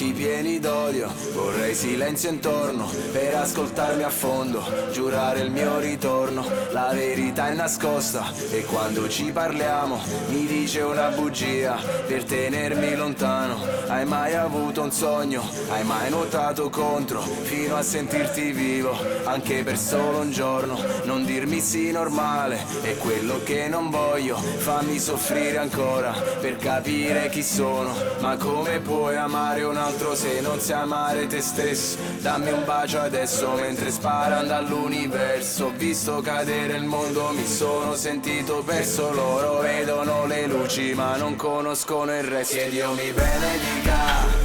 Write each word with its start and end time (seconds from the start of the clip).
occhi 0.00 0.12
pieni 0.12 0.58
d'odio. 0.58 1.12
Vorrei 1.34 1.74
silenzio 1.74 2.30
intorno 2.30 2.90
per 3.12 3.34
ascoltarmi 3.34 4.02
a 4.02 4.08
fondo 4.08 4.62
Giurare 4.92 5.40
il 5.40 5.50
mio 5.50 5.78
ritorno, 5.78 6.44
la 6.70 6.90
verità 6.92 7.48
è 7.48 7.54
nascosta 7.54 8.24
E 8.50 8.64
quando 8.64 9.08
ci 9.08 9.30
parliamo 9.30 10.00
mi 10.28 10.46
dice 10.46 10.80
una 10.80 11.08
bugia 11.08 11.76
Per 12.06 12.24
tenermi 12.24 12.96
lontano. 12.96 13.58
Hai 13.88 14.06
mai 14.06 14.34
avuto 14.34 14.82
un 14.82 14.90
sogno? 14.90 15.42
Hai 15.68 15.84
mai 15.84 16.08
nuotato 16.10 16.70
contro? 16.70 17.20
Fino 17.20 17.76
a 17.76 17.82
sentirti 17.82 18.52
vivo? 18.52 18.96
Anche 19.24 19.62
per 19.62 19.76
solo 19.76 20.18
un 20.18 20.30
giorno 20.30 20.78
Non 21.04 21.24
dirmi 21.24 21.60
sì 21.60 21.90
normale. 21.90 22.64
È 22.80 22.96
quello 22.96 23.40
che 23.44 23.68
non 23.68 23.90
voglio 23.90 24.36
Fammi 24.36 24.98
soffrire 24.98 25.58
ancora 25.58 26.12
Per 26.40 26.56
capire 26.56 27.28
chi 27.28 27.42
sono. 27.42 27.94
Ma 28.20 28.36
come 28.36 28.80
puoi 28.80 29.16
amare 29.16 29.62
un 29.62 29.76
altro 29.90 30.14
se 30.14 30.40
non 30.40 30.60
sai 30.60 30.80
amare 30.80 31.26
te 31.26 31.40
stesso? 31.40 31.96
Dammi 32.20 32.52
un 32.52 32.64
bacio 32.64 33.00
adesso 33.00 33.52
mentre 33.54 33.90
sparano 33.90 34.46
dall'universo 34.46 35.66
Ho 35.66 35.72
visto 35.76 36.20
cadere 36.20 36.76
il 36.76 36.84
mondo, 36.84 37.30
mi 37.32 37.46
sono 37.46 37.94
sentito 37.94 38.62
perso. 38.64 39.12
Loro 39.12 39.60
vedono 39.60 40.26
le 40.26 40.46
luci 40.46 40.94
ma 40.94 41.16
non 41.16 41.36
conoscono 41.36 42.16
il 42.16 42.24
resto. 42.24 42.56
Che 42.56 42.70
Dio 42.70 42.92
mi 42.92 43.10
benedica, 43.10 43.98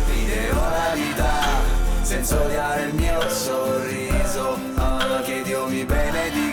ti 0.08 0.26
devo 0.26 0.60
la 0.60 0.92
vita 0.94 1.34
Senza 2.02 2.40
odiare 2.40 2.84
il 2.84 2.94
mio 2.94 3.30
sorriso 3.30 4.58
ah, 4.76 5.22
Che 5.24 5.42
Dio 5.44 5.68
mi 5.68 5.84
benedica 5.86 6.45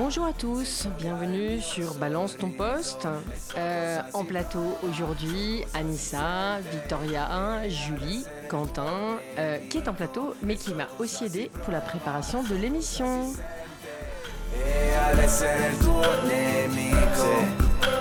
Bonjour 0.00 0.26
à 0.26 0.32
tous, 0.32 0.86
bienvenue 0.96 1.60
sur 1.60 1.94
Balance 1.94 2.36
ton 2.38 2.50
poste. 2.50 3.08
Euh, 3.56 3.98
en 4.12 4.24
plateau 4.24 4.78
aujourd'hui, 4.88 5.64
Anissa, 5.74 6.60
Victoria, 6.70 7.68
Julie, 7.68 8.24
Quentin, 8.48 9.18
euh, 9.38 9.58
qui 9.68 9.78
est 9.78 9.88
en 9.88 9.94
plateau 9.94 10.36
mais 10.40 10.54
qui 10.54 10.72
m'a 10.72 10.86
aussi 11.00 11.24
aidé 11.24 11.50
pour 11.64 11.72
la 11.72 11.80
préparation 11.80 12.44
de 12.44 12.54
l'émission. 12.54 13.32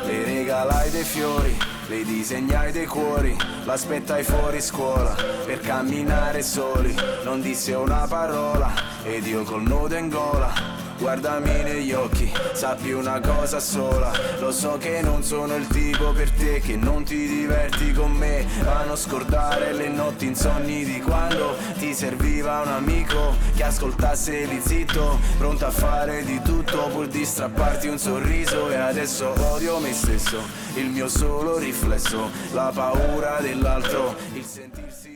Le 0.06 0.40
regalai 0.40 0.92
dei 0.92 1.03
fiori, 1.03 1.56
le 1.90 2.03
disegnai 2.06 2.72
dei 2.73 2.86
cuori. 2.86 3.36
L'aspettai 3.66 4.23
fuori 4.23 4.62
scuola. 4.62 5.16
Per 5.48 5.59
camminare 5.62 6.44
soli. 6.44 6.95
Non 7.25 7.42
disse 7.42 7.73
una 7.73 8.06
parola. 8.08 8.72
Ed 9.03 9.25
io 9.25 9.44
col 9.44 9.64
nodo 9.64 9.95
in 9.95 10.09
gola 10.09 10.87
Guardami 11.00 11.62
negli 11.62 11.94
occhi, 11.94 12.31
sappi 12.53 12.92
una 12.92 13.20
cosa 13.20 13.59
sola. 13.59 14.12
Lo 14.40 14.52
so 14.52 14.78
che 14.78 15.02
non 15.02 15.22
sono 15.22 15.56
il 15.56 15.67
tipo 15.67 16.12
per 16.12 16.31
te 16.31 16.59
Che 16.59 16.76
non 16.76 17.03
ti 17.03 17.28
diverti 17.28 17.94
con 17.94 18.12
me. 18.12 18.45
Ma 18.64 18.84
non 18.84 18.98
scordare 18.98 19.73
le 19.73 19.90
notti 19.90 20.25
insonni 20.25 20.84
di 20.84 21.00
quando 21.02 21.56
Ti 21.78 21.94
serviva 21.94 22.62
un 22.62 22.70
amico 22.70 23.36
che 23.56 23.64
ascoltasse 23.64 24.45
lì 24.45 24.59
zitto. 24.59 25.20
Pronto 25.38 25.66
a 25.66 25.72
fare 25.72 26.23
di 26.23 26.42
tutto 26.42 26.88
pur 26.88 27.08
di 27.08 27.23
strapparti 27.23 27.88
un 27.88 28.00
sorriso. 28.00 28.70
E 28.70 28.75
adesso 28.75 29.34
odio 29.52 29.80
me 29.80 29.94
stesso 29.94 30.42
Il 30.75 30.88
mio 30.88 31.08
solo 31.08 31.58
riflesso 31.58 32.30
La 32.53 32.72
paura 32.73 33.38
dell'altro 33.40 34.16
Il 34.34 34.44
sentirsi 34.44 35.06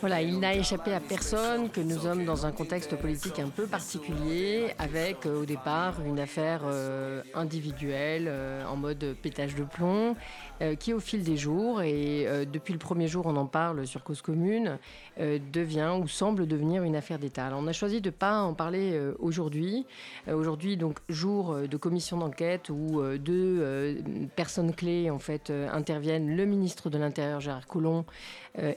Voilà, 0.00 0.22
il 0.22 0.38
n'a 0.38 0.54
échappé 0.54 0.92
à 0.94 1.00
personne 1.00 1.70
que 1.70 1.80
nous 1.80 1.98
sommes 1.98 2.24
dans 2.24 2.46
un 2.46 2.52
contexte 2.52 2.94
politique 2.94 3.40
un 3.40 3.48
peu 3.48 3.66
particulier, 3.66 4.72
avec 4.78 5.26
euh, 5.26 5.42
au 5.42 5.44
départ 5.44 5.94
une 6.06 6.20
affaire 6.20 6.60
euh, 6.64 7.20
individuelle 7.34 8.26
euh, 8.28 8.64
en 8.66 8.76
mode 8.76 9.16
pétage 9.20 9.56
de 9.56 9.64
plomb, 9.64 10.14
euh, 10.60 10.74
qui 10.74 10.92
au 10.92 10.98
fil 10.98 11.22
des 11.22 11.36
jours, 11.36 11.82
et 11.82 12.26
euh, 12.26 12.44
depuis 12.44 12.72
le 12.72 12.80
premier 12.80 13.06
jour 13.06 13.26
on 13.26 13.36
en 13.36 13.46
parle 13.46 13.86
sur 13.86 14.02
Cause 14.02 14.22
Commune, 14.22 14.78
euh, 15.20 15.38
devient 15.52 15.92
ou 16.02 16.08
semble 16.08 16.46
devenir 16.48 16.82
une 16.82 16.96
affaire 16.96 17.20
d'État. 17.20 17.46
Alors 17.46 17.60
on 17.62 17.66
a 17.68 17.72
choisi 17.72 18.00
de 18.00 18.08
ne 18.08 18.14
pas 18.14 18.40
en 18.40 18.54
parler 18.54 18.98
aujourd'hui. 19.18 19.86
Aujourd'hui, 20.32 20.76
donc, 20.76 20.98
jour 21.08 21.56
de 21.56 21.76
commission 21.76 22.18
d'enquête 22.18 22.70
où 22.70 23.02
deux 23.18 23.98
personnes 24.36 24.74
clés 24.74 25.10
en 25.10 25.18
fait 25.18 25.50
interviennent, 25.50 26.36
le 26.36 26.44
ministre 26.44 26.90
de 26.90 26.98
l'Intérieur 26.98 27.40
Gérard 27.40 27.66
Collomb 27.66 28.04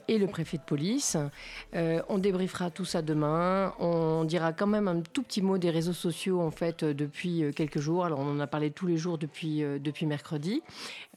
et 0.07 0.17
le 0.17 0.27
préfet 0.27 0.57
de 0.57 0.63
police. 0.63 1.17
On 1.73 2.17
débriefera 2.17 2.69
tout 2.71 2.85
ça 2.85 3.01
demain. 3.01 3.73
On 3.79 4.23
dira 4.23 4.53
quand 4.53 4.67
même 4.67 4.87
un 4.87 5.01
tout 5.01 5.23
petit 5.23 5.41
mot 5.41 5.57
des 5.57 5.69
réseaux 5.69 5.93
sociaux 5.93 6.41
en 6.41 6.51
fait 6.51 6.83
depuis 6.83 7.43
quelques 7.55 7.79
jours. 7.79 8.05
Alors 8.05 8.19
on 8.19 8.29
en 8.29 8.39
a 8.39 8.47
parlé 8.47 8.71
tous 8.71 8.87
les 8.87 8.97
jours 8.97 9.17
depuis, 9.17 9.61
depuis 9.61 10.05
mercredi 10.05 10.61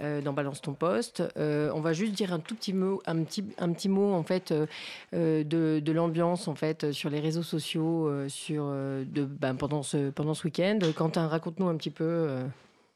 dans 0.01 0.33
Ton 0.61 0.75
poste. 0.75 1.23
Euh, 1.37 1.71
on 1.75 1.81
va 1.81 1.93
juste 1.93 2.13
dire 2.13 2.33
un 2.33 2.39
tout 2.39 2.55
petit 2.55 2.73
mot, 2.73 3.03
un 3.07 3.23
petit, 3.25 3.45
un 3.59 3.73
petit 3.73 3.89
mot 3.89 4.13
en 4.13 4.23
fait 4.23 4.53
euh, 4.53 4.67
euh, 5.15 5.45
de, 5.45 5.81
de 5.81 5.93
l'ambiance 5.93 6.49
en 6.49 6.55
fait 6.55 6.93
sur 6.93 7.11
les 7.11 7.21
réseaux 7.21 7.43
sociaux 7.43 8.11
sur, 8.29 8.67
de, 8.67 9.25
ben, 9.25 9.55
pendant 9.55 9.83
ce, 9.83 10.11
pendant 10.11 10.35
ce 10.35 10.45
week-end. 10.45 10.79
Quentin, 10.97 11.29
raconte-nous 11.29 11.69
un 11.69 11.77
petit 11.77 11.91
peu. 11.91 12.29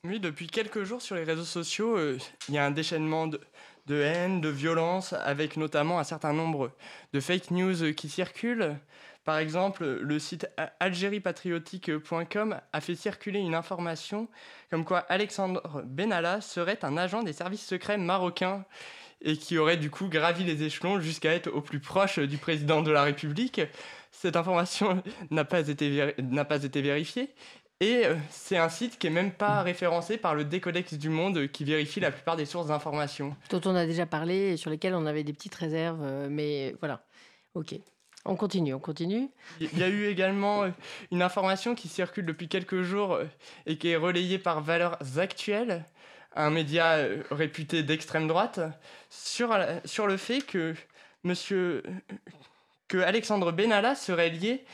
Oui, 0.04 0.20
depuis 0.20 0.46
quelques 0.46 0.84
jours 0.84 1.02
sur 1.02 1.16
les 1.16 1.24
réseaux 1.24 1.44
sociaux, 1.44 1.98
il 2.48 2.54
y 2.54 2.58
a 2.58 2.64
un 2.64 2.70
déchaînement 2.70 3.26
de, 3.26 3.40
de 3.86 4.00
haine, 4.00 4.40
de 4.40 4.48
violence, 4.48 5.12
avec 5.12 5.56
notamment 5.56 5.98
un 5.98 6.04
certain 6.04 6.32
nombre 6.32 6.70
de 7.12 7.20
fake 7.20 7.50
news 7.50 7.92
qui 7.94 8.08
circulent. 8.08 8.76
Par 9.28 9.36
exemple, 9.36 9.84
le 9.84 10.18
site 10.18 10.48
algériepatriotique.com 10.80 12.60
a 12.72 12.80
fait 12.80 12.94
circuler 12.94 13.40
une 13.40 13.54
information 13.54 14.26
comme 14.70 14.86
quoi 14.86 15.00
Alexandre 15.00 15.82
Benalla 15.84 16.40
serait 16.40 16.82
un 16.82 16.96
agent 16.96 17.22
des 17.22 17.34
services 17.34 17.66
secrets 17.66 17.98
marocains 17.98 18.64
et 19.20 19.36
qui 19.36 19.58
aurait 19.58 19.76
du 19.76 19.90
coup 19.90 20.08
gravi 20.08 20.44
les 20.44 20.62
échelons 20.62 20.98
jusqu'à 20.98 21.34
être 21.34 21.48
au 21.48 21.60
plus 21.60 21.78
proche 21.78 22.18
du 22.18 22.38
président 22.38 22.80
de 22.80 22.90
la 22.90 23.02
République. 23.02 23.60
Cette 24.12 24.34
information 24.34 25.02
n'a 25.30 25.44
pas 25.44 25.62
pas 25.62 26.64
été 26.64 26.80
vérifiée. 26.80 27.28
Et 27.80 28.06
euh, 28.06 28.16
c'est 28.30 28.56
un 28.56 28.70
site 28.70 28.98
qui 28.98 29.08
est 29.08 29.10
même 29.10 29.32
pas 29.32 29.60
référencé 29.60 30.16
par 30.16 30.34
le 30.36 30.46
Décodex 30.46 30.94
du 30.94 31.10
Monde 31.10 31.48
qui 31.48 31.64
vérifie 31.64 32.00
la 32.00 32.12
plupart 32.12 32.36
des 32.36 32.46
sources 32.46 32.68
d'information. 32.68 33.36
dont 33.50 33.60
on 33.66 33.74
a 33.74 33.84
déjà 33.84 34.06
parlé 34.06 34.52
et 34.52 34.56
sur 34.56 34.70
lesquels 34.70 34.94
on 34.94 35.04
avait 35.04 35.22
des 35.22 35.34
petites 35.34 35.54
réserves. 35.54 36.00
euh, 36.02 36.28
mais 36.30 36.74
voilà. 36.80 37.04
Ok. 37.54 37.74
On 38.24 38.36
continue, 38.36 38.74
on 38.74 38.78
continue. 38.78 39.28
Il 39.60 39.78
y 39.78 39.82
a 39.82 39.88
eu 39.88 40.06
également 40.06 40.64
euh, 40.64 40.70
une 41.12 41.22
information 41.22 41.74
qui 41.74 41.88
circule 41.88 42.26
depuis 42.26 42.48
quelques 42.48 42.82
jours 42.82 43.14
euh, 43.14 43.24
et 43.66 43.78
qui 43.78 43.88
est 43.88 43.96
relayée 43.96 44.38
par 44.38 44.60
Valeurs 44.60 44.98
Actuelles, 45.18 45.84
un 46.34 46.50
média 46.50 46.96
euh, 46.96 47.22
réputé 47.30 47.82
d'extrême 47.82 48.28
droite, 48.28 48.60
sur, 49.10 49.56
le 50.06 50.16
fait 50.16 50.42
que 50.42 50.74
monsieur 51.24 51.82
que 52.88 52.98
Alexandre 52.98 53.52
Benalla 53.52 53.94
serait 53.94 54.30
lié 54.30 54.64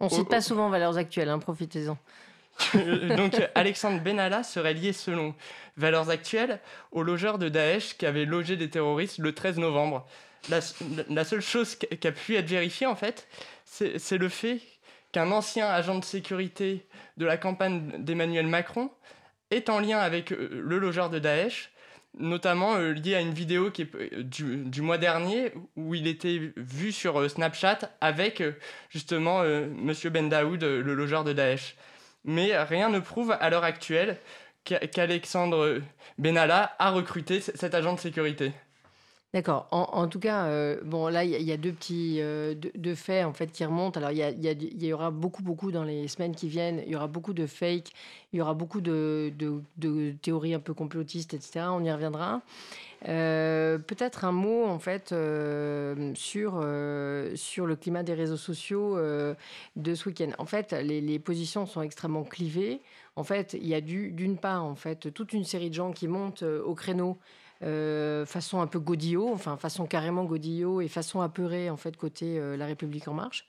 On 0.00 0.08
cite 0.08 0.28
pas 0.28 0.40
souvent 0.40 0.68
Valeurs 0.68 0.96
Actuelles, 0.98 1.28
hein, 1.28 1.38
profitez-en. 1.38 1.96
donc 3.16 3.40
Alexandre 3.54 4.02
Benalla 4.02 4.42
serait 4.42 4.74
lié 4.74 4.92
selon 4.92 5.34
Valeurs 5.76 6.10
Actuelles 6.10 6.60
au 6.92 7.02
logeur 7.02 7.38
de 7.38 7.48
Daesh 7.48 7.96
qui 7.96 8.06
avait 8.06 8.24
logé 8.24 8.56
des 8.56 8.68
terroristes 8.68 9.18
le 9.18 9.32
13 9.32 9.58
novembre. 9.58 10.06
La, 10.50 11.24
seule 11.24 11.40
chose 11.40 11.74
qui 11.74 12.06
a 12.06 12.12
pu 12.12 12.36
être 12.36 12.48
vérifiée 12.48 12.86
en 12.86 12.96
fait, 12.96 13.28
c'est 13.64 14.18
le 14.18 14.28
fait 14.28 14.60
qu'un 15.12 15.30
ancien 15.30 15.68
agent 15.68 15.98
de 15.98 16.04
sécurité 16.04 16.86
de 17.16 17.26
la 17.26 17.36
campagne 17.36 17.92
d'Emmanuel 17.98 18.46
Macron 18.46 18.90
est 19.50 19.68
en 19.68 19.80
lien 19.80 19.98
avec 19.98 20.32
euh, 20.32 20.48
le 20.62 20.78
logeur 20.78 21.08
de 21.10 21.18
Daesh, 21.18 21.70
notamment 22.18 22.76
euh, 22.76 22.92
lié 22.92 23.14
à 23.14 23.20
une 23.20 23.32
vidéo 23.32 23.70
euh, 23.78 24.22
du, 24.22 24.82
mois 24.82 24.98
dernier 24.98 25.52
où 25.76 25.94
il 25.94 26.06
était 26.06 26.52
vu 26.56 26.92
sur 26.92 27.30
Snapchat 27.30 27.90
avec 28.00 28.42
justement 28.90 29.42
Monsieur 29.42 30.10
Ben 30.10 30.28
Daoud, 30.28 30.62
le 30.62 30.94
logeur 30.94 31.24
de 31.24 31.32
Daesh 31.32 31.76
mais 32.24 32.56
rien 32.62 32.88
ne 32.90 32.98
prouve 32.98 33.36
à 33.38 33.50
l'heure 33.50 33.64
actuelle 33.64 34.18
qu'a- 34.64 34.86
qu'Alexandre 34.86 35.80
Benalla 36.18 36.74
a 36.78 36.90
recruté 36.90 37.40
cet 37.40 37.74
agent 37.74 37.94
de 37.94 38.00
sécurité. 38.00 38.52
D'accord. 39.34 39.68
En, 39.72 40.08
tout 40.08 40.20
cas, 40.20 40.46
euh, 40.46 40.80
bon, 40.84 41.08
là, 41.08 41.22
il 41.22 41.42
y, 41.42 41.52
a- 41.52 41.56
deux 41.58 41.72
petits 41.72 42.16
euh, 42.20 42.54
deux, 42.54 42.94
faits 42.94 43.26
en 43.26 43.34
fait 43.34 43.48
qui 43.48 43.62
remontent. 43.62 44.00
Alors, 44.00 44.10
il 44.10 44.82
y, 44.82 44.92
aura 44.92 45.10
beaucoup, 45.10 45.42
beaucoup 45.42 45.70
dans 45.70 45.84
les 45.84 46.08
semaines 46.08 46.34
qui 46.34 46.48
viennent. 46.48 46.82
Il 46.86 46.92
y 46.92 46.96
aura 46.96 47.08
beaucoup 47.08 47.34
de 47.34 47.46
fake. 47.46 47.90
Il 48.32 48.38
y 48.38 48.40
aura 48.40 48.54
beaucoup 48.54 48.80
de, 48.80 49.30
théories 50.22 50.54
un 50.54 50.60
peu 50.60 50.72
complotistes, 50.72 51.34
etc. 51.34 51.66
On 51.72 51.84
y 51.84 51.92
reviendra. 51.92 52.40
Euh, 53.06 53.76
Peut-être 53.78 54.24
un 54.24 54.32
mot 54.32 54.64
en 54.64 54.78
fait 54.78 55.14
sur 56.14 56.52
sur 57.34 57.66
le 57.66 57.76
climat 57.76 58.02
des 58.02 58.14
réseaux 58.14 58.38
sociaux 58.38 58.96
de 59.76 59.94
ce 59.94 60.08
week-end. 60.08 60.30
En 60.38 60.46
fait, 60.46 60.72
les, 60.72 61.18
positions 61.18 61.66
sont 61.66 61.82
extrêmement 61.82 62.24
clivées. 62.24 62.80
En 63.14 63.24
fait, 63.24 63.52
il 63.60 63.66
y 63.66 63.74
a 63.74 63.82
du- 63.82 64.10
d'une 64.12 64.38
part 64.38 64.64
en 64.64 64.74
fait 64.74 65.12
toute 65.12 65.34
une 65.34 65.44
série 65.44 65.68
de 65.68 65.74
gens 65.74 65.92
qui 65.92 66.08
montent 66.08 66.44
au 66.44 66.74
créneau 66.74 67.18
euh, 67.64 68.24
façon 68.24 68.60
un 68.60 68.66
peu 68.66 68.78
godillot, 68.78 69.30
enfin 69.32 69.56
façon 69.56 69.86
carrément 69.86 70.24
godillot 70.24 70.80
et 70.80 70.88
façon 70.88 71.20
apeurée 71.20 71.70
en 71.70 71.76
fait 71.76 71.96
côté 71.96 72.38
euh, 72.38 72.56
La 72.56 72.66
République 72.66 73.08
en 73.08 73.14
marche. 73.14 73.46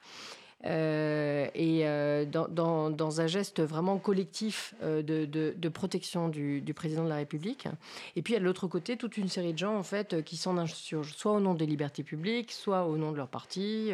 Et 0.66 1.86
dans, 2.32 2.90
dans, 2.90 3.22
un 3.22 3.28
geste 3.28 3.62
vraiment 3.62 3.98
collectif 3.98 4.74
de, 4.82 5.26
de, 5.26 5.70
protection 5.70 6.28
du, 6.28 6.74
président 6.76 7.04
de 7.04 7.10
la 7.10 7.16
République. 7.16 7.68
Et 8.16 8.22
puis, 8.22 8.36
à 8.36 8.40
l'autre 8.40 8.68
côté, 8.68 8.98
toute 8.98 9.18
une 9.18 9.30
série 9.30 9.54
de 9.54 9.58
gens, 9.58 9.78
en 9.78 9.84
fait, 9.84 10.24
qui 10.24 10.38
s'en 10.38 10.58
insurgent 10.58 11.16
soit 11.16 11.32
au 11.32 11.40
nom 11.40 11.54
des 11.54 11.66
libertés 11.66 12.04
publiques, 12.04 12.52
soit 12.52 12.86
au 12.86 12.98
nom 12.98 13.12
de 13.12 13.18
leur 13.18 13.30
parti. 13.30 13.92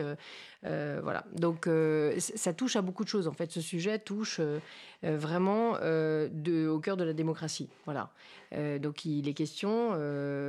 voilà. 0.63 1.25
Donc, 1.33 1.69
ça 2.17 2.53
touche 2.53 2.75
à 2.75 2.81
beaucoup 2.81 3.03
de 3.03 3.09
choses. 3.09 3.27
En 3.27 3.33
fait, 3.33 3.51
ce 3.51 3.61
sujet 3.61 3.99
touche 3.99 4.41
vraiment 5.03 5.73
au 5.73 6.79
cœur 6.79 6.97
de 6.97 7.03
la 7.03 7.13
démocratie. 7.13 7.69
Voilà. 7.85 8.09
donc, 8.79 9.05
il 9.05 9.27
est 9.29 9.33
question, 9.33 9.91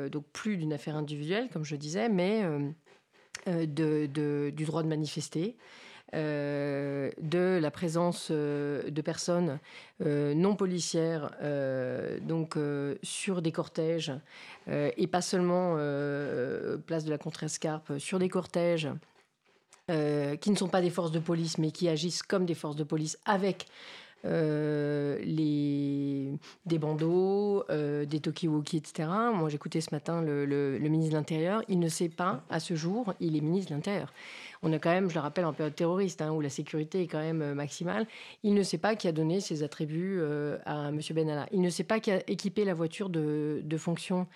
donc 0.08 0.24
plus 0.32 0.56
d'une 0.56 0.72
affaire 0.72 0.96
individuelle, 0.96 1.50
comme 1.52 1.64
je 1.64 1.76
disais, 1.76 2.08
mais 2.08 2.42
de, 3.46 4.50
du 4.50 4.64
droit 4.64 4.82
de 4.82 4.88
manifester. 4.88 5.56
De 6.12 7.58
la 7.60 7.70
présence 7.70 8.30
de 8.30 9.02
personnes 9.04 9.58
non 10.00 10.54
policières 10.54 11.32
donc 12.22 12.56
sur 13.02 13.42
des 13.42 13.52
cortèges 13.52 14.12
et 14.68 15.06
pas 15.08 15.20
seulement 15.20 15.74
place 16.86 17.04
de 17.04 17.10
la 17.10 17.18
Contrescarpe 17.18 17.98
sur 17.98 18.18
des 18.18 18.28
cortèges 18.28 18.88
qui 19.88 20.50
ne 20.50 20.56
sont 20.56 20.68
pas 20.68 20.80
des 20.80 20.90
forces 20.90 21.12
de 21.12 21.18
police 21.18 21.58
mais 21.58 21.72
qui 21.72 21.88
agissent 21.88 22.22
comme 22.22 22.46
des 22.46 22.54
forces 22.54 22.76
de 22.76 22.84
police 22.84 23.18
avec 23.24 23.66
euh, 24.26 25.18
les, 25.22 26.32
des 26.64 26.78
bandeaux, 26.78 27.64
euh, 27.70 28.04
des 28.06 28.18
talkie-walkie, 28.18 28.78
etc. 28.78 29.08
Moi, 29.32 29.48
j'écoutais 29.50 29.80
ce 29.80 29.94
matin 29.94 30.20
le, 30.20 30.78
ministre 30.80 31.12
de 31.12 31.16
l'Intérieur. 31.16 31.62
Il 31.68 31.78
ne 31.78 31.88
sait 31.88 32.08
pas, 32.08 32.42
à 32.50 32.58
ce 32.58 32.74
jour, 32.74 33.14
il 33.20 33.36
est 33.36 33.40
ministre 33.40 33.70
de 33.70 33.76
l'Intérieur. 33.76 34.12
On 34.62 34.72
est 34.72 34.78
quand 34.78 34.90
même, 34.90 35.08
je 35.08 35.14
le 35.14 35.20
rappelle, 35.20 35.44
en 35.44 35.52
période 35.52 35.74
terroriste, 35.74 36.22
hein, 36.22 36.32
où 36.32 36.40
la 36.40 36.48
sécurité 36.48 37.02
est 37.02 37.06
quand 37.06 37.20
même 37.20 37.42
euh, 37.42 37.54
maximale. 37.54 38.06
Il 38.42 38.54
ne 38.54 38.62
sait 38.62 38.78
pas 38.78 38.96
qui 38.96 39.08
a 39.08 39.12
donné 39.12 39.40
ses 39.40 39.62
attributs 39.62 40.20
à 40.64 40.88
M. 40.88 41.00
Benalla. 41.10 41.46
Il 41.52 41.60
ne 41.60 41.70
sait 41.70 41.84
pas 41.84 42.00
qui 42.00 42.10
a 42.10 42.18
équipé 42.28 42.64
la 42.64 42.74
voiture 42.74 43.08
de, 43.08 43.60
de 43.62 43.76
fonction 43.76 44.26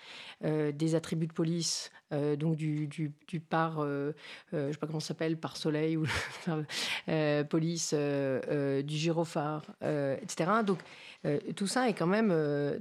des 0.41 0.95
attributs 0.95 1.27
de 1.27 1.33
police 1.33 1.91
euh, 2.13 2.35
donc 2.35 2.55
du, 2.57 3.13
par, 3.49 3.79
euh, 3.79 4.11
euh, 4.53 4.67
je 4.67 4.73
sais 4.73 4.77
pas 4.77 4.87
comment 4.87 4.99
ça 4.99 5.09
s'appelle, 5.09 5.37
par 5.37 5.55
soleil 5.55 5.97
ou 5.97 6.05
police, 7.49 7.93
du 7.93 8.97
gyrophare, 8.97 9.63
etc. 9.81 10.51
Donc 10.65 10.79
tout 11.55 11.67
ça 11.67 11.87
est 11.87 11.93
quand 11.93 12.07
même 12.07 12.33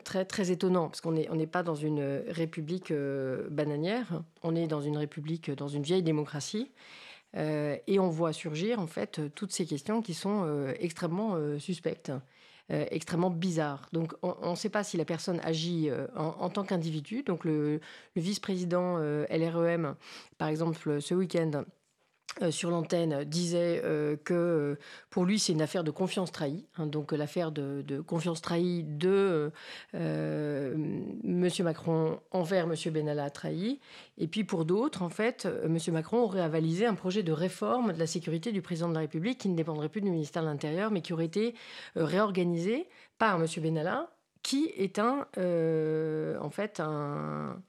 très 0.04 0.24
très 0.24 0.50
étonnant 0.50 0.88
parce 0.88 1.00
qu'on 1.00 1.12
n'est 1.12 1.28
n'est 1.28 1.46
pas 1.46 1.62
dans 1.62 1.74
une 1.74 2.22
république 2.28 2.92
bananière, 3.50 4.22
on 4.42 4.56
est 4.56 4.66
dans 4.66 4.80
une 4.80 4.96
république, 4.96 5.50
dans 5.50 5.68
une 5.68 5.82
vieille 5.82 6.02
démocratie. 6.02 6.70
Et 7.34 7.98
on 7.98 8.08
voit 8.08 8.32
surgir 8.32 8.80
en 8.80 8.86
fait 8.86 9.20
toutes 9.34 9.52
ces 9.52 9.64
questions 9.64 10.02
qui 10.02 10.14
sont 10.14 10.72
extrêmement 10.78 11.58
suspectes. 11.58 12.10
Euh, 12.72 12.86
extrêmement 12.92 13.30
bizarre. 13.30 13.88
Donc 13.92 14.12
on 14.22 14.52
ne 14.52 14.54
sait 14.54 14.68
pas 14.68 14.84
si 14.84 14.96
la 14.96 15.04
personne 15.04 15.40
agit 15.42 15.90
euh, 15.90 16.06
en, 16.14 16.50
tant 16.50 16.62
qu'individu. 16.62 17.24
Donc 17.24 17.44
le, 17.44 17.80
vice-président 18.14 18.96
euh, 18.98 19.26
LREM, 19.28 19.96
par 20.38 20.46
exemple, 20.46 21.02
ce 21.02 21.14
week-end, 21.14 21.64
euh, 22.42 22.52
sur 22.52 22.70
l'antenne 22.70 23.24
disait 23.24 23.82
euh, 23.84 24.16
que 24.16 24.34
euh, 24.34 24.78
pour 25.10 25.24
lui 25.24 25.40
c'est 25.40 25.52
une 25.52 25.62
affaire 25.62 25.82
de 25.82 25.90
confiance 25.90 26.30
trahie, 26.30 26.64
hein, 26.76 26.86
donc 26.86 27.10
l'affaire 27.10 27.50
de, 27.50 28.00
confiance 28.06 28.40
trahie 28.40 28.84
de 28.84 29.50
Monsieur 29.92 31.64
Macron 31.64 32.20
envers 32.30 32.68
Monsieur 32.68 32.92
Benalla 32.92 33.30
trahi, 33.30 33.80
et 34.16 34.28
puis 34.28 34.44
pour 34.44 34.64
d'autres 34.64 35.02
en 35.02 35.08
fait 35.08 35.48
Monsieur 35.68 35.90
Macron 35.92 36.18
aurait 36.22 36.40
avalisé 36.40 36.86
un 36.86 36.94
projet 36.94 37.24
de 37.24 37.32
réforme 37.32 37.92
de 37.92 37.98
la 37.98 38.06
sécurité 38.06 38.52
du 38.52 38.62
président 38.62 38.88
de 38.88 38.94
la 38.94 39.00
République 39.00 39.38
qui 39.38 39.48
ne 39.48 39.56
dépendrait 39.56 39.88
plus 39.88 40.00
du 40.00 40.10
ministère 40.10 40.42
de 40.42 40.48
l'Intérieur 40.48 40.92
mais 40.92 41.02
qui 41.02 41.12
aurait 41.12 41.26
été 41.26 41.54
réorganisé 41.96 42.86
par 43.18 43.40
Monsieur 43.40 43.60
Benalla 43.60 44.08
qui 44.42 44.70
est 44.76 45.00
un 45.00 45.26
en 45.36 46.50
fait 46.50 46.78
un 46.80 47.60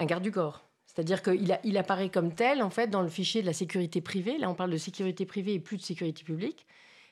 garde 0.00 0.22
du 0.22 0.30
corps. 0.30 0.65
C'est-à-dire 0.96 1.22
qu'il 1.22 1.58
il 1.62 1.76
apparaît 1.76 2.08
comme 2.08 2.34
tel, 2.34 2.62
en 2.62 2.70
fait, 2.70 2.86
dans 2.86 3.02
le 3.02 3.08
fichier 3.08 3.42
de 3.42 3.46
la 3.46 3.52
sécurité 3.52 4.00
privée. 4.00 4.38
Là, 4.38 4.48
on 4.48 4.54
parle 4.54 4.70
de 4.70 4.78
sécurité 4.78 5.26
privée 5.26 5.52
et 5.52 5.60
plus 5.60 5.76
de 5.76 5.82
sécurité 5.82 6.24
publique. 6.24 6.66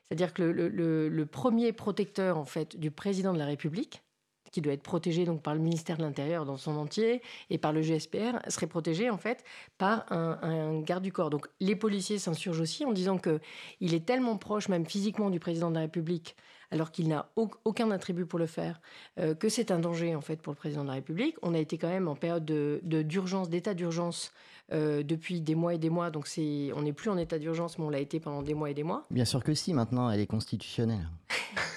C'est-à-dire 0.05 0.33
que 0.33 0.43
le, 0.43 1.27
premier 1.27 1.73
protecteur, 1.75 2.39
en 2.39 2.47
fait, 2.47 2.79
du 2.79 2.91
président 2.91 3.35
de 3.35 3.39
la 3.39 3.45
République, 3.45 4.03
qui 4.53 4.63
doit 4.63 4.73
être 4.73 4.83
protégé 4.83 5.27
donc 5.27 5.43
par 5.43 5.55
le 5.55 5.61
ministère 5.61 5.99
de 5.99 6.03
l'Intérieur 6.03 6.47
dans 6.47 6.57
son 6.57 6.77
entier 6.77 7.21
et 7.51 7.59
par 7.59 7.73
le 7.73 7.83
GSPR, 7.83 8.39
serait 8.49 8.69
protégé 8.69 9.11
en 9.11 9.19
fait 9.19 9.45
par 9.79 10.11
un, 10.13 10.39
un 10.43 10.81
garde 10.81 11.03
du 11.03 11.13
corps. 11.13 11.29
Donc 11.29 11.49
les 11.61 11.75
policiers 11.75 12.19
s'insurgent 12.19 12.61
aussi 12.61 12.85
en 12.85 12.93
disant 12.93 13.19
que 13.19 13.41
il 13.81 13.95
est 13.95 14.07
tellement 14.07 14.39
proche, 14.39 14.69
même 14.69 14.87
physiquement, 14.87 15.29
du 15.29 15.41
président 15.41 15.71
de 15.71 15.75
la 15.75 15.81
République, 15.81 16.37
alors 16.71 16.91
qu'il 16.91 17.09
n'a 17.09 17.29
aucun 17.37 17.91
attribut 17.91 18.27
pour 18.27 18.39
le 18.39 18.47
faire, 18.47 18.81
euh, 19.19 19.35
que 19.35 19.49
c'est 19.49 19.71
un 19.71 19.79
danger 19.79 20.15
en 20.15 20.21
fait 20.21 20.41
pour 20.41 20.53
le 20.53 20.57
président 20.57 20.83
de 20.83 20.89
la 20.89 20.95
République. 20.95 21.37
On 21.43 21.55
a 21.55 21.59
été 21.59 21.79
quand 21.79 21.89
même 21.89 22.09
en 22.09 22.17
période 22.17 22.45
de, 22.45 22.81
d'urgence, 22.83 23.49
d'état 23.49 23.75
d'urgence 23.75 24.33
euh, 24.73 25.03
depuis 25.03 25.41
des 25.41 25.55
mois 25.55 25.75
et 25.75 25.79
des 25.79 25.91
mois. 25.91 26.11
Donc 26.11 26.27
c'est, 26.27 26.71
on 26.75 26.83
n'est 26.83 26.93
plus 26.93 27.11
en 27.11 27.19
état 27.19 27.39
d'urgence, 27.39 27.79
mais 27.79 27.85
on 27.85 27.91
l'a 27.91 27.99
été 27.99 28.21
pendant 28.21 28.43
des 28.43 28.55
mois 28.55 28.71
et 28.71 28.75
des 28.75 28.83
mois. 28.83 29.05
Bien 29.11 29.25
sûr 29.25 29.43
que 29.43 29.55
si. 29.55 29.75
Maintenant, 29.75 30.11
elle 30.11 30.21
est 30.21 30.27
constitutionnelle. 30.27 31.09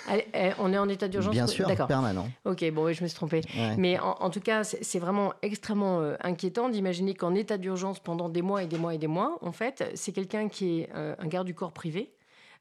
on 0.60 0.74
est 0.74 0.78
en 0.78 0.88
état 0.88 1.08
d'urgence. 1.08 1.34
Bien 1.34 1.48
sûr, 1.48 1.68
permanent. 1.88 2.28
Ok, 2.46 2.64
bon, 2.72 2.86
oui, 2.86 2.94
je 2.94 3.04
me 3.04 3.08
suis 3.08 3.16
trompée. 3.16 3.42
Mais 3.78 4.00
en, 4.00 4.30
tout 4.30 4.40
cas, 4.40 4.64
c'est, 4.64 5.00
vraiment 5.00 5.34
extrêmement 5.42 6.00
euh, 6.02 6.16
inquiétant 6.22 6.70
d'imaginer 6.70 7.14
qu'en 7.14 7.36
état 7.36 7.58
d'urgence 7.58 8.00
pendant 8.00 8.30
des 8.30 8.42
mois 8.42 8.64
et 8.64 8.68
des 8.68 8.78
mois 8.78 8.96
et 8.96 8.98
des 8.98 9.08
mois, 9.08 9.38
en 9.42 9.52
fait, 9.52 9.84
c'est 9.96 10.12
quelqu'un 10.12 10.48
qui 10.48 10.80
est 10.80 10.90
un 10.94 11.28
garde 11.28 11.46
du 11.46 11.54
corps 11.54 11.74
privé 11.74 12.12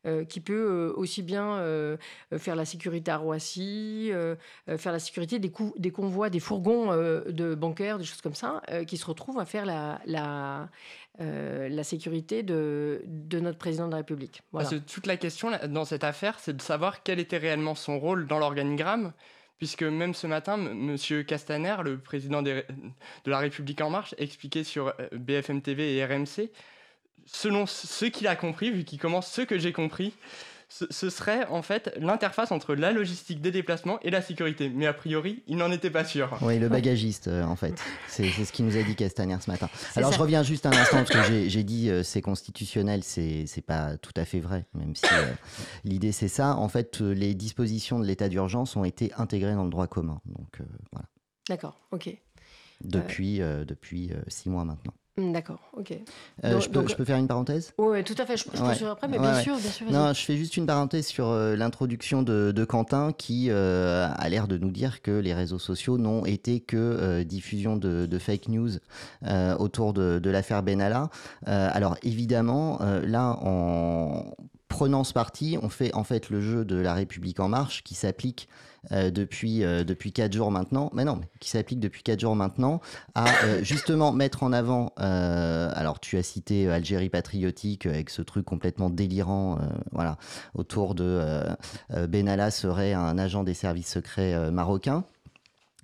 euh, 0.06 0.25
qui 0.25 0.41
peut 0.41 0.53
euh, 0.55 0.93
aussi 0.94 1.23
bien 1.23 1.56
euh, 1.56 1.97
faire 2.38 2.55
la 2.55 2.64
sécurité 2.64 3.11
à 3.11 3.17
Roissy, 3.17 4.12
faire 4.79 4.93
la 4.93 4.99
sécurité 4.99 5.38
des, 5.38 5.50
des 5.76 5.91
convois, 5.91 6.31
des 6.31 6.38
fourgons 6.38 6.93
de 6.93 7.55
bancaires, 7.55 7.99
des 7.99 8.05
choses 8.05 8.20
comme 8.20 8.35
ça, 8.35 8.62
qui 8.87 8.97
se 8.97 9.06
retrouvent 9.06 9.38
à 9.38 9.44
faire 9.44 9.67
la, 9.67 10.00
la, 10.06 10.69
la 11.19 11.85
sécurité 11.85 12.43
de, 12.43 13.03
de, 13.06 13.41
notre 13.41 13.58
président 13.58 13.87
de 13.87 13.93
la 13.93 13.99
République. 13.99 14.43
Parce 14.53 14.70
que 14.70 14.76
toute 14.76 15.06
la 15.06 15.17
question 15.17 15.50
dans 15.69 15.85
cette 15.85 16.05
affaire, 16.05 16.38
c'est 16.38 16.56
de 16.56 16.62
savoir 16.62 17.03
quel 17.03 17.19
était 17.19 17.38
réellement 17.38 17.75
son 17.75 17.99
rôle 17.99 18.26
dans 18.26 18.38
l'organigramme 18.38 19.12
puisque 19.58 19.85
même 19.85 20.12
ce 20.12 20.26
matin, 20.26 20.58
M. 20.58 21.25
Castaner, 21.25 21.76
le 21.82 21.99
président 21.99 22.43
de 22.43 22.62
la 23.25 23.38
République 23.38 23.81
En 23.81 23.88
Marche, 23.88 24.14
expliquait 24.19 24.64
sur 24.64 24.93
BFM 25.12 25.62
TV 25.62 25.97
et 25.97 26.05
RMC 26.05 26.51
selon 27.25 27.67
ce 27.67 28.05
qu'il 28.05 28.27
a 28.27 28.37
compris, 28.37 28.70
vu 28.70 28.85
qu'il 28.85 28.99
commence 28.99 29.31
ce 29.31 29.43
que 29.43 29.58
j'ai 29.58 29.73
compris, 29.73 30.15
ce, 30.69 31.11
serait 31.11 31.46
en 31.46 31.63
fait 31.63 31.94
l'interface 31.99 32.51
entre 32.51 32.75
la 32.75 32.93
logistique 32.93 33.41
des 33.41 33.51
déplacements 33.51 34.01
et 34.03 34.11
la 34.11 34.20
sécurité. 34.20 34.69
Mais 34.69 34.87
a 34.87 34.93
priori, 34.93 35.43
il 35.46 35.56
n'en 35.56 35.70
était 35.70 35.91
pas 35.91 36.05
sûr. 36.05 36.37
Oui, 36.43 36.58
le 36.58 36.69
bagagiste, 36.69 37.29
euh, 37.29 37.44
en 37.44 37.56
fait. 37.56 37.75
C'est 38.08 38.31
ce 38.31 38.53
qu'il 38.53 38.65
nous 38.65 38.77
a 38.77 38.82
dit 38.82 38.96
Castaner 38.96 39.37
ce 39.41 39.51
matin. 39.51 39.69
Alors, 39.94 40.13
je 40.13 40.19
reviens 40.19 40.43
juste 40.43 40.67
un 40.67 40.73
instant, 40.73 41.05
parce 41.05 41.29
que 41.29 41.49
j'ai 41.49 41.63
dit 41.63 41.89
euh, 41.89 42.03
c'est 42.03 42.20
constitutionnel, 42.20 43.03
c'est 43.05 43.65
pas 43.65 43.96
tout 43.96 44.15
à 44.17 44.25
fait 44.25 44.41
vrai, 44.41 44.67
même 44.75 44.94
si 44.96 45.06
euh, 45.06 45.32
l'idée 45.85 46.13
c'est 46.13 46.29
ça. 46.29 46.56
En 46.56 46.69
fait, 46.69 47.01
les 47.01 47.35
dispositions 47.35 48.01
de 48.01 48.05
l'état 48.05 48.29
d'urgence 48.29 48.77
ont 48.77 48.85
été 48.85 49.13
intégrées 49.17 49.55
dans 49.55 49.65
le 49.65 49.70
droit 49.70 49.87
commun. 49.87 50.20
Donc, 50.27 50.58
voilà. 50.93 51.06
D'accord, 51.49 51.81
ok. 51.93 52.11
Depuis, 52.82 53.39
depuis 53.39 54.11
six 54.29 54.51
mois 54.51 54.65
maintenant. 54.65 54.93
Hmm, 55.19 55.32
d'accord, 55.32 55.61
ok. 55.75 55.93
Euh, 56.44 56.61
je, 56.61 56.69
peux, 56.69 56.87
je, 56.87 56.94
peux, 56.94 57.05
faire 57.05 57.17
une 57.17 57.27
parenthèse? 57.27 57.73
Oui, 57.79 58.05
tout 58.05 58.15
à 58.19 58.27
fait. 58.27 58.37
Je, 58.37 58.44
je 58.53 58.63
ouais. 58.63 58.91
après, 58.91 59.08
mais 59.08 59.19
bien, 59.19 59.41
sûr, 59.41 59.56
bien 59.56 59.70
sûr. 59.70 59.91
Non, 59.91 60.13
je 60.13 60.20
fais 60.20 60.37
juste 60.37 60.58
une 60.58 60.67
parenthèse 60.67 61.06
sur 61.06 61.29
euh, 61.29 61.56
l'introduction 61.56 62.23
de, 62.23 62.53
de, 62.55 62.65
Quentin 62.67 63.13
qui 63.17 63.46
euh, 63.49 64.08
a 64.15 64.29
l'air 64.29 64.46
de 64.46 64.58
nous 64.58 64.70
dire 64.70 65.01
que 65.01 65.13
les 65.13 65.32
réseaux 65.32 65.58
sociaux 65.58 65.96
n'ont 65.96 66.27
été 66.27 66.61
que 66.61 67.23
diffusion 67.23 67.77
de, 67.77 68.05
de, 68.05 68.19
fake 68.19 68.49
news 68.49 68.70
autour 69.58 69.94
de, 69.94 70.19
de 70.19 70.31
l'affaire 70.31 70.63
Benalla. 70.63 71.08
alors 71.46 71.96
évidemment, 72.03 72.79
là, 73.05 73.39
en 73.43 74.35
prenant 74.69 75.05
ce 75.05 75.13
parti, 75.13 75.56
on 75.63 75.69
fait 75.69 75.94
en 75.94 76.05
fait 76.05 76.29
le 76.29 76.41
jeu 76.41 76.65
de 76.65 76.77
la 76.77 76.93
République 76.93 77.41
en 77.41 77.49
marche 77.49 77.82
qui 77.82 77.94
s'applique 77.94 78.49
euh, 78.93 79.10
depuis, 79.10 79.64
euh, 79.64 79.84
depuis 79.84 80.12
4 80.12 80.32
jours 80.32 80.50
maintenant, 80.50 80.90
mais 80.94 81.05
non, 81.05 81.16
mais 81.16 81.28
qui 81.40 81.50
s'applique 81.50 81.81
depuis 81.81 82.02
4 82.02 82.20
jours 82.20 82.36
maintenant, 82.36 82.81
à 83.14 83.26
euh, 83.44 83.60
justement 83.62 84.12
mettre 84.12 84.43
en 84.43 84.52
avant, 84.52 84.93
alors 84.96 86.00
tu 86.00 86.16
as 86.16 86.22
cité 86.22 86.69
Algérie 86.69 87.08
patriotique 87.08 87.86
avec 87.86 88.10
ce 88.10 88.22
truc 88.22 88.44
complètement 88.44 88.90
délirant, 88.90 89.58
voilà, 89.93 90.19
autour 90.55 90.94
de 90.94 91.20
Benalla 91.90 92.50
serait 92.50 92.93
un 92.93 93.19
agent 93.19 93.44
des 93.44 93.55
services 93.55 93.88
secrets 93.88 94.50
marocains. 94.50 95.05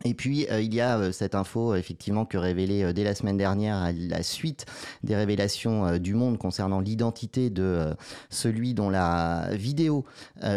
Et 0.04 0.14
puis, 0.14 0.46
euh, 0.50 0.60
il 0.60 0.74
y 0.74 0.80
a 0.80 0.98
euh, 0.98 1.12
cette 1.12 1.34
info, 1.34 1.74
effectivement, 1.74 2.24
que 2.24 2.36
révélée 2.36 2.82
euh, 2.82 2.92
dès 2.92 3.04
la 3.04 3.14
semaine 3.14 3.36
dernière, 3.36 3.76
à 3.76 3.92
la 3.92 4.22
suite 4.22 4.66
des 5.04 5.14
révélations 5.14 5.98
du 5.98 6.14
Monde 6.14 6.38
concernant 6.38 6.80
l'identité 6.80 7.50
de 7.50 7.94
celui 8.30 8.74
dont 8.74 8.90
la 8.90 9.48
vidéo 9.52 10.04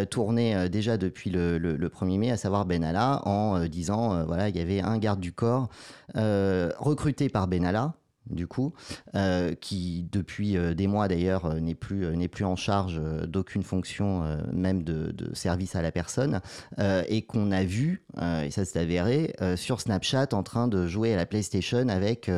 tournait 0.10 0.70
déjà 0.70 0.98
depuis 0.98 1.30
le, 1.30 1.58
le, 1.58 1.90
1er 1.90 2.18
mai, 2.18 2.32
à 2.32 2.38
savoir 2.38 2.66
Benalla, 2.66 3.22
en 3.26 3.66
disant, 3.66 4.24
voilà, 4.26 4.50
il 4.50 4.56
y 4.56 4.60
avait 4.60 4.82
un 4.82 4.98
garde 4.98 5.20
du 5.20 5.32
corps 5.32 5.70
recruté 6.16 7.30
par 7.30 7.48
Benalla, 7.48 7.94
du 8.30 8.48
coup, 8.48 8.74
qui 9.62 10.08
depuis 10.12 10.58
des 10.76 10.88
mois 10.88 11.08
d'ailleurs 11.08 11.56
n'est 11.56 11.76
plus, 11.76 12.28
plus 12.28 12.46
en 12.46 12.56
charge 12.56 13.02
d'aucune 13.28 13.64
fonction, 13.64 14.24
même 14.52 14.84
de, 14.84 15.12
de, 15.12 15.34
service 15.34 15.76
à 15.76 15.82
la 15.82 15.92
personne, 15.92 16.42
et 16.80 17.24
qu'on 17.24 17.52
a 17.52 17.64
vu, 17.64 18.06
et 18.44 18.52
ça 18.52 18.66
s'est 18.66 18.80
avéré, 18.80 19.34
sur 19.56 19.82
Snapchat 19.82 20.30
en 20.34 20.44
train 20.44 20.68
de 20.68 20.88
jouer 20.88 21.14
à 21.14 21.18
la 21.18 21.26
PlayStation 21.26 21.88
avec 21.88 22.32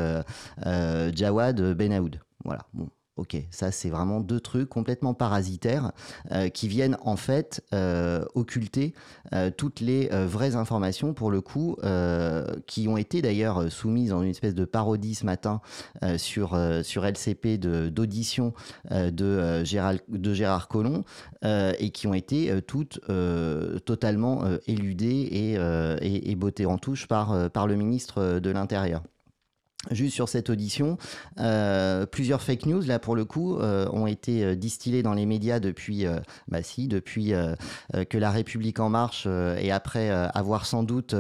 Jawad 1.14 1.62
Benaoud. 1.74 2.20
Voilà, 2.44 2.66
bon, 2.74 2.90
Ok, 3.18 3.36
ça 3.50 3.72
c'est 3.72 3.90
vraiment 3.90 4.20
deux 4.20 4.40
trucs 4.40 4.70
complètement 4.70 5.16
parasitaires 5.16 5.92
euh, 6.32 6.50
qui 6.50 6.68
viennent 6.68 6.98
en 7.02 7.16
fait 7.16 7.64
euh, 7.74 8.24
occulter 8.36 8.94
euh, 9.34 9.50
toutes 9.56 9.80
les 9.80 10.10
vraies 10.10 10.56
informations 10.56 11.16
pour 11.16 11.32
le 11.32 11.42
coup, 11.42 11.78
qui 12.68 12.88
ont 12.88 12.98
été 12.98 13.22
d'ailleurs 13.22 13.72
soumises 13.72 14.14
en 14.14 14.22
une 14.22 14.30
espèce 14.30 14.54
de 14.54 14.66
parodie 14.66 15.16
ce 15.16 15.26
matin 15.26 15.62
sur, 16.18 16.56
LCP 16.56 17.58
d'audition 17.58 18.54
de, 18.92 19.64
Gérard, 19.64 19.96
de 20.08 20.34
Gérard 20.34 20.68
Collomb 20.68 21.04
et 21.44 21.90
qui 21.92 22.08
ont 22.08 22.14
été 22.14 22.62
toutes 22.68 23.00
totalement 23.86 24.44
éludées 24.68 25.58
et, 26.02 26.32
et, 26.32 26.36
bottées 26.36 26.66
en 26.66 26.78
touche 26.78 27.08
par 27.08 27.68
le 27.68 27.76
ministre 27.76 28.40
de 28.40 28.50
l'Intérieur 28.50 29.02
juste 29.92 30.16
sur 30.16 30.30
cette 30.30 30.50
audition. 30.50 30.98
Euh, 31.40 32.06
plusieurs 32.06 32.42
fake 32.42 32.66
news, 32.66 32.82
là 32.82 33.00
pour 33.00 33.16
le 33.16 33.26
coup, 33.26 33.58
euh, 33.58 33.88
ont 33.92 34.08
été 34.08 34.44
euh, 34.44 34.56
distillées 34.56 35.04
dans 35.04 35.14
les 35.14 35.26
médias 35.26 35.60
depuis, 35.60 36.06
bah 36.48 36.64
si, 36.64 36.88
depuis 36.88 37.34
que 38.10 38.18
La 38.18 38.32
République 38.32 38.80
en 38.80 38.90
marche 38.90 39.28
et 39.28 39.72
après 39.72 40.10
avoir 40.10 40.66
sans 40.66 40.84
doute 40.84 41.16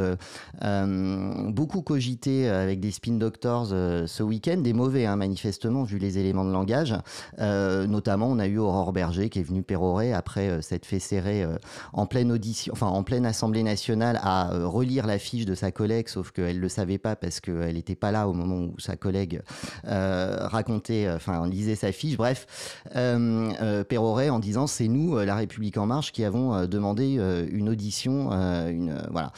beaucoup 0.61 1.81
cogité 1.81 2.49
avec 2.49 2.79
des 2.79 2.91
spin 2.91 3.13
doctors 3.13 3.67
ce 3.67 4.23
week-end, 4.23 4.57
des 4.57 4.73
mauvais 4.73 5.05
hein, 5.05 5.15
manifestement 5.15 5.83
vu 5.83 5.97
les 5.97 6.17
éléments 6.17 6.45
de 6.45 6.51
langage. 6.51 6.95
notamment, 7.39 8.27
on 8.27 8.39
a 8.39 8.47
eu 8.47 8.57
Aurore 8.57 8.93
Berger 8.93 9.29
qui 9.29 9.39
est 9.39 9.43
venue 9.43 9.63
pérorer 9.63 10.13
après 10.13 10.61
cette 10.61 10.85
fait 10.85 10.99
serrée 10.99 11.45
en 11.93 12.05
pleine 12.05 12.31
audition, 12.31 12.73
enfin 12.73 12.87
en 12.87 13.03
pleine 13.03 13.25
Assemblée 13.25 13.63
nationale 13.63 14.19
à 14.21 14.49
relire 14.65 15.07
la 15.07 15.19
fiche 15.19 15.45
de 15.45 15.55
sa 15.55 15.71
collègue, 15.71 16.07
sauf 16.09 16.31
qu'elle 16.31 16.59
le 16.59 16.69
savait 16.69 16.97
pas 16.97 17.15
parce 17.15 17.39
qu'elle 17.39 17.75
n'était 17.75 17.95
pas 17.95 18.11
là 18.11 18.27
au 18.27 18.33
moment 18.33 18.46
où 18.51 18.79
sa 18.79 18.95
collègue 18.95 19.41
euh, 19.85 20.37
racontait, 20.41 21.09
enfin 21.09 21.47
lisait 21.47 21.75
sa 21.75 21.91
fiche. 21.91 22.17
Bref, 22.17 22.47
euh, 22.95 23.51
euh, 23.61 23.83
pérorait 23.83 24.29
en 24.29 24.39
disant 24.39 24.67
c'est 24.67 24.87
nous, 24.87 25.17
la 25.17 25.35
République 25.35 25.77
en 25.77 25.85
marche, 25.85 26.11
qui 26.11 26.23
avons 26.23 26.65
demandé 26.65 27.19
une 27.51 27.69
audition, 27.69 28.31
une 28.31 29.01
voilà. 29.11 29.31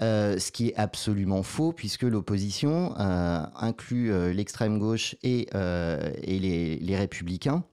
ce 0.00 0.50
qui 0.50 0.68
est 0.68 0.76
absolument 0.76 1.42
faux 1.42 1.72
puisque 1.72 2.02
l'opposition 2.02 2.94
inclut 2.96 4.32
l'extrême 4.32 4.78
gauche 4.78 5.16
et, 5.22 5.48
et 5.52 6.38
les, 6.38 6.96
républicains 6.96 7.64
euh, 7.64 7.71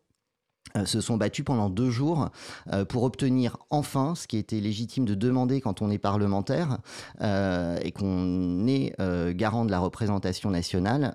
se 0.86 1.02
sont 1.02 1.18
battus 1.18 1.46
pendant 1.46 1.70
deux 1.70 1.90
jours 1.90 2.30
euh, 2.72 2.86
pour 2.86 3.04
obtenir 3.04 3.58
enfin 3.70 4.16
ce 4.16 4.28
qui 4.28 4.38
était 4.38 4.60
légitime 4.60 5.06
de 5.06 5.16
demander 5.16 5.62
quand 5.62 5.82
on 5.82 5.90
est 5.90 5.98
parlementaire 5.98 6.80
euh, 7.22 7.78
et 7.82 7.92
qu'on 7.92 8.68
est 8.68 8.96
garant 9.34 9.66
de 9.66 9.72
la 9.72 9.80
représentation 9.80 10.50
nationale, 10.50 11.14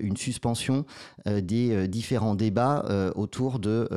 une 0.00 0.16
suspension 0.16 0.84
des 1.26 1.88
différents 1.88 2.34
débats 2.34 3.12
autour, 3.14 3.58
de, 3.58 3.88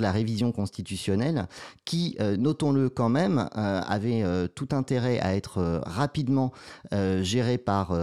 la 0.00 0.12
révision 0.12 0.52
constitutionnelle 0.52 1.46
qui, 1.84 2.16
notons-le 2.38 2.88
quand 2.88 3.08
même, 3.08 3.48
avait 3.52 4.24
tout 4.54 4.68
intérêt 4.72 5.18
à 5.20 5.34
être 5.34 5.82
rapidement 5.84 6.52
gérée 6.92 7.58
par, 7.58 7.96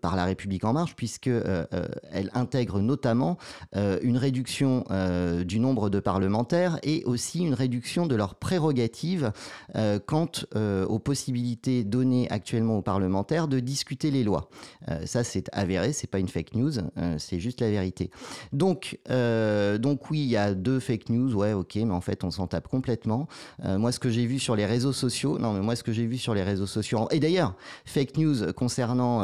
par 0.00 0.16
la 0.16 0.24
République 0.24 0.64
en 0.64 0.72
marche 0.72 0.94
puisque 0.96 1.28
elle 1.28 2.30
intègre 2.34 2.80
notamment 2.80 3.38
une 3.74 4.16
réduction 4.16 4.84
du 5.44 5.60
nombre 5.60 5.90
de 5.90 6.00
parlementaires 6.00 6.78
et 6.82 7.04
aussi 7.04 7.40
une 7.40 7.54
réduction 7.54 8.06
de 8.06 8.14
leurs 8.14 8.34
prérogatives 8.34 9.32
euh, 9.76 9.98
quant 10.04 10.30
euh, 10.56 10.86
aux 10.86 10.98
possibilités 10.98 11.84
données 11.84 12.26
actuellement 12.30 12.78
aux 12.78 12.82
parlementaires 12.82 13.48
de 13.48 13.60
discuter 13.60 14.10
les 14.10 14.24
lois. 14.24 14.48
Euh, 14.88 15.04
ça, 15.06 15.24
c'est 15.24 15.48
avéré, 15.52 15.92
c'est 15.92 16.06
pas 16.06 16.18
une 16.18 16.28
fake 16.28 16.54
news, 16.54 16.72
c'est 17.18 17.40
juste 17.40 17.60
la 17.60 17.70
vérité. 17.70 18.10
Donc, 18.52 18.98
donc 19.08 20.10
oui, 20.10 20.20
il 20.20 20.28
y 20.28 20.36
a 20.36 20.54
deux 20.54 20.80
fake 20.80 21.08
news, 21.10 21.34
ouais, 21.34 21.52
ok, 21.52 21.76
mais 21.76 21.92
en 21.92 22.00
fait, 22.00 22.24
on 22.24 22.30
s'en 22.30 22.46
tape 22.46 22.68
complètement. 22.68 23.28
moi, 23.64 23.92
ce 23.92 23.98
que 23.98 24.10
j'ai 24.10 24.26
vu 24.26 24.38
sur 24.38 24.56
les 24.56 24.66
réseaux 24.66 24.92
sociaux, 24.92 25.38
non, 25.38 25.52
mais 25.52 25.60
moi, 25.60 25.76
ce 25.76 25.82
que 25.82 25.92
j'ai 25.92 26.06
vu 26.06 26.18
sur 26.18 26.34
les 26.34 26.42
réseaux 26.42 26.66
sociaux, 26.66 27.08
et 27.10 27.20
d'ailleurs, 27.20 27.54
fake 27.84 28.16
news 28.16 28.52
concernant 28.52 29.20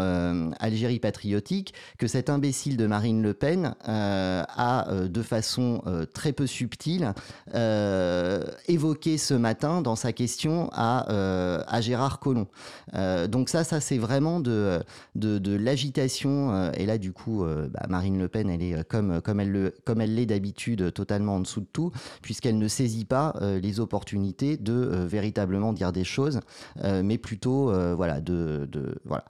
Algérie 0.59 0.99
patriotique, 0.99 1.75
que 1.99 2.06
cet 2.06 2.30
imbécile 2.30 2.76
de 2.76 2.87
Marine 2.87 3.23
Le 3.23 3.35
Pen 3.35 3.75
a 3.85 4.87
de 5.09 5.23
façon 5.23 5.83
très 6.04 6.32
peu 6.32 6.46
subtil 6.46 7.12
euh, 7.54 8.42
évoqué 8.68 9.18
ce 9.18 9.34
matin 9.34 9.82
dans 9.82 9.96
sa 9.96 10.12
question 10.12 10.68
à, 10.73 11.11
euh, 11.12 11.62
à 11.66 11.80
Gérard 11.80 12.18
Collomb. 12.18 12.46
Euh, 12.94 13.26
donc 13.26 13.49
ça, 13.49 13.64
ça 13.64 13.80
c'est 13.80 13.99
vraiment 13.99 14.40
de, 14.40 14.80
de, 15.14 15.56
l'agitation. 15.56 16.73
et 16.73 16.87
là, 16.87 16.99
du 16.99 17.12
coup, 17.12 17.44
bah, 17.44 17.87
Marine 17.88 18.18
Le 18.18 18.28
Pen, 18.28 18.50
elle 18.50 18.62
est 18.62 18.88
comme, 18.88 19.20
comme 19.20 19.40
elle 19.40 19.50
le, 19.50 19.75
comme 19.84 20.00
elle 20.00 20.14
l'est 20.14 20.26
d'habitude, 20.26 20.92
totalement 20.92 21.37
en 21.37 21.40
dessous 21.40 21.61
de 21.61 21.68
tout, 21.73 21.92
puisqu'elle 22.23 22.58
ne 22.58 22.68
saisit 22.68 23.04
pas 23.04 23.34
les 23.40 23.80
opportunités 23.80 24.56
de 24.56 25.04
véritablement 25.06 25.73
dire 25.73 25.92
des 25.92 26.04
choses, 26.04 26.40
mais 26.82 27.18
plutôt, 27.18 27.73
voilà, 27.94 28.20
de, 28.20 28.68
de, 28.70 28.96
voilà. 29.04 29.25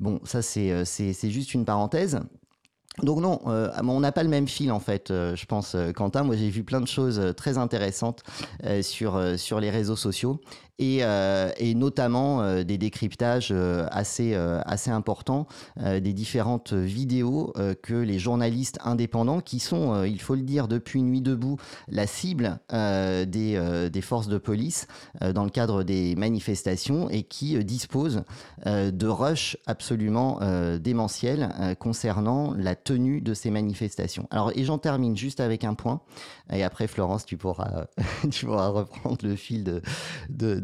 Bon, 0.00 0.20
ça 0.24 0.42
c'est, 0.42 0.84
c'est, 0.84 1.12
c'est 1.12 1.30
juste 1.30 1.54
une 1.54 1.64
parenthèse. 1.64 2.20
Donc 3.02 3.20
non, 3.20 3.40
euh, 3.48 3.70
on 3.82 4.00
n'a 4.00 4.12
pas 4.12 4.22
le 4.22 4.28
même 4.28 4.46
fil 4.46 4.70
en 4.70 4.78
fait, 4.78 5.10
euh, 5.10 5.34
je 5.34 5.46
pense, 5.46 5.74
euh, 5.74 5.92
Quentin. 5.92 6.22
Moi 6.22 6.36
j'ai 6.36 6.48
vu 6.48 6.62
plein 6.62 6.80
de 6.80 6.86
choses 6.86 7.20
très 7.36 7.58
intéressantes 7.58 8.22
sur, 8.82 9.20
sur 9.36 9.60
les 9.60 9.70
réseaux 9.70 9.96
sociaux 9.96 10.40
et, 10.78 10.98
euh, 11.02 11.50
et 11.56 11.74
notamment 11.74 12.42
euh, 12.42 12.64
des 12.64 12.78
décryptages 12.78 13.50
euh, 13.52 13.86
assez, 13.90 14.34
assez 14.34 14.90
importants 14.90 15.46
des 15.76 16.12
différentes 16.12 16.72
vidéos 16.72 17.52
que 17.82 17.94
les 17.94 18.18
journalistes 18.18 18.78
indépendants, 18.84 19.40
qui 19.40 19.58
sont, 19.58 20.04
il 20.04 20.20
faut 20.20 20.34
le 20.34 20.42
dire, 20.42 20.68
depuis 20.68 21.02
Nuit 21.02 21.20
debout, 21.20 21.56
la 21.88 22.06
cible 22.06 22.58
des, 22.70 23.88
des 23.92 24.00
forces 24.00 24.28
de 24.28 24.38
police 24.38 24.86
dans 25.20 25.44
le 25.44 25.50
cadre 25.50 25.82
des 25.82 26.14
manifestations 26.16 27.08
et 27.10 27.22
qui 27.22 27.62
disposent 27.64 28.22
de 28.66 29.06
rushs 29.06 29.56
absolument 29.66 30.40
démentiels 30.78 31.76
concernant 31.78 32.54
la 32.54 32.74
tenue 32.74 33.20
de 33.20 33.34
ces 33.34 33.50
manifestations. 33.50 34.26
Alors, 34.30 34.52
et 34.54 34.64
j'en 34.64 34.78
termine 34.78 35.16
juste 35.16 35.40
avec 35.40 35.64
un 35.64 35.74
point, 35.74 36.00
et 36.52 36.62
après 36.62 36.86
Florence, 36.86 37.24
tu 37.24 37.36
pourras, 37.36 37.86
tu 38.30 38.46
pourras 38.46 38.68
reprendre 38.68 39.18
le 39.22 39.36
fil 39.36 39.64
de, 39.64 39.82
de 40.28 40.60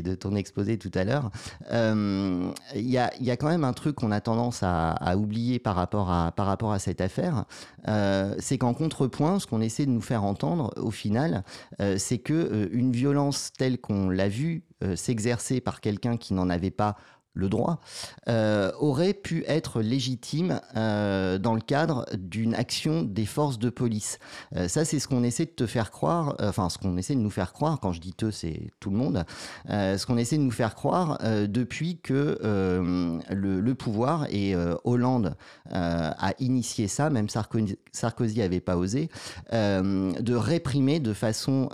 de, 0.00 0.14
ton 0.14 0.34
exposé 0.34 0.78
tout 0.78 0.90
à 0.94 1.04
l'heure. 1.04 1.30
Euh, 1.70 2.50
il 2.74 2.88
y, 2.90 2.98
a, 2.98 3.36
quand 3.36 3.48
même 3.48 3.64
un 3.64 3.72
truc 3.72 3.96
qu'on 3.96 4.10
a 4.10 4.20
tendance 4.20 4.60
à, 4.62 5.16
oublier 5.16 5.58
par 5.58 5.76
rapport 5.76 6.10
à, 6.10 6.32
par 6.32 6.46
rapport 6.46 6.72
à 6.72 6.78
cette 6.78 7.00
affaire, 7.00 7.44
euh, 7.88 8.34
c'est 8.38 8.58
qu'en 8.58 8.74
contrepoint, 8.74 9.38
ce 9.38 9.46
qu'on 9.46 9.60
essaie 9.60 9.86
de 9.86 9.90
nous 9.90 10.00
faire 10.00 10.24
entendre, 10.24 10.72
au 10.76 10.90
final, 10.90 11.44
euh, 11.80 11.96
c'est 11.98 12.18
que 12.18 12.68
une 12.72 12.92
violence 12.92 13.52
telle 13.56 13.80
qu'on 13.80 14.08
l'a 14.08 14.28
vue 14.28 14.64
s'exercer 14.94 15.60
par 15.60 15.82
quelqu'un 15.82 16.16
qui 16.16 16.32
n'en 16.32 16.48
avait 16.48 16.70
pas 16.70 16.96
le 17.34 17.48
droit, 17.48 17.80
euh, 18.28 18.72
aurait 18.78 19.14
pu 19.14 19.44
être 19.46 19.80
légitime 19.80 20.60
euh, 20.76 21.38
dans 21.38 21.54
le 21.54 21.60
cadre 21.60 22.06
d'une 22.18 22.54
action 22.54 23.02
des 23.02 23.26
forces 23.26 23.58
de 23.58 23.70
police. 23.70 24.18
Euh, 24.56 24.68
ça, 24.68 24.84
c'est 24.84 24.98
ce 24.98 25.06
qu'on 25.06 25.22
essaie 25.22 25.46
de 25.46 25.50
te 25.50 25.66
faire 25.66 25.90
croire, 25.90 26.36
enfin, 26.40 26.68
ce 26.68 26.78
qu'on 26.78 26.96
essaie 26.96 27.14
de 27.14 27.20
nous 27.20 27.30
faire 27.30 27.52
croire, 27.52 27.78
quand 27.80 27.92
je 27.92 28.00
dis 28.00 28.12
te, 28.12 28.30
c'est 28.30 28.70
tout 28.80 28.90
le 28.90 28.96
monde, 28.96 29.24
ce 29.68 30.04
qu'on 30.06 30.16
essaie 30.16 30.38
de 30.38 30.42
nous 30.42 30.50
faire 30.50 30.74
croire 30.74 31.18
depuis 31.48 31.98
que 31.98 32.38
le, 33.30 33.74
pouvoir, 33.74 34.26
et 34.30 34.54
Hollande 34.84 35.36
a 35.70 36.32
initié 36.38 36.88
ça, 36.88 37.10
même 37.10 37.28
Sarkozy 37.28 38.38
n'avait 38.38 38.60
pas 38.60 38.76
osé, 38.76 39.08
de 39.52 40.34
réprimer 40.34 41.00
de 41.00 41.12
façon 41.12 41.68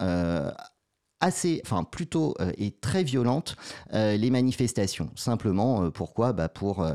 assez, 1.20 1.61
enfin 1.64 1.85
plutôt 1.85 2.35
euh, 2.40 2.52
et 2.58 2.70
très 2.70 3.02
violente 3.02 3.56
euh, 3.94 4.16
les 4.16 4.30
manifestations. 4.30 5.11
Simplement, 5.14 5.85
euh, 5.85 5.90
pourquoi? 5.90 6.32
Bah 6.32 6.49
Pour 6.49 6.87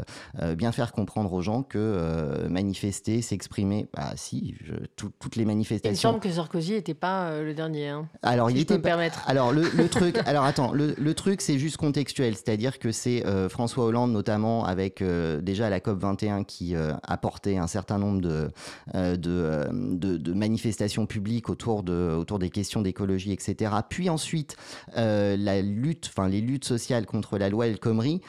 bien 0.55 0.71
faire 0.71 0.91
comprendre 0.91 1.33
aux 1.33 1.41
gens 1.41 1.63
que 1.63 2.47
manifester, 2.49 3.21
s'exprimer, 3.21 3.87
bah 3.93 4.11
si, 4.15 4.55
toutes 4.95 5.35
les 5.35 5.45
manifestations. 5.45 6.09
Il 6.09 6.13
me 6.13 6.13
semble 6.13 6.19
que 6.19 6.31
Sarkozy 6.31 6.73
n'était 6.73 6.93
pas 6.93 7.41
le 7.41 7.53
dernier. 7.53 7.89
Hein, 7.89 8.07
alors 8.21 8.49
il 8.49 8.59
était. 8.59 8.79
permettre. 8.79 9.23
Alors 9.27 9.51
le, 9.51 9.69
le 9.73 9.87
truc, 9.89 10.17
alors 10.25 10.45
attends, 10.45 10.71
le, 10.71 10.95
le 10.97 11.13
truc 11.13 11.41
c'est 11.41 11.59
juste 11.59 11.77
contextuel, 11.77 12.35
c'est-à-dire 12.35 12.79
que 12.79 12.91
c'est 12.91 13.23
François 13.49 13.85
Hollande 13.85 14.11
notamment 14.11 14.65
avec 14.65 15.03
déjà 15.03 15.69
la 15.69 15.79
COP 15.79 15.99
21 15.99 16.43
qui 16.43 16.75
a 16.75 17.17
porté 17.17 17.57
un 17.57 17.67
certain 17.67 17.97
nombre 17.97 18.21
de, 18.21 18.51
de, 18.93 19.67
de, 19.71 20.17
de 20.17 20.33
manifestations 20.33 21.05
publiques 21.05 21.49
autour 21.49 21.83
de 21.83 22.15
autour 22.17 22.39
des 22.39 22.49
questions 22.49 22.81
d'écologie, 22.81 23.31
etc. 23.31 23.71
Puis 23.89 24.09
ensuite 24.11 24.55
la 24.95 25.61
lutte, 25.61 26.09
enfin 26.09 26.29
les 26.29 26.41
luttes 26.41 26.65
sociales 26.65 27.05
contre 27.05 27.37
la 27.37 27.49
loi 27.49 27.67
El 27.67 27.79
Khomri, 27.79 28.21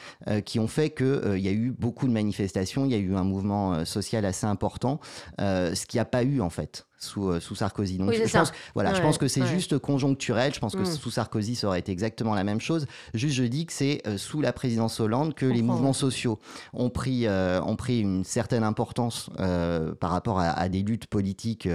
qui 0.45 0.59
ont 0.59 0.69
fait 0.69 0.91
qu'il 0.91 1.39
y 1.39 1.49
a 1.49 1.53
eu 1.53 1.71
beaucoup 1.71 2.07
de 2.07 2.12
manifestations, 2.12 2.85
il 2.85 2.93
y 2.93 2.95
a 2.95 2.99
eu 2.99 3.15
un 3.15 3.25
mouvement 3.25 3.85
social 3.85 4.25
assez 4.25 4.47
important, 4.47 5.01
ce 5.39 5.87
qui 5.87 5.97
n'y 5.97 6.01
a 6.01 6.05
pas 6.05 6.23
eu 6.23 6.41
en 6.41 6.51
fait 6.51 6.87
sous, 7.02 7.28
euh, 7.28 7.40
sous 7.40 7.54
Sarkozy. 7.54 7.99
Donc, 7.99 8.12
je, 8.12 8.30
pense, 8.30 8.52
voilà, 8.75 8.94
je 8.94 9.00
pense 9.00 9.18
que 9.18 9.28
c'est 9.28 9.47
juste 9.47 9.78
conjoncturel. 9.78 10.54
Je 10.54 10.61
pense 10.61 10.75
que 10.75 10.82
mm. 10.82 10.87
sous 10.87 11.11
Sarkozy, 11.11 11.54
ça 11.54 11.66
aurait 11.66 11.80
été 11.80 11.92
exactement 11.92 12.35
la 12.35 12.44
même 12.44 12.61
chose. 12.61 12.87
Juste, 13.14 13.35
je 13.35 13.44
dis 13.44 13.66
que 13.66 13.73
c'est 13.73 14.02
euh, 14.06 14.18
sous 14.18 14.40
la 14.40 14.52
présidence 14.52 15.00
Hollande 15.00 15.35
que 15.35 15.47
les 15.47 15.62
mouvements 15.62 15.92
sociaux 15.92 16.38
ont 16.73 16.90
pris, 16.90 17.26
euh, 17.26 17.61
ont 17.62 17.76
pris 17.76 18.00
une 18.00 18.25
certaine 18.25 18.64
importance 18.64 19.30
par 20.00 20.11
rapport 20.11 20.40
à, 20.40 20.68
des 20.68 20.82
luttes 20.82 21.06
politiques 21.06 21.68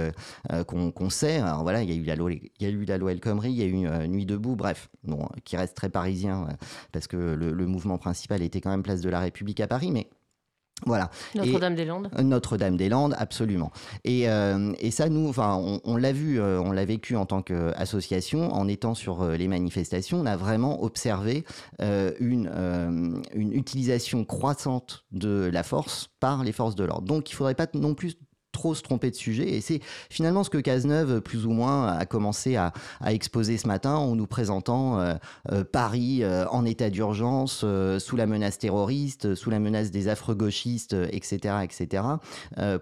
qu'on 0.66 1.10
sait. 1.10 1.38
Alors 1.38 1.62
voilà, 1.62 1.82
il 1.82 1.90
y 1.90 1.92
a 1.92 1.96
eu 1.96 2.04
la 2.04 2.16
loi, 2.16 2.32
il 2.32 2.50
y 2.60 2.66
a 2.66 2.68
eu 2.68 2.84
la 2.84 2.98
loi 2.98 3.12
El 3.12 3.20
Khomri, 3.20 3.50
il 3.50 3.56
y 3.56 3.62
a 3.62 3.66
eu 3.66 4.08
Nuit 4.08 4.26
debout, 4.26 4.56
bref, 4.56 4.88
bon, 5.04 5.28
qui 5.44 5.56
reste 5.56 5.76
très 5.76 5.88
parisien 5.88 6.48
parce 6.92 7.06
que 7.06 7.16
le, 7.16 7.52
le 7.52 7.66
mouvement 7.66 7.98
principal 7.98 8.42
était 8.42 8.60
quand 8.60 8.70
même 8.70 8.82
place 8.82 9.00
de 9.00 9.10
la 9.10 9.20
République 9.20 9.60
à 9.60 9.66
Paris, 9.66 9.90
mais 9.90 10.08
voilà. 10.86 11.10
Notre-Dame-des-Landes. 11.34 12.10
Euh, 12.18 12.22
Notre-Dame-des-Landes, 12.22 13.14
absolument. 13.18 13.72
Et, 14.04 14.28
euh, 14.28 14.72
et, 14.78 14.90
ça, 14.90 15.08
nous, 15.08 15.28
enfin, 15.28 15.60
on, 15.84 15.96
l'a 15.96 16.12
vu, 16.12 16.40
euh, 16.40 16.60
on 16.60 16.72
l'a 16.72 16.84
vécu 16.84 17.16
en 17.16 17.26
tant 17.26 17.42
qu'association, 17.42 18.52
en 18.52 18.68
étant 18.68 18.94
sur 18.94 19.24
les 19.24 19.48
manifestations, 19.48 20.20
on 20.20 20.26
a 20.26 20.36
vraiment 20.36 20.82
observé 20.82 21.44
une, 21.80 22.50
une 23.34 23.52
utilisation 23.52 24.24
croissante 24.24 25.04
de 25.12 25.50
la 25.52 25.62
force 25.62 26.10
par 26.20 26.44
les 26.44 26.52
forces 26.52 26.76
de 26.76 26.84
l'ordre. 26.84 27.06
Donc, 27.06 27.30
il 27.30 27.34
ne 27.34 27.36
faudrait 27.36 27.54
pas 27.54 27.66
non 27.74 27.94
plus 27.94 28.16
trop 28.52 28.74
se 28.74 28.82
tromper 28.82 29.10
de 29.10 29.16
sujet. 29.16 29.48
Et 29.48 29.60
c'est 29.60 29.80
finalement 30.10 30.44
ce 30.44 30.50
que 30.50 30.58
Cazeneuve, 30.58 31.20
plus 31.20 31.46
ou 31.46 31.50
moins, 31.50 31.88
a 31.88 32.06
commencé 32.06 32.56
à, 32.56 32.72
exposer 33.06 33.58
ce 33.58 33.66
matin 33.66 33.94
en 33.94 34.14
nous 34.14 34.26
présentant 34.26 35.00
euh, 35.00 35.14
euh, 35.52 35.64
Paris 35.64 36.22
euh, 36.22 36.46
en 36.48 36.64
état 36.64 36.90
d'urgence, 36.90 37.64
sous 37.98 38.16
la 38.16 38.26
menace 38.26 38.58
terroriste, 38.58 39.34
sous 39.34 39.50
la 39.50 39.58
menace 39.58 39.90
des 39.90 40.08
affreux 40.08 40.34
gauchistes, 40.34 40.96
etc., 41.10 41.56
etc., 41.62 42.02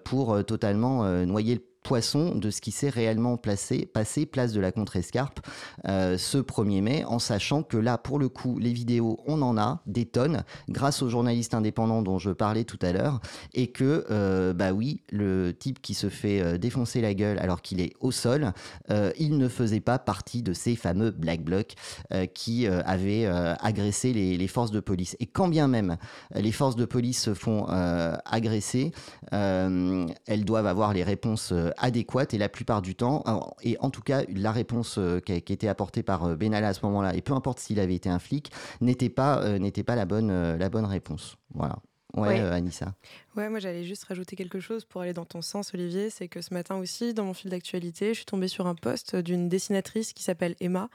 pour 0.05 0.45
totalement 0.45 1.05
noyer 1.25 1.55
le 1.55 1.63
poisson 1.87 2.35
de 2.35 2.51
ce 2.51 2.61
qui 2.61 2.73
s'est 2.73 2.89
réellement 2.89 3.37
placé, 3.37 3.87
passé 3.87 4.27
place 4.27 4.53
de 4.53 4.61
la 4.61 4.73
Contrescarpe 4.73 5.39
euh, 5.87 6.19
ce 6.19 6.39
1er 6.39 6.83
mai, 6.83 7.05
en 7.05 7.21
sachant 7.21 7.63
que 7.63 7.77
là, 7.77 7.97
pour 7.97 8.19
le 8.19 8.29
coup, 8.29 8.59
les 8.59 8.73
vidéos, 8.73 9.21
on 9.25 9.41
en 9.41 9.57
a 9.57 9.83
des 9.87 10.05
tonnes, 10.05 10.43
grâce 10.69 11.01
aux 11.03 11.09
journalistes 11.09 11.55
indépendants 11.55 12.03
dont 12.03 12.19
je 12.19 12.31
parlais 12.31 12.65
tout 12.65 12.79
à 12.83 12.93
l'heure, 12.93 13.21
et 13.55 13.69
que, 13.69 14.05
euh, 14.11 14.53
bah 14.53 14.73
oui, 14.73 15.03
le 15.13 15.53
type 15.57 15.81
qui 15.81 15.95
se 15.95 16.09
fait 16.09 16.41
euh, 16.41 16.59
défoncer 16.59 17.01
la 17.01 17.15
gueule 17.15 17.39
alors 17.39 17.63
qu'il 17.63 17.81
est 17.81 17.93
au 18.01 18.11
sol, 18.11 18.53
il 19.19 19.39
ne 19.39 19.49
faisait 19.49 19.81
pas 19.81 20.01
partie 20.01 20.43
de 20.43 20.53
ces 20.53 20.75
fameux 20.75 21.11
black 21.13 21.43
blocs 21.43 21.75
qui 22.35 22.67
avaient 22.67 23.27
agressé 23.27 24.13
les, 24.13 24.37
les, 24.37 24.49
forces 24.49 24.71
de 24.71 24.81
police. 24.81 25.17
Et 25.21 25.27
quand 25.27 25.49
bien 25.49 25.69
même 25.69 25.97
les 26.35 26.53
forces 26.53 26.77
de 26.77 26.85
police 26.85 27.21
se 27.21 27.35
font 27.35 27.67
agresser, 27.67 28.93
elles 29.31 30.45
doivent 30.45 30.67
avoir 30.67 30.93
les 30.93 31.05
réponses 31.05 31.53
adéquate 31.79 32.35
et 32.35 32.39
la 32.39 32.49
plupart 32.49 32.83
du 32.83 32.95
temps, 32.95 33.25
et 33.63 33.77
en 33.81 33.91
tout 33.91 34.03
cas 34.03 34.23
la 34.29 34.53
réponse 34.53 34.97
euh, 34.99 35.21
qui, 35.21 35.33
a, 35.33 35.37
été 35.37 35.69
apportée 35.69 36.03
par 36.03 36.25
euh, 36.25 36.37
Benalla 36.37 36.69
à 36.69 36.75
ce 36.75 36.85
moment-là, 36.87 37.15
et 37.15 37.23
peu 37.23 37.33
importe 37.33 37.59
s'il 37.59 37.81
avait 37.81 37.95
été 37.95 38.09
un 38.09 38.19
flic, 38.19 38.51
n'était 38.81 39.09
pas, 39.09 39.43
euh, 39.43 39.59
n'était 39.59 39.83
pas 39.83 39.97
la, 39.97 40.05
bonne, 40.05 40.57
la 40.57 40.69
bonne 40.69 40.85
réponse. 40.85 41.37
Voilà. 41.55 41.79
Ouais, 42.17 42.41
Anissa. 42.41 42.95
Ouais, 43.37 43.51
moi 43.51 43.59
j'allais 43.59 43.85
juste 43.85 44.05
rajouter 44.05 44.37
quelque 44.37 44.59
chose 44.59 44.87
pour 44.87 45.03
aller 45.03 45.13
dans 45.13 45.27
ton 45.27 45.43
sens, 45.43 45.75
Olivier. 45.75 46.09
C'est 46.09 46.29
que 46.29 46.41
ce 46.41 46.55
matin 46.55 46.77
aussi, 46.77 47.13
dans 47.13 47.25
mon 47.25 47.35
fil 47.35 47.51
d'actualité, 47.51 48.15
je 48.15 48.19
suis 48.19 48.25
tombée 48.25 48.49
sur 48.49 48.67
un 48.67 48.75
post 48.75 49.17
d'une 49.17 49.51
dessinatrice 49.51 50.15
qui 50.15 50.23
s'appelle 50.23 50.57
Emma 50.61 50.89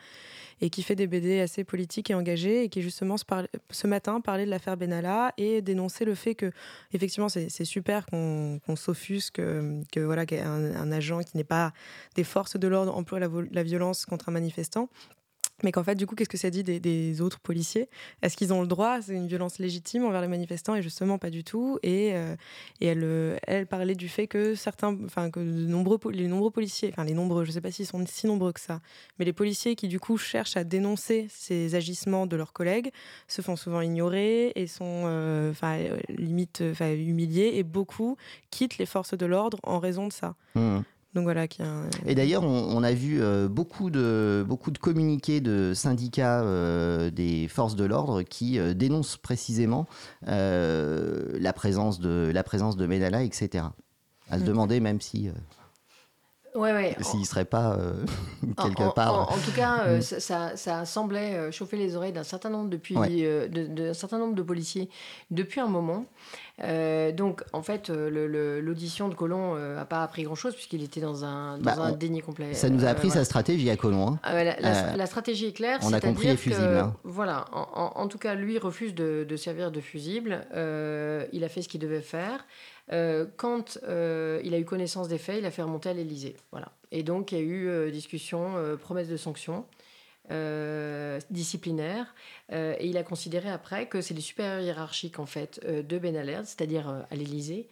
et 0.62 0.70
qui 0.70 0.84
fait 0.84 0.96
des 0.96 1.08
BD 1.08 1.42
assez 1.42 1.64
politiques 1.64 2.10
et 2.12 2.14
engagées 2.14 2.64
et 2.64 2.70
qui 2.70 2.82
justement 2.82 3.16
ce, 3.18 3.88
matin 3.88 4.22
parlait 4.22 4.46
de 4.46 4.50
l'affaire 4.50 4.78
Benalla 4.78 5.34
et 5.38 5.62
dénonçait 5.62 6.06
le 6.06 6.16
fait 6.16 6.36
que 6.36 6.52
effectivement 6.94 7.30
c'est 7.30 7.66
super 7.66 8.06
qu'on 8.06 8.60
s'offusque 8.76 9.42
que, 9.92 10.00
voilà 10.00 10.26
qu'un 10.26 10.76
un 10.76 10.92
agent 10.92 11.22
qui 11.22 11.38
n'est 11.38 11.44
pas 11.44 11.74
des 12.16 12.24
forces 12.24 12.58
de 12.58 12.68
l'ordre 12.68 12.96
emploie 12.96 13.20
la 13.20 13.64
violence 13.64 14.06
contre 14.06 14.30
un 14.30 14.32
manifestant 14.32 14.90
mais 15.64 15.72
qu'en 15.72 15.84
fait, 15.84 15.96
du 15.96 16.08
coup, 16.08 16.16
qu'est-ce 16.16 16.30
que 16.30 16.38
ça 16.38 16.50
dit 16.50 16.64
des, 16.64 17.22
autres 17.22 17.40
policiers? 17.40 17.90
Est-ce 18.22 18.38
qu'ils 18.38 18.54
ont 18.54 18.62
le 18.62 18.68
droit? 18.68 19.02
C'est 19.02 19.14
une 19.14 19.28
violence 19.28 19.60
légitime 19.60 20.06
envers 20.06 20.22
les 20.22 20.28
manifestants 20.28 20.76
et 20.76 20.82
justement 20.82 21.18
pas 21.18 21.30
du 21.30 21.44
tout. 21.44 21.78
Et, 21.84 22.12
euh, 22.14 22.36
et 22.80 22.88
elle, 22.88 23.04
euh, 23.04 23.38
elle 23.44 23.68
parlait 23.68 23.96
du 23.96 24.10
fait 24.10 24.28
que 24.28 24.56
certains, 24.56 24.98
enfin 25.06 25.30
que 25.30 25.40
de 25.40 25.66
nombreux, 25.68 26.00
les 26.12 26.28
nombreux 26.28 26.52
policiers, 26.52 26.90
enfin 26.92 27.04
les 27.04 27.14
nombreux, 27.14 27.46
je 27.46 27.52
sais 27.52 27.62
pas 27.62 27.72
s'ils 27.72 27.86
sont 27.86 28.04
si 28.06 28.28
nombreux 28.28 28.54
que 28.54 28.60
ça, 28.60 28.80
mais 29.20 29.26
les 29.26 29.34
policiers 29.34 29.76
qui 29.76 29.88
du 29.88 30.00
coup 30.00 30.18
cherchent 30.18 30.58
à 30.58 30.64
dénoncer 30.64 31.28
ces 31.30 31.76
agissements 31.76 32.28
de 32.28 32.36
leurs 32.36 32.54
collègues 32.54 32.92
se 33.28 33.42
font 33.42 33.56
souvent 33.56 33.82
ignorer 33.82 34.52
et 34.56 34.68
sont, 34.68 35.04
euh, 35.06 35.52
enfin 35.52 35.78
limite, 36.10 36.64
humiliés 36.80 37.52
et 37.56 37.64
beaucoup 37.64 38.18
quittent 38.50 38.78
les 38.78 38.86
forces 38.86 39.16
de 39.16 39.26
l'ordre 39.26 39.60
en 39.64 39.80
raison 39.80 40.08
de 40.08 40.14
ça. 40.14 40.36
Mmh. 40.56 40.80
Donc 41.14 41.24
voilà, 41.24 41.48
qui 41.48 41.62
Et 42.06 42.16
d'ailleurs, 42.16 42.44
on, 42.44 42.84
a 42.84 42.94
vu 42.94 43.22
euh, 43.22 43.50
beaucoup, 43.50 43.90
de, 43.90 44.46
beaucoup 44.48 44.72
de 44.72 44.78
communiqués 44.78 45.42
de 45.42 45.74
syndicats 45.74 46.42
euh, 46.42 47.10
des 47.10 47.50
forces 47.50 47.76
de 47.76 47.84
l'ordre 47.84 48.22
qui 48.22 48.58
euh, 48.58 48.74
dénoncent 48.74 49.18
précisément 49.18 49.88
la, 50.26 51.54
présence 51.54 52.00
de, 52.00 52.32
la 52.34 52.44
présence 52.44 52.78
de 52.78 52.86
Medala, 52.86 53.24
etc. 53.24 53.66
À 54.30 54.38
se 54.38 54.44
mm. 54.44 54.48
demander 54.48 54.80
même 54.80 55.02
si 55.02 55.30
Ouais, 56.54 56.74
ouais. 56.74 56.96
S'il 57.00 57.22
ne 57.22 57.26
serait 57.26 57.46
pas 57.46 57.78
euh, 57.78 57.94
quelque 58.62 58.94
part. 58.94 59.32
En, 59.32 59.38
tout 59.38 59.52
cas, 59.56 59.86
euh, 59.86 60.00
mm. 60.00 60.02
ça, 60.02 60.58
ça, 60.58 60.86
semblait 60.86 61.36
euh, 61.36 61.52
chauffer 61.52 61.78
les 61.78 61.96
oreilles 61.96 62.12
d'un 62.12 62.24
certain 62.24 62.50
nombre 62.50 62.70
depuis, 62.70 62.96
de, 62.96 63.94
certain 63.94 64.18
nombre 64.18 64.36
de 64.36 64.42
policiers 64.42 64.90
depuis 65.30 65.62
un 65.62 65.68
moment. 65.68 66.06
Donc, 67.14 67.44
en 67.54 67.62
fait, 67.62 67.90
l'audition 67.90 69.10
de 69.10 69.16
Colomb 69.16 69.56
n'a 69.56 69.86
pas 69.86 70.04
appris 70.04 70.24
grand-chose 70.24 70.54
puisqu'il 70.54 70.84
était 70.84 71.02
dans 71.02 71.26
un, 71.26 71.58
dans 71.58 71.64
bah, 71.64 71.76
un 71.80 71.92
déni 71.92 72.22
complet. 72.22 72.54
Ça 72.54 72.70
nous 72.70 72.86
a 72.86 72.90
appris 72.90 73.10
sa 73.10 73.24
stratégie 73.26 73.70
à 73.70 73.78
Colomb. 73.78 74.08
Hein. 74.08 74.20
Ah 74.24 74.44
la, 74.44 75.06
stratégie 75.06 75.48
est 75.48 75.54
claire. 75.54 75.80
On 75.84 75.94
a 75.94 76.00
compris 76.00 76.28
les 76.28 76.38
fusibles. 76.38 76.64
Hein. 76.64 76.96
Voilà. 77.04 77.46
En, 77.52 77.94
en, 77.96 78.08
tout 78.08 78.18
cas, 78.18 78.36
lui 78.36 78.58
refuse 78.58 78.94
de, 78.94 79.26
de 79.28 79.36
servir 79.36 79.72
de 79.72 79.82
fusible. 79.82 80.46
il 80.54 81.44
a 81.44 81.50
fait 81.50 81.62
ce 81.62 81.70
qu'il 81.70 81.82
devait 81.82 82.02
faire. 82.02 82.46
Euh, 82.92 83.26
quand 83.38 83.80
euh, 83.88 84.42
il 84.44 84.54
a 84.54 84.60
eu 84.60 84.66
connaissance 84.66 85.08
des 85.08 85.18
faits, 85.18 85.38
il 85.40 85.46
a 85.46 85.52
fait 85.52 85.62
remonter 85.62 85.90
à 85.90 85.94
l'Élysée. 85.94 86.36
Voilà. 86.52 86.72
Et 86.92 87.04
donc, 87.04 87.32
il 87.32 87.38
y 87.38 87.42
a 87.42 87.44
eu 87.44 87.68
euh, 87.68 87.90
discussion, 87.90 88.56
promesse 88.82 89.08
de 89.08 89.18
sanctions 89.18 89.66
disciplinaires. 91.30 92.14
et 92.52 92.88
il 92.88 92.98
a 92.98 93.04
considéré 93.04 93.50
après 93.50 93.88
que 93.88 94.02
c'est 94.02 94.14
les 94.14 94.22
supérieurs 94.22 94.62
hiérarchiques 94.62 95.20
en 95.20 95.26
fait, 95.26 95.66
de 95.66 95.98
Ben 95.98 96.16
c'est-à-dire 96.44 96.88
à 97.10 97.16
l'Élysée, 97.16 97.68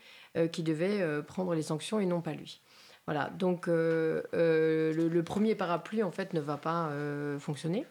qui 0.51 0.63
devaient 0.63 1.21
prendre 1.23 1.53
les 1.55 1.63
sanctions 1.63 1.99
et 1.99 2.05
non 2.05 2.21
pas 2.21 2.33
lui. 2.33 2.61
Voilà. 3.05 3.31
Donc, 3.37 3.67
le, 3.67 4.23
le, 4.31 5.23
premier 5.23 5.55
parapluie, 5.55 6.03
en 6.03 6.11
fait, 6.11 6.33
ne 6.33 6.39
va 6.39 6.57
pas 6.57 6.91
fonctionner. 7.39 7.85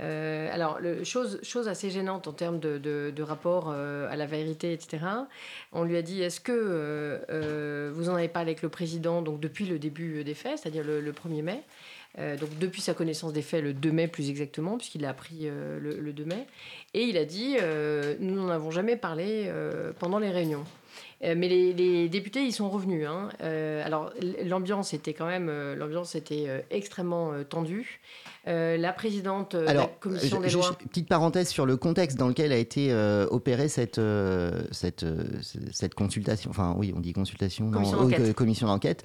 Euh, 0.00 0.48
alors, 0.52 0.80
le, 0.80 1.04
chose, 1.04 1.40
chose 1.42 1.68
assez 1.68 1.90
gênante 1.90 2.28
en 2.28 2.32
termes 2.32 2.58
de, 2.58 2.78
de, 2.78 3.22
rapport 3.22 3.70
euh, 3.70 4.10
à 4.10 4.16
la 4.16 4.26
vérité, 4.26 4.72
etc. 4.72 5.04
On 5.72 5.84
lui 5.84 5.96
a 5.96 6.02
dit 6.02 6.22
est-ce 6.22 6.40
que 6.40 6.52
euh, 6.52 7.90
vous 7.92 8.08
en 8.08 8.14
avez 8.14 8.28
parlé 8.28 8.50
avec 8.50 8.62
le 8.62 8.68
président 8.68 9.20
donc 9.20 9.40
depuis 9.40 9.66
le 9.66 9.78
début 9.78 10.24
des 10.24 10.34
faits, 10.34 10.60
c'est-à-dire 10.60 10.84
le, 10.84 11.12
1er 11.12 11.42
mai 11.42 11.62
donc 12.18 12.58
depuis 12.58 12.80
sa 12.80 12.94
connaissance 12.94 13.32
des 13.32 13.42
faits, 13.42 13.62
le 13.62 13.72
2 13.72 13.92
mai 13.92 14.08
plus 14.08 14.30
exactement, 14.30 14.76
puisqu'il 14.76 15.04
a 15.04 15.10
appris 15.10 15.48
le, 15.48 16.12
2 16.12 16.24
mai. 16.24 16.46
Et 16.94 17.04
il 17.04 17.16
a 17.16 17.24
dit, 17.24 17.56
nous 18.20 18.34
n'en 18.34 18.48
avons 18.48 18.70
jamais 18.70 18.96
parlé 18.96 19.50
pendant 19.98 20.18
les 20.18 20.30
réunions. 20.30 20.64
mais 21.22 21.48
les, 21.48 22.08
députés, 22.08 22.42
ils 22.42 22.52
sont 22.52 22.68
revenus. 22.68 23.06
Hein. 23.06 23.28
alors 23.84 24.12
l'ambiance 24.44 24.92
était 24.92 25.14
quand 25.14 25.26
même, 25.26 25.50
l'ambiance 25.74 26.14
était 26.14 26.64
extrêmement 26.70 27.32
tendue. 27.48 28.00
Euh, 28.48 28.78
la 28.78 28.92
présidente 28.92 29.54
de 29.54 29.60
la 29.60 29.86
commission 29.86 30.40
des 30.40 30.50
lois. 30.50 30.72
Petite 30.88 31.08
parenthèse 31.08 31.48
sur 31.48 31.66
le 31.66 31.76
contexte 31.76 32.16
dans 32.16 32.28
lequel 32.28 32.52
a 32.52 32.56
été 32.56 32.90
euh, 32.90 33.26
opérée 33.30 33.68
cette, 33.68 33.98
euh, 33.98 34.62
cette, 34.72 35.04
cette 35.72 35.94
consultation. 35.94 36.50
Enfin, 36.50 36.74
oui, 36.78 36.92
on 36.96 37.00
dit 37.00 37.12
consultation. 37.12 37.70
Commission 37.70 38.66
d'enquête. 38.66 39.04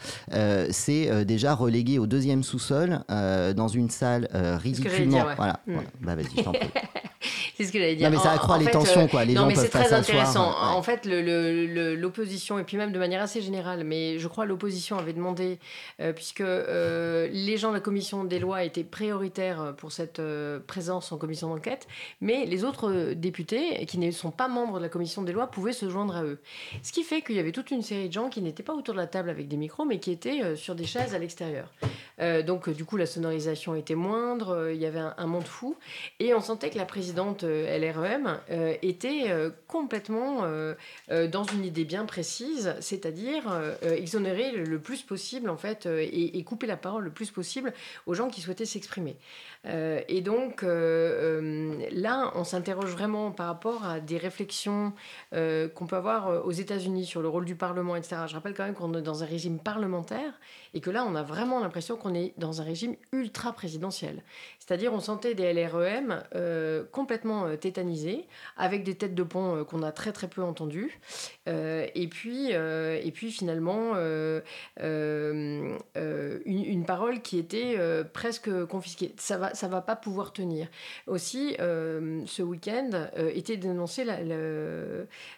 c'est 0.71 1.25
déjà 1.25 1.53
relégué 1.53 1.99
au 1.99 2.07
deuxième 2.07 2.43
sous-sol 2.43 3.01
dans 3.09 3.67
une 3.67 3.89
salle 3.89 4.29
ridiculement. 4.33 5.25
Voilà. 5.35 5.59
Hmm. 5.67 5.79
Bah, 6.01 6.15
vas-y, 6.15 6.27
c'est 7.57 7.65
ce 7.65 7.71
que 7.71 7.79
j'allais 7.79 7.95
dire. 7.95 8.09
Non, 8.09 8.17
mais 8.17 8.21
ça 8.21 8.31
accroît 8.31 8.57
les 8.57 8.69
tensions, 8.69 9.07
quoi. 9.07 9.25
Les 9.25 9.33
non, 9.33 9.41
gens 9.41 9.47
mais 9.47 9.55
c'est 9.55 9.69
très 9.69 9.93
intéressant. 9.93 10.49
Ouais. 10.49 10.75
En 10.75 10.81
fait, 10.81 11.05
l'opposition, 11.05 12.59
et 12.59 12.63
puis 12.63 12.77
même 12.77 12.91
de 12.91 12.99
manière 12.99 13.21
assez 13.21 13.41
générale, 13.41 13.83
mais 13.83 14.19
je 14.19 14.27
crois 14.27 14.45
l'opposition 14.45 14.97
avait 14.97 15.13
demandé, 15.13 15.59
euh, 16.01 16.13
puisque 16.13 16.41
euh, 16.41 17.27
les 17.31 17.57
gens 17.57 17.69
de 17.69 17.75
la 17.75 17.79
commission 17.79 18.23
des 18.23 18.39
lois 18.39 18.63
étaient 18.63 18.83
prioritaires 18.83 19.25
pour 19.77 19.91
cette 19.91 20.19
euh, 20.19 20.59
présence 20.59 21.11
en 21.11 21.17
commission 21.17 21.49
d'enquête, 21.49 21.87
mais 22.21 22.45
les 22.45 22.63
autres 22.63 22.91
euh, 22.91 23.15
députés, 23.15 23.85
qui 23.85 23.97
ne 23.97 24.11
sont 24.11 24.31
pas 24.31 24.47
membres 24.47 24.77
de 24.77 24.83
la 24.83 24.89
commission 24.89 25.21
des 25.21 25.31
lois, 25.31 25.47
pouvaient 25.47 25.73
se 25.73 25.89
joindre 25.89 26.15
à 26.15 26.23
eux. 26.23 26.39
Ce 26.83 26.91
qui 26.91 27.03
fait 27.03 27.21
qu'il 27.21 27.35
y 27.35 27.39
avait 27.39 27.51
toute 27.51 27.71
une 27.71 27.81
série 27.81 28.07
de 28.07 28.13
gens 28.13 28.29
qui 28.29 28.41
n'étaient 28.41 28.63
pas 28.63 28.73
autour 28.73 28.93
de 28.93 28.99
la 28.99 29.07
table 29.07 29.29
avec 29.29 29.47
des 29.47 29.57
micros, 29.57 29.85
mais 29.85 29.99
qui 29.99 30.11
étaient 30.11 30.41
euh, 30.43 30.55
sur 30.55 30.75
des 30.75 30.85
chaises 30.85 31.13
à 31.13 31.19
l'extérieur. 31.19 31.71
Euh, 32.21 32.43
donc, 32.43 32.69
euh, 32.69 32.73
du 32.73 32.85
coup, 32.85 32.97
la 32.97 33.05
sonorisation 33.05 33.75
était 33.75 33.95
moindre, 33.95 34.49
euh, 34.49 34.73
il 34.73 34.79
y 34.79 34.85
avait 34.85 34.99
un, 34.99 35.27
monde 35.27 35.45
fou, 35.45 35.75
et 36.19 36.33
on 36.33 36.41
sentait 36.41 36.69
que 36.69 36.77
la 36.77 36.85
présidente 36.85 37.43
euh, 37.43 37.77
LREM 37.77 38.39
euh, 38.51 38.75
était 38.81 39.25
euh, 39.27 39.49
complètement 39.67 40.43
euh, 40.43 40.75
euh, 41.11 41.27
dans 41.27 41.43
une 41.43 41.65
idée 41.65 41.83
bien 41.83 42.05
précise, 42.05 42.75
c'est-à-dire 42.79 43.51
euh, 43.51 43.75
euh, 43.83 43.95
exonérer 43.95 44.51
le, 44.51 44.79
plus 44.79 45.01
possible, 45.01 45.49
en 45.49 45.57
fait, 45.57 45.85
euh, 45.85 46.05
et 46.11 46.43
couper 46.43 46.67
la 46.67 46.77
parole 46.77 47.03
le 47.03 47.11
plus 47.11 47.31
possible 47.31 47.73
aux 48.05 48.13
gens 48.13 48.29
qui 48.29 48.41
souhaitaient 48.41 48.65
s'exprimer. 48.65 49.14
Euh, 49.67 50.01
et 50.07 50.21
donc, 50.21 50.63
euh, 50.63 51.39
euh, 51.41 51.87
là, 51.91 52.31
on 52.35 52.43
s'interroge 52.43 52.91
vraiment 52.91 53.31
par 53.31 53.47
rapport 53.47 53.85
à 53.85 53.99
des 53.99 54.17
réflexions 54.17 54.93
qu'on 55.31 55.87
peut 55.87 55.95
avoir 55.95 56.45
aux 56.45 56.51
États-Unis 56.51 57.05
sur 57.05 57.21
le 57.21 57.27
rôle 57.27 57.45
du 57.45 57.55
Parlement, 57.55 57.95
etc. 57.95 58.17
Je 58.27 58.33
rappelle 58.33 58.53
quand 58.53 58.63
même 58.63 58.73
qu'on 58.73 58.93
est 58.93 59.01
dans 59.01 59.23
un 59.23 59.25
régime 59.25 59.59
parlementaire 59.59 60.33
et 60.75 60.81
que 60.81 60.91
là, 60.91 61.05
on 61.07 61.15
a 61.15 61.23
vraiment 61.23 61.61
l'impression 61.61 61.95
qu'on 61.95 62.13
est 62.13 62.33
dans 62.37 62.59
un 62.59 62.65
régime 62.65 62.97
ultra 63.13 63.53
présidentiel. 63.53 64.21
C'est-à-dire, 64.59 64.93
on 64.93 64.99
sentait 64.99 65.33
des 65.33 65.53
LREM 65.53 66.21
euh, 66.35 66.83
complètement 66.91 67.45
euh, 67.45 67.55
tétanisés, 67.55 68.27
avec 68.57 68.83
des 68.83 68.95
têtes 68.95 69.15
de 69.15 69.23
pont 69.23 69.55
euh, 69.55 69.63
qu'on 69.63 69.83
a 69.83 69.93
très 69.93 70.11
très 70.11 70.27
peu 70.27 70.43
entendues. 70.43 70.99
Et, 71.47 72.07
puis, 72.09 72.49
et 72.51 73.11
puis, 73.13 73.31
finalement, 73.31 73.93
une, 74.75 75.75
parole 76.85 77.21
qui 77.21 77.37
était 77.39 77.77
presque 78.11 78.65
confisquée. 78.65 79.13
Ça 79.17 79.37
va, 79.37 79.53
ça 79.53 79.67
va 79.67 79.81
pas 79.81 79.95
pouvoir 79.95 80.33
tenir. 80.33 80.67
Aussi, 81.07 81.55
ce 81.57 82.41
week-end 82.41 83.07
était 83.15 83.57
dénoncé 83.57 84.03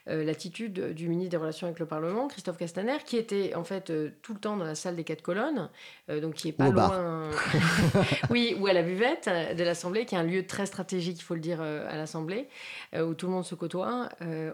l'attitude 0.08 0.94
du 0.94 1.10
ministre 1.10 1.32
des 1.32 1.38
Relations 1.38 1.68
avec 1.68 1.80
le 1.80 1.86
Parlement, 1.86 2.28
Christophe 2.30 2.58
Castaner, 2.58 2.98
qui 3.06 3.18
était 3.18 3.54
en 3.56 3.66
fait 3.66 3.92
tout 4.22 4.34
le 4.34 4.40
temps 4.40 4.56
dans 4.56 4.66
la 4.66 4.76
salle 4.76 4.96
des 4.96 5.04
quatre 5.04 5.22
colonnes, 5.28 5.70
euh, 6.10 6.22
donc 6.22 6.36
qui 6.36 6.48
est 6.48 6.54
pas 6.54 6.70
au 6.70 6.72
loin. 6.72 7.30
oui, 8.30 8.56
ou 8.58 8.68
à 8.68 8.74
la 8.74 8.82
buvette 8.82 9.28
de 9.28 9.64
l'Assemblée, 9.64 10.06
qui 10.06 10.16
est 10.16 10.18
un 10.18 10.24
lieu 10.24 10.48
très 10.48 10.66
stratégique, 10.66 11.18
il 11.20 11.22
faut 11.22 11.34
le 11.34 11.42
dire, 11.42 11.60
euh, 11.62 11.86
à 11.92 11.98
l'Assemblée, 11.98 12.48
euh, 12.96 13.06
où 13.06 13.14
tout 13.14 13.26
le 13.26 13.34
monde 13.34 13.44
se 13.44 13.54
côtoie, 13.54 14.08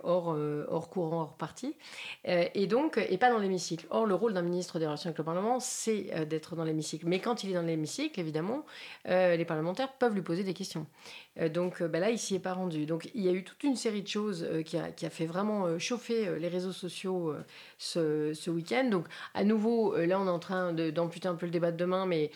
hors, 0.03 0.35
hors 0.67 0.89
courant, 0.89 1.21
hors 1.21 1.37
parti, 1.37 1.75
et 2.25 2.65
donc, 2.65 2.97
et 2.97 3.17
pas 3.17 3.29
dans 3.29 3.37
l'hémicycle. 3.37 3.85
Or, 3.91 4.07
le 4.07 4.15
rôle 4.15 4.33
d'un 4.33 4.41
ministre 4.41 4.79
des 4.79 4.87
Relations 4.87 5.09
avec 5.09 5.19
le 5.19 5.23
Parlement, 5.23 5.59
c'est 5.59 6.25
d'être 6.25 6.55
dans 6.55 6.63
l'hémicycle. 6.63 7.05
Mais 7.07 7.19
quand 7.19 7.43
il 7.43 7.51
est 7.51 7.53
dans 7.53 7.61
l'hémicycle, 7.61 8.19
évidemment, 8.19 8.65
les 9.05 9.45
parlementaires 9.45 9.93
peuvent 9.93 10.15
lui 10.15 10.21
poser 10.21 10.43
des 10.43 10.53
questions. 10.53 10.87
Donc 11.53 11.81
bah 11.83 11.99
là, 11.99 12.09
il 12.09 12.17
s'y 12.17 12.35
est 12.35 12.39
pas 12.39 12.53
rendu. 12.53 12.85
Donc 12.85 13.09
il 13.13 13.21
y 13.21 13.29
a 13.29 13.31
eu 13.31 13.43
toute 13.43 13.63
une 13.63 13.75
série 13.75 14.01
de 14.01 14.07
choses 14.07 14.47
qui, 14.65 14.77
a, 14.77 14.91
qui 14.91 15.05
a 15.05 15.09
fait 15.09 15.25
vraiment 15.25 15.77
chauffer 15.79 16.39
les 16.39 16.47
réseaux 16.47 16.71
sociaux 16.71 17.35
ce, 17.77 18.33
ce 18.33 18.49
week-end. 18.49 18.85
Donc 18.89 19.05
à 19.33 19.43
nouveau, 19.43 19.95
là, 19.97 20.19
on 20.19 20.27
est 20.27 20.31
en 20.31 20.39
train 20.39 20.62
de- 20.71 20.91
d'amputer 20.91 21.27
un 21.27 21.35
peu 21.35 21.45
le 21.47 21.51
débat 21.51 21.71
de 21.71 21.77
demain, 21.77 22.05
mais 22.05 22.31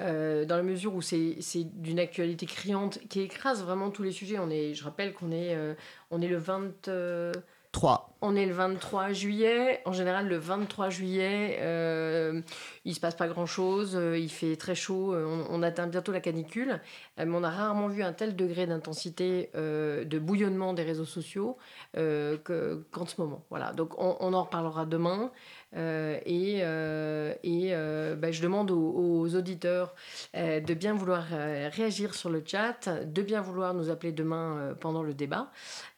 euh, 0.00 0.44
dans 0.44 0.56
la 0.56 0.62
mesure 0.62 0.94
où 0.94 1.00
c'est 1.02 1.36
d'une 1.74 1.98
actualité 1.98 2.46
criante 2.46 2.98
qui 3.08 3.20
écrase 3.20 3.64
vraiment 3.64 3.90
tous 3.90 4.02
les 4.04 4.12
sujets. 4.12 4.38
On 4.38 4.50
est, 4.50 4.74
je 4.74 4.84
rappelle 4.84 5.12
qu'on 5.14 5.32
est, 5.32 5.54
euh, 5.56 5.74
on 6.10 6.20
est 6.22 6.28
le 6.28 6.36
20... 6.38 6.88
euh, 6.88 7.32
3. 7.72 8.10
on 8.20 8.36
est 8.36 8.44
le 8.44 8.52
23 8.52 9.12
juillet. 9.12 9.80
En 9.86 9.94
général, 9.94 10.28
le 10.28 10.36
23 10.36 10.90
juillet, 10.90 11.56
euh, 11.60 12.42
il 12.84 12.94
se 12.94 13.00
passe 13.00 13.14
pas 13.14 13.28
grand-chose. 13.28 13.96
euh, 13.96 14.18
il 14.18 14.28
fait 14.30 14.56
très 14.56 14.74
chaud. 14.74 15.14
euh, 15.14 15.24
on, 15.24 15.46
on 15.48 15.62
atteint 15.62 15.86
bientôt 15.86 16.12
la 16.12 16.20
canicule. 16.20 16.80
Euh, 17.18 17.24
mais 17.26 17.34
on 17.34 17.42
a 17.42 17.48
rarement 17.50 17.88
vu 17.88 18.02
un 18.02 18.12
tel 18.12 18.36
degré 18.36 18.66
d'intensité, 18.66 19.48
euh, 19.54 20.04
de 20.04 20.18
bouillonnement 20.18 20.74
des 20.74 20.82
réseaux 20.82 21.06
sociaux 21.06 21.56
euh, 21.96 22.36
que- 22.44 22.84
qu'en 22.90 23.06
ce 23.06 23.18
moment. 23.18 23.42
Voilà. 23.48 23.72
Donc, 23.72 23.98
on, 23.98 24.18
on 24.20 24.34
en 24.34 24.42
reparlera 24.44 24.84
demain. 24.84 25.30
Euh, 25.74 26.18
et 26.26 26.58
euh, 26.62 27.32
et 27.42 27.70
euh, 27.72 28.14
bah, 28.14 28.30
je 28.30 28.42
demande 28.42 28.70
aux, 28.70 28.92
aux 28.94 29.34
auditeurs 29.36 29.94
euh, 30.36 30.60
de 30.60 30.74
bien 30.74 30.92
vouloir 30.94 31.26
euh, 31.32 31.70
réagir 31.72 32.14
sur 32.14 32.28
le 32.28 32.42
chat, 32.46 32.88
de 32.88 33.22
bien 33.22 33.40
vouloir 33.40 33.72
nous 33.72 33.88
appeler 33.88 34.12
demain 34.12 34.56
euh, 34.58 34.74
pendant 34.74 35.02
le 35.02 35.14
débat. 35.14 35.50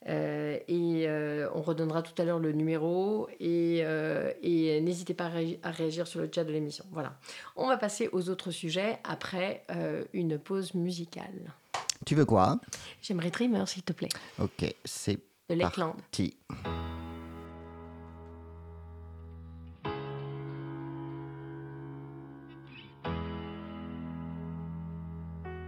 Euh, 0.08 0.58
et 0.68 1.08
euh, 1.08 1.48
on 1.54 1.62
redonnera 1.62 2.02
tout 2.02 2.20
à 2.22 2.24
l'heure 2.24 2.38
le 2.38 2.52
numéro 2.52 3.28
et, 3.40 3.80
euh, 3.84 4.30
et 4.42 4.80
n'hésitez 4.80 5.14
pas 5.14 5.24
à, 5.26 5.30
réagi- 5.30 5.58
à 5.62 5.70
réagir 5.70 6.06
sur 6.06 6.20
le 6.20 6.30
chat 6.32 6.44
de 6.44 6.52
l'émission. 6.52 6.84
Voilà. 6.92 7.14
On 7.56 7.66
va 7.66 7.76
passer 7.76 8.08
aux 8.12 8.28
autres 8.28 8.50
sujets 8.52 8.98
après 9.02 9.64
euh, 9.70 10.04
une 10.12 10.38
pause 10.38 10.74
musicale. 10.74 11.52
Tu 12.06 12.14
veux 12.14 12.26
quoi? 12.26 12.60
J'aimerais 13.02 13.30
Dreamer, 13.30 13.66
s'il 13.66 13.82
te 13.82 13.92
plaît, 13.92 14.10
Ok, 14.38 14.72
c'est 14.84 15.18
de 15.48 15.56
parti. 15.58 16.36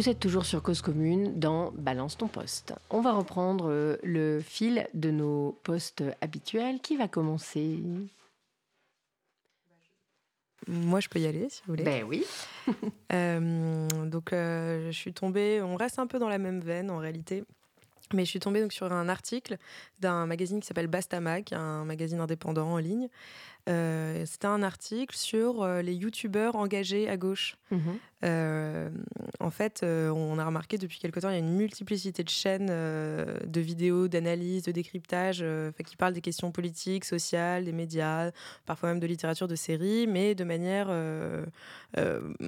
Vous 0.00 0.08
êtes 0.08 0.18
toujours 0.18 0.46
sur 0.46 0.62
Cause 0.62 0.80
Commune 0.80 1.38
dans 1.38 1.72
Balance 1.72 2.16
ton 2.16 2.26
poste. 2.26 2.72
On 2.88 3.02
va 3.02 3.12
reprendre 3.12 3.66
euh, 3.68 3.98
le 4.02 4.40
fil 4.40 4.88
de 4.94 5.10
nos 5.10 5.60
postes 5.62 6.02
habituels. 6.22 6.80
Qui 6.80 6.96
va 6.96 7.06
commencer? 7.06 7.82
Moi, 10.66 11.00
je 11.00 11.08
peux 11.10 11.18
y 11.18 11.26
aller 11.26 11.50
si 11.50 11.60
vous 11.66 11.72
voulez. 11.72 11.84
Ben 11.84 12.04
oui. 12.04 12.24
Euh, 13.12 13.88
donc, 14.06 14.32
euh, 14.32 14.86
je 14.90 14.96
suis 14.96 15.12
tombée. 15.12 15.60
On 15.60 15.76
reste 15.76 15.98
un 15.98 16.06
peu 16.06 16.18
dans 16.18 16.30
la 16.30 16.38
même 16.38 16.60
veine 16.60 16.90
en 16.90 16.96
réalité. 16.96 17.44
Mais 18.14 18.24
je 18.24 18.30
suis 18.30 18.40
tombée 18.40 18.62
donc 18.62 18.72
sur 18.72 18.90
un 18.90 19.08
article 19.10 19.58
d'un 19.98 20.24
magazine 20.24 20.60
qui 20.60 20.66
s'appelle 20.66 20.86
Bastamag, 20.86 21.52
un 21.52 21.84
magazine 21.84 22.20
indépendant 22.20 22.72
en 22.72 22.78
ligne. 22.78 23.08
Euh, 23.68 24.24
C'était 24.24 24.46
un 24.46 24.62
article 24.62 25.14
sur 25.14 25.66
les 25.66 25.94
youtubeurs 25.94 26.56
engagés 26.56 27.06
à 27.06 27.18
gauche. 27.18 27.56
Mhm. 27.70 27.98
Euh, 28.22 28.90
en 29.38 29.50
fait, 29.50 29.82
euh, 29.82 30.10
on 30.10 30.38
a 30.38 30.44
remarqué 30.44 30.76
depuis 30.76 30.98
quelque 30.98 31.20
temps, 31.20 31.30
il 31.30 31.32
y 31.32 31.36
a 31.36 31.38
une 31.38 31.54
multiplicité 31.56 32.22
de 32.22 32.28
chaînes 32.28 32.68
euh, 32.70 33.38
de 33.46 33.60
vidéos, 33.60 34.08
d'analyse, 34.08 34.62
de 34.64 34.72
décryptage, 34.72 35.40
enfin, 35.42 35.82
qui 35.84 35.96
parlent 35.96 36.12
des 36.12 36.20
questions 36.20 36.52
politiques, 36.52 37.04
sociales, 37.06 37.64
des 37.64 37.72
médias, 37.72 38.30
parfois 38.66 38.90
même 38.90 39.00
de 39.00 39.06
littérature, 39.06 39.48
de 39.48 39.54
séries, 39.56 40.06
mais 40.06 40.34
de 40.34 40.44
manière 40.44 40.90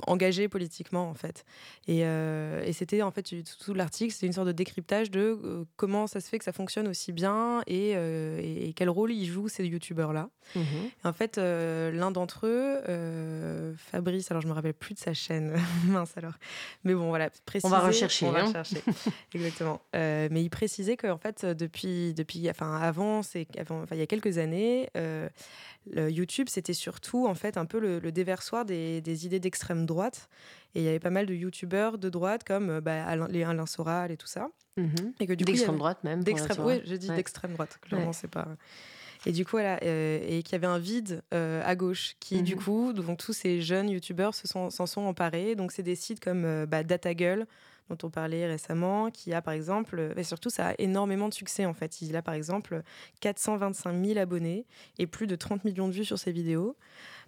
engagée 0.07 0.49
politiquement, 0.49 1.09
en 1.09 1.15
fait. 1.15 1.45
Et, 1.89 2.01
et 2.01 2.73
c'était, 2.73 3.03
en 3.03 3.11
fait, 3.11 3.33
tout 3.65 3.75
l'article, 3.75 4.13
c'était 4.13 4.27
une 4.27 4.33
sorte 4.33 4.47
de 4.49 4.53
décryptage 4.53 5.11
de 5.11 5.67
comment 5.77 6.07
ça 6.07 6.21
se 6.21 6.29
fait 6.29 6.39
que 6.39 6.45
ça 6.45 6.53
fonctionne 6.53 6.89
aussi 6.89 7.13
bien 7.13 7.63
et, 7.67 7.91
et- 7.93 8.69
et 8.69 8.73
quel 8.75 8.91
rôle 8.91 9.13
ils 9.13 9.27
jouent 9.27 9.49
ces 9.49 9.65
youtubeurs-là. 9.67 10.29
Et 11.05 11.09
En 11.09 11.13
fait, 11.13 11.39
l'un 11.39 12.11
d'entre 12.11 12.47
eux, 12.47 13.73
Fabrice, 13.77 14.31
alors 14.31 14.43
je 14.43 14.49
me 14.49 14.53
rappelle 14.53 14.75
plus 14.75 14.95
de 14.95 14.99
sa 14.99 15.15
chaîne, 15.15 15.55
mince 15.87 16.17
alors. 16.17 16.35
Mais 16.85 16.95
bon, 16.95 17.09
voilà, 17.09 17.31
préciser. 17.47 17.75
rechercher, 17.75 18.27
On 18.27 18.33
va 18.33 18.41
hein. 18.41 18.47
rechercher, 18.47 18.83
exactement. 19.35 19.81
Euh, 19.95 20.29
mais 20.31 20.43
il 20.43 20.51
précisait 20.51 20.97
qu'en 20.97 21.19
fait, 21.19 21.45
depuis, 21.45 22.15
depuis, 22.15 22.49
enfin 22.51 22.77
avant, 22.81 23.23
c'est, 23.23 23.47
avant, 23.59 23.83
enfin 23.83 23.95
il 23.97 23.99
y 23.99 24.03
a 24.03 24.07
quelques 24.07 24.39
années, 24.39 24.89
euh, 24.97 25.29
le 25.91 26.11
YouTube 26.11 26.47
c'était 26.49 26.75
surtout 26.75 27.27
en 27.27 27.35
fait 27.35 27.57
un 27.57 27.65
peu 27.67 27.81
le, 27.81 27.99
le 27.99 28.13
déversoir 28.13 28.65
des, 28.65 29.01
des 29.01 29.27
idées 29.27 29.41
d'extrême 29.41 29.87
droite. 29.87 30.29
Et 30.75 30.81
il 30.81 30.85
y 30.85 30.89
avait 30.89 31.01
pas 31.01 31.11
mal 31.11 31.27
de 31.27 31.35
youtubeurs 31.35 31.99
de 31.99 32.09
droite 32.09 32.45
comme 32.45 32.71
euh, 32.71 32.81
bah, 32.81 33.05
Alain, 33.05 33.29
les 33.29 33.43
Alain 33.43 33.67
Soral 33.67 34.11
et 34.11 34.17
tout 34.17 34.27
ça. 34.27 34.49
Mhm. 34.79 35.13
Et 35.21 35.27
que 35.27 35.35
du 35.35 35.45
D'extrême 35.45 35.77
droite 35.77 36.03
même. 36.03 36.25
D'extrême, 36.25 36.65
oui, 36.65 36.81
je 36.87 36.95
dis 36.95 37.11
Ouais. 37.11 37.17
d'extrême 37.17 37.53
droite. 37.53 37.79
Clairement, 37.83 38.07
Ouais. 38.07 38.13
c'est 38.15 38.31
pas. 38.31 38.49
Et 39.25 39.33
du 39.33 39.45
coup, 39.45 39.53
voilà, 39.53 39.79
euh, 39.85 40.19
et 40.27 40.43
qu'il 40.43 40.53
y 40.53 40.57
avait 40.57 40.67
un 40.67 40.79
vide 40.79 41.23
euh, 41.33 41.63
à 41.65 41.77
gauche 41.77 42.15
qui, 42.19 42.43
du 42.43 42.57
Mhm. 42.57 42.61
coup, 42.63 42.93
donc 42.93 43.19
tous 43.19 43.33
ces 43.33 43.61
jeunes 43.61 43.89
youtubeurs 43.89 44.35
se 44.35 44.49
sont, 44.49 44.69
s'en 44.71 44.87
sont 44.87 45.03
emparés. 45.03 45.55
Donc, 45.55 45.71
c'est 45.73 45.85
des 45.85 45.95
sites 45.95 46.19
comme 46.19 46.45
euh, 46.45 46.67
bah, 46.67 46.83
DataGull, 46.83 47.47
dont 47.89 47.99
on 48.03 48.11
parlait 48.11 48.47
récemment, 48.47 49.11
qui 49.11 49.33
a 49.33 49.41
par 49.43 49.55
exemple, 49.55 50.13
et 50.17 50.25
surtout, 50.25 50.51
ça 50.51 50.69
a 50.71 50.75
énormément 50.79 51.29
de 51.29 51.35
succès 51.35 51.67
en 51.67 51.75
fait. 51.75 52.01
Il 52.03 52.17
a 52.17 52.23
par 52.23 52.35
exemple 52.35 52.83
425 53.21 54.05
000 54.05 54.19
abonnés 54.19 54.67
et 54.99 55.07
plus 55.07 55.27
de 55.27 55.37
30 55.37 55.65
millions 55.65 55.89
de 55.89 55.93
vues 55.95 56.05
sur 56.05 56.19
ses 56.19 56.33
vidéos. 56.33 56.77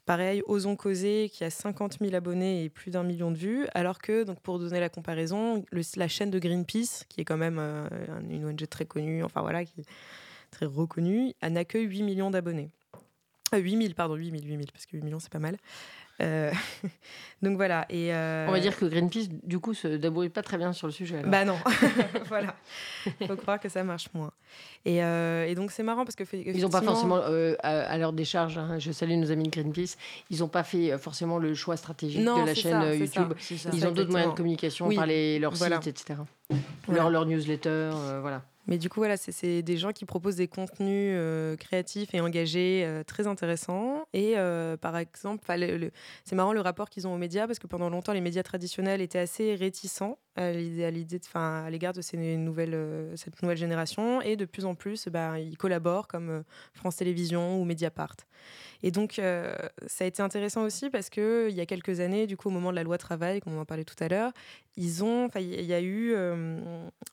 Pareil, 0.07 0.42
Osons 0.46 0.76
Causer, 0.76 1.30
qui 1.33 1.44
a 1.44 1.50
50 1.50 1.98
000 2.00 2.14
abonnés 2.14 2.64
et 2.64 2.68
plus 2.68 2.90
d'un 2.90 3.02
million 3.04 3.30
de 3.30 3.37
vues, 3.38 3.66
alors 3.74 3.98
que, 4.00 4.22
donc 4.24 4.40
pour 4.40 4.59
donner 4.59 4.78
la 4.80 4.88
comparaison, 4.90 5.64
le- 5.70 5.83
la 5.96 6.09
chaîne 6.09 6.30
de 6.30 6.38
Greenpeace, 6.38 7.04
qui 7.09 7.20
est 7.20 7.24
quand 7.24 7.37
même 7.38 7.59
euh, 7.59 7.88
une 8.30 8.44
ONG 8.44 8.66
très 8.68 8.85
connue, 8.85 9.22
enfin 9.24 9.40
voilà, 9.42 9.64
qui 9.64 9.85
très 10.54 10.66
reconnue, 10.66 11.34
elle 11.40 11.52
n'a 11.52 11.64
que 11.64 11.78
8 11.78 12.02
millions 12.02 12.30
d'abonnés. 12.30 12.70
Euh, 13.54 13.58
8 13.58 13.76
000, 13.82 13.94
pardon, 13.94 14.14
8 14.14 14.30
000, 14.30 14.42
8 14.44 14.48
000, 14.48 14.60
parce 14.72 14.86
que 14.86 14.96
8 14.96 15.02
millions, 15.02 15.20
c'est 15.20 15.30
pas 15.32 15.38
mal. 15.38 15.56
Euh, 16.22 16.52
donc 17.42 17.56
voilà. 17.56 17.86
Et, 17.90 18.14
euh, 18.14 18.46
On 18.48 18.52
va 18.52 18.60
dire 18.60 18.76
que 18.76 18.84
Greenpeace, 18.84 19.28
du 19.42 19.58
coup, 19.58 19.74
se 19.74 19.88
débrouille 19.88 20.28
pas 20.28 20.42
très 20.42 20.58
bien 20.58 20.72
sur 20.72 20.86
le 20.86 20.92
sujet. 20.92 21.18
alors. 21.18 21.30
Bah 21.30 21.44
non, 21.44 21.56
voilà. 22.28 22.54
Faut 23.26 23.36
croire 23.36 23.58
que 23.60 23.68
ça 23.68 23.82
marche 23.82 24.08
moins. 24.14 24.30
Et, 24.84 25.02
euh, 25.02 25.44
et 25.46 25.54
donc 25.56 25.72
c'est 25.72 25.82
marrant 25.82 26.04
parce 26.04 26.14
que 26.14 26.24
Ils 26.32 26.62
n'ont 26.62 26.68
pas 26.68 26.82
forcément, 26.82 27.16
euh, 27.16 27.54
à, 27.62 27.80
à 27.80 27.98
leur 27.98 28.12
décharge, 28.12 28.58
hein, 28.58 28.78
je 28.78 28.92
salue 28.92 29.14
nos 29.18 29.30
amis 29.32 29.44
de 29.44 29.50
Greenpeace, 29.50 29.96
ils 30.30 30.38
n'ont 30.38 30.48
pas 30.48 30.62
fait 30.62 30.92
euh, 30.92 30.98
forcément 30.98 31.38
le 31.38 31.54
choix 31.54 31.76
stratégique 31.76 32.22
Non, 32.22 32.42
de 32.42 32.46
la 32.46 32.54
chaîne 32.54 32.72
ça, 32.72 32.82
euh, 32.82 32.96
YouTube. 32.96 33.34
ça. 33.38 33.70
Ils 33.72 33.86
ont 33.86 33.92
d'autres 33.92 34.10
moyens 34.10 34.32
de 34.32 34.36
communication 34.36 34.86
Oui, 34.86 34.94
par 34.96 35.06
les, 35.06 35.38
leur 35.40 35.52
voilà. 35.54 35.80
site, 35.82 35.88
etc. 36.00 36.20
Voilà. 36.86 37.02
Leur, 37.02 37.10
leur 37.10 37.26
newsletter, 37.26 37.68
euh, 37.68 38.18
voilà. 38.20 38.42
Mais 38.66 38.79
du 38.79 38.88
coup, 38.88 39.00
voilà, 39.00 39.16
c'est- 39.16 39.62
des 39.62 39.77
gens 39.77 39.92
qui 39.92 40.05
proposent 40.07 40.37
des 40.37 40.48
contenus 40.48 41.12
euh, 41.16 41.57
créatifs 41.57 42.14
et 42.14 42.20
engagés 42.20 42.83
euh, 42.87 43.05
très 43.05 43.27
intéressants. 43.27 44.07
Et 44.12 44.35
euh, 44.38 44.77
par 44.77 44.96
exemple, 44.96 45.44
c'est 46.24 46.35
marrant 46.37 46.53
le 46.53 46.61
rapport 46.61 46.88
qu'ils 46.90 47.07
ont 47.07 47.14
aux 47.14 47.18
médias 47.18 47.46
parce 47.46 47.59
que 47.59 47.66
pendant 47.66 47.90
longtemps, 47.90 48.12
les 48.12 48.20
médias 48.22 48.42
traditionnels 48.42 49.00
étaient 49.00 49.18
assez 49.18 49.55
réticents 49.55 50.18
à 50.37 50.53
l'idée, 50.53 50.85
à 50.85 50.90
l'idée 50.90 51.18
de- 51.18 51.25
'fin, 51.25 51.64
à 51.64 51.70
l'égard 51.70 51.92
de 51.92 52.01
euh, 52.01 53.16
cette 53.16 53.42
nouvelle 53.42 53.57
génération. 53.57 54.20
Et 54.23 54.37
de 54.37 54.44
plus 54.44 54.64
en 54.64 54.75
plus, 54.75 55.09
bah, 55.09 55.38
ils 55.38 55.57
collaborent 55.57 56.09
comme 56.09 56.31
euh, 56.31 56.42
France 56.73 56.97
Télévisions 56.97 57.61
ou 57.61 57.64
Mediapart. 57.64 58.16
Et 58.83 58.90
donc, 58.90 59.18
euh, 59.18 59.57
ça 59.87 60.05
a 60.05 60.07
été 60.07 60.23
intéressant 60.23 60.62
aussi 60.62 60.90
parce 60.90 61.09
que 61.09 61.47
il 61.49 61.57
y 61.57 61.61
a 61.61 61.66
quelques 61.66 62.01
années, 62.01 62.27
du 62.27 62.37
coup, 62.37 62.49
au 62.49 62.51
moment 62.51 62.70
de 62.70 62.77
la 62.77 62.83
loi 62.83 62.99
travail, 62.99 63.40
comme 63.40 63.55
on 63.55 63.61
en 63.61 63.64
parlait 63.64 63.85
tout 63.85 63.97
à 64.01 64.09
l'heure, 64.09 64.33
ils 64.77 65.03
ont, 65.05 65.25
enfin, 65.25 65.40
il 65.40 65.64
y 65.64 65.73
a 65.73 65.81
eu, 65.81 66.14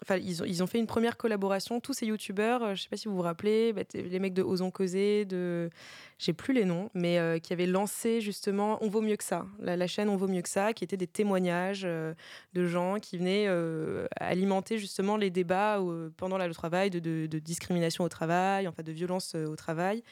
enfin, 0.04 0.18
ils 0.18 0.42
ont, 0.42 0.46
ils 0.46 0.64
ont 0.64 0.68
fait 0.68 0.80
une 0.80 0.88
première 0.88 1.16
collaboration. 1.16 1.80
Tous 1.80 1.94
ces 1.94 2.08
youtubeurs, 2.08 2.76
je 2.76 2.82
sais 2.82 2.90
pas 2.90 2.98
si 2.98 3.08
vous 3.08 3.16
vous 3.16 3.22
rappelez, 3.22 3.72
bah, 3.72 3.84
les 3.94 4.20
mecs 4.20 4.34
de 4.34 4.42
Osons 4.42 4.72
Causer, 4.72 5.26
de, 5.26 5.70
j'ai 6.18 6.34
plus 6.34 6.54
les 6.54 6.66
noms, 6.66 6.90
mais 6.94 7.40
qui 7.42 7.54
avaient 7.54 7.68
lancé 7.68 8.20
justement 8.20 8.78
On 8.82 8.90
vaut 8.90 9.02
mieux 9.02 9.16
que 9.16 9.24
ça, 9.24 9.46
la, 9.60 9.88
chaîne 9.88 10.10
On 10.10 10.18
vaut 10.18 10.28
mieux 10.28 10.42
que 10.42 10.50
ça, 10.50 10.74
qui 10.74 10.84
était 10.84 10.98
des 10.98 11.08
témoignages 11.08 11.84
de 11.84 12.66
gens 12.66 13.00
qui 13.00 13.11
venaient 13.18 13.46
euh, 13.48 14.08
alimenter 14.16 14.78
justement 14.78 15.18
les 15.18 15.30
débats 15.30 15.80
euh, 15.80 16.10
pendant 16.18 16.38
la 16.38 16.48
loi 16.48 16.54
travail, 16.54 16.90
de, 16.90 17.26
discrimination 17.40 18.04
au 18.04 18.10
travail, 18.10 18.68
enfin 18.68 18.84
de 18.84 18.92
violence 18.92 19.34
euh, 19.36 19.48
au 19.48 19.56
travail. 19.56 20.04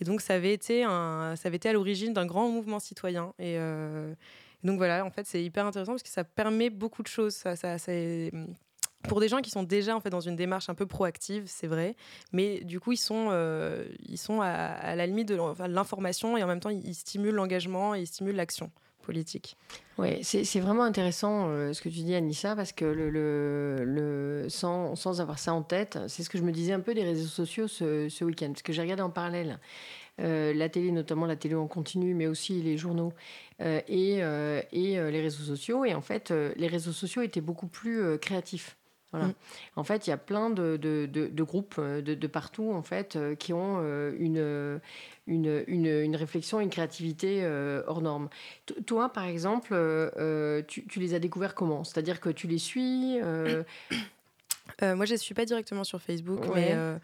Et 0.00 0.04
donc 0.04 0.20
ça 0.20 0.34
avait 0.34 0.52
été, 0.52 0.82
ça 0.82 1.34
avait 1.44 1.56
été 1.56 1.68
à 1.68 1.72
l'origine 1.72 2.12
d'un 2.12 2.26
grand 2.26 2.48
mouvement 2.48 2.80
citoyen. 2.80 3.32
Et 3.38 3.56
donc 4.64 4.76
voilà, 4.78 5.04
en 5.04 5.10
fait, 5.10 5.24
c'est 5.24 5.40
hyper 5.40 5.66
intéressant 5.66 5.92
parce 5.92 6.02
que 6.02 6.08
ça 6.08 6.24
permet 6.24 6.68
beaucoup 6.68 7.04
de 7.04 7.08
choses. 7.08 7.34
Ça, 7.34 7.78
c'est- 7.78 8.32
pour 9.04 9.20
des 9.20 9.28
gens 9.28 9.40
qui 9.40 9.50
sont 9.50 9.62
déjà 9.62 9.94
en 9.94 10.00
fait 10.00 10.10
dans 10.10 10.22
une 10.22 10.34
démarche 10.34 10.68
un 10.68 10.74
peu 10.74 10.86
proactive, 10.86 11.44
c'est 11.46 11.66
vrai, 11.68 11.94
mais 12.32 12.64
du 12.64 12.80
coup 12.80 12.90
ils 12.90 12.96
sont, 12.96 13.30
ils 14.00 14.18
sont 14.18 14.40
à, 14.40 14.48
à 14.48 14.96
la 14.96 15.06
limite 15.06 15.28
de 15.28 15.38
l'information 15.68 16.36
et 16.36 16.42
en 16.42 16.46
même 16.48 16.58
temps 16.58 16.70
ils 16.70 16.94
stimulent 16.94 17.34
l'engagement 17.34 17.94
et 17.94 18.00
ils 18.00 18.06
stimulent 18.06 18.34
l'action 18.36 18.72
politique. 19.04 19.56
Ouais, 19.96 20.20
c'est 20.22 20.60
vraiment 20.60 20.82
intéressant 20.82 21.48
euh, 21.48 21.72
ce 21.72 21.80
que 21.80 21.88
tu 21.88 22.00
dis, 22.00 22.14
Anissa, 22.14 22.56
parce 22.56 22.72
que 22.72 22.84
le, 22.84 23.10
le, 23.10 23.84
le- 23.84 24.48
sans, 24.48 24.96
sans 24.96 25.20
avoir 25.20 25.38
ça 25.38 25.52
en 25.54 25.62
tête, 25.62 25.98
c'est 26.08 26.22
ce 26.24 26.30
que 26.30 26.38
je 26.38 26.42
me 26.42 26.50
disais 26.50 26.72
un 26.72 26.80
peu 26.80 26.94
des 26.94 27.04
réseaux 27.04 27.28
sociaux 27.28 27.68
ce, 27.68 28.08
ce 28.08 28.24
week-end, 28.24 28.48
parce 28.48 28.62
que 28.62 28.72
j'ai 28.72 28.82
regardé 28.82 29.02
en 29.02 29.10
parallèle 29.10 29.60
euh, 30.20 30.52
la 30.54 30.68
télé, 30.68 30.90
notamment 30.90 31.26
la 31.26 31.36
télé 31.36 31.54
en 31.54 31.68
continu, 31.68 32.14
mais 32.14 32.26
aussi 32.26 32.60
les 32.62 32.76
journaux 32.76 33.12
euh, 33.60 33.80
et, 33.86 34.18
et 34.72 35.10
les 35.10 35.20
réseaux 35.20 35.44
sociaux. 35.44 35.84
Et 35.84 35.94
en 35.94 36.02
fait, 36.02 36.32
les 36.56 36.66
réseaux 36.66 36.92
sociaux 36.92 37.22
étaient 37.22 37.40
beaucoup 37.40 37.68
plus 37.68 38.18
créatifs. 38.18 38.76
Voilà. 39.14 39.28
Mm. 39.28 39.34
En 39.76 39.84
fait, 39.84 40.06
il 40.06 40.10
y 40.10 40.12
a 40.12 40.16
plein 40.16 40.50
de, 40.50 40.76
de, 40.76 41.06
de- 41.06 41.28
de 41.28 41.42
groupes 41.42 41.76
euh, 41.78 42.02
de, 42.02 42.26
partout 42.26 42.72
en 42.72 42.82
fait 42.82 43.16
euh, 43.16 43.34
qui 43.34 43.52
ont 43.52 43.78
euh, 43.80 44.12
une, 44.18 44.80
une, 45.26 45.64
une, 45.68 45.86
une 45.86 46.16
réflexion, 46.16 46.60
une 46.60 46.70
créativité 46.70 47.46
hors 47.86 48.00
norme. 48.02 48.28
T- 48.66 48.74
Toi, 48.82 49.08
par 49.10 49.24
exemple, 49.24 49.74
tu, 50.66 50.84
tu 50.86 50.98
les 51.00 51.14
as 51.14 51.18
découverts 51.18 51.54
comment? 51.54 51.84
C'est-à-dire 51.84 52.20
que 52.20 52.28
tu 52.30 52.46
les 52.48 52.58
suis 52.58 53.20
euh, 53.22 53.62
moi 54.82 55.04
je 55.06 55.12
ne 55.12 55.18
suis 55.18 55.34
pas 55.34 55.44
directement 55.44 55.84
sur 55.84 56.00
Facebook, 56.02 56.40
Ouais. 56.46 56.54
mais, 56.54 56.72
euh, 56.72 56.98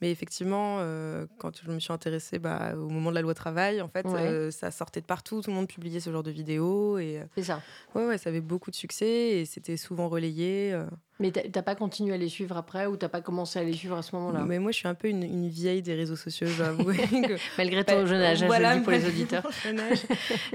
mais 0.00 0.10
effectivement, 0.10 0.78
euh, 0.80 1.26
quand 1.38 1.62
je 1.64 1.70
me 1.70 1.78
suis 1.78 1.92
intéressée 1.92 2.38
bah, 2.38 2.74
au 2.76 2.88
moment 2.88 3.10
de 3.10 3.14
la 3.14 3.22
loi 3.22 3.32
travail, 3.34 3.80
en 3.80 3.88
fait, 3.88 4.06
Ouais. 4.06 4.50
ça 4.50 4.70
sortait 4.70 5.00
de 5.00 5.06
partout, 5.06 5.40
tout 5.40 5.50
le 5.50 5.56
monde 5.56 5.68
publiait 5.68 6.00
ce 6.00 6.10
genre 6.10 6.22
de 6.24 6.30
vidéos 6.32 6.98
et 6.98 7.22
C'est 7.36 7.44
ça. 7.44 7.62
ouais, 7.94 8.04
ouais, 8.06 8.18
ça 8.18 8.30
avait 8.30 8.40
beaucoup 8.40 8.70
de 8.70 8.76
succès 8.76 9.06
et 9.40 9.44
c'était 9.46 9.76
souvent 9.76 10.08
relayé. 10.08 10.78
Mais 11.20 11.30
t'as 11.30 11.62
pas 11.62 11.76
continué 11.76 12.12
à 12.14 12.16
les 12.16 12.28
suivre 12.28 12.56
après 12.56 12.86
ou 12.86 12.96
t'as 12.96 13.08
pas 13.08 13.20
commencé 13.20 13.60
à 13.60 13.62
les 13.62 13.72
suivre 13.72 13.96
à 13.96 14.02
ce 14.02 14.16
moment-là? 14.16 14.40
Mais 14.44 14.58
moi, 14.58 14.72
je 14.72 14.78
suis 14.78 14.88
un 14.88 14.94
peu 14.94 15.06
une, 15.08 15.22
une 15.22 15.48
vieille 15.48 15.80
des 15.80 15.94
réseaux 15.94 16.16
sociaux, 16.16 16.48
je 16.48 16.56
dois 16.56 16.66
avouer. 16.66 16.96
que- 16.96 17.36
Malgré 17.56 17.84
ton 17.84 18.00
Bah, 18.00 18.06
jeune 18.06 18.20
âge, 18.20 18.42
voilà, 18.44 18.70
je 18.70 18.74
le 18.74 18.78
dis 18.80 18.84
pour 18.84 18.92
les 18.92 19.06
auditeurs. 19.06 19.46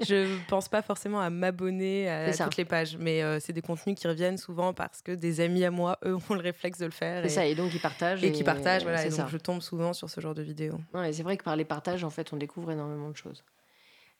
je 0.01 0.37
pense 0.49 0.67
pas 0.67 0.81
forcément 0.81 1.21
à 1.21 1.29
m'abonner 1.29 2.09
à, 2.09 2.33
toutes 2.35 2.57
les 2.57 2.65
pages, 2.65 2.97
mais 2.97 3.23
euh, 3.23 3.39
c'est 3.39 3.53
des 3.53 3.61
contenus 3.61 3.97
qui 3.97 4.05
reviennent 4.07 4.37
souvent 4.37 4.73
parce 4.73 5.01
que 5.01 5.13
des 5.13 5.39
amis 5.39 5.63
à 5.63 5.71
moi, 5.71 5.97
eux, 6.05 6.17
ont 6.29 6.33
le 6.33 6.41
réflexe 6.41 6.77
de 6.79 6.85
le 6.85 6.91
faire. 6.91 7.21
C'est 7.23 7.27
Et, 7.27 7.35
ça, 7.35 7.45
et 7.45 7.55
donc 7.55 7.73
ils 7.73 7.79
partagent. 7.79 8.21
et 8.23 8.33
qui 8.33 8.43
partagent, 8.43 8.83
voilà. 8.83 9.05
Et 9.05 9.09
donc 9.09 9.17
ça. 9.17 9.27
je 9.31 9.37
tombe 9.37 9.61
souvent 9.61 9.93
sur 9.93 10.09
ce 10.09 10.19
genre 10.19 10.35
de 10.35 10.41
vidéos. 10.41 10.79
Ouais, 10.93 11.13
c'est 11.13 11.23
vrai 11.23 11.37
que 11.37 11.43
par 11.45 11.55
les 11.55 11.65
partages, 11.65 12.03
en 12.03 12.09
fait, 12.09 12.33
on 12.33 12.37
découvre 12.37 12.71
énormément 12.71 13.09
de 13.09 13.15
choses. 13.15 13.45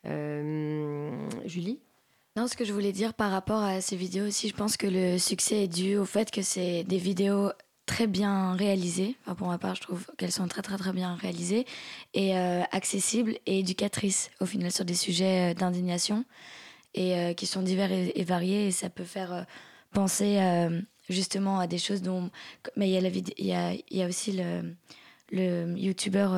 Euh, 0.05 1.27
Julie? 1.45 1.81
Non, 2.35 2.47
ce 2.47 2.55
que 2.55 2.63
je 2.63 2.73
voulais 2.73 2.91
dire 2.91 3.13
par 3.13 3.31
rapport 3.31 3.63
à 3.63 3.81
ces 3.81 3.95
vidéos 3.95 4.27
aussi, 4.27 4.47
je 4.49 4.53
pense 4.53 4.77
que 4.77 4.87
le 4.87 5.17
succès 5.17 5.63
est 5.63 5.67
dû 5.67 5.97
au 5.97 6.05
fait 6.05 6.29
que 6.31 6.41
c'est 6.41 6.83
des 6.83 6.97
vidéos 6.97 7.51
très 7.89 8.05
bien 8.05 8.53
réalisées. 8.53 9.15
Enfin, 9.23 9.33
pour 9.33 9.47
ma 9.47 9.57
part, 9.57 9.73
je 9.75 9.81
trouve 9.81 10.05
qu'elles 10.17 10.31
sont 10.31 10.47
très 10.47 10.61
très 10.61 10.77
très 10.77 10.93
bien 10.93 11.15
réalisées 11.15 11.65
et 12.13 12.37
euh, 12.37 12.61
accessibles 12.71 13.33
et 13.47 13.59
éducatrices 13.59 14.29
au 14.39 14.45
final 14.45 14.71
sur 14.71 14.85
des 14.85 14.93
sujets 14.93 15.51
euh, 15.51 15.53
d'indignation 15.55 16.23
et 16.93 17.17
euh, 17.17 17.33
qui 17.33 17.47
sont 17.47 17.63
divers 17.63 17.91
et, 17.91 18.23
variés 18.23 18.67
et 18.67 18.71
ça 18.71 18.91
peut 18.91 19.03
faire 19.03 19.47
penser 19.91 20.39
justement 21.09 21.59
à 21.59 21.65
des 21.65 21.79
choses 21.79 22.03
dont. 22.03 22.29
Mais 22.75 22.91
il 22.91 23.45
y 23.91 24.03
a, 24.03 24.07
aussi 24.07 24.33
le, 24.33 24.75
le 25.31 25.75
youtubeur 25.75 26.33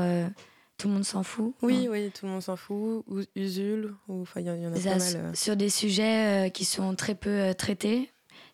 Tout 0.81 0.87
le 0.87 0.95
monde 0.95 1.05
s'en 1.05 1.21
fout. 1.23 1.53
Oui, 1.61 1.85
hein. 1.85 1.89
oui, 1.91 2.11
tout 2.11 2.25
le 2.25 2.31
monde 2.31 2.41
s'en 2.41 2.55
fout. 2.55 3.03
Ou 3.07 3.21
Usul, 3.35 3.93
ou 4.07 4.21
enfin, 4.23 4.39
il 4.41 4.47
y, 4.47 4.49
en- 4.49 4.55
il 4.55 4.63
y 4.63 4.67
en 4.67 4.73
a 4.73 4.75
Ça, 4.77 4.91
pas 4.91 4.97
mal. 4.97 5.13
euh. 5.15 5.31
Sur 5.35 5.55
des 5.55 5.69
sujets 5.69 6.47
euh, 6.47 6.49
qui 6.49 6.65
sont 6.65 6.95
très 6.95 7.13
peu 7.15 7.29
euh, 7.29 7.53
traités 7.53 8.09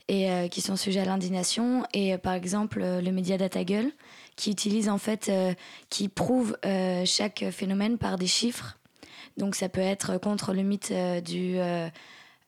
et 0.10 0.48
qui 0.50 0.62
sont 0.62 0.78
sujets 0.78 1.02
à 1.02 1.06
l'indignation. 1.06 1.84
Et 1.94 2.18
par 2.18 2.34
exemple, 2.34 2.80
le 2.82 3.12
média 3.12 3.38
Data 3.38 3.66
Gueule, 3.66 3.92
qui 4.38 4.52
utilise 4.52 4.88
en 4.88 4.98
fait, 4.98 5.30
qui 5.90 6.08
prouve 6.08 6.58
chaque 7.04 7.44
phénomène 7.52 7.98
par 7.98 8.18
des 8.18 8.26
chiffres. 8.26 8.78
Donc 9.36 9.56
ça 9.56 9.68
peut 9.68 9.82
être 9.82 10.18
contre 10.18 10.54
le 10.54 10.62
mythe 10.64 10.94
du, 11.26 11.58
euh, 11.60 11.90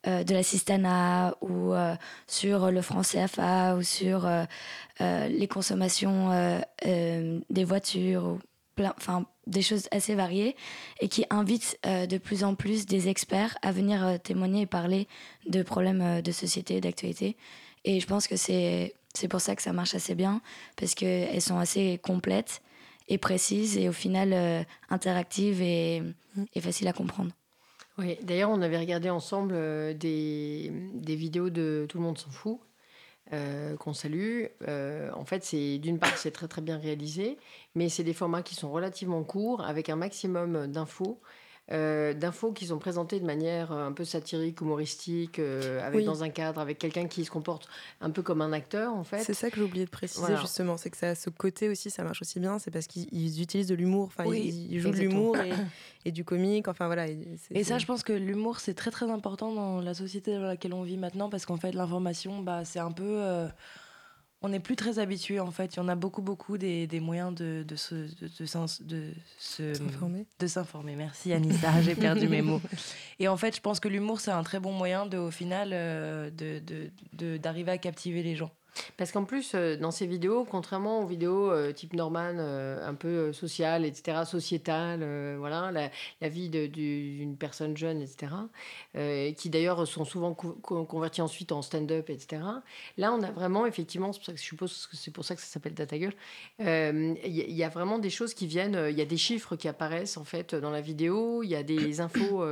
de 0.05 0.33
la 0.33 0.41
cistana 0.41 1.35
ou 1.41 1.73
euh, 1.73 1.95
sur 2.27 2.71
le 2.71 2.81
franc 2.81 3.01
CFA 3.01 3.75
ou 3.75 3.83
sur 3.83 4.25
euh, 4.25 5.27
les 5.27 5.47
consommations 5.49 6.29
des 6.85 7.63
voitures, 7.65 8.23
ou 8.23 8.39
plein, 8.75 8.93
enfin 8.97 9.25
des 9.49 9.61
choses 9.61 9.87
assez 9.91 10.15
variées 10.15 10.55
et 10.99 11.07
qui 11.07 11.25
invite 11.29 11.77
euh, 11.85 12.05
de 12.05 12.17
plus 12.17 12.43
en 12.43 12.55
plus 12.55 12.85
des 12.85 13.09
experts 13.09 13.57
à 13.61 13.71
venir 13.71 14.05
euh, 14.05 14.17
témoigner 14.17 14.61
et 14.61 14.65
parler 14.65 15.07
de 15.47 15.63
problèmes 15.63 16.01
euh, 16.01 16.21
de 16.21 16.31
société 16.31 16.77
et 16.77 16.81
d'actualité. 16.81 17.35
Et 17.85 17.99
je 17.99 18.07
pense 18.07 18.27
que 18.27 18.35
c'est 18.35 18.93
c'est 19.13 19.27
pour 19.27 19.41
ça 19.41 19.55
que 19.55 19.61
ça 19.61 19.73
marche 19.73 19.95
assez 19.95 20.15
bien, 20.15 20.41
parce 20.77 20.93
qu'elles 20.93 21.41
sont 21.41 21.57
assez 21.57 21.99
complètes 22.01 22.61
et 23.07 23.17
précises 23.17 23.75
et 23.77 23.89
au 23.89 23.91
final 23.91 24.33
euh, 24.33 24.63
interactives 24.89 25.61
et, 25.61 26.03
et 26.53 26.61
faciles 26.61 26.87
à 26.87 26.93
comprendre. 26.93 27.31
Oui, 27.97 28.17
d'ailleurs, 28.23 28.51
on 28.51 28.61
avait 28.61 28.77
regardé 28.77 29.09
ensemble 29.09 29.53
des, 29.97 30.71
des 30.93 31.15
vidéos 31.15 31.49
de 31.49 31.85
Tout 31.89 31.97
le 31.97 32.03
monde 32.03 32.17
s'en 32.17 32.29
fout, 32.29 32.59
euh, 33.33 33.75
qu'on 33.77 33.93
salue. 33.93 34.45
Euh, 34.67 35.11
en 35.13 35.25
fait, 35.25 35.43
c'est 35.43 35.77
d'une 35.77 35.99
part, 35.99 36.17
c'est 36.17 36.31
très 36.31 36.47
très 36.47 36.61
bien 36.61 36.77
réalisé, 36.77 37.37
mais 37.75 37.89
c'est 37.89 38.03
des 38.03 38.13
formats 38.13 38.41
qui 38.41 38.55
sont 38.55 38.71
relativement 38.71 39.23
courts, 39.23 39.61
avec 39.61 39.89
un 39.89 39.95
maximum 39.95 40.67
d'infos. 40.67 41.19
Euh, 41.71 42.13
d'infos 42.13 42.51
qui 42.51 42.65
sont 42.65 42.79
présentées 42.79 43.19
de 43.19 43.25
manière 43.25 43.71
euh, 43.71 43.85
un 43.87 43.91
peu 43.91 44.03
satirique, 44.03 44.59
humoristique, 44.61 45.37
euh, 45.39 45.85
avec 45.85 45.99
Oui. 45.99 46.05
dans 46.05 46.23
un 46.23 46.29
cadre, 46.29 46.59
avec 46.59 46.79
quelqu'un 46.79 47.07
qui 47.07 47.23
se 47.25 47.29
comporte 47.31 47.67
un 48.01 48.09
peu 48.09 48.21
comme 48.23 48.41
un 48.41 48.51
acteur 48.53 48.93
en 48.93 49.03
fait. 49.03 49.19
C'est 49.23 49.33
ça 49.35 49.49
que 49.51 49.57
j'ai 49.57 49.63
oublié 49.63 49.85
de 49.85 49.89
préciser 49.89 50.21
Voilà. 50.21 50.41
justement, 50.41 50.77
c'est 50.77 50.89
que 50.89 50.97
ça, 50.97 51.13
ce 51.15 51.29
côté 51.29 51.69
aussi, 51.69 51.89
ça 51.91 52.03
marche 52.03 52.21
aussi 52.21 52.39
bien, 52.39 52.57
c'est 52.59 52.71
parce 52.71 52.87
qu'ils 52.87 53.07
ils 53.11 53.41
utilisent 53.41 53.67
de 53.67 53.75
l'humour, 53.75 54.05
enfin 54.07 54.25
Oui, 54.25 54.41
ils, 54.45 54.73
ils 54.73 54.79
jouent 54.79 54.89
de 54.91 54.97
l'humour 54.97 55.37
et, 55.37 55.51
et 56.05 56.11
du 56.11 56.23
comique, 56.25 56.67
enfin 56.67 56.87
voilà. 56.87 57.07
Et, 57.07 57.19
c'est- 57.37 57.55
Et 57.55 57.63
ça, 57.63 57.75
c'est- 57.75 57.81
je 57.81 57.85
pense 57.85 58.03
que 58.03 58.13
l'humour, 58.13 58.59
c'est 58.59 58.73
très 58.73 58.89
très 58.91 59.09
important 59.11 59.53
dans 59.53 59.79
la 59.81 59.93
société 59.93 60.33
dans 60.33 60.41
laquelle 60.41 60.73
on 60.73 60.83
vit 60.83 60.97
maintenant, 60.97 61.29
parce 61.29 61.45
qu'en 61.45 61.57
fait, 61.57 61.73
l'information, 61.73 62.41
bah, 62.41 62.65
c'est 62.65 62.79
un 62.79 62.91
peu. 62.91 63.03
euh, 63.05 63.47
on 64.41 64.49
n'est 64.49 64.59
plus 64.61 64.75
très 64.77 64.99
habitué, 64.99 65.39
en 65.39 65.51
fait. 65.51 65.75
Il 65.75 65.77
y 65.77 65.79
en 65.81 65.87
a 65.89 65.95
beaucoup, 65.95 66.21
beaucoup 66.21 66.57
des, 66.57 66.87
des 66.87 66.99
moyens 66.99 67.33
de, 67.35 67.63
de, 67.67 67.75
se, 67.75 67.95
de, 67.95 68.29
de 68.85 69.13
S'informer. 69.37 70.25
de 70.39 70.47
s'informer. 70.47 70.95
Merci 70.95 71.33
Anissa, 71.33 71.81
j'ai 71.81 71.95
perdu 71.95 72.27
mes 72.29 72.41
mots. 72.41 72.61
Et 73.19 73.27
en 73.27 73.35
fait, 73.37 73.55
je 73.55 73.61
pense 73.61 73.79
que 73.79 73.87
l'humour, 73.89 74.19
c'est 74.21 74.31
un 74.31 74.43
très 74.43 74.59
bon 74.59 74.71
moyen, 74.71 75.05
de, 75.05 75.17
au 75.17 75.31
final, 75.31 75.71
euh, 75.73 76.29
de, 76.29 76.59
de, 76.59 76.89
de- 77.13 77.37
d'arriver 77.37 77.71
à 77.71 77.77
captiver 77.77 78.23
les 78.23 78.35
gens. 78.35 78.51
Parce 78.97 79.11
qu'en 79.11 79.23
plus, 79.25 79.53
euh, 79.55 79.75
dans 79.77 79.91
ces 79.91 80.05
vidéos, 80.07 80.45
contrairement 80.49 80.99
aux 81.01 81.05
vidéos 81.05 81.51
euh, 81.51 81.71
type 81.71 81.93
Norman, 81.93 82.33
euh, 82.37 82.87
un 82.87 82.93
peu 82.93 83.33
sociales, 83.33 83.85
etc., 83.85 84.19
sociétales, 84.25 85.01
euh, 85.03 85.35
voilà, 85.39 85.71
la, 85.71 85.89
la 86.21 86.29
vie 86.29 86.49
du- 86.49 86.69
d'une 86.69 87.35
personne 87.37 87.75
jeune, 87.75 88.01
etc., 88.01 88.31
qui 89.37 89.49
d'ailleurs 89.49 89.87
sont 89.87 90.05
souvent 90.05 90.33
co- 90.33 90.57
co- 90.61 90.83
convertis 90.85 91.21
ensuite 91.21 91.51
en 91.51 91.61
stand-up, 91.61 92.09
etc. 92.09 92.41
Là, 92.97 93.13
on 93.13 93.21
a 93.21 93.31
vraiment, 93.31 93.65
effectivement, 93.65 94.11
c'est 94.11 94.19
pour 94.19 94.25
ça 94.25 94.33
que 94.33 94.39
je 94.39 94.43
suppose 94.43 94.87
que 94.87 94.97
c'est 94.97 95.11
pour 95.11 95.23
ça 95.25 95.35
que 95.35 95.41
ça 95.41 95.47
s'appelle 95.47 95.73
Data 95.73 95.97
Gueule, 95.97 96.13
il 96.59 96.65
y, 96.65 97.41
a- 97.41 97.45
il 97.45 97.55
y 97.55 97.63
a 97.63 97.69
vraiment 97.69 97.99
des 97.99 98.09
choses 98.09 98.33
qui 98.33 98.47
viennent, 98.47 98.79
il 98.89 98.97
y 98.97 99.01
a 99.01 99.05
des 99.05 99.17
chiffres 99.17 99.55
qui 99.55 99.67
apparaissent, 99.67 100.17
en 100.17 100.23
fait, 100.23 100.55
dans 100.55 100.71
la 100.71 100.81
vidéo, 100.81 101.43
il 101.43 101.49
y 101.49 101.55
a 101.55 101.63
des 101.63 102.01
infos 102.01 102.43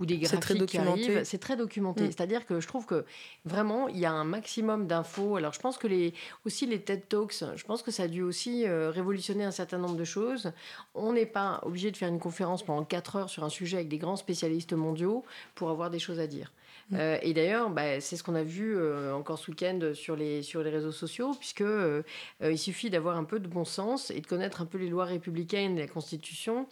ou 0.00 0.06
des 0.06 0.24
C'est 0.24 0.38
très 0.38 0.54
graphiques 0.54 0.70
qui 0.70 0.78
arrivent. 0.78 1.24
C'est 1.24 1.38
très 1.38 1.56
documenté. 1.56 2.04
Mm. 2.04 2.06
C'est-à-dire 2.12 2.46
que 2.46 2.60
je 2.60 2.66
trouve 2.68 2.86
que 2.86 3.04
Vraiment, 3.44 3.88
il 3.88 3.98
y 3.98 4.06
a 4.06 4.12
un 4.12 4.24
maximum 4.24 4.86
d'infos. 4.86 5.36
Alors, 5.36 5.52
je 5.52 5.60
pense 5.60 5.73
que 5.78 5.86
les, 5.86 6.14
aussi 6.44 6.66
les 6.66 6.80
TED 6.80 7.08
Talks, 7.08 7.44
je 7.56 7.64
pense 7.64 7.82
que 7.82 7.90
ça 7.90 8.04
a 8.04 8.08
dû 8.08 8.22
aussi 8.22 8.66
euh, 8.66 8.90
révolutionner 8.90 9.44
un 9.44 9.50
certain 9.50 9.78
nombre 9.78 9.96
de 9.96 10.04
choses. 10.04 10.52
On 10.94 11.12
n'est 11.12 11.26
pas 11.26 11.60
obligé 11.62 11.90
de 11.90 11.96
faire 11.96 12.08
une 12.08 12.20
conférence 12.20 12.62
pendant 12.62 12.84
4 12.84 13.16
heures 13.16 13.30
sur 13.30 13.44
un 13.44 13.48
sujet 13.48 13.78
avec 13.78 13.88
des 13.88 13.98
grands 13.98 14.16
spécialistes 14.16 14.72
mondiaux 14.72 15.24
pour 15.54 15.70
avoir 15.70 15.90
des 15.90 15.98
choses 15.98 16.20
à 16.20 16.26
dire. 16.26 16.52
Euh, 16.92 17.18
et 17.22 17.32
d'ailleurs, 17.32 17.70
bah, 17.70 18.00
c'est 18.00 18.16
ce 18.16 18.22
qu'on 18.22 18.34
a 18.34 18.42
vu 18.42 18.76
euh, 18.76 19.14
encore 19.14 19.38
ce 19.38 19.50
week-end 19.50 19.92
sur 19.94 20.16
les, 20.16 20.42
réseaux 20.54 20.92
sociaux, 20.92 21.32
puisque 21.38 21.62
euh, 21.62 22.02
il 22.42 22.58
suffit 22.58 22.90
d'avoir 22.90 23.16
un 23.16 23.24
peu 23.24 23.40
de 23.40 23.48
bon 23.48 23.64
sens 23.64 24.10
et 24.10 24.20
de 24.20 24.26
connaître 24.26 24.60
un 24.60 24.66
peu 24.66 24.78
les 24.78 24.88
lois 24.88 25.04
républicaines 25.04 25.78
et 25.78 25.80
la 25.80 25.88
Constitution 25.88 26.66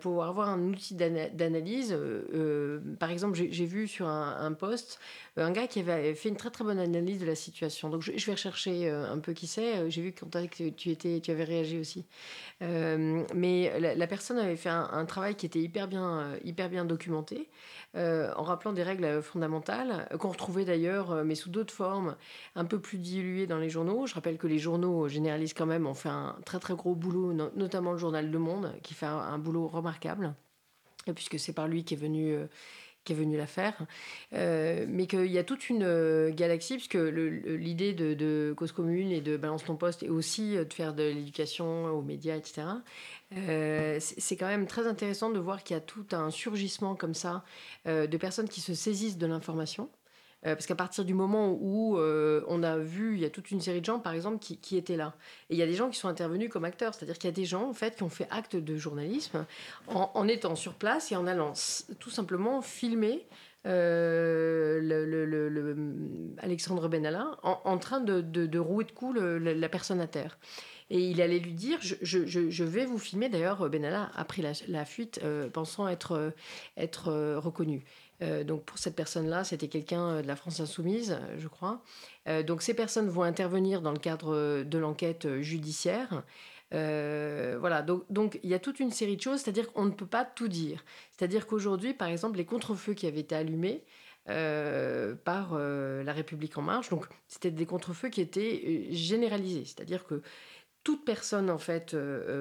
pour 0.00 0.24
avoir 0.24 0.48
un 0.48 0.60
outil 0.60 0.94
d'ana- 0.94 1.28
d'analyse. 1.30 1.96
Par 2.98 3.10
exemple, 3.10 3.36
j'ai 3.36 3.66
vu 3.66 3.88
sur 3.88 4.08
un, 4.08 4.36
un 4.40 4.52
post 4.52 4.98
un 5.38 5.50
gars 5.50 5.66
qui 5.66 5.80
avait 5.80 6.14
fait 6.14 6.30
une 6.30 6.36
très 6.36 6.50
très 6.50 6.64
bonne 6.64 6.78
analyse 6.78 7.20
de 7.20 7.26
la 7.26 7.34
situation. 7.34 7.90
Donc 7.90 8.00
je, 8.00 8.12
vais 8.12 8.32
rechercher 8.32 8.88
un 8.88 9.18
peu 9.18 9.32
qui 9.32 9.46
c'est. 9.46 9.90
J'ai 9.90 10.02
vu 10.02 10.12
que 10.12 10.24
tu 10.70 10.90
étais, 10.90 11.20
tu 11.20 11.30
avais 11.30 11.44
réagi 11.44 11.78
aussi. 11.78 12.04
Mais 12.60 13.78
la, 13.78 14.06
personne 14.06 14.38
avait 14.38 14.56
fait 14.56 14.70
un, 14.70 15.04
travail 15.04 15.34
qui 15.34 15.46
était 15.46 15.60
hyper 15.60 15.88
bien, 15.88 16.84
documenté, 16.84 17.48
en 17.94 18.42
rappelant 18.42 18.72
des 18.72 18.82
règles 18.82 19.22
fondamentales 19.22 19.45
euh, 19.54 20.16
qu'on 20.18 20.28
retrouvait 20.30 20.64
d'ailleurs, 20.64 21.10
euh, 21.12 21.24
mais 21.24 21.34
sous 21.34 21.50
d'autres 21.50 21.72
formes, 21.74 22.16
un 22.54 22.64
peu 22.64 22.80
plus 22.80 22.98
diluées 22.98 23.46
dans 23.46 23.58
les 23.58 23.70
journaux. 23.70 24.06
Je 24.06 24.14
rappelle 24.14 24.38
que 24.38 24.46
les 24.46 24.58
journaux 24.58 25.08
généralistes 25.08 25.56
quand 25.56 25.66
même 25.66 25.86
ont 25.86 25.94
fait 25.94 26.08
un 26.08 26.36
très 26.44 26.58
très 26.58 26.74
gros 26.74 26.94
boulot, 26.94 27.32
no- 27.32 27.50
notamment 27.56 27.92
le 27.92 27.98
journal 27.98 28.30
Le 28.30 28.38
Monde, 28.38 28.72
qui 28.82 28.94
fait 28.94 29.06
un, 29.06 29.18
un 29.18 29.38
boulot 29.38 29.66
remarquable, 29.68 30.34
euh, 31.08 31.12
puisque 31.12 31.38
c'est 31.38 31.52
par 31.52 31.68
lui 31.68 31.84
qui 31.84 31.94
est 31.94 31.98
venu. 31.98 32.36
Qui 33.06 33.12
est 33.12 33.16
venu 33.16 33.38
la 33.38 33.46
faire, 33.46 33.86
Euh, 34.34 34.84
mais 34.88 35.06
qu'il 35.06 35.30
y 35.30 35.38
a 35.38 35.44
toute 35.44 35.70
une 35.70 35.84
euh, 35.84 36.30
galaxie, 36.30 36.74
puisque 36.74 36.94
l'idée 36.94 37.94
de, 37.94 38.52
cause 38.56 38.72
commune 38.72 39.12
et 39.12 39.20
de 39.20 39.36
balance 39.36 39.64
ton 39.64 39.76
poste 39.76 40.02
est 40.02 40.08
aussi 40.08 40.56
euh, 40.56 40.64
de 40.64 40.74
faire 40.74 40.92
de 40.94 41.04
l'éducation 41.04 41.86
aux 41.86 42.02
médias, 42.02 42.36
etc. 42.36 42.66
C'est 43.30 44.36
quand 44.36 44.48
même 44.48 44.66
très 44.66 44.86
intéressant 44.86 45.30
de 45.30 45.38
voir 45.38 45.62
qu'il 45.62 45.74
y 45.74 45.78
a 45.78 45.80
tout 45.80 46.06
un 46.12 46.30
surgissement 46.30 46.94
comme 46.94 47.14
ça 47.14 47.44
de 47.86 48.16
personnes 48.16 48.48
qui 48.48 48.60
se 48.60 48.74
saisissent 48.74 49.18
de 49.18 49.26
l'information. 49.26 49.88
Euh, 50.44 50.54
parce 50.54 50.66
qu'à 50.66 50.74
partir 50.74 51.04
du 51.04 51.14
moment 51.14 51.56
où 51.60 51.98
euh, 51.98 52.44
on 52.46 52.62
a 52.62 52.76
vu, 52.76 53.14
il 53.14 53.20
y 53.20 53.24
a 53.24 53.30
toute 53.30 53.50
une 53.50 53.60
série 53.60 53.80
de 53.80 53.86
gens, 53.86 53.98
par 53.98 54.12
exemple, 54.12 54.38
qui, 54.38 54.76
étaient 54.76 54.96
là. 54.96 55.14
Et 55.48 55.54
il 55.54 55.58
y 55.58 55.62
a 55.62 55.66
des 55.66 55.74
gens 55.74 55.88
qui 55.88 55.98
sont 55.98 56.08
intervenus 56.08 56.50
comme 56.50 56.64
acteurs. 56.64 56.94
C'est-à-dire 56.94 57.18
qu'il 57.18 57.28
y 57.28 57.32
a 57.32 57.36
des 57.36 57.46
gens, 57.46 57.68
en 57.68 57.72
fait, 57.72 57.96
qui 57.96 58.02
ont 58.02 58.10
fait 58.10 58.28
acte 58.30 58.54
de 58.54 58.76
journalisme 58.76 59.46
en, 59.88 60.28
étant 60.28 60.54
sur 60.54 60.74
place 60.74 61.10
et 61.10 61.16
en 61.16 61.26
allant 61.26 61.54
tout 61.98 62.10
simplement 62.10 62.60
filmer 62.60 63.26
euh, 63.66 64.78
le, 64.80 65.04
le- 65.04 65.24
le- 65.24 65.48
le- 65.48 65.76
Alexandre 66.38 66.88
Benalla 66.88 67.36
en, 67.42 67.78
train 67.78 68.00
de, 68.00 68.58
rouer 68.58 68.84
de 68.84 68.92
coups 68.92 69.18
la, 69.18 69.68
personne 69.68 70.00
à 70.00 70.06
terre. 70.06 70.38
Et 70.90 71.00
il 71.00 71.20
allait 71.20 71.40
lui 71.40 71.54
dire, 71.54 71.78
je, 71.80 72.62
vais 72.64 72.84
vous 72.84 72.98
filmer. 72.98 73.28
D'ailleurs, 73.28 73.68
Benalla 73.68 74.10
a 74.14 74.24
pris 74.24 74.42
la, 74.68 74.84
fuite 74.84 75.20
pensant 75.52 75.88
être, 75.88 76.32
reconnu. 77.38 77.84
Euh, 78.22 78.44
donc 78.44 78.64
pour 78.64 78.78
cette 78.78 78.96
personne-là, 78.96 79.44
c'était 79.44 79.68
quelqu'un 79.68 80.08
euh, 80.08 80.22
de 80.22 80.26
la 80.26 80.36
France 80.36 80.60
insoumise, 80.60 81.12
euh, 81.12 81.36
je 81.38 81.48
crois. 81.48 81.82
Donc 82.46 82.62
ces 82.62 82.74
personnes 82.74 83.08
vont 83.08 83.22
intervenir 83.22 83.82
dans 83.82 83.92
le 83.92 83.98
cadre 83.98 84.64
de 84.64 84.78
l'enquête 84.78 85.40
judiciaire. 85.42 86.24
Voilà, 86.72 87.82
donc, 87.82 88.40
il 88.42 88.50
y 88.50 88.54
a 88.54 88.58
toute 88.58 88.80
une 88.80 88.90
série 88.90 89.16
de 89.16 89.22
choses, 89.22 89.42
c'est-à-dire 89.42 89.72
qu'on 89.72 89.84
ne 89.84 89.92
peut 89.92 90.06
pas 90.06 90.24
tout 90.24 90.48
dire. 90.48 90.84
C'est-à-dire 91.16 91.46
qu'aujourd'hui, 91.46 91.94
par 91.94 92.08
exemple, 92.08 92.38
les 92.38 92.44
contre-feux 92.44 92.94
qui 92.94 93.06
avaient 93.06 93.20
été 93.20 93.36
allumés 93.36 93.84
par 94.26 95.56
La 95.56 96.12
République 96.12 96.58
en 96.58 96.62
marche, 96.62 96.88
donc 96.88 97.06
c'était 97.28 97.52
des 97.52 97.64
contre-feux 97.64 98.08
qui 98.08 98.20
étaient 98.20 98.88
généralisés, 98.90 99.64
c'est-à-dire 99.64 100.04
que 100.04 100.20
toute 100.82 101.04
personne 101.04 101.48
en 101.48 101.58
fait 101.58 101.96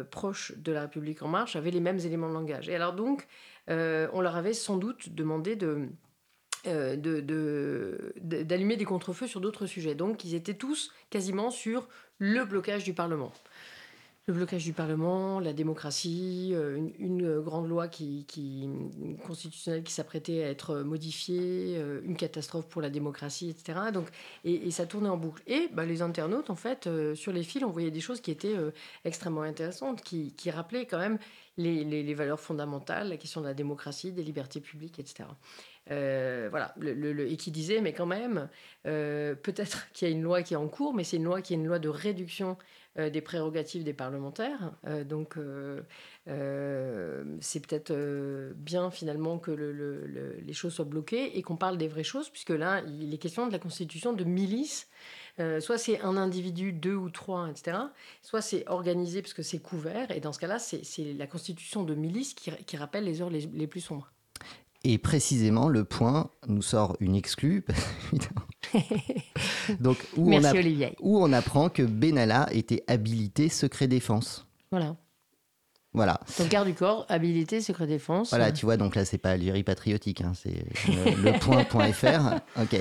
proche 0.10 0.52
de 0.58 0.72
La 0.72 0.82
République 0.82 1.22
en 1.22 1.28
marche 1.28 1.56
avait 1.56 1.70
les 1.70 1.80
mêmes 1.80 2.00
éléments 2.00 2.30
de 2.30 2.34
langage. 2.34 2.70
Et 2.70 2.76
alors 2.76 2.94
donc, 2.94 3.28
on 3.68 4.22
leur 4.22 4.36
avait 4.36 4.54
sans 4.54 4.78
doute 4.78 5.10
demandé 5.10 5.56
de 5.56 5.90
euh, 6.68 6.96
d'allumer 8.22 8.76
des 8.76 8.86
contre-feux 8.86 9.28
sur 9.28 9.40
d'autres 9.40 9.68
sujets. 9.68 9.94
Donc, 9.94 10.24
ils 10.24 10.34
étaient 10.34 10.56
tous 10.56 10.92
quasiment 11.12 11.52
sur 11.52 11.88
le 12.18 12.44
blocage 12.44 12.84
du 12.84 12.94
Parlement. 12.94 13.32
Le 14.28 14.34
blocage 14.34 14.64
du 14.64 14.74
Parlement, 14.74 15.40
la 15.40 15.54
démocratie, 15.54 16.50
euh, 16.56 16.78
une, 16.78 16.94
une 16.98 17.40
grande 17.42 17.70
loi 17.70 17.88
qui, 17.88 18.26
constitutionnelle 19.24 19.84
qui 19.84 19.94
s'apprêtait 19.94 20.44
à 20.44 20.50
être 20.50 20.78
modifiée, 20.82 21.76
euh, 21.78 22.02
une 22.04 22.16
catastrophe 22.18 22.68
pour 22.68 22.82
la 22.82 22.90
démocratie, 22.90 23.52
etc. 23.52 23.92
Donc, 23.94 24.08
et, 24.44 24.72
ça 24.72 24.88
tournait 24.88 25.10
en 25.10 25.18
boucle. 25.18 25.44
Et 25.46 25.70
bah, 25.74 25.86
les 25.86 26.02
internautes, 26.02 26.50
en 26.50 26.56
fait, 26.56 26.88
euh, 26.88 27.14
sur 27.14 27.32
les 27.32 27.44
fils, 27.44 27.64
on 27.64 27.70
voyait 27.70 27.92
des 27.92 28.00
choses 28.00 28.20
qui 28.20 28.32
étaient 28.32 28.58
euh, 28.58 28.72
extrêmement 29.04 29.44
intéressantes, 29.44 30.02
qui, 30.02 30.34
qui 30.34 30.50
rappelaient 30.50 30.88
quand 30.88 30.98
même 30.98 31.20
les, 31.58 31.84
les- 31.84 32.14
valeurs 32.16 32.40
fondamentales, 32.40 33.10
la 33.10 33.18
question 33.18 33.42
de 33.42 33.46
la 33.46 33.54
démocratie, 33.54 34.12
des 34.12 34.24
libertés 34.24 34.60
publiques, 34.60 34.98
etc. 34.98 35.30
Euh, 35.92 36.48
voilà, 36.50 36.74
le- 36.80 37.32
et 37.32 37.38
qui 37.38 37.52
disait, 37.52 37.80
mais 37.82 37.94
quand 37.94 38.08
même, 38.08 38.50
euh, 38.88 39.36
peut-être 39.36 39.88
qu'il 39.94 40.08
y 40.08 40.12
a 40.12 40.14
une 40.16 40.24
loi 40.24 40.42
qui 40.42 40.56
est 40.56 40.58
en 40.58 40.68
cours, 40.68 40.96
mais 40.96 41.04
c'est 41.04 41.18
une 41.18 41.26
loi 41.26 41.42
qui 41.44 41.54
est 41.54 41.58
une 41.58 41.68
loi 41.68 41.78
de 41.80 41.90
réduction 41.90 42.58
euh, 42.58 42.85
des 43.10 43.22
prérogatives 43.22 43.84
des 43.84 43.94
parlementaires. 43.94 44.72
Euh, 44.88 45.04
donc, 45.04 45.38
euh, 45.38 45.82
euh, 46.28 47.24
c'est 47.42 47.60
peut-être 47.66 47.92
euh, 47.92 48.54
bien 48.56 48.90
finalement 48.92 49.38
que 49.38 49.52
le- 49.52 49.72
le- 49.72 50.06
le- 50.08 50.38
les 50.42 50.54
choses 50.54 50.74
soient 50.74 50.86
bloquées 50.86 51.38
et 51.38 51.42
qu'on 51.42 51.58
parle 51.58 51.78
des 51.78 51.88
vraies 51.88 52.04
choses, 52.04 52.30
puisque 52.30 52.50
là, 52.52 52.82
il 52.88 53.14
est 53.14 53.18
question 53.18 53.48
de 53.48 53.52
la 53.52 53.60
constitution 53.60 54.14
de 54.14 54.24
milices. 54.24 54.88
Euh, 55.40 55.60
soit 55.60 55.78
c'est 55.78 56.00
un 56.02 56.16
individu, 56.18 56.72
deux 56.72 56.96
ou 56.96 57.10
trois, 57.10 57.50
etc. 57.50 57.78
Soit 58.22 58.42
c'est 58.42 58.68
organisé 58.68 59.22
parce 59.22 59.34
que 59.34 59.44
c'est 59.44 59.60
couvert. 59.60 60.10
Et 60.12 60.22
dans 60.22 60.32
ce 60.34 60.40
cas-là, 60.40 60.60
c'est 60.60 61.14
la 61.14 61.28
constitution 61.28 61.84
de 61.84 61.94
milices 61.96 62.34
qui, 62.34 62.78
rappelle 62.78 63.04
les 63.04 63.22
heures 63.22 63.30
les 63.30 63.68
plus 63.68 63.82
sombres. 63.82 64.12
Et 64.88 65.00
précisément, 65.00 65.68
le 65.68 65.84
point 65.84 66.30
nous 66.48 66.62
sort 66.62 66.96
une 67.00 67.16
exclue. 67.16 67.66
Donc, 69.80 69.98
où 70.16 70.32
on, 70.32 70.44
a- 70.44 70.52
où 71.02 71.18
on 71.18 71.34
apprend 71.34 71.70
que 71.70 71.82
Benalla 71.82 72.48
était 72.52 72.84
habilité 72.88 73.50
secret 73.50 73.88
défense. 73.88 74.48
Voilà. 74.72 74.96
Voilà. 75.96 76.20
Donc 76.40 76.50
garde 76.50 76.68
du 76.68 76.74
corps, 76.74 77.06
habilité, 77.10 77.62
secret 77.62 77.88
défense. 77.88 78.30
Voilà, 78.30 78.52
tu 78.52 78.66
vois, 78.66 78.78
donc 78.78 78.96
là, 78.96 79.06
c'est 79.06 79.18
pas 79.18 79.32
Algérie 79.32 79.64
patriotique, 79.64 80.22
hein, 80.22 80.34
c'est 80.36 80.66
euh, 80.90 81.12
le 81.24 81.40
point.fr. 81.40 82.36
Ok. 82.62 82.80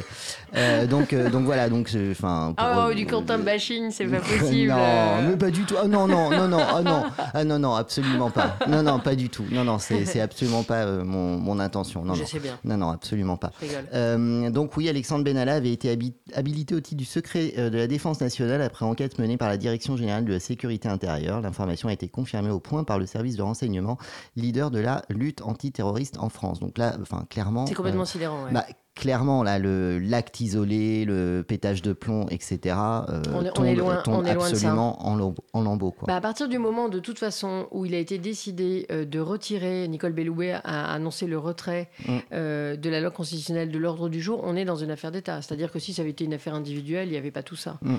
Euh, 0.56 0.86
donc, 0.86 1.12
euh, 1.12 1.30
donc 1.30 1.44
voilà, 1.44 1.68
donc, 1.68 1.90
enfin. 2.10 2.54
Ah 2.56 2.86
ouais, 2.88 2.94
du 2.94 3.06
Quentin 3.06 3.38
bashing, 3.38 3.90
c'est 3.90 4.06
pas 4.06 4.18
possible. 4.38 4.70
Non, 4.70 4.76
Euh, 4.78 5.28
mais 5.30 5.36
pas 5.36 5.50
du 5.50 5.62
tout. 5.64 5.74
Ah 5.82 5.86
non, 5.88 6.06
non, 6.06 6.30
non, 6.30 6.48
non, 6.48 6.58
ah 6.60 6.82
non, 6.82 7.02
ah 7.32 7.44
non, 7.44 7.58
non, 7.58 7.74
absolument 7.74 8.30
pas. 8.30 8.56
Non, 8.68 8.82
non, 8.82 8.98
pas 9.00 9.14
du 9.14 9.28
tout. 9.28 9.44
Non, 9.50 9.64
non, 9.64 9.78
c'est 9.78 10.20
absolument 10.20 10.62
pas 10.62 10.84
euh, 10.84 11.04
mon, 11.04 11.38
mon 11.38 11.58
intention. 11.60 12.04
Non, 12.04 12.14
Je 12.14 12.20
non. 12.22 12.26
sais 12.26 12.38
bien. 12.40 12.58
Non, 12.64 12.76
non, 12.76 12.90
absolument 12.90 13.36
pas. 13.36 13.50
Euh, 13.94 14.50
donc 14.50 14.76
oui, 14.76 14.88
Alexandre 14.88 15.24
Benalla 15.24 15.54
avait 15.54 15.72
été 15.72 15.94
habi- 15.94 16.14
habilité 16.34 16.74
au 16.74 16.80
titre 16.80 16.98
du 16.98 17.04
secret 17.04 17.54
euh, 17.58 17.70
de 17.70 17.76
la 17.78 17.86
défense 17.86 18.20
nationale 18.20 18.62
après 18.62 18.84
enquête 18.84 19.18
menée 19.18 19.36
par 19.36 19.48
la 19.48 19.56
Direction 19.56 19.96
générale 19.96 20.24
de 20.24 20.32
la 20.32 20.40
sécurité 20.40 20.88
intérieure. 20.88 21.40
L'information 21.40 21.88
a 21.88 21.92
été 21.92 22.08
confirmée 22.08 22.50
au 22.50 22.60
point 22.60 22.84
par 22.84 22.98
le 22.98 23.03
service 23.06 23.36
de 23.36 23.42
renseignement, 23.42 23.98
leader 24.36 24.70
de 24.70 24.78
la 24.80 25.02
lutte 25.08 25.42
antiterroriste 25.42 26.18
en 26.18 26.28
France. 26.28 26.60
Donc 26.60 26.78
là, 26.78 26.96
enfin 27.00 27.24
clairement, 27.30 27.66
C'est 27.66 27.74
complètement 27.74 28.02
euh, 28.02 28.06
sidérant. 28.06 28.44
ouais. 28.44 28.52
bah, 28.52 28.64
clairement 28.94 29.42
là, 29.42 29.58
le 29.58 29.98
l'acte 29.98 30.40
isolé, 30.40 31.04
le 31.04 31.44
pétage 31.46 31.82
de 31.82 31.92
plomb, 31.92 32.26
etc. 32.30 32.76
euh, 33.08 33.22
On 33.34 33.44
est- 33.44 33.50
on 33.50 33.52
tombe, 33.52 33.66
est 33.66 33.74
loin- 33.74 33.96
tombe 34.02 34.14
on 34.14 34.24
est 34.24 34.34
loin 34.34 34.44
de 34.50 34.54
ça. 34.54 34.66
absolument 34.68 35.06
en, 35.06 35.34
en 35.52 35.62
lambeaux, 35.62 35.90
quoi. 35.90 36.06
Bah, 36.06 36.16
à 36.16 36.20
partir 36.20 36.48
du 36.48 36.58
moment, 36.58 36.88
de 36.88 36.98
toute 37.00 37.18
façon, 37.18 37.66
où 37.72 37.84
il 37.86 37.94
a 37.94 37.98
été 37.98 38.18
décidé 38.18 38.86
euh, 38.90 39.04
de 39.04 39.18
retirer, 39.18 39.88
Nicole 39.88 40.12
Belloubet 40.12 40.52
a 40.52 40.92
annoncé 40.92 41.26
le 41.26 41.38
retrait 41.38 41.88
Mm. 42.06 42.12
euh, 42.32 42.76
de 42.76 42.88
la 42.90 43.00
loi 43.00 43.10
constitutionnelle 43.10 43.70
de 43.70 43.78
l'ordre 43.78 44.08
du 44.08 44.20
jour, 44.22 44.40
on 44.44 44.56
est 44.56 44.64
dans 44.64 44.76
une 44.76 44.90
affaire 44.90 45.10
d'État. 45.12 45.42
C'est-à-dire 45.42 45.72
que 45.72 45.78
si 45.78 45.92
ça 45.92 46.02
avait 46.02 46.10
été 46.12 46.24
une 46.24 46.34
affaire 46.34 46.54
individuelle, 46.54 47.08
il 47.08 47.12
n'y 47.12 47.16
avait 47.18 47.30
pas 47.30 47.42
tout 47.42 47.56
ça. 47.56 47.78
Mm. 47.82 47.94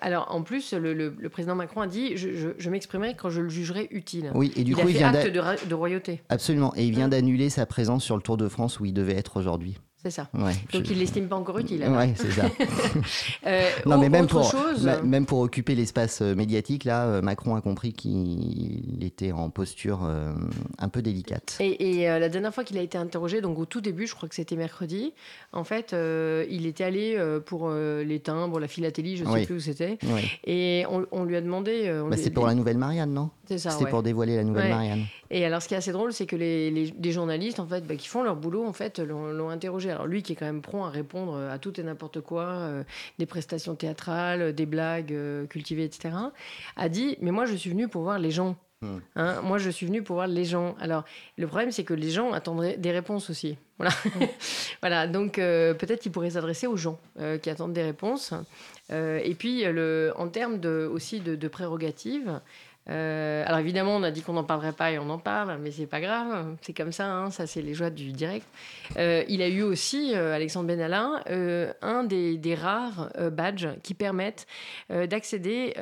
Alors, 0.00 0.28
en 0.34 0.42
plus, 0.42 0.72
le, 0.72 0.94
le- 0.94 1.14
le 1.18 1.28
président 1.28 1.54
Macron 1.54 1.80
a 1.80 1.86
dit 1.86 2.16
Je, 2.16 2.32
je- 2.34 2.48
je 2.58 2.70
m'exprimerai 2.70 3.14
quand 3.14 3.30
je 3.30 3.40
le 3.40 3.48
jugerai 3.48 3.88
utile. 3.90 4.30
Oui, 4.34 4.52
et 4.56 4.64
du 4.64 4.72
il 4.72 4.74
coup, 4.76 4.86
a 4.86 4.90
il 4.90 4.96
vient 4.96 5.14
acte 5.14 5.32
de, 5.68 5.74
royauté. 5.74 6.22
Absolument, 6.28 6.72
et 6.76 6.84
il 6.86 6.92
vient 6.94 7.08
d'annuler 7.08 7.50
sa 7.50 7.66
présence 7.66 8.02
sur 8.04 8.16
le 8.16 8.22
Tour 8.22 8.36
de 8.36 8.48
France 8.48 8.80
où 8.80 8.84
il 8.84 8.92
devait 8.92 9.14
être 9.16 9.36
aujourd'hui. 9.38 9.78
C'est 10.00 10.10
ça. 10.12 10.28
Ouais, 10.32 10.52
Donc, 10.72 10.84
je- 10.84 10.92
il 10.92 10.98
l'estime 11.00 11.26
pas 11.26 11.34
encore 11.36 11.58
utile. 11.58 11.82
Ouais, 11.88 12.14
c'est 12.16 12.30
ça. 12.30 12.44
Euh, 13.46 13.68
Non, 13.86 13.98
mais 13.98 14.08
même 14.08 14.26
pour, 14.26 14.50
chose, 14.50 14.88
même 15.04 15.26
pour 15.26 15.40
occuper 15.40 15.74
l'espace 15.74 16.20
euh, 16.22 16.34
médiatique, 16.34 16.84
là, 16.84 17.06
euh, 17.06 17.22
Macron 17.22 17.54
a 17.56 17.60
compris 17.60 17.92
qu'il 17.92 18.98
était 19.02 19.32
en 19.32 19.50
posture 19.50 20.00
euh, 20.04 20.32
un 20.78 20.88
peu 20.88 21.02
délicate. 21.02 21.56
Et, 21.60 22.00
et, 22.00 22.10
euh, 22.10 22.18
la 22.18 22.28
dernière 22.28 22.52
fois 22.54 22.64
qu'il 22.64 22.78
a 22.78 22.82
été 22.82 22.98
interrogé, 22.98 23.40
donc 23.40 23.58
au 23.58 23.64
tout 23.64 23.80
début, 23.80 24.06
je 24.06 24.14
crois 24.14 24.28
que 24.28 24.34
c'était 24.34 24.56
mercredi, 24.56 25.12
en 25.52 25.64
fait, 25.64 25.94
il 26.50 26.66
était 26.66 26.84
allé 26.84 27.18
pour 27.46 27.70
les 27.70 28.20
timbres, 28.20 28.60
la 28.60 28.68
philatélie, 28.68 29.16
je 29.16 29.24
ne 29.24 29.28
sais 29.30 29.34
Oui. 29.34 29.46
plus 29.46 29.54
où 29.56 29.60
c'était. 29.60 29.98
Et 30.44 30.84
on, 30.90 31.06
on 31.12 31.24
lui 31.24 31.36
a 31.36 31.40
demandé. 31.40 31.90
Bah, 32.08 32.16
c'est 32.16 32.30
pour 32.30 32.46
la 32.46 32.54
nouvelle 32.54 32.78
Marianne, 32.78 33.12
non? 33.12 33.30
C'est 33.48 33.58
ça, 33.58 33.70
C'était 33.70 33.84
ouais. 33.84 33.90
pour 33.90 34.02
dévoiler 34.02 34.36
la 34.36 34.44
nouvelle 34.44 34.64
Ouais. 34.64 34.70
Marianne. 34.70 35.04
Et 35.30 35.44
alors, 35.44 35.62
ce 35.62 35.68
qui 35.68 35.74
est 35.74 35.78
assez 35.78 35.92
drôle, 35.92 36.12
c'est 36.12 36.26
que 36.26 36.36
les, 36.36 36.92
journalistes, 37.12 37.60
en 37.60 37.66
fait, 37.66 37.86
bah, 37.86 37.96
qui 37.96 38.08
font 38.08 38.22
leur 38.22 38.36
boulot, 38.36 38.66
en 38.66 38.72
fait, 38.72 38.98
l'ont 38.98 39.32
l'ont 39.32 39.50
Alors 39.90 40.06
lui, 40.06 40.22
qui 40.22 40.32
est 40.32 40.36
quand 40.36 40.46
même 40.46 40.62
prompt 40.62 40.84
à 40.84 40.90
répondre 40.90 41.36
à 41.36 41.58
tout 41.58 41.78
et 41.80 41.82
n'importe 41.82 42.20
quoi, 42.20 42.44
euh, 42.44 42.84
des 43.18 43.26
prestations 43.26 43.74
théâtrales, 43.74 44.54
des 44.54 44.66
blagues 44.66 45.12
euh, 45.12 45.46
cultivées, 45.46 45.84
etc., 45.84 46.14
a 46.76 46.88
dit 46.88 47.16
Mais 47.20 47.30
moi, 47.30 47.46
je 47.46 47.54
suis 47.54 47.70
venu 47.70 47.88
pour 47.88 48.02
voir 48.02 48.18
les 48.18 48.30
gens. 48.30 48.56
Hmm. 48.80 48.98
Hein, 49.16 49.40
moi, 49.42 49.58
je 49.58 49.70
suis 49.70 49.86
venu 49.86 50.02
pour 50.02 50.14
voir 50.14 50.28
les 50.28 50.44
gens. 50.44 50.76
Alors, 50.80 51.04
le 51.36 51.46
problème, 51.48 51.72
c'est 51.72 51.82
que 51.82 51.94
les 51.94 52.10
gens 52.10 52.32
attendraient 52.32 52.76
des 52.76 52.92
réponses 52.92 53.30
aussi. 53.30 53.56
Voilà. 53.78 53.94
voilà. 54.80 55.06
Donc, 55.06 55.38
euh, 55.38 55.72
peut-être 55.72 56.00
qu'il 56.00 56.10
pourrait 56.10 56.30
s'adresser 56.30 56.66
aux 56.66 56.76
gens 56.76 56.98
euh, 57.20 57.38
qui 57.38 57.48
attendent 57.48 57.72
des 57.72 57.84
réponses. 57.84 58.34
Euh, 58.90 59.20
et 59.22 59.36
puis, 59.36 59.62
le, 59.62 60.12
en 60.16 60.26
termes 60.26 60.58
de, 60.58 60.90
aussi 60.92 61.20
de, 61.20 61.36
de 61.36 61.48
prérogatives, 61.48 62.40
euh, 62.90 63.44
alors 63.46 63.58
évidemment, 63.60 63.96
on 63.96 64.02
a 64.02 64.10
dit 64.10 64.22
qu'on 64.22 64.32
n'en 64.32 64.44
parlerait 64.44 64.72
pas 64.72 64.90
et 64.92 64.98
on 64.98 65.10
en 65.10 65.18
parle, 65.18 65.58
mais 65.60 65.70
c'est 65.70 65.86
pas 65.86 66.00
grave, 66.00 66.56
c'est 66.62 66.72
comme 66.72 66.92
ça, 66.92 67.06
hein, 67.06 67.30
ça 67.30 67.46
c'est 67.46 67.62
les 67.62 67.74
joies 67.74 67.90
du 67.90 68.12
direct. 68.12 68.46
Euh, 68.96 69.24
il 69.28 69.42
a 69.42 69.48
eu 69.48 69.62
aussi, 69.62 70.12
euh, 70.14 70.34
Alexandre 70.34 70.68
Benalla, 70.68 71.22
euh, 71.30 71.72
un 71.82 72.04
des, 72.04 72.38
des 72.38 72.54
rares 72.54 73.10
badges 73.32 73.68
qui 73.82 73.94
permettent 73.94 74.46
d'accéder 74.90 75.74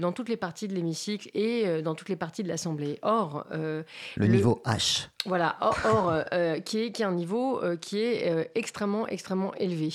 dans 0.00 0.12
toutes 0.12 0.28
les 0.28 0.36
parties 0.36 0.68
de 0.68 0.74
l'hémicycle 0.74 1.28
et 1.34 1.82
dans 1.82 1.94
toutes 1.94 2.08
les 2.08 2.16
parties 2.16 2.42
de 2.42 2.48
l'Assemblée. 2.48 2.98
Or, 3.02 3.46
Le, 3.50 3.84
Le- 4.16 4.26
niveau 4.26 4.62
H. 4.64 5.08
voilà, 5.26 5.56
or, 5.60 6.10
euh, 6.10 6.22
euh, 6.32 6.60
qui, 6.60 6.80
est, 6.80 6.92
qui 6.92 7.02
est 7.02 7.04
un 7.06 7.12
niveau 7.12 7.62
euh, 7.62 7.76
qui 7.76 8.00
est 8.00 8.50
extrêmement, 8.54 9.06
extrêmement 9.08 9.54
élevé. 9.54 9.90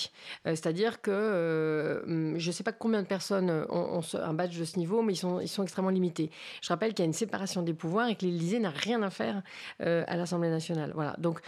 C'est-à-dire 0.45 1.01
que 1.01 2.01
hum, 2.05 2.33
je 2.37 2.47
ne 2.47 2.51
sais 2.51 2.63
pas 2.63 2.71
combien 2.71 3.01
de 3.01 3.07
personnes 3.07 3.49
ont, 3.69 4.01
un 4.13 4.33
badge 4.33 4.57
de 4.57 4.65
ce 4.65 4.77
niveau, 4.79 5.01
mais 5.01 5.13
ils 5.13 5.17
sont, 5.17 5.39
ils 5.39 5.47
sont 5.47 5.63
extrêmement 5.63 5.91
limités. 5.91 6.31
Je 6.61 6.69
rappelle 6.69 6.93
qu'il 6.93 6.99
y 6.99 7.03
a 7.03 7.05
une 7.07 7.13
séparation 7.13 7.61
des 7.61 7.73
pouvoirs 7.73 8.07
et 8.07 8.15
que 8.15 8.25
l'Élysée 8.25 8.59
n'a 8.59 8.69
rien 8.71 9.01
à 9.03 9.09
faire 9.09 9.41
à 9.79 10.15
l'Assemblée 10.15 10.49
nationale. 10.49 10.91
Voilà, 10.95 11.15
donc 11.17 11.39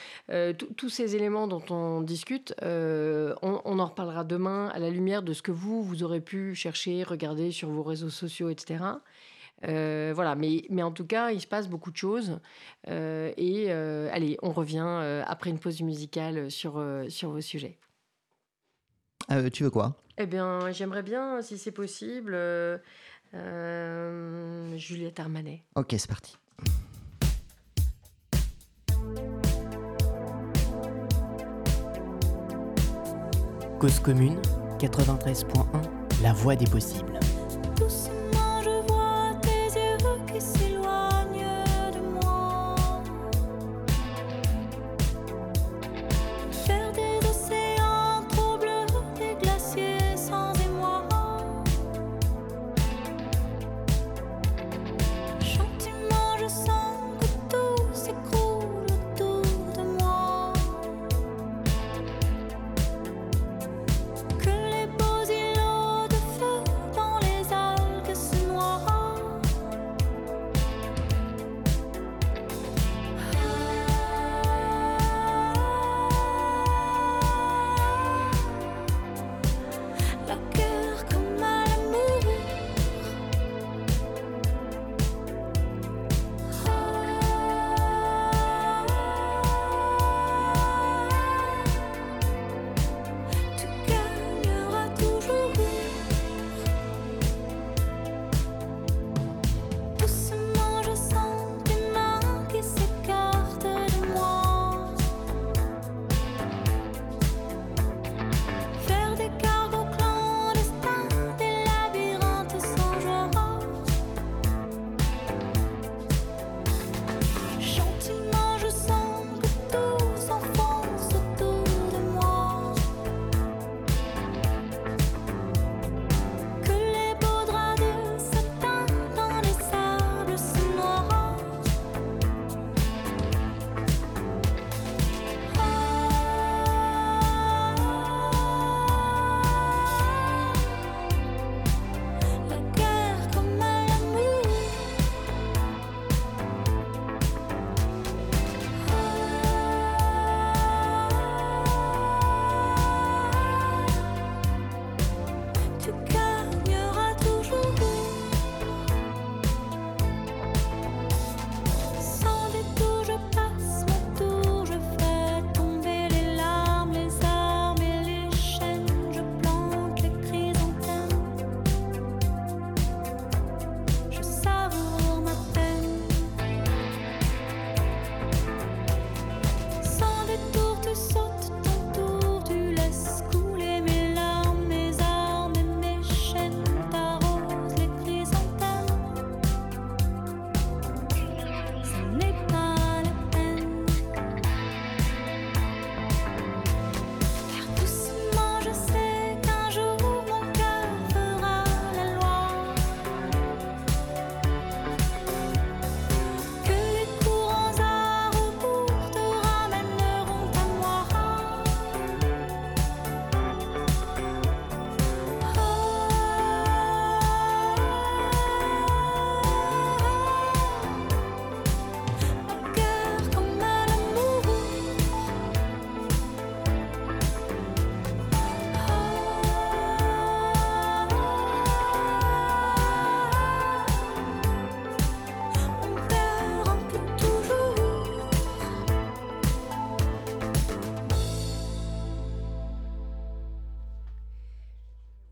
tous- 0.78 0.90
ces 0.90 1.16
éléments 1.16 1.48
dont 1.48 1.64
on 1.70 2.02
discute, 2.02 2.54
on, 2.62 3.62
on 3.66 3.80
en 3.80 3.86
reparlera 3.86 4.24
demain 4.24 4.70
à 4.74 4.80
la 4.80 4.90
lumière 4.90 5.24
de 5.24 5.34
ce 5.34 5.42
que 5.42 5.52
vous, 5.52 5.82
vous 5.84 6.04
aurez 6.04 6.22
pu 6.22 6.54
chercher, 6.56 7.04
regarder 7.04 7.52
sur 7.52 7.70
vos 7.70 7.84
réseaux 7.84 8.10
sociaux, 8.10 8.50
etc. 8.50 8.84
Euh, 9.68 10.12
voilà, 10.16 10.36
mais, 10.36 10.64
mais 10.70 10.84
en 10.84 10.92
tout 10.92 11.06
cas, 11.06 11.32
il 11.32 11.42
se 11.42 11.48
passe 11.48 11.68
beaucoup 11.68 11.92
de 11.92 11.98
choses. 11.98 12.40
Euh, 12.88 13.32
et 13.38 13.66
euh, 13.70 14.10
allez, 14.12 14.38
on 14.42 14.52
revient 14.52 14.86
euh, 14.86 15.24
après 15.28 15.50
une 15.50 15.60
pause 15.60 15.82
musicale 15.82 16.50
sur, 16.50 16.78
euh, 16.78 17.08
sur 17.10 17.32
vos 17.32 17.42
sujets. 17.42 17.78
Euh, 19.32 19.50
tu 19.50 19.64
veux 19.64 19.70
quoi? 19.70 19.96
Eh 20.18 20.26
bien, 20.26 20.72
j'aimerais 20.72 21.04
bien, 21.04 21.42
si 21.42 21.58
c'est 21.58 21.72
possible, 21.72 22.34
euh, 22.36 22.78
euh, 23.34 24.78
Juliette 24.78 25.20
Armanet. 25.20 25.64
Ok, 25.76 25.96
c'est 25.98 26.10
parti. 26.10 26.38
Cause 33.80 34.00
commune 34.00 34.40
93.1, 34.78 35.66
la 36.22 36.34
voix 36.34 36.56
des 36.56 36.70
possibles. 36.70 37.11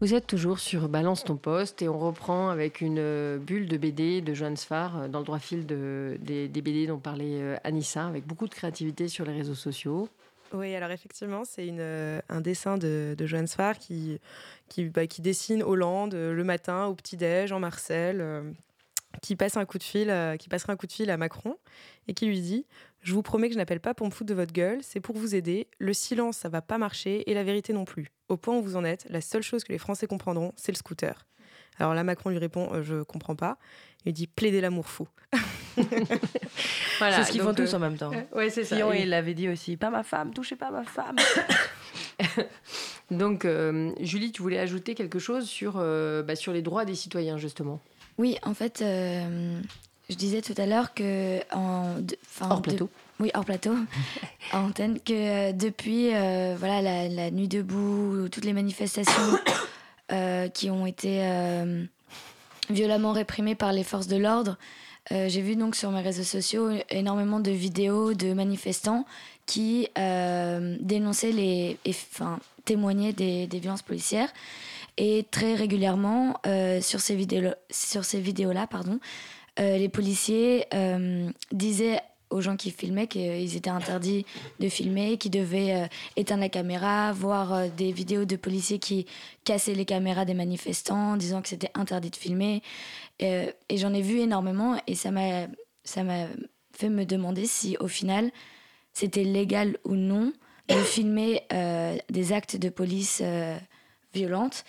Vous 0.09 0.15
êtes 0.15 0.25
toujours 0.25 0.57
sur 0.57 0.89
Balance 0.89 1.23
ton 1.23 1.37
poste 1.37 1.83
et 1.83 1.87
on 1.87 1.99
reprend 1.99 2.49
avec 2.49 2.81
une 2.81 2.97
euh, 2.97 3.37
bulle 3.37 3.67
de 3.67 3.77
BD 3.77 4.21
de 4.21 4.33
Johan 4.33 4.55
Sfar 4.55 4.97
euh, 4.97 5.07
dans 5.07 5.19
le 5.19 5.25
droit 5.25 5.37
fil 5.37 5.67
de, 5.67 6.17
des, 6.19 6.47
BD 6.47 6.87
dont 6.87 6.97
parlait 6.97 7.39
euh, 7.39 7.57
Anissa, 7.63 8.07
avec 8.07 8.25
beaucoup 8.25 8.47
de 8.47 8.55
créativité 8.55 9.07
sur 9.07 9.23
les 9.23 9.33
réseaux 9.33 9.53
sociaux. 9.53 10.09
Oui, 10.51 10.73
alors 10.73 10.89
effectivement, 10.89 11.43
c'est 11.45 11.67
une, 11.67 12.21
un 12.27 12.41
dessin 12.41 12.79
de, 12.79 13.13
de 13.15 13.25
Johannes 13.27 13.47
Farr 13.47 13.77
qui, 13.77 14.19
qui, 14.67 14.85
bah, 14.85 15.05
dessine 15.05 15.61
Hollande 15.61 16.15
le 16.15 16.43
matin 16.43 16.87
au 16.87 16.95
petit-déj 16.95 17.51
en 17.51 17.61
euh, 17.91 18.51
qui, 19.21 19.35
passe 19.35 19.57
un 19.57 19.65
coup 19.65 19.77
de 19.77 19.83
fil, 19.83 20.11
qui 20.39 20.49
passera 20.49 20.73
un 20.73 20.75
coup 20.75 20.87
de 20.87 20.91
fil 20.91 21.11
à 21.11 21.17
Macron 21.17 21.55
et 22.07 22.15
qui 22.15 22.25
lui 22.25 22.41
dit 22.41 22.65
Je 23.01 23.13
vous 23.13 23.21
promets 23.21 23.47
que 23.47 23.53
je 23.53 23.57
n'appelle 23.59 23.79
pas 23.79 23.93
pour 23.93 24.05
me 24.05 24.11
foutre 24.11 24.29
de 24.29 24.33
votre 24.33 24.51
gueule, 24.53 24.79
c'est 24.81 24.99
pour 24.99 25.15
vous 25.17 25.33
aider. 25.35 25.67
Le 25.79 25.93
silence, 25.93 26.37
ça 26.37 26.49
va 26.49 26.61
pas 26.61 26.77
marcher 26.77 27.29
et 27.29 27.33
la 27.33 27.43
vérité 27.43 27.71
non 27.73 27.85
plus. 27.85 28.11
Au 28.27 28.37
point 28.37 28.57
où 28.57 28.61
vous 28.61 28.75
en 28.75 28.83
êtes, 28.83 29.05
la 29.09 29.21
seule 29.21 29.41
chose 29.43 29.63
que 29.63 29.71
les 29.71 29.77
Français 29.77 30.05
comprendront, 30.07 30.51
c'est 30.55 30.71
le 30.71 30.77
scooter. 30.77 31.25
Alors 31.79 31.93
là, 31.93 32.03
Macron 32.03 32.29
lui 32.29 32.37
répond 32.39 32.69
euh, 32.73 32.83
Je 32.83 33.03
comprends 33.03 33.35
pas. 33.35 33.57
Il 34.05 34.13
dit 34.13 34.27
Plaidez 34.27 34.59
l'amour 34.61 34.87
fou. 34.89 35.07
Voilà, 36.99 37.17
c'est 37.17 37.23
ce 37.23 37.31
qu'ils 37.31 37.41
font 37.41 37.53
tous 37.53 37.73
euh, 37.73 37.77
en 37.77 37.79
même 37.79 37.97
temps. 37.97 38.11
Ouais, 38.35 38.49
c'est 38.49 38.65
Et- 38.73 39.03
il 39.03 39.09
l'avait 39.09 39.33
dit 39.33 39.47
aussi. 39.47 39.77
Pas 39.77 39.89
ma 39.89 40.03
femme, 40.03 40.33
touchez 40.33 40.57
pas 40.57 40.71
ma 40.71 40.83
femme. 40.83 41.15
Donc, 43.11 43.45
euh, 43.45 43.91
Julie, 44.01 44.31
tu 44.31 44.41
voulais 44.41 44.59
ajouter 44.59 44.93
quelque 44.93 45.19
chose 45.19 45.47
sur, 45.47 45.75
euh, 45.77 46.21
bah, 46.21 46.35
sur 46.35 46.51
les 46.53 46.61
droits 46.61 46.85
des 46.85 46.95
citoyens, 46.95 47.37
justement? 47.37 47.79
Oui, 48.17 48.37
en 48.43 48.53
fait, 48.53 48.81
euh, 48.81 49.59
je 50.09 50.15
disais 50.15 50.41
tout 50.41 50.55
à 50.57 50.65
l'heure 50.65 50.93
que 50.93 51.39
en 51.53 51.95
de- 51.99 52.17
enfin, 52.25 52.47
Hors 52.49 52.61
de- 52.61 52.69
plateau. 52.69 52.89
oui, 53.19 53.31
hors 53.33 53.45
plateau, 53.45 53.73
à 54.51 54.59
antenne, 54.61 54.99
que 54.99 55.13
euh, 55.13 55.51
depuis 55.53 56.13
euh, 56.13 56.55
voilà 56.57 56.81
la, 56.81 57.07
la 57.09 57.31
nuit 57.31 57.47
debout, 57.47 58.27
toutes 58.31 58.45
les 58.45 58.53
manifestations 58.53 59.13
euh, 60.11 60.47
qui 60.49 60.69
ont 60.69 60.85
été 60.85 61.19
euh, 61.23 61.83
violemment 62.69 63.11
réprimées 63.13 63.55
par 63.55 63.71
les 63.73 63.83
forces 63.83 64.07
de 64.07 64.17
l'ordre, 64.17 64.57
j'ai 65.11 65.41
vu 65.41 65.55
donc 65.55 65.75
sur 65.75 65.89
mes 65.89 66.01
réseaux 66.01 66.21
sociaux 66.21 66.69
énormément 66.91 67.39
de 67.39 67.49
vidéos 67.49 68.13
de 68.13 68.31
manifestants 68.33 69.05
qui 69.47 69.87
dénonçaient 69.95 71.31
les, 71.31 71.77
et, 71.83 71.95
enfin, 72.11 72.39
témoignaient 72.65 73.13
des, 73.13 73.47
des 73.47 73.57
violences 73.59 73.81
policières. 73.81 74.29
Et 74.97 75.25
très 75.31 75.55
régulièrement, 75.55 76.39
euh, 76.45 76.79
sur 76.81 76.99
ces 76.99 77.15
vidéos, 77.15 77.51
sur 77.71 78.03
ces 78.05 78.19
vidéos-là, 78.19 78.67
pardon, 78.67 78.99
les 79.57 79.89
policiers 79.89 80.65
euh, 80.73 81.29
disaient 81.51 81.99
aux 82.29 82.41
gens 82.41 82.55
qui 82.55 82.71
filmaient 82.71 83.07
qu'ils 83.07 83.55
étaient 83.55 83.69
interdits 83.69 84.25
de 84.59 84.69
filmer, 84.69 85.17
qu'ils 85.17 85.31
devaient 85.31 85.73
euh, 85.75 85.87
éteindre 86.15 86.41
la 86.41 86.49
caméra, 86.49 87.11
voir 87.11 87.53
euh, 87.53 87.67
des 87.75 87.91
vidéos 87.91 88.25
de 88.25 88.35
policiers 88.35 88.79
qui 88.79 89.05
cassaient 89.43 89.73
les 89.73 89.85
caméras 89.85 90.25
des 90.25 90.33
manifestants, 90.33 91.17
disant 91.17 91.41
que 91.41 91.49
c'était 91.49 91.71
interdit 91.73 92.09
de 92.11 92.15
filmer. 92.15 92.61
Euh, 93.21 93.51
et 93.67 93.77
j'en 93.77 93.93
ai 93.93 94.01
vu 94.01 94.19
énormément 94.19 94.79
et 94.87 94.95
ça 94.95 95.11
m'a 95.11 95.47
ça 95.83 96.03
m'a 96.03 96.27
fait 96.71 96.89
me 96.89 97.05
demander 97.05 97.45
si 97.45 97.75
au 97.79 97.87
final 97.87 98.31
c'était 98.93 99.23
légal 99.23 99.77
ou 99.83 99.95
non 99.95 100.31
de 100.69 100.75
filmer 100.75 101.41
euh, 101.51 101.97
des 102.09 102.31
actes 102.31 102.55
de 102.55 102.69
police 102.69 103.21
euh, 103.23 103.57
violentes. 104.13 104.63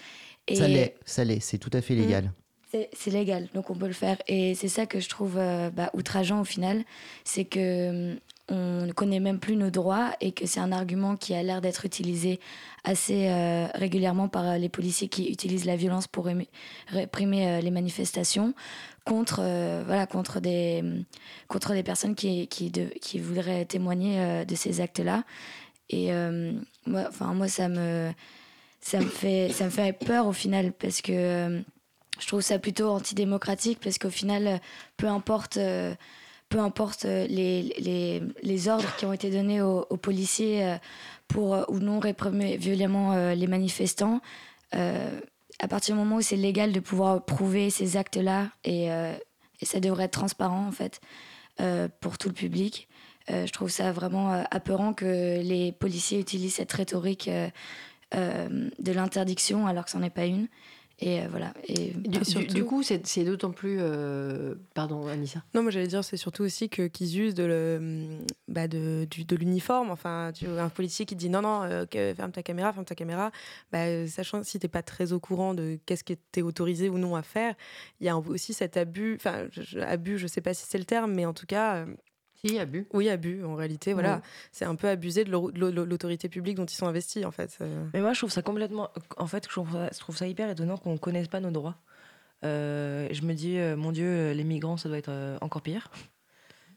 Et 0.48 0.56
Ça 0.56 0.66
l'est, 0.66 0.96
ça 1.04 1.24
l'est, 1.24 1.40
c'est 1.40 1.58
tout 1.58 1.70
à 1.74 1.82
fait 1.82 1.94
légal. 1.94 2.24
c'est 2.24 2.39
c'est 2.70 3.10
légal, 3.10 3.48
donc 3.54 3.70
on 3.70 3.74
peut 3.74 3.86
le 3.86 3.92
faire. 3.92 4.16
Et 4.28 4.54
c'est 4.54 4.68
ça 4.68 4.86
que 4.86 5.00
je 5.00 5.08
trouve 5.08 5.36
euh, 5.38 5.70
bah, 5.70 5.90
outrageant 5.94 6.40
au 6.40 6.44
final, 6.44 6.84
c'est 7.24 7.44
que 7.44 8.12
hum, 8.12 8.18
on 8.48 8.86
ne 8.86 8.92
connaît 8.92 9.20
même 9.20 9.38
plus 9.38 9.54
nos 9.56 9.70
droits 9.70 10.10
et 10.20 10.32
que 10.32 10.44
c'est 10.46 10.58
un 10.60 10.72
argument 10.72 11.14
qui 11.16 11.34
a 11.34 11.42
l'air 11.42 11.60
d'être 11.60 11.84
utilisé 11.84 12.40
assez 12.82 13.28
euh, 13.28 13.66
régulièrement 13.74 14.28
par 14.28 14.44
euh, 14.44 14.56
les 14.58 14.68
policiers 14.68 15.08
qui 15.08 15.30
utilisent 15.30 15.66
la 15.66 15.76
violence 15.76 16.08
pour 16.08 16.28
réprimer 16.88 17.60
les 17.62 17.70
manifestations 17.70 18.54
contre, 19.04 19.36
voilà, 19.86 20.06
contre, 20.06 20.40
des, 20.40 20.80
hum, 20.82 21.04
contre 21.48 21.74
des 21.74 21.82
personnes 21.82 22.14
qui, 22.14 22.48
qui, 22.48 22.70
de- 22.70 22.90
qui 23.00 23.18
voudraient 23.20 23.64
témoigner 23.66 24.44
de 24.44 24.54
ces 24.54 24.80
actes-là. 24.80 25.24
Et 25.90 26.12
euh, 26.12 26.52
moi, 26.86 27.04
enfin, 27.08 27.34
moi, 27.34 27.48
ça 27.48 27.68
me, 27.68 28.10
ça, 28.80 28.98
me 28.98 29.08
fait, 29.08 29.50
ça 29.52 29.64
me 29.64 29.70
fait 29.70 29.92
peur 29.92 30.26
au 30.26 30.32
final 30.32 30.72
parce 30.72 31.02
que 31.02 31.62
je 32.20 32.26
trouve 32.26 32.42
ça 32.42 32.58
plutôt 32.58 32.90
antidémocratique 32.90 33.80
parce 33.82 33.98
qu'au 33.98 34.10
final, 34.10 34.46
euh, 34.46 34.58
peu 34.96 35.08
importe, 35.08 35.56
euh, 35.56 35.94
peu 36.48 36.60
importe 36.60 37.06
euh, 37.06 37.26
les, 37.26 38.68
ordres 38.68 38.94
qui 38.96 39.06
ont 39.06 39.12
été 39.12 39.30
donnés 39.30 39.62
aux, 39.62 39.84
policiers 39.96 40.76
pour 41.28 41.64
ou 41.68 41.78
non 41.78 41.98
réprimer 41.98 42.56
violemment 42.56 43.32
les 43.32 43.46
manifestants, 43.46 44.20
à 44.72 45.68
partir 45.68 45.94
du 45.94 46.00
moment 46.00 46.16
où 46.16 46.20
c'est 46.20 46.36
légal 46.36 46.72
de 46.72 46.80
pouvoir 46.80 47.24
prouver 47.24 47.70
ces 47.70 47.96
actes-là, 47.96 48.48
et, 48.64 48.88
ça 49.62 49.80
devrait 49.80 50.04
être 50.04 50.12
transparent 50.12 50.66
en 50.66 50.72
fait 50.72 51.00
pour 52.00 52.18
tout 52.18 52.28
le 52.28 52.34
public, 52.34 52.88
je 53.28 53.50
trouve 53.52 53.70
ça 53.70 53.92
vraiment 53.92 54.44
apeurant 54.50 54.92
que 54.92 55.40
les 55.40 55.72
policiers 55.72 56.20
utilisent 56.20 56.56
cette 56.56 56.72
rhétorique 56.72 57.30
de 58.12 58.92
l'interdiction 58.92 59.66
alors 59.66 59.84
que 59.84 59.90
c'en 59.90 60.02
est 60.02 60.10
pas 60.10 60.26
une. 60.26 60.48
Et 61.02 61.20
euh, 61.22 61.28
voilà. 61.30 61.54
Et 61.66 61.92
Du, 61.92 62.18
du- 62.18 62.24
surtout- 62.24 62.52
du 62.54 62.64
coup, 62.64 62.82
c'est 62.82 63.24
d'autant 63.24 63.52
plus. 63.52 63.78
euh, 63.80 64.54
Pardon, 64.74 65.06
Anissa. 65.06 65.42
Non, 65.54 65.62
moi 65.62 65.70
j'allais 65.70 65.86
dire, 65.86 66.04
c'est 66.04 66.18
surtout 66.18 66.42
aussi 66.42 66.68
que 66.68 66.88
qu'ils 66.88 67.18
usent 67.20 67.34
de 67.34 67.44
le, 67.44 68.18
bah, 68.48 68.68
de, 68.68 69.06
du- 69.10 69.24
de 69.24 69.36
l'uniforme. 69.36 69.90
Enfin, 69.90 70.30
tu 70.34 70.46
vois, 70.46 70.60
un 70.62 70.68
policier 70.68 71.06
qui 71.06 71.16
dit 71.16 71.30
non, 71.30 71.40
non, 71.42 71.62
euh, 71.62 71.86
ferme 72.14 72.32
ta 72.32 72.42
caméra, 72.42 72.72
ferme 72.72 72.84
ta 72.84 72.94
caméra. 72.94 73.30
Bah, 73.72 74.06
sachant 74.08 74.42
si 74.42 74.58
t'es 74.58 74.68
pas 74.68 74.82
très 74.82 75.12
au 75.12 75.20
courant 75.20 75.54
de 75.54 75.78
qu'est-ce 75.86 76.04
qui 76.04 76.16
t'es 76.32 76.42
autorisé 76.42 76.90
ou 76.90 76.98
non 76.98 77.16
à 77.16 77.22
faire, 77.22 77.54
il 78.00 78.06
y 78.06 78.10
a 78.10 78.18
aussi 78.18 78.52
cet 78.52 78.76
abus. 78.76 79.14
Enfin, 79.16 79.46
abus, 79.86 80.18
je 80.18 80.26
sais 80.26 80.40
pas 80.42 80.52
si 80.52 80.66
c'est 80.68 80.78
le 80.78 80.84
terme, 80.84 81.12
mais 81.14 81.24
en 81.24 81.32
tout 81.32 81.46
cas. 81.46 81.86
Si, 82.44 82.58
abus. 82.58 82.86
Oui, 82.94 83.08
abus, 83.10 83.44
en 83.44 83.54
réalité, 83.54 83.92
voilà. 83.92 84.16
Ouais. 84.16 84.22
C'est 84.52 84.64
un 84.64 84.74
peu 84.74 84.88
abuser 84.88 85.24
de 85.24 85.30
l'au- 85.30 85.50
de 85.50 85.58
l'au- 85.58 85.84
l'autorité 85.84 86.28
publique 86.28 86.56
dont 86.56 86.64
ils 86.64 86.74
sont 86.74 86.86
investis, 86.86 87.24
en 87.26 87.30
fait. 87.30 87.58
euh. 87.60 87.84
Mais 87.92 88.00
moi, 88.00 88.12
je 88.14 88.20
trouve 88.20 88.30
ça 88.30 88.40
complètement. 88.42 88.88
En 89.18 89.26
fait, 89.26 89.44
je 89.44 89.50
trouve 89.50 89.72
ça, 89.72 89.90
je 89.92 89.98
trouve 89.98 90.16
ça 90.16 90.26
hyper 90.26 90.48
étonnant 90.48 90.78
qu'on 90.78 90.92
ne 90.94 90.98
connaisse 90.98 91.28
pas 91.28 91.40
nos 91.40 91.50
droits. 91.50 91.76
Euh, 92.44 93.06
je 93.12 93.22
me 93.22 93.34
dis, 93.34 93.58
euh, 93.58 93.76
mon 93.76 93.92
Dieu, 93.92 94.32
les 94.32 94.44
migrants, 94.44 94.78
ça 94.78 94.88
doit 94.88 94.96
être 94.96 95.10
euh, 95.10 95.36
encore 95.42 95.60
pire. 95.60 95.90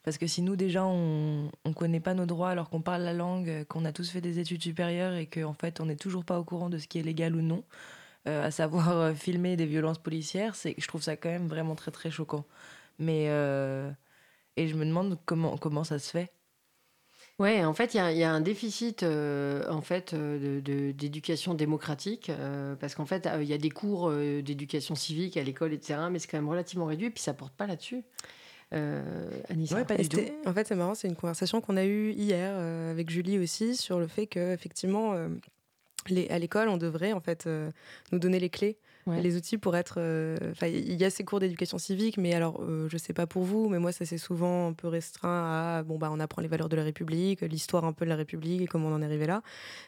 Parce 0.04 0.18
que 0.18 0.28
si 0.28 0.42
nous, 0.42 0.58
déjà, 0.58 0.84
on 0.84 1.50
ne 1.66 1.74
connaît 1.74 2.02
pas 2.02 2.14
nos 2.14 2.26
droits 2.26 2.50
alors 2.50 2.70
qu'on 2.70 2.82
parle 2.82 3.04
la 3.04 3.14
langue, 3.14 3.64
qu'on 3.70 3.86
a 3.86 3.94
tous 3.94 4.10
fait 4.10 4.20
des 4.20 4.40
études 4.40 4.62
supérieures 4.62 5.14
et 5.14 5.28
qu'en 5.28 5.54
fait, 5.54 5.80
on 5.80 5.86
n'est 5.86 5.96
toujours 5.96 6.26
pas 6.26 6.38
au 6.40 6.44
courant 6.44 6.70
de 6.70 6.78
ce 6.78 6.90
qui 6.90 7.00
est 7.00 7.04
légal 7.04 7.34
ou 7.38 7.42
non, 7.42 7.64
euh, 8.28 8.44
à 8.46 8.52
savoir 8.52 8.90
euh, 8.92 9.14
filmer 9.14 9.56
des 9.56 9.66
violences 9.66 10.00
policières, 10.00 10.56
c'est, 10.56 10.76
je 10.78 10.88
trouve 10.90 11.02
ça 11.02 11.16
quand 11.16 11.30
même 11.30 11.48
vraiment 11.48 11.76
très, 11.76 11.92
très 11.92 12.12
choquant. 12.12 12.44
Mais. 13.00 13.28
Et 14.58 14.68
je 14.68 14.76
me 14.76 14.86
demande 14.86 15.18
comment, 15.26 15.58
comment 15.58 15.84
ça 15.84 16.00
se 16.00 16.10
fait. 16.12 16.32
Ouais, 17.40 17.66
en 17.66 17.74
fait, 17.74 17.94
il 17.96 17.98
y, 17.98 18.00
a- 18.00 18.12
il 18.12 18.18
y 18.20 18.24
a 18.24 18.32
un 18.32 18.42
déficit 18.42 19.02
euh, 19.02 19.68
en 19.70 19.82
fait 19.82 20.14
euh, 20.14 20.60
de- 20.60 20.60
de- 20.62 20.92
d'éducation 20.92 21.56
démocratique 21.56 22.30
euh, 22.30 22.76
parce 22.76 22.94
qu'en 22.94 23.06
fait, 23.08 23.26
euh, 23.26 23.42
il 23.42 23.50
y 23.50 23.54
a 23.54 23.58
des 23.58 23.72
cours 23.72 24.10
euh, 24.10 24.42
d'éducation 24.44 24.94
civique 24.94 25.36
à 25.38 25.44
l'école, 25.44 25.74
etc. 25.74 26.00
Mais 26.12 26.20
c'est 26.20 26.28
quand 26.28 26.38
même 26.38 26.50
relativement 26.50 26.86
réduit, 26.86 27.08
et 27.08 27.10
puis 27.10 27.24
ça 27.24 27.34
porte 27.34 27.54
pas 27.56 27.66
là-dessus. 27.66 28.04
Euh, 28.74 29.30
Anissa. 29.50 29.76
Ouais, 29.76 29.86
pas 29.86 29.98
du 29.98 30.08
tout. 30.10 30.20
En 30.46 30.54
fait, 30.54 30.68
c'est 30.68 30.76
marrant, 30.76 30.96
c'est 30.96 31.08
une 31.08 31.16
conversation 31.16 31.60
qu'on 31.62 31.78
a 31.78 31.86
eue 31.86 32.12
hier 32.12 32.54
euh, 32.56 32.92
avec 32.92 33.10
Julie 33.10 33.40
aussi 33.40 33.76
sur 33.76 34.00
le 34.00 34.08
fait 34.08 34.28
que 34.28 34.54
effectivement, 34.54 35.14
euh, 35.14 35.30
les, 36.10 36.28
à 36.30 36.38
l'école, 36.40 36.70
on 36.70 36.78
devrait 36.78 37.14
en 37.14 37.20
fait 37.22 37.48
euh, 37.48 37.72
nous 38.12 38.20
donner 38.20 38.40
les 38.40 38.50
clés. 38.50 38.78
Les 39.22 39.36
outils 39.36 39.58
pour 39.58 39.76
être. 39.76 39.96
euh, 39.98 40.38
Enfin, 40.52 40.68
il 40.68 40.94
y 40.94 41.04
a 41.04 41.10
ces 41.10 41.24
cours 41.26 41.40
d'éducation 41.40 41.78
civique, 41.78 42.18
mais 42.18 42.34
alors, 42.34 42.62
euh, 42.62 42.88
je 42.90 42.98
sais 42.98 43.14
pas 43.14 43.28
pour 43.28 43.44
vous, 43.44 43.68
mais 43.70 43.80
moi, 43.80 43.92
ça 43.92 44.06
c'est 44.06 44.18
souvent 44.18 44.68
un 44.70 44.74
peu 44.74 44.88
restreint 44.88 45.78
à. 45.80 45.84
Bon, 45.84 45.98
bah, 45.98 46.10
on 46.12 46.20
apprend 46.20 46.42
les 46.42 46.48
valeurs 46.48 46.70
de 46.70 46.76
la 46.76 46.84
République, 46.84 47.42
l'histoire 47.42 47.86
un 47.86 47.94
peu 47.94 48.06
de 48.06 48.10
la 48.10 48.16
République 48.16 48.62
et 48.62 48.68
comment 48.68 48.88
on 48.90 48.94
en 48.96 49.02
est 49.02 49.06
arrivé 49.06 49.26
là. 49.28 49.42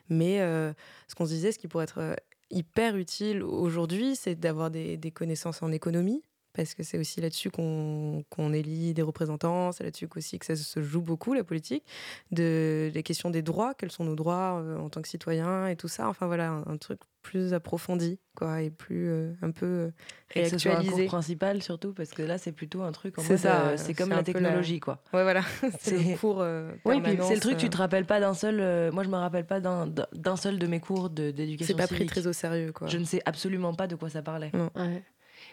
Mais 0.10 0.42
euh, 0.42 0.74
ce 1.08 1.16
qu'on 1.16 1.26
se 1.26 1.32
disait, 1.32 1.52
ce 1.52 1.60
qui 1.60 1.68
pourrait 1.68 1.86
être 1.86 2.00
euh, 2.00 2.16
hyper 2.52 2.98
utile 2.98 3.42
aujourd'hui, 3.44 4.16
c'est 4.16 4.36
d'avoir 4.36 4.70
des 4.72 5.12
connaissances 5.14 5.62
en 5.64 5.72
économie, 5.72 6.22
parce 6.56 6.74
que 6.74 6.84
c'est 6.84 6.98
aussi 6.98 7.22
là-dessus 7.22 7.52
qu'on 7.52 8.24
qu'on 8.30 8.54
élit 8.54 8.94
des 8.94 9.02
représentants, 9.02 9.72
c'est 9.72 9.84
là-dessus 9.84 10.08
aussi 10.16 10.40
que 10.40 10.46
ça 10.46 10.56
se 10.56 10.82
joue 10.82 11.02
beaucoup, 11.02 11.34
la 11.34 11.44
politique, 11.44 11.84
de, 12.32 12.90
des 12.94 13.04
questions 13.04 13.30
des 13.30 13.42
droits, 13.42 13.74
quels 13.74 13.92
sont 13.92 14.04
nos 14.06 14.16
droits 14.16 14.62
euh, 14.64 14.78
en 14.78 14.90
tant 14.90 15.02
que 15.02 15.08
citoyens 15.08 15.68
et 15.68 15.76
tout 15.76 15.88
ça. 15.88 16.08
Enfin 16.08 16.28
voilà, 16.28 16.50
un, 16.50 16.64
un 16.68 16.78
truc 16.78 17.00
plus 17.22 17.54
approfondi, 17.56 18.20
quoi, 18.36 18.62
et 18.62 18.70
plus 18.70 19.10
euh, 19.10 19.34
un 19.42 19.50
peu 19.50 19.66
euh, 19.66 19.90
Et 20.36 20.44
que 20.44 20.50
ce 20.50 20.58
soit 20.60 20.74
un 20.74 20.76
cours 20.76 20.84
réactualisé. 20.84 21.06
principal 21.08 21.64
surtout, 21.64 21.92
parce 21.94 22.12
que 22.12 22.22
là, 22.22 22.38
c'est 22.38 22.52
plutôt 22.52 22.84
un 22.84 22.92
truc 22.92 23.18
en 23.18 23.24
C'est 23.24 23.38
ça, 23.38 23.70
euh, 23.70 23.78
c'est 23.78 23.96
comme 23.96 24.10
la 24.12 24.18
peu 24.18 24.32
la- 24.34 24.34
technologie, 24.34 24.80
quoi. 24.80 25.02
Ouais, 25.12 25.24
voilà, 25.24 25.42
c'est 25.80 25.98
le 25.98 26.18
cours. 26.18 26.42
euh, 26.42 26.72
Oui, 26.86 27.02
puis 27.02 27.18
c'est 27.24 27.34
le 27.34 27.40
truc, 27.42 27.58
tu 27.58 27.68
te 27.70 27.78
rappelles 27.78 28.06
pas 28.06 28.20
d'un 28.20 28.36
seul. 28.36 28.60
euh, 28.60 28.92
moi, 28.92 29.04
je 29.04 29.10
me 29.10 29.16
rappelle 29.16 29.48
pas 29.48 29.60
d'un 29.60 30.36
seul 30.36 30.60
de 30.60 30.68
mes 30.68 30.80
cours 30.80 31.10
d'éducation 31.10 31.66
C'est 31.66 31.74
pas 31.82 31.88
pris 31.88 31.96
civique. 31.98 32.10
très 32.12 32.28
au 32.28 32.34
sérieux, 32.34 32.72
quoi. 32.72 32.88
Je 32.88 32.98
ne 33.00 33.06
sais 33.06 33.22
absolument 33.26 33.74
pas 33.74 33.88
de 33.88 33.96
quoi 33.96 34.10
ça 34.12 34.22
parlait. 34.22 34.52
Ouais. 34.76 35.02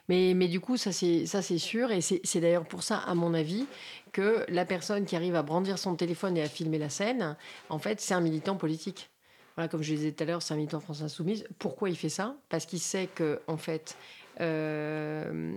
Mais, 0.09 0.35
mais 0.35 0.49
du 0.49 0.61
coup, 0.61 0.77
ça 0.77 0.93
c'est 0.93 1.27
ça 1.27 1.43
c'est 1.43 1.59
sûr, 1.59 1.91
et 1.93 2.01
c'est 2.01 2.41
d'ailleurs 2.41 2.67
pour 2.67 2.83
ça, 2.83 2.99
à 2.99 3.15
mon 3.15 3.35
avis, 3.35 3.67
que 4.13 4.45
la 4.49 4.65
personne 4.65 5.05
qui 5.05 5.17
arrive 5.17 5.35
à 5.37 5.43
brandir 5.43 5.79
son 5.79 5.95
téléphone 5.97 6.37
et 6.37 6.43
à 6.43 6.49
filmer 6.49 6.79
la 6.79 6.89
scène, 6.91 7.37
en 7.69 7.79
fait, 7.79 8.01
c'est 8.01 8.15
un 8.15 8.21
militant 8.21 8.57
politique. 8.57 9.11
voilà, 9.57 9.69
comme 9.69 9.83
je 9.83 9.95
disais 9.95 10.13
tout 10.13 10.23
à 10.23 10.27
l'heure, 10.27 10.43
c'est 10.43 10.55
un 10.55 10.57
militant 10.57 10.81
France 10.81 11.03
Insoumise. 11.03 11.45
Pourquoi 11.59 11.91
il 11.91 11.97
fait 11.97 12.09
ça? 12.09 12.37
Parce 12.49 12.67
qu'il 12.67 12.81
sait 12.81 13.09
que, 13.15 13.41
en 13.47 13.57
fait, 13.57 13.97
euh, 14.41 15.57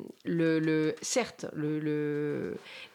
certes, 1.01 1.45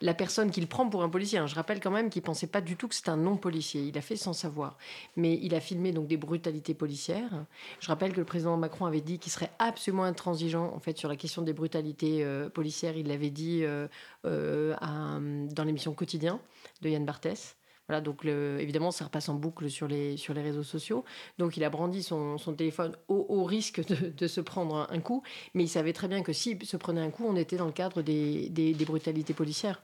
la 0.00 0.14
personne 0.14 0.50
qu'il 0.50 0.66
prend 0.66 0.88
pour 0.88 1.02
un 1.02 1.08
policier, 1.08 1.38
hein, 1.38 1.46
je 1.46 1.54
rappelle 1.54 1.80
quand 1.80 1.90
même 1.90 2.10
qu'il 2.10 2.22
pensait 2.22 2.46
pas 2.46 2.60
du 2.60 2.76
tout 2.76 2.88
que 2.88 2.94
c'était 2.94 3.10
un 3.10 3.16
non-policier. 3.16 3.82
Il 3.82 3.96
a 3.96 4.00
fait 4.00 4.16
sans 4.16 4.32
savoir, 4.32 4.76
mais 5.16 5.38
il 5.42 5.54
a 5.54 5.60
filmé 5.60 5.92
donc 5.92 6.06
des 6.06 6.16
brutalités 6.16 6.74
policières. 6.74 7.46
Je 7.80 7.88
rappelle 7.88 8.12
que 8.12 8.18
le 8.18 8.24
président 8.24 8.56
Macron 8.56 8.86
avait 8.86 9.00
dit 9.00 9.18
qu'il 9.18 9.32
serait 9.32 9.50
absolument 9.58 10.04
intransigeant 10.04 10.72
en 10.74 10.80
fait 10.80 10.98
sur 10.98 11.08
la 11.08 11.16
question 11.16 11.42
des 11.42 11.52
brutalités 11.52 12.24
euh, 12.24 12.48
policières. 12.48 12.96
Il 12.96 13.08
l'avait 13.08 13.30
dit 13.30 13.62
euh, 13.64 13.86
dans 14.24 15.64
l'émission 15.64 15.94
Quotidien 15.94 16.40
de 16.82 16.88
Yann 16.88 17.04
Barthès. 17.04 17.56
Donc 18.00 18.24
évidemment, 18.24 18.90
ça 18.90 19.06
repasse 19.06 19.28
en 19.28 19.34
boucle 19.34 19.68
sur 19.68 19.88
les, 19.88 20.16
sur 20.16 20.34
les 20.34 20.42
réseaux 20.42 20.62
sociaux. 20.62 21.04
Donc 21.38 21.56
il 21.56 21.64
a 21.64 21.70
brandi 21.70 22.02
son, 22.02 22.38
son 22.38 22.54
téléphone 22.54 22.94
au, 23.08 23.26
au 23.28 23.44
risque 23.44 23.80
de, 23.86 24.26
se 24.26 24.40
prendre 24.40 24.86
un, 24.90 25.00
coup, 25.00 25.22
mais 25.54 25.64
il 25.64 25.68
savait 25.68 25.92
très 25.92 26.08
bien 26.08 26.22
que 26.22 26.32
s'il 26.32 26.64
se 26.64 26.76
prenait 26.76 27.00
un 27.00 27.10
coup, 27.10 27.24
on 27.26 27.36
était 27.36 27.56
dans 27.56 27.66
le 27.66 27.72
cadre 27.72 28.02
des, 28.02 28.48
des, 28.48 28.84
brutalités 28.84 29.34
policières. 29.34 29.82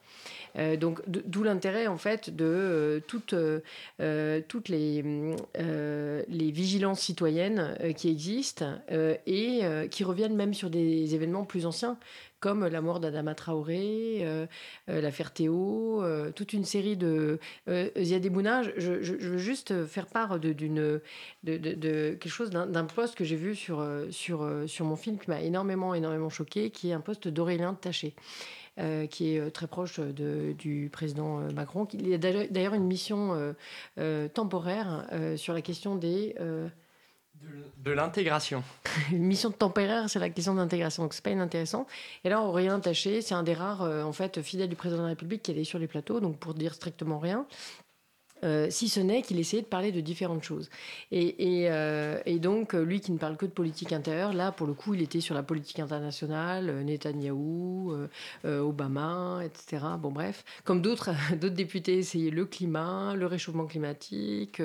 Euh, 0.59 0.77
donc 0.77 1.01
d'où 1.07 1.43
l'intérêt 1.43 1.87
en 1.87 1.99
fait 1.99 2.35
de 2.35 2.45
euh, 2.45 3.01
toutes, 3.07 3.35
euh, 3.35 4.41
toutes 4.49 4.69
les, 4.69 5.03
les 6.29 6.51
vigilances 6.51 7.01
citoyennes 7.01 7.77
qui 7.97 8.09
existent 8.09 8.67
et 9.27 9.61
qui 9.91 10.05
reviennent 10.05 10.37
même 10.37 10.55
sur 10.55 10.71
des 10.71 11.15
événements 11.15 11.45
plus 11.45 11.67
anciens 11.67 11.99
comme 12.41 12.67
la 12.67 12.81
mort 12.81 13.01
d'Adama 13.01 13.35
Traoré, 13.35 14.19
euh, 14.23 14.47
euh, 14.89 15.01
l'affaire 15.01 15.33
Théo, 15.33 16.03
euh, 16.03 16.33
toute 16.33 16.53
une 16.53 16.65
série 16.65 16.97
de 16.97 17.39
Ziad 17.69 18.27
Bouna. 18.29 18.63
Je, 18.63 19.03
je, 19.03 19.15
veux 19.15 19.39
juste 19.39 19.87
faire 19.87 20.07
part 20.07 20.39
d'une, 20.39 21.01
de, 21.45 21.59
quelque 22.21 22.29
chose 22.29 22.51
d'un, 22.51 22.67
d'un 22.67 22.85
post 22.85 23.15
que 23.15 23.25
j'ai 23.25 23.37
vu 23.37 23.55
sur, 23.55 23.87
sur, 24.11 24.49
sur 24.67 24.85
mon 24.85 24.97
film 24.97 25.19
qui 25.19 25.31
m'a 25.31 25.41
énormément, 25.41 25.95
énormément 25.95 26.29
choqué, 26.29 26.71
qui 26.71 26.91
est 26.91 26.93
un 26.93 27.01
post 27.01 27.29
d'Aurélien 27.29 27.75
Taché. 27.75 28.15
Euh, 28.79 29.07
qui 29.07 29.35
est 29.35 29.51
très 29.53 29.67
proche 29.67 30.01
de, 30.01 30.53
du 30.53 30.91
président 30.93 31.39
Macron. 31.55 31.89
Il 31.95 32.07
y 32.09 32.13
a 32.13 32.19
d'ailleurs 32.19 32.75
une 32.75 32.85
mission 32.85 33.33
euh, 33.33 33.55
euh, 33.99 34.29
temporaire 34.29 35.09
sur 35.37 35.55
la 35.55 35.63
question 35.63 35.97
des 35.97 36.35
de, 37.79 37.91
l'intégration. 37.91 38.63
Mission 39.13 39.51
temporaire, 39.51 40.09
c'est 40.09 40.19
la 40.19 40.31
question 40.31 40.55
d'intégration, 40.55 41.05
donc 41.05 41.15
c'est 41.15 41.23
pas 41.23 41.31
inintéressant. 41.31 41.87
Et 42.25 42.29
là, 42.29 42.43
Aurélien 42.43 42.81
Taché, 42.81 43.23
c'est 43.23 43.35
un 43.35 43.43
des 43.43 43.55
rares, 43.55 43.83
euh, 43.83 44.03
en 44.03 44.13
fait, 44.13 44.43
fidèles 44.43 44.69
du 44.69 44.77
président 44.77 44.99
de 44.99 45.05
la 45.05 45.11
République 45.11 45.43
qui 45.43 45.53
allait 45.53 45.65
sur 45.65 45.79
les 45.79 45.87
plateaux, 45.87 46.21
donc 46.21 46.39
pour 46.39 46.55
dire 46.55 46.75
strictement 46.75 47.19
rien. 47.19 47.47
Euh, 48.45 48.67
si 48.71 48.89
ce 48.89 49.01
n'est 49.01 49.23
qu'il 49.23 49.39
essayait 49.39 49.63
de 49.63 49.67
parler 49.67 49.93
de 49.93 50.01
différentes 50.01 50.43
choses. 50.43 50.69
Et, 51.11 51.67
euh, 51.71 52.21
donc, 52.39 52.75
lui 52.75 53.01
qui 53.01 53.13
ne 53.13 53.19
parle 53.19 53.37
que 53.37 53.47
de 53.47 53.51
politique 53.51 53.93
intérieure, 53.93 54.33
là, 54.33 54.53
pour 54.53 54.67
le 54.67 54.75
coup, 54.75 54.95
il 54.95 55.03
était 55.03 55.21
sur 55.21 55.35
la 55.35 55.43
politique 55.43 55.79
internationale, 55.79 56.69
euh, 56.71 58.07
euh, 58.45 58.61
Obama, 58.61 59.41
etc. 59.45 59.83
Bon, 59.99 60.11
bref, 60.11 60.45
comme 60.65 60.83
d'autres 60.83 61.11
députés 61.49 61.99
essayaient 61.99 62.31
le 62.31 62.45
climat, 62.45 63.15
le 63.15 63.27
réchauffement 63.27 63.67
climatique, 63.67 64.63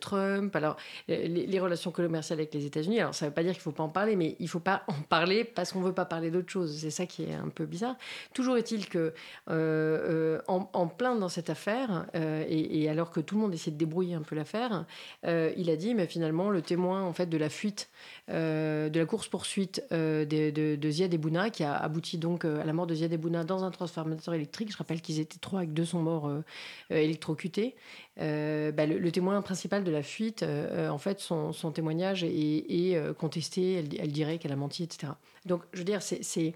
Trump, 0.00 0.56
alors 0.56 0.76
les, 1.08 1.60
relations 1.60 1.90
commerciales 1.90 2.40
avec 2.40 2.54
les 2.54 2.66
États-Unis. 2.66 3.00
Alors, 3.00 3.14
ça 3.14 3.26
ne 3.26 3.30
veut 3.30 3.34
pas 3.34 3.42
dire 3.42 3.52
qu'il 3.52 3.60
ne 3.60 3.64
faut 3.64 3.72
pas 3.72 3.82
en 3.82 3.88
parler, 3.88 4.16
mais 4.16 4.36
il 4.38 4.44
ne 4.44 4.48
faut 4.48 4.60
pas 4.60 4.82
en 4.88 5.02
parler 5.08 5.44
parce 5.44 5.72
qu'on 5.72 5.80
ne 5.80 5.86
veut 5.86 5.94
pas 5.94 6.04
parler 6.04 6.30
d'autre 6.30 6.50
chose. 6.50 6.76
C'est 6.78 6.90
ça 6.90 7.06
qui 7.06 7.24
est 7.24 7.34
un 7.34 7.48
peu 7.48 7.66
bizarre. 7.66 7.96
Toujours 8.32 8.56
est-il 8.56 8.88
que, 8.88 9.12
en, 9.48 10.70
en, 10.72 10.86
plein 10.88 11.14
dans 11.16 11.28
cette 11.28 11.50
affaire, 11.50 12.06
et, 12.54 12.88
alors 12.88 13.10
que 13.10 13.20
tout 13.20 13.34
le 13.36 13.42
monde 13.42 13.54
essayait 13.54 13.72
de 13.72 13.78
débrouiller 13.78 14.14
un 14.14 14.22
peu 14.22 14.34
l'affaire, 14.34 14.84
euh, 15.26 15.52
il 15.56 15.70
a 15.70 15.76
dit, 15.76 15.94
mais 15.94 16.06
finalement, 16.06 16.50
le 16.50 16.62
témoin 16.62 17.02
en 17.02 17.12
fait 17.12 17.26
de 17.26 17.36
la 17.36 17.48
fuite, 17.48 17.88
euh, 18.30 18.88
de 18.88 19.00
la 19.00 19.06
course 19.06 19.28
poursuite 19.28 19.82
euh, 19.92 20.24
de, 20.24 20.50
de, 20.50 20.76
de, 20.76 20.90
Ziad 20.90 21.12
Ebouna, 21.12 21.50
qui 21.50 21.64
a 21.64 21.76
abouti 21.76 22.18
donc 22.18 22.44
à 22.44 22.64
la 22.64 22.72
mort 22.72 22.86
de 22.86 22.94
Ziad 22.94 23.12
Ebouna 23.12 23.44
dans 23.44 23.64
un 23.64 23.70
transformateur 23.70 24.34
électrique. 24.34 24.72
Je 24.72 24.76
rappelle 24.76 25.00
qu'ils 25.00 25.20
étaient 25.20 25.38
trois 25.38 25.60
avec 25.60 25.72
deux 25.72 25.84
sont 25.84 26.00
morts 26.00 26.30
électrocutés. 26.90 27.74
Bah, 28.16 28.86
le, 28.86 29.10
témoin 29.10 29.40
principal 29.42 29.84
de 29.84 29.90
la 29.90 30.02
fuite, 30.02 30.44
en 30.44 30.98
fait, 30.98 31.20
son, 31.20 31.52
témoignage 31.72 32.24
est, 32.24 32.30
est 32.30 33.14
contesté. 33.14 33.74
Elle, 33.98 34.12
dirait 34.12 34.38
qu'elle 34.38 34.52
a 34.52 34.56
menti, 34.56 34.84
etc. 34.84 35.12
Donc, 35.46 35.62
je 35.72 35.78
veux 35.78 35.84
dire, 35.84 36.02
c'est, 36.02 36.54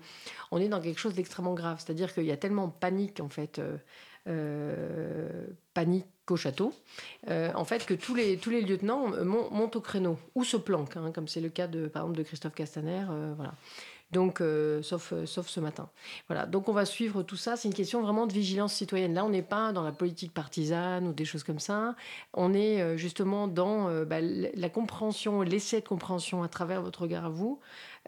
on 0.51 0.59
est 0.61 0.68
dans 0.68 0.80
quelque 0.80 1.01
chose 1.01 1.14
d'extrêmement 1.14 1.55
grave. 1.55 1.82
C'est-à-dire 1.84 2.12
qu'il 2.12 2.24
y 2.24 2.32
a 2.32 2.36
tellement 2.36 2.68
panique, 2.68 3.20
en 3.20 3.28
fait. 3.28 3.61
Euh, 4.29 5.47
panique 5.72 6.07
au 6.29 6.37
château, 6.37 6.74
euh, 7.31 7.51
en 7.55 7.64
fait 7.64 7.87
que 7.87 7.95
tous 7.95 8.14
les, 8.14 8.37
tous 8.37 8.51
les 8.51 8.61
lieutenants 8.62 9.12
montent 9.24 9.76
au 9.76 9.81
créneau 9.81 10.18
ou 10.35 10.45
se 10.45 10.57
planquent, 10.57 10.97
hein, 10.97 11.12
comme 11.14 11.29
c'est 11.29 11.41
le 11.41 11.49
cas 11.49 11.68
de, 11.68 11.87
par 11.87 12.03
exemple 12.03 12.18
de 12.18 12.24
Christophe 12.24 12.55
Castaner. 12.55 13.05
Euh, 13.09 13.33
voilà. 13.37 13.55
Donc, 14.11 14.43
sauf, 14.81 15.12
sauf 15.26 15.49
ce 15.49 15.61
matin. 15.61 15.91
Voilà. 16.29 16.47
Donc, 16.47 16.70
on 16.70 16.72
va 16.72 16.87
suivre 16.87 17.22
tout 17.22 17.37
ça. 17.37 17.59
C'est 17.59 17.68
une 17.68 17.74
question 17.74 18.01
vraiment 18.01 18.26
de 18.26 18.33
vigilance 18.33 18.72
citoyenne. 18.72 19.12
Là, 19.12 19.22
on 19.22 19.29
n'est 19.29 19.43
pas 19.43 19.70
dans 19.70 19.83
la 19.83 19.93
politique 19.93 20.33
partisane 20.33 21.07
ou 21.07 21.12
des 21.12 21.26
choses 21.26 21.45
comme 21.45 21.59
ça. 21.59 21.95
On 22.33 22.55
est 22.55 22.97
justement 22.97 23.49
dans 23.49 24.05
bah, 24.07 24.22
la 24.22 24.68
compréhension, 24.70 25.43
l'essai 25.43 25.83
de 25.83 25.87
compréhension 25.87 26.43
à 26.43 26.49
travers 26.49 26.81
votre 26.81 27.03
regard 27.03 27.26
à 27.26 27.29
vous. 27.29 27.61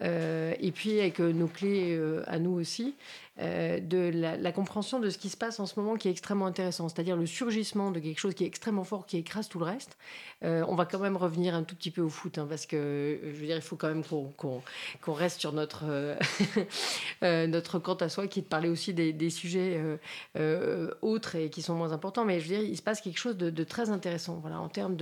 Euh, 0.03 0.55
et 0.61 0.73
puis 0.73 1.01
avec 1.01 1.19
nos 1.19 1.47
clés 1.47 1.97
euh, 1.97 2.23
à 2.27 2.39
nous 2.39 2.53
aussi, 2.53 2.95
euh, 3.41 3.81
de 3.81 4.11
la, 4.13 4.53
compréhension 4.53 4.99
de 4.99 5.09
ce 5.09 5.19
qui 5.19 5.29
se 5.29 5.37
passe 5.37 5.61
en 5.61 5.67
ce 5.67 5.79
moment 5.79 5.97
qui 5.97 6.09
est 6.09 6.11
extrêmement 6.11 6.47
intéressant, 6.47 6.89
c'est-à-dire 6.89 7.17
le 7.17 7.27
surgissement 7.27 7.91
de 7.91 8.01
quelque 8.01 8.19
chose 8.19 8.35
qui 8.35 8.45
est 8.45 8.47
extrêmement 8.47 8.85
fort, 8.85 9.07
qui 9.07 9.17
écrase 9.17 9.49
tout 9.49 9.59
le 9.59 9.65
reste. 9.65 9.97
on 10.43 10.75
va 10.75 10.85
quand 10.85 10.99
même 10.99 11.17
revenir 11.17 11.55
un 11.55 11.63
tout 11.63 11.75
petit 11.75 11.91
peu 11.91 12.03
au 12.03 12.09
foot, 12.09 12.39
hein, 12.39 12.47
parce 12.49 12.67
que 12.67 13.19
je 13.23 13.29
veux 13.41 13.47
dire, 13.47 13.57
il 13.57 13.63
faut 13.63 13.77
quand 13.77 13.89
même 13.89 14.05
qu'on 14.05 14.63
qu 15.03 15.11
reste 15.11 15.41
sur 15.41 15.53
notre, 15.53 15.85
notre 17.23 17.79
compte 17.79 18.03
à 18.03 18.09
soi, 18.09 18.27
qui 18.27 18.41
est 18.41 18.43
de 18.43 18.49
parler 18.49 18.69
aussi 18.69 18.93
des, 18.93 19.31
sujets 19.31 19.81
autres 21.01 21.37
et 21.37 21.51
qui 21.51 21.63
sont 21.63 21.75
moins 21.75 21.93
importants. 21.93 22.25
Mais 22.25 22.41
je 22.41 22.49
veux 22.49 22.57
dire, 22.57 22.69
il 22.69 22.77
se 22.77 22.83
passe 22.83 23.01
quelque 23.01 23.19
chose 23.19 23.37
de, 23.37 23.65
très 23.65 23.91
intéressant 23.91 24.39
voilà, 24.41 24.61
en 24.61 24.69
termes 24.69 24.97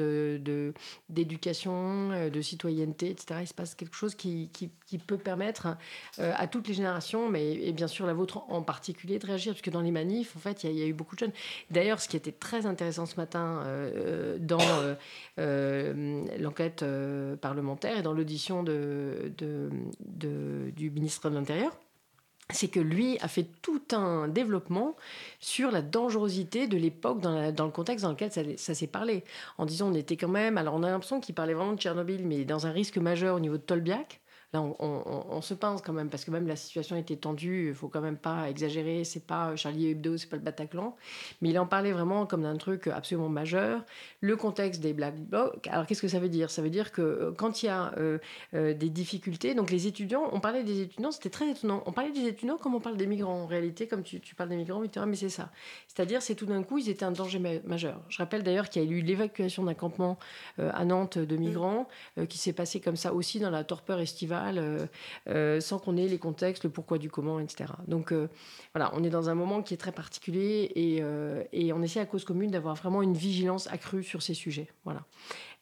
d'éducation, 1.09 2.11
de, 2.11 2.29
de, 2.29 2.41
citoyenneté, 2.41 3.11
etc. 3.11 3.41
Il 3.43 3.49
se 3.49 3.55
passe 3.55 3.75
quelque 3.75 3.97
chose 3.97 4.15
qui 4.15 4.51
qui 4.89 4.99
peut 4.99 5.19
permettre 5.19 5.77
euh, 6.19 6.33
à 6.37 6.47
toutes 6.47 6.67
les 6.67 6.75
générations, 6.75 7.29
mais 7.29 7.73
bien 7.73 7.89
sûr 7.89 8.07
la 8.07 8.15
vôtre 8.15 8.43
en 8.49 8.63
particulier, 8.63 9.19
de 9.19 9.27
réagir, 9.27 9.53
parce 9.53 9.61
que 9.61 9.69
dans 9.71 9.83
les 9.83 9.91
manifs, 9.91 10.35
en 10.35 10.41
fait, 10.41 10.65
il 10.65 10.73
y, 10.73 10.83
a 10.83 10.87
eu 10.87 10.95
beaucoup 10.95 11.15
de 11.15 11.21
jeunes. 11.21 11.33
D'ailleurs, 11.71 12.01
ce 12.01 12.09
qui 12.09 12.17
était 12.17 12.33
très 12.33 12.65
intéressant 12.65 13.05
ce 13.05 13.17
matin 13.17 13.63
euh, 13.67 14.39
dans 14.41 14.59
euh, 14.61 14.95
euh 15.39 16.25
l'enquête 16.39 16.85
parlementaire 17.41 17.99
et 17.99 18.03
dans 18.03 18.13
l'audition 18.15 18.63
du 18.63 18.73
ministre 20.91 21.29
de 21.29 21.35
l'Intérieur, 21.35 21.77
c'est 22.51 22.69
que 22.69 22.81
lui 22.81 23.19
a 23.21 23.29
fait 23.29 23.47
tout 23.61 23.83
un 23.93 24.27
développement 24.27 24.97
sur 25.39 25.71
la 25.71 25.83
dangerosité 25.83 26.67
de 26.67 26.79
l'époque 26.79 27.21
dans, 27.21 27.53
dans, 27.53 27.67
le 27.67 27.71
contexte 27.71 28.05
dans 28.05 28.13
lequel 28.13 28.33
ça, 28.33 28.41
ça 28.57 28.75
s'est 28.75 28.87
parlé. 28.87 29.23
En 29.59 29.67
disant 29.67 29.91
on 29.91 29.95
était 29.95 30.17
quand 30.17 30.29
même, 30.29 30.57
alors 30.57 30.75
on 30.75 30.83
a 30.83 30.89
l'impression 30.89 31.21
qu'il 31.21 31.35
parlait 31.35 31.53
vraiment 31.53 31.73
de 31.73 31.79
Tchernobyl, 31.79 32.27
mais 32.27 32.47
dans 32.47 32.67
un 32.67 32.71
risque 32.71 32.97
majeur 32.97 33.37
au 33.37 33.41
niveau 33.41 33.59
de 33.59 33.63
Tolbiac. 33.63 34.21
Là, 34.53 34.63
on, 34.63 34.77
on, 34.79 35.27
on, 35.31 35.41
se 35.43 35.55
pince 35.55 35.83
quand 35.83 35.93
même, 35.93 36.09
parce 36.09 36.25
que 36.25 36.31
même 36.31 36.47
la 36.47 36.57
situation 36.57 36.97
était 36.97 37.17
tendue, 37.17 37.69
il 37.69 37.75
faut 37.75 37.89
quand 37.89 38.01
même 38.01 38.17
pas 38.17 38.49
exagérer, 38.49 39.05
c'est 39.05 39.27
pas 39.27 39.57
Charlie 39.57 39.91
Hebdo, 39.91 40.17
c'est 40.17 40.29
pas 40.29 40.37
le 40.37 40.43
Bataclan, 40.43 40.97
mais 41.41 41.51
il 41.51 41.59
en 41.59 41.67
parlait 41.67 41.93
vraiment 41.93 42.25
comme 42.27 42.43
d'un 42.43 42.57
truc 42.57 42.87
absolument 42.87 43.29
majeur. 43.29 43.85
Le 44.21 44.37
contexte 44.37 44.81
des 44.81 44.93
Black 44.93 45.17
Blocs, 45.17 45.67
alors 45.69 45.87
qu'est-ce 45.87 46.03
que 46.03 46.09
ça 46.09 46.19
veut 46.19 46.29
dire? 46.31 46.51
Ça 46.51 46.63
veut 46.63 46.71
dire 46.71 46.93
que 46.93 47.03
euh, 47.03 47.33
quand 47.37 47.63
il 47.63 47.67
y 47.67 47.69
a 47.69 47.93
euh, 47.99 48.19
euh, 48.55 48.75
des 48.75 48.89
difficultés, 48.89 49.55
donc 49.55 49.71
les 49.71 49.87
étudiants, 49.87 50.29
on 50.33 50.41
parlait 50.41 50.65
des 50.65 50.83
étudiants, 50.83 51.11
c'était 51.11 51.31
très 51.31 51.51
étonnant, 51.51 51.83
on 51.87 51.93
parlait 51.93 52.13
des 52.13 52.27
étudiants 52.27 52.57
comme 52.57 52.75
on 52.75 52.81
parle 52.81 52.97
des 52.97 53.07
migrants, 53.07 53.43
en 53.43 53.47
réalité, 53.47 53.87
comme 53.87 54.03
tu, 54.03 54.21
tu 54.21 54.35
parles 54.35 54.51
des 54.51 54.57
migrants, 54.57 54.81
mais 55.07 55.17
c'est 55.17 55.29
ça. 55.29 55.51
C'est-à-dire, 55.87 56.23
c'est 56.23 56.35
tout 56.35 56.47
d'un 56.47 56.63
coup, 56.63 56.79
ils 56.79 56.89
étaient 56.89 57.05
un 57.05 57.13
danger 57.13 57.39
ma 57.39 57.59
majeur. 57.65 58.01
Je 58.09 58.19
rappelle 58.19 58.43
d'ailleurs 58.43 58.69
qu'il 58.69 58.83
y 58.83 58.87
a 58.87 58.89
eu 58.89 59.01
l'évacuation 59.01 59.65
d'un 59.65 59.75
campement 59.75 60.19
euh, 60.59 60.71
à 60.75 60.85
Nantes 60.85 61.19
de 61.19 61.37
migrants, 61.37 61.89
euh, 62.19 62.27
qui 62.27 62.39
s'est 62.39 62.53
passé 62.53 62.81
comme 62.81 62.97
ça 62.97 63.13
aussi 63.13 63.41
dans 63.41 63.51
la 63.51 63.65
torpeur 63.65 64.01
estivale, 64.01 64.38
euh, 64.47 64.87
euh, 65.29 65.61
sans 65.61 65.79
qu'on 65.79 65.97
ait 65.97 66.09
les 66.09 66.19
contextes, 66.19 66.65
le 66.65 66.71
pourquoi 66.71 66.99
du 66.99 67.11
comment, 67.11 67.41
etc. 67.41 67.73
Donc 67.87 68.13
euh, 68.13 68.29
voilà, 68.75 68.91
on 68.95 69.03
est 69.05 69.11
dans 69.11 69.29
un 69.29 69.35
moment 69.35 69.63
qui 69.63 69.75
est 69.75 69.79
très 69.79 69.93
particulier 69.93 70.71
et, 70.75 70.99
euh, 71.03 71.43
et 71.53 71.73
on 71.73 71.83
essaie 71.83 72.01
à 72.01 72.07
cause 72.07 72.25
commune 72.25 72.51
d'avoir 72.51 72.75
vraiment 72.75 73.03
une 73.03 73.15
vigilance 73.15 73.67
accrue 73.69 74.03
sur 74.03 74.23
ces 74.23 74.35
sujets. 74.35 74.69
Voilà. 74.85 75.03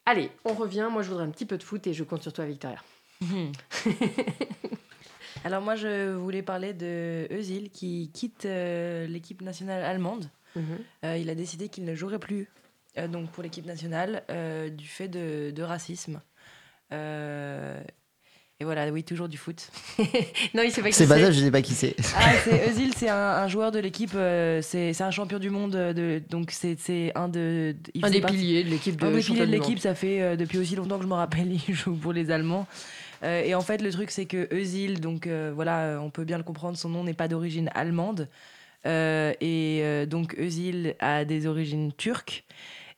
Allez, 0.04 0.30
on 0.44 0.54
revient. 0.54 0.88
Moi, 0.90 1.02
je 1.02 1.08
voudrais 1.08 1.24
un 1.24 1.30
petit 1.30 1.46
peu 1.46 1.58
de 1.58 1.62
foot 1.62 1.86
et 1.86 1.92
je 1.92 2.04
compte 2.04 2.22
sur 2.22 2.32
toi, 2.32 2.44
Victoria. 2.46 2.80
Mmh. 3.20 3.52
Alors 5.44 5.62
moi, 5.62 5.76
je 5.76 6.12
voulais 6.14 6.42
parler 6.42 6.72
de 6.72 7.28
Özil 7.30 7.70
qui 7.70 8.10
quitte 8.12 8.46
euh, 8.46 9.06
l'équipe 9.06 9.42
nationale 9.42 9.84
allemande. 9.84 10.30
Mmh. 10.54 10.60
Euh, 11.04 11.16
il 11.18 11.30
a 11.30 11.34
décidé 11.34 11.68
qu'il 11.68 11.84
ne 11.84 11.94
jouerait 11.94 12.18
plus 12.18 12.48
euh, 12.98 13.08
donc 13.08 13.30
pour 13.30 13.42
l'équipe 13.42 13.66
nationale 13.66 14.24
du 14.76 14.86
fait 14.86 15.08
de, 15.08 15.50
de 15.50 15.62
racisme. 15.62 16.20
Et 18.58 18.64
voilà, 18.64 18.88
oui, 18.90 19.04
toujours 19.04 19.28
du 19.28 19.36
foot. 19.36 19.68
non, 20.54 20.62
il 20.64 20.70
sait 20.72 20.80
pas 20.80 20.88
qui 20.88 20.94
C'est 20.94 21.06
pas 21.06 21.20
ça, 21.20 21.30
je 21.30 21.40
sais 21.40 21.50
pas 21.50 21.60
qui 21.60 21.74
c'est. 21.74 21.94
Ah, 22.16 22.32
c'est 22.42 22.66
Özil, 22.70 22.90
c'est 22.96 23.10
un, 23.10 23.14
un 23.14 23.48
joueur 23.48 23.70
de 23.70 23.78
l'équipe, 23.78 24.12
euh, 24.14 24.62
c'est 24.62 24.98
un 25.02 25.10
champion 25.10 25.38
du 25.38 25.50
monde, 25.50 25.74
euh, 25.76 25.92
de, 25.92 26.22
donc 26.30 26.50
c'est 26.52 27.12
un 27.14 27.28
de. 27.28 27.76
Un 28.02 28.10
des 28.10 28.20
partie- 28.22 28.36
piliers 28.38 28.64
de 28.64 28.70
l'équipe 28.70 28.96
de 28.98 29.06
un 29.06 29.10
des 29.10 29.20
piliers 29.20 29.40
de 29.46 29.52
l'équipe, 29.52 29.78
ça 29.78 29.94
fait 29.94 30.22
euh, 30.22 30.36
depuis 30.36 30.56
aussi 30.58 30.74
longtemps 30.74 30.96
que 30.96 31.02
je 31.02 31.08
me 31.08 31.12
rappelle, 31.14 31.52
il 31.68 31.74
joue 31.74 31.94
pour 31.94 32.14
les 32.14 32.30
Allemands. 32.30 32.66
Euh, 33.22 33.42
et 33.44 33.54
en 33.54 33.60
fait, 33.60 33.82
le 33.82 33.90
truc, 33.90 34.10
c'est 34.10 34.24
que 34.24 34.48
Özil, 34.50 35.00
donc 35.00 35.26
euh, 35.26 35.52
voilà, 35.54 35.98
on 36.02 36.08
peut 36.08 36.24
bien 36.24 36.38
le 36.38 36.44
comprendre, 36.44 36.78
son 36.78 36.88
nom 36.88 37.04
n'est 37.04 37.12
pas 37.14 37.28
d'origine 37.28 37.68
allemande. 37.74 38.26
Euh, 38.86 39.32
et 39.42 39.80
euh, 39.82 40.06
donc 40.06 40.34
Özil 40.38 40.94
a 41.00 41.26
des 41.26 41.46
origines 41.46 41.92
turques. 41.92 42.44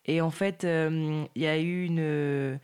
Et 0.07 0.21
en 0.21 0.31
fait, 0.31 0.63
euh, 0.63 1.25
il 1.35 1.43
y 1.43 1.47
a 1.49 1.59
eu 1.59 1.85
une, 1.85 2.59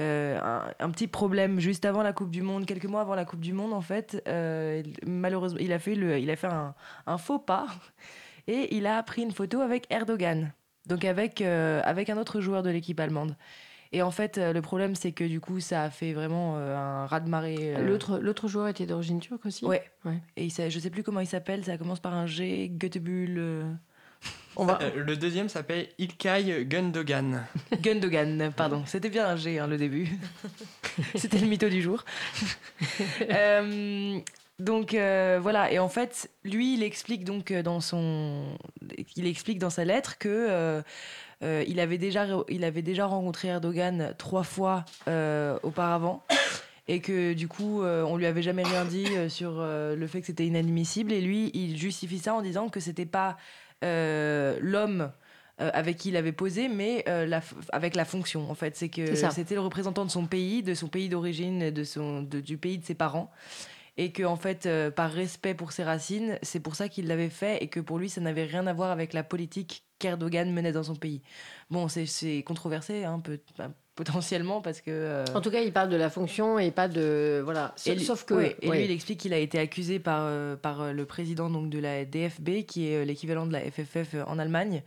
euh, 0.00 0.38
un, 0.40 0.72
un 0.78 0.90
petit 0.90 1.06
problème 1.06 1.60
juste 1.60 1.84
avant 1.84 2.02
la 2.02 2.12
Coupe 2.12 2.30
du 2.30 2.42
Monde, 2.42 2.66
quelques 2.66 2.86
mois 2.86 3.00
avant 3.00 3.14
la 3.14 3.24
Coupe 3.24 3.40
du 3.40 3.52
Monde, 3.52 3.72
en 3.72 3.80
fait. 3.80 4.22
Euh, 4.28 4.82
malheureusement, 5.06 5.60
il 5.60 5.72
a 5.72 5.78
fait, 5.78 5.94
le, 5.94 6.18
il 6.18 6.30
a 6.30 6.36
fait 6.36 6.48
un, 6.48 6.74
un 7.06 7.18
faux 7.18 7.38
pas 7.38 7.66
et 8.46 8.74
il 8.76 8.86
a 8.86 9.02
pris 9.02 9.22
une 9.22 9.32
photo 9.32 9.60
avec 9.60 9.86
Erdogan, 9.90 10.52
donc 10.86 11.04
avec, 11.04 11.40
euh, 11.40 11.80
avec 11.84 12.10
un 12.10 12.18
autre 12.18 12.40
joueur 12.40 12.62
de 12.62 12.70
l'équipe 12.70 12.98
allemande. 13.00 13.36
Et 13.92 14.02
en 14.02 14.10
fait, 14.10 14.38
le 14.38 14.60
problème, 14.60 14.96
c'est 14.96 15.12
que 15.12 15.22
du 15.22 15.40
coup, 15.40 15.60
ça 15.60 15.84
a 15.84 15.90
fait 15.90 16.14
vraiment 16.14 16.56
euh, 16.56 16.76
un 16.76 17.06
raz-de-marée. 17.06 17.76
euh, 17.76 17.86
L'autre, 17.86 18.18
l'autre 18.18 18.48
joueur 18.48 18.66
était 18.66 18.86
d'origine 18.86 19.20
turque 19.20 19.46
aussi? 19.46 19.64
Ouais. 19.64 19.88
Ouais. 20.04 20.18
Et 20.36 20.46
il 20.46 20.50
je 20.50 20.78
sais 20.80 20.90
plus 20.90 21.04
comment 21.04 21.20
il 21.20 21.28
s'appelle, 21.28 21.64
ça 21.64 21.78
commence 21.78 22.00
par 22.00 22.12
un 22.12 22.26
G, 22.26 22.72
Götebull. 22.76 23.36
euh, 23.38 23.72
On 24.56 24.64
va... 24.64 24.78
Euh, 24.82 24.90
le 25.04 25.16
deuxième 25.16 25.48
s'appelle 25.48 25.88
Ilkay 25.98 26.64
Gundogan. 26.64 27.46
Gundogan, 27.80 28.52
pardon. 28.56 28.84
C'était 28.86 29.10
bien 29.10 29.26
un 29.26 29.36
G, 29.36 29.58
hein, 29.58 29.66
le 29.66 29.76
début. 29.76 30.08
C'était 31.14 31.38
le 31.38 31.46
mytho 31.46 31.68
du 31.68 31.82
jour. 31.82 32.04
Euh, 33.30 34.18
donc 34.58 34.94
euh, 34.94 35.38
voilà, 35.40 35.72
et 35.72 35.78
en 35.78 35.88
fait, 35.88 36.30
lui, 36.44 36.74
il 36.74 36.82
explique 36.82 37.24
donc 37.24 37.52
dans 37.52 37.80
son, 37.80 38.56
il 39.16 39.26
explique 39.26 39.58
dans 39.58 39.70
sa 39.70 39.84
lettre 39.84 40.18
que 40.18 40.82
euh, 41.42 41.64
il 41.66 41.80
avait 41.80 41.98
déjà, 41.98 42.26
il 42.48 42.64
avait 42.64 42.82
déjà 42.82 43.06
rencontré 43.06 43.48
Erdogan 43.48 44.14
trois 44.18 44.44
fois 44.44 44.84
auparavant. 45.62 46.24
Et 46.86 47.00
que 47.00 47.32
du 47.32 47.48
coup, 47.48 47.82
euh, 47.82 48.02
on 48.02 48.16
lui 48.16 48.26
avait 48.26 48.42
jamais 48.42 48.62
rien 48.62 48.84
dit 48.84 49.06
euh, 49.16 49.30
sur 49.30 49.54
euh, 49.56 49.96
le 49.96 50.06
fait 50.06 50.20
que 50.20 50.26
c'était 50.26 50.46
inadmissible. 50.46 51.12
Et 51.12 51.22
lui, 51.22 51.50
il 51.54 51.78
justifie 51.78 52.18
ça 52.18 52.34
en 52.34 52.42
disant 52.42 52.68
que 52.68 52.78
c'était 52.78 53.06
pas 53.06 53.38
l'homme 54.60 55.10
euh, 55.60 55.70
avec 55.72 55.98
qui 55.98 56.08
il 56.08 56.16
avait 56.16 56.32
posé, 56.32 56.68
mais 56.68 57.04
euh, 57.08 57.26
la 57.26 57.40
avec 57.72 57.94
la 57.94 58.04
fonction. 58.04 58.50
En 58.50 58.54
fait, 58.54 58.76
c'est 58.76 58.88
que 58.88 59.02
c'était 59.30 59.54
le 59.54 59.60
représentant 59.60 60.04
de 60.04 60.10
son 60.10 60.26
pays, 60.26 60.62
de 60.64 60.74
son 60.74 60.88
pays 60.88 61.08
d'origine, 61.08 61.70
de 61.70 61.84
son, 61.84 62.22
de- 62.22 62.40
du 62.40 62.58
pays 62.58 62.78
de 62.78 62.84
ses 62.84 62.94
parents, 62.94 63.30
et 63.96 64.10
que 64.12 64.22
en 64.24 64.36
fait, 64.36 64.66
euh, 64.66 64.90
par 64.90 65.10
respect 65.12 65.54
pour 65.54 65.72
ses 65.72 65.84
racines, 65.84 66.38
c'est 66.42 66.60
pour 66.60 66.74
ça 66.74 66.88
qu'il 66.88 67.06
l'avait 67.06 67.28
fait, 67.30 67.62
et 67.62 67.68
que 67.68 67.80
pour 67.80 67.98
lui, 67.98 68.08
ça 68.08 68.20
n'avait 68.20 68.44
rien 68.44 68.66
à 68.66 68.72
voir 68.72 68.90
avec 68.90 69.12
la 69.12 69.22
politique 69.22 69.84
qu'Erdogan 69.98 70.52
menait 70.52 70.72
dans 70.72 70.82
son 70.82 70.96
pays. 70.96 71.22
Bon, 71.70 71.88
c'est- 71.88 72.42
controversé, 72.44 73.04
hein, 73.04 73.20
peut- 73.20 73.40
bah, 73.56 73.70
potentiellement, 73.94 74.60
parce 74.60 74.80
que. 74.80 74.90
euh, 74.90 75.24
En 75.34 75.40
tout 75.40 75.50
cas, 75.52 75.60
il 75.60 75.72
parle 75.72 75.88
de 75.88 75.96
la 75.96 76.10
fonction 76.10 76.58
et 76.58 76.72
pas 76.72 76.88
de 76.88 77.40
voilà. 77.44 77.72
et 77.86 77.96
Sauf, 78.00 78.24
que 78.24 78.34
ouais, 78.34 78.56
et 78.60 78.68
ouais. 78.68 78.78
lui, 78.78 78.84
il 78.86 78.90
explique 78.90 79.20
qu'il 79.20 79.32
a 79.32 79.38
été 79.38 79.58
accusé 79.60 80.00
par, 80.00 80.22
euh, 80.22 80.56
par 80.56 80.92
le 80.92 81.04
président 81.06 81.48
donc, 81.48 81.70
de 81.70 81.78
la 81.78 82.04
DFB, 82.04 82.64
qui 82.66 82.88
est 82.88 83.04
l'équivalent 83.04 83.46
de 83.46 83.52
la 83.52 83.60
FFF 83.60 84.16
en 84.26 84.38
Allemagne, 84.40 84.82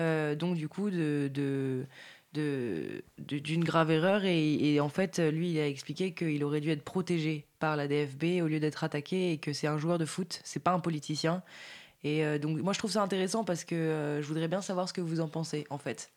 euh, 0.00 0.34
donc 0.34 0.56
du 0.56 0.68
coup 0.68 0.90
de, 0.90 1.30
de, 1.32 1.86
de- 2.32 3.02
de- 3.18 3.38
d'une 3.38 3.64
grave 3.64 3.90
erreur. 3.90 4.24
Et, 4.24 4.74
et 4.74 4.80
en 4.80 4.88
fait, 4.88 5.18
lui, 5.18 5.50
il 5.52 5.58
a 5.58 5.66
expliqué 5.68 6.12
qu'il 6.12 6.42
aurait 6.44 6.60
dû 6.60 6.70
être 6.70 6.82
protégé 6.84 7.46
par 7.58 7.76
la 7.76 7.88
DFB 7.88 8.42
au 8.42 8.46
lieu 8.48 8.60
d'être 8.60 8.84
attaqué 8.84 9.32
et 9.32 9.38
que 9.38 9.52
c'est 9.52 9.66
un 9.66 9.78
joueur 9.78 9.98
de 9.98 10.04
foot, 10.04 10.40
c'est 10.44 10.62
pas 10.62 10.72
un 10.72 10.80
politicien. 10.80 11.42
Et 12.04 12.24
euh, 12.24 12.38
donc, 12.38 12.58
moi, 12.60 12.72
je 12.72 12.78
trouve 12.78 12.92
ça 12.92 13.02
intéressant 13.02 13.44
parce 13.44 13.64
que 13.64 13.74
euh, 13.74 14.22
je 14.22 14.26
voudrais 14.28 14.48
bien 14.48 14.60
savoir 14.62 14.88
ce 14.88 14.92
que 14.92 15.00
vous 15.00 15.20
en 15.20 15.28
pensez, 15.28 15.66
en 15.70 15.78
fait. 15.78 16.10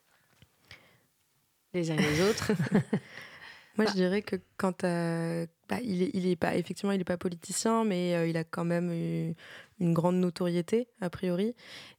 les 1.74 1.90
uns 1.92 1.98
et 1.98 2.02
les 2.02 2.22
autres. 2.22 2.52
Moi, 3.78 3.86
je 3.88 3.94
dirais 3.94 4.22
que 4.22 4.36
quand 4.58 4.84
euh, 4.84 5.48
bah, 5.70 5.78
il, 5.82 6.04
est, 6.04 6.12
il 6.14 6.28
est 6.28 6.36
pas 6.36 6.56
effectivement, 6.58 6.92
il 6.92 7.00
est 7.00 7.06
pas 7.06 7.18
politicien, 7.18 7.86
mais 7.86 8.16
euh, 8.16 8.28
il 8.28 8.36
a 8.36 8.44
quand 8.44 8.66
même 8.66 8.92
eu 8.92 9.34
une 9.82 9.94
grande 9.94 10.16
notoriété 10.18 10.88
a 11.02 11.10
priori, 11.10 11.54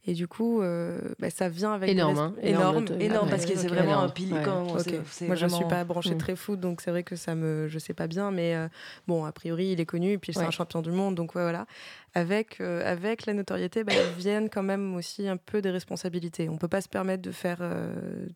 et 0.07 0.15
du 0.15 0.27
coup, 0.29 0.63
euh, 0.63 0.99
bah, 1.19 1.29
ça 1.31 1.49
vient 1.49 1.73
avec 1.75 1.91
Énorme, 1.91 2.19
hein, 2.19 2.35
énorme, 2.43 2.87
énorme 3.01 3.29
parce 3.29 3.45
que 3.45 3.57
c'est 3.57 3.67
vraiment 3.69 4.01
un 4.01 4.09
pilier. 4.09 4.33
ouais. 4.33 4.47
Moi, 4.47 4.79
je 4.79 4.89
suis 5.19 5.27
vraiment- 5.27 5.69
pas 5.69 5.85
branchée 5.85 6.15
Mm. 6.15 6.19
très 6.19 6.37
foot, 6.37 6.61
donc 6.61 6.81
c'est 6.81 6.91
vrai 6.91 7.03
que 7.03 7.17
ça 7.17 7.35
me, 7.35 7.69
je 7.69 7.79
sais 7.79 7.93
pas 7.95 8.07
bien, 8.07 8.31
mais 8.31 8.55
euh, 8.55 8.69
bon, 9.09 9.25
a 9.25 9.33
priori, 9.33 9.73
il 9.73 9.81
est 9.81 9.85
connu, 9.87 10.13
et 10.13 10.19
puis 10.19 10.33
c'est 10.33 10.39
Ouais. 10.41 10.47
un 10.47 10.51
champion 10.51 10.81
du 10.81 10.91
monde, 10.93 11.15
donc 11.17 11.35
ouais, 11.35 11.43
voilà. 11.43 11.67
Avec, 12.15 12.61
euh, 12.61 12.83
avec 12.91 13.27
la 13.27 13.33
notoriété, 13.35 13.85
bah, 13.85 13.93
viennent 14.17 14.49
quand 14.49 14.63
même 14.63 14.95
aussi 14.95 15.27
un 15.29 15.37
peu 15.37 15.61
des 15.61 15.71
responsabilités. 15.71 16.49
On 16.49 16.57
peut 16.59 16.69
pas 16.69 16.81
se 16.83 16.89
permettre 16.89 17.23
de 17.23 17.33
faire 17.33 17.59
euh, 17.61 17.93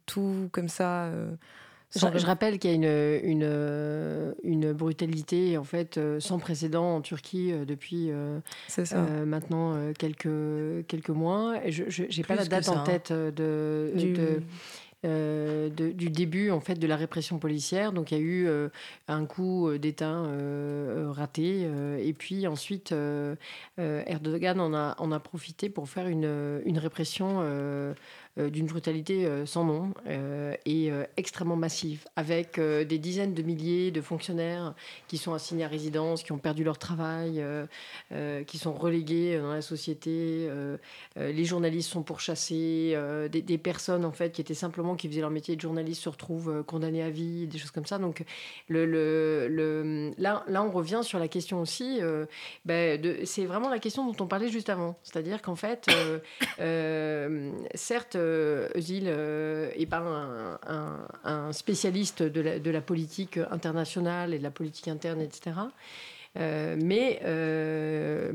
tout 0.06 0.48
comme 0.52 0.68
ça. 0.68 1.10
Je, 1.94 2.26
rappelle 2.26 2.58
qu'il 2.58 2.70
y 2.70 2.72
a 2.72 2.76
une, 2.76 3.30
une, 3.30 3.42
euh, 3.44 4.32
une 4.42 4.72
brutalité 4.72 5.56
en 5.56 5.64
fait 5.64 5.96
euh, 5.96 6.20
sans 6.20 6.38
précédent 6.38 6.96
en 6.96 7.00
Turquie 7.00 7.52
euh, 7.52 7.64
depuis 7.64 8.10
euh, 8.10 8.40
euh, 8.92 9.24
maintenant 9.24 9.76
quelques, 9.98 10.86
quelques 10.88 11.10
mois. 11.10 11.54
Je 11.68 12.02
n'ai 12.02 12.24
pas 12.24 12.34
la 12.34 12.44
date 12.44 12.64
ça, 12.64 12.72
en 12.72 12.78
hein. 12.78 12.84
tête 12.84 13.12
de, 13.12 13.92
Du- 13.94 14.12
de, 14.12 14.42
euh, 15.04 15.68
de- 15.70 15.92
du 15.92 16.10
début 16.10 16.50
en 16.50 16.60
fait 16.60 16.74
de 16.74 16.86
la 16.86 16.96
répression 16.96 17.38
policière. 17.38 17.92
Donc 17.92 18.10
il 18.10 18.18
y 18.18 18.20
a 18.20 18.24
eu 18.24 18.46
euh, 18.48 18.68
un 19.08 19.24
coup 19.24 19.70
d'État 19.78 20.10
euh, 20.10 21.06
raté 21.10 21.68
et 22.00 22.12
puis 22.12 22.46
ensuite 22.46 22.92
Erdogan 23.78 24.60
en 24.60 24.74
a, 24.74 24.96
en 24.98 25.12
a 25.12 25.20
profité 25.20 25.68
pour 25.70 25.88
faire 25.88 26.08
une, 26.08 26.60
une 26.64 26.78
répression 26.78 27.40
d'une 28.36 28.66
brutalité 28.66 29.26
euh, 29.26 29.46
sans 29.46 29.64
nom 29.64 29.94
euh, 30.06 30.54
et 30.66 30.90
euh, 30.90 31.04
extrêmement 31.16 31.56
massive, 31.56 32.04
avec 32.16 32.58
euh, 32.58 32.84
des 32.84 32.98
dizaines 32.98 33.34
de 33.34 33.42
milliers 33.42 33.90
de 33.90 34.00
fonctionnaires 34.00 34.74
qui 35.08 35.18
sont 35.18 35.32
assignés 35.32 35.64
à 35.64 35.68
résidence, 35.68 36.22
qui 36.22 36.32
ont 36.32 36.38
perdu 36.38 36.64
leur 36.64 36.78
travail, 36.78 37.40
euh, 37.40 37.66
euh, 38.12 38.44
qui 38.44 38.58
sont 38.58 38.74
relégués 38.74 39.38
dans 39.38 39.52
la 39.52 39.62
société. 39.62 40.46
euh, 40.50 40.76
euh, 41.18 41.32
les 41.32 41.44
journalistes 41.44 41.90
sont 41.90 42.02
pourchassés, 42.02 42.92
euh, 42.94 43.28
des, 43.28 43.58
personnes 43.58 44.04
en 44.04 44.12
fait 44.12 44.32
qui 44.32 44.40
étaient 44.40 44.54
simplement 44.54 44.96
qui 44.96 45.08
faisaient 45.08 45.22
leur 45.22 45.30
métier 45.30 45.56
de 45.56 45.60
journaliste 45.60 46.02
se 46.02 46.08
retrouvent 46.08 46.50
euh, 46.50 46.62
condamnées 46.62 47.02
à 47.02 47.10
vie, 47.10 47.46
des 47.46 47.58
choses 47.58 47.70
comme 47.70 47.86
ça. 47.86 47.98
Donc 47.98 48.22
là, 48.68 48.84
là, 48.86 50.62
on 50.62 50.70
revient 50.70 51.00
sur 51.02 51.18
la 51.18 51.28
question 51.28 51.60
aussi. 51.60 51.98
euh, 52.02 52.26
ben, 52.64 53.00
c'est 53.24 53.46
vraiment 53.46 53.68
la 53.68 53.78
question 53.78 54.10
dont 54.10 54.16
on 54.22 54.26
parlait 54.26 54.48
juste 54.48 54.68
avant, 54.68 54.98
c'est-à-dire 55.02 55.42
qu'en 55.42 55.56
fait, 55.56 55.86
euh, 55.90 56.18
euh, 56.60 57.52
certes, 57.74 58.16
euh, 58.26 58.68
Özil 58.74 59.04
euh, 59.06 59.70
est 59.76 59.86
pas 59.86 60.02
un 61.24 61.52
spécialiste 61.52 62.22
de 62.22 62.40
la, 62.40 62.58
de 62.58 62.70
la 62.70 62.80
politique 62.80 63.38
internationale 63.50 64.34
et 64.34 64.38
de 64.38 64.42
la 64.42 64.50
politique 64.50 64.88
interne, 64.88 65.20
etc. 65.20 65.52
Euh, 66.38 66.76
mais 66.82 67.20
euh, 67.24 68.30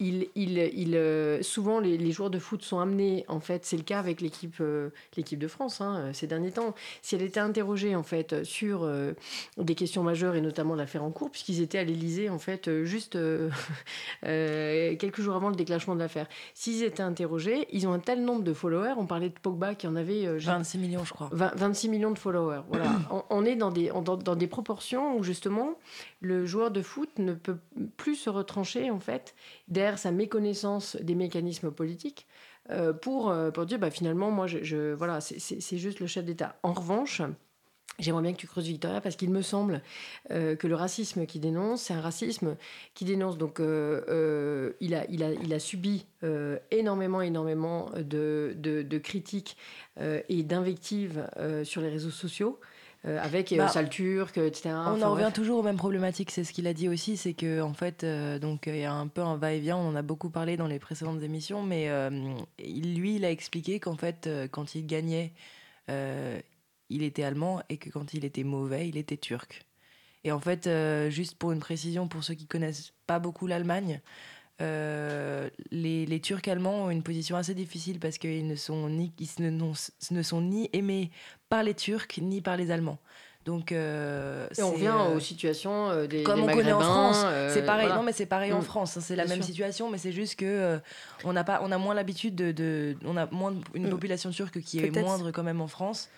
il, 0.00 0.28
il, 0.36 0.58
il, 0.58 0.94
euh, 0.96 1.42
souvent, 1.42 1.80
les, 1.80 1.98
les 1.98 2.12
joueurs 2.12 2.30
de 2.30 2.38
foot 2.38 2.62
sont 2.62 2.78
amenés, 2.78 3.24
en 3.28 3.40
fait, 3.40 3.64
c'est 3.64 3.76
le 3.76 3.82
cas 3.82 3.98
avec 3.98 4.20
l'équipe 4.20 4.56
euh, 4.60 4.90
l'équipe 5.16 5.38
de 5.38 5.48
France 5.48 5.80
hein, 5.80 5.96
euh, 5.98 6.12
ces 6.12 6.26
derniers 6.26 6.52
temps. 6.52 6.74
Si 7.02 7.14
elle 7.16 7.22
était 7.22 7.40
interrogée, 7.40 7.96
en 7.96 8.02
fait, 8.02 8.44
sur 8.44 8.84
euh, 8.84 9.12
des 9.56 9.74
questions 9.74 10.02
majeures 10.02 10.36
et 10.36 10.40
notamment 10.40 10.74
l'affaire 10.74 11.02
en 11.02 11.10
cours, 11.10 11.30
puisqu'ils 11.30 11.60
étaient 11.60 11.78
à 11.78 11.84
l'Élysée, 11.84 12.28
en 12.30 12.38
fait, 12.38 12.70
juste 12.84 13.16
euh, 14.24 14.96
quelques 14.96 15.20
jours 15.20 15.34
avant 15.34 15.48
le 15.50 15.56
déclenchement 15.56 15.94
de 15.94 16.00
l'affaire. 16.00 16.26
S'ils 16.54 16.82
étaient 16.82 17.02
interrogés, 17.02 17.66
ils 17.72 17.86
ont 17.86 17.92
un 17.92 17.98
tel 17.98 18.24
nombre 18.24 18.42
de 18.42 18.52
followers. 18.52 18.94
On 18.96 19.06
parlait 19.06 19.28
de 19.28 19.38
Pogba 19.40 19.74
qui 19.74 19.86
en 19.86 19.96
avait. 19.96 20.26
euh, 20.26 20.38
j'ai- 20.38 20.46
26 20.50 20.78
millions, 20.78 21.04
je 21.04 21.12
crois. 21.12 21.28
20 21.32 21.54
26 21.56 21.88
millions 21.88 22.10
de 22.10 22.18
followers. 22.18 22.62
Voilà. 22.68 22.90
on, 23.10 23.22
on 23.30 23.44
est 23.44 23.56
dans 23.56 23.70
des, 23.70 23.88
dans, 24.04 24.16
dans 24.16 24.36
des 24.36 24.46
proportions 24.46 25.16
où 25.18 25.22
justement 25.22 25.78
le 26.20 26.46
joueur 26.46 26.70
de 26.70 26.82
foot 26.82 27.10
ne 27.18 27.32
peut 27.34 27.58
plus 27.96 28.16
se 28.16 28.30
retrancher 28.30 28.90
en 28.90 29.00
fait 29.00 29.34
derrière 29.68 29.87
sa 29.96 30.12
méconnaissance 30.12 30.96
des 30.96 31.14
mécanismes 31.14 31.70
politiques 31.70 32.26
euh, 32.70 32.92
pour, 32.92 33.30
euh, 33.30 33.50
pour 33.50 33.64
dire 33.64 33.78
bah, 33.78 33.90
finalement 33.90 34.30
moi 34.30 34.46
je, 34.46 34.92
voilà 34.92 35.20
c'est- 35.22 35.76
juste 35.78 36.00
le 36.00 36.06
chef 36.06 36.24
d'État. 36.24 36.56
En 36.62 36.72
revanche, 36.72 37.22
J'aimerais 38.00 38.22
bien 38.22 38.32
que 38.32 38.38
tu 38.38 38.46
creuses 38.46 38.68
Victoria 38.68 39.00
parce 39.00 39.16
qu'il 39.16 39.30
me 39.30 39.42
semble 39.42 39.82
euh, 40.30 40.54
que 40.54 40.68
le 40.68 40.76
racisme 40.76 41.26
qu'il 41.26 41.40
dénonce, 41.40 41.82
c'est 41.82 41.94
un 41.94 42.00
racisme 42.00 42.56
qui 42.94 43.04
dénonce. 43.04 43.38
Donc, 43.38 43.58
il, 43.58 43.64
a, 44.94 45.04
il, 45.10 45.24
a, 45.24 45.32
il 45.32 45.52
a 45.52 45.58
subi 45.58 46.06
énormément, 46.70 47.22
énormément 47.22 47.90
de, 47.96 48.54
de, 48.56 48.98
critiques 48.98 49.56
et 50.00 50.42
d'invectives 50.44 51.28
sur 51.64 51.80
les 51.80 51.88
réseaux 51.88 52.12
sociaux, 52.12 52.60
euh, 53.04 53.20
avec 53.22 53.52
euh, 53.52 53.58
Bah, 53.58 53.68
Sale 53.68 53.88
Turc, 53.88 54.36
etc. 54.38 54.70
On 54.70 54.94
Enfin, 54.94 55.06
en 55.06 55.12
revient 55.12 55.22
bref. 55.24 55.34
toujours 55.34 55.58
aux 55.60 55.62
mêmes 55.62 55.76
problématiques, 55.76 56.30
c'est 56.30 56.44
ce 56.44 56.52
qu'il 56.52 56.66
a 56.66 56.72
dit 56.74 56.88
aussi, 56.88 57.16
c'est 57.16 57.34
que 57.34 57.60
en 57.60 57.72
fait, 57.74 58.02
euh, 58.04 58.38
donc 58.38 58.64
il 58.66 58.76
y 58.76 58.84
a 58.84 58.92
un 58.92 59.06
peu 59.06 59.20
un 59.22 59.36
va-et-vient. 59.36 59.76
On 59.76 59.88
en 59.88 59.94
a 59.96 60.02
beaucoup 60.02 60.30
parlé 60.30 60.56
dans 60.56 60.66
les 60.66 60.78
précédentes 60.78 61.22
émissions, 61.22 61.62
mais 61.62 61.88
euh, 61.88 62.10
lui, 62.58 63.16
il 63.16 63.24
a 63.24 63.30
expliqué 63.30 63.78
qu'en 63.80 63.96
fait, 63.96 64.28
quand 64.50 64.74
il 64.74 64.86
gagnait, 64.86 65.32
il 65.88 67.02
était 67.02 67.22
allemand 67.22 67.62
et 67.68 67.76
que 67.76 67.88
quand 67.90 68.14
il 68.14 68.24
était 68.24 68.44
mauvais, 68.44 68.88
il 68.88 68.96
était 68.96 69.16
turc. 69.16 69.64
Et 70.24 70.32
en 70.32 70.40
fait, 70.40 70.68
juste 71.10 71.36
pour 71.36 71.52
une 71.52 71.60
précision, 71.60 72.08
pour 72.08 72.24
ceux 72.24 72.34
qui 72.34 72.46
connaissent 72.46 72.92
pas 73.06 73.18
beaucoup 73.20 73.46
l'Allemagne, 73.46 74.00
euh, 74.60 75.48
les, 75.70 76.04
les 76.04 76.20
Turcs 76.20 76.48
allemands 76.48 76.86
ont 76.86 76.90
une 76.90 77.04
position 77.04 77.36
assez 77.36 77.54
difficile 77.54 78.00
parce 78.00 78.18
qu'ils 78.18 78.46
ne 78.46 78.56
sont 78.56 78.88
ni, 78.88 79.12
ils 79.20 79.42
ne, 79.42 79.50
non- 79.50 79.72
ne 80.10 80.22
sont 80.22 80.40
ni 80.40 80.68
aimés 80.72 81.10
par 81.48 81.62
les 81.62 81.74
Turcs 81.74 82.18
ni 82.20 82.40
par 82.40 82.56
les 82.56 82.70
Allemands. 82.70 82.98
Donc, 83.44 83.72
euh, 83.72 84.46
Et 84.58 84.62
on 84.62 84.72
revient 84.72 84.92
euh, 84.94 85.16
aux 85.16 85.20
situations 85.20 85.88
euh, 85.90 86.06
des, 86.06 86.22
comme 86.22 86.42
des 86.42 86.48
on 86.48 86.52
connaît 86.52 86.72
en 86.72 86.80
France. 86.80 87.22
euh, 87.24 87.54
c'est 87.54 87.62
pareil. 87.64 87.86
voilà. 87.86 87.96
Non, 87.96 88.02
mais 88.04 88.12
c'est 88.12 88.26
pareil 88.26 88.52
en 88.52 88.58
Mm. 88.58 88.62
France. 88.64 88.96
hein, 88.98 89.00
C'est 89.02 89.16
la 89.16 89.24
Bien 89.24 89.34
même 89.34 89.38
sûr. 89.42 89.46
situation, 89.46 89.88
mais 89.90 89.96
c'est 89.96 90.12
juste 90.12 90.36
que 90.38 90.44
euh, 90.44 90.78
on 91.24 91.32
n'a 91.32 91.44
pas, 91.44 91.60
on 91.62 91.72
a 91.72 91.78
moins 91.78 91.94
l'habitude 91.94 92.34
de, 92.34 92.52
de- 92.52 92.96
on 93.06 93.16
a 93.16 93.26
moins 93.30 93.54
une 93.72 93.86
Mm. 93.86 93.90
population 93.90 94.30
turque 94.30 94.60
qui 94.60 94.80
est 94.84 94.90
moindre 94.90 95.30
quand 95.30 95.42
même 95.44 95.62
en 95.62 95.68
France. 95.68 96.10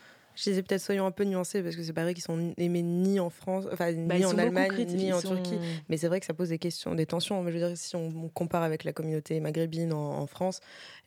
Je 0.43 0.49
disais 0.51 0.63
peut-être 0.63 0.81
soyons 0.81 1.05
un 1.05 1.11
peu 1.11 1.25
nuancés 1.25 1.63
parce 1.63 1.77
que 1.77 1.83
c'est 1.83 1.93
pas 1.93 2.03
vrai 2.05 2.15
qu'ils 2.15 2.23
sont 2.25 2.55
aimés 2.57 2.81
ni 2.83 3.21
en 3.21 3.29
France, 3.29 3.67
enfin 3.73 3.93
Bah, 3.93 4.17
ni 4.17 4.23
sont 4.23 4.31
en 4.35 4.39
Allemagne, 4.39 4.87
ni 4.87 5.13
en 5.13 5.21
sont- 5.21 5.35
Turquie. 5.35 5.59
Mais 5.91 5.99
c'est 5.99 6.09
vrai 6.09 6.19
que 6.19 6.25
ça 6.25 6.33
pose 6.33 6.49
des 6.49 6.59
questions, 6.59 6.95
des 6.95 7.05
tensions. 7.05 7.43
Mais 7.43 7.53
je 7.53 7.59
veux 7.59 7.67
dire, 7.69 7.77
si 7.77 7.95
on, 7.97 8.07
on 8.25 8.29
compare 8.29 8.63
avec 8.63 8.85
la 8.85 8.93
communauté 8.95 9.39
maghrébine 9.41 9.93
en, 9.93 10.19
en 10.19 10.27
France, 10.27 10.61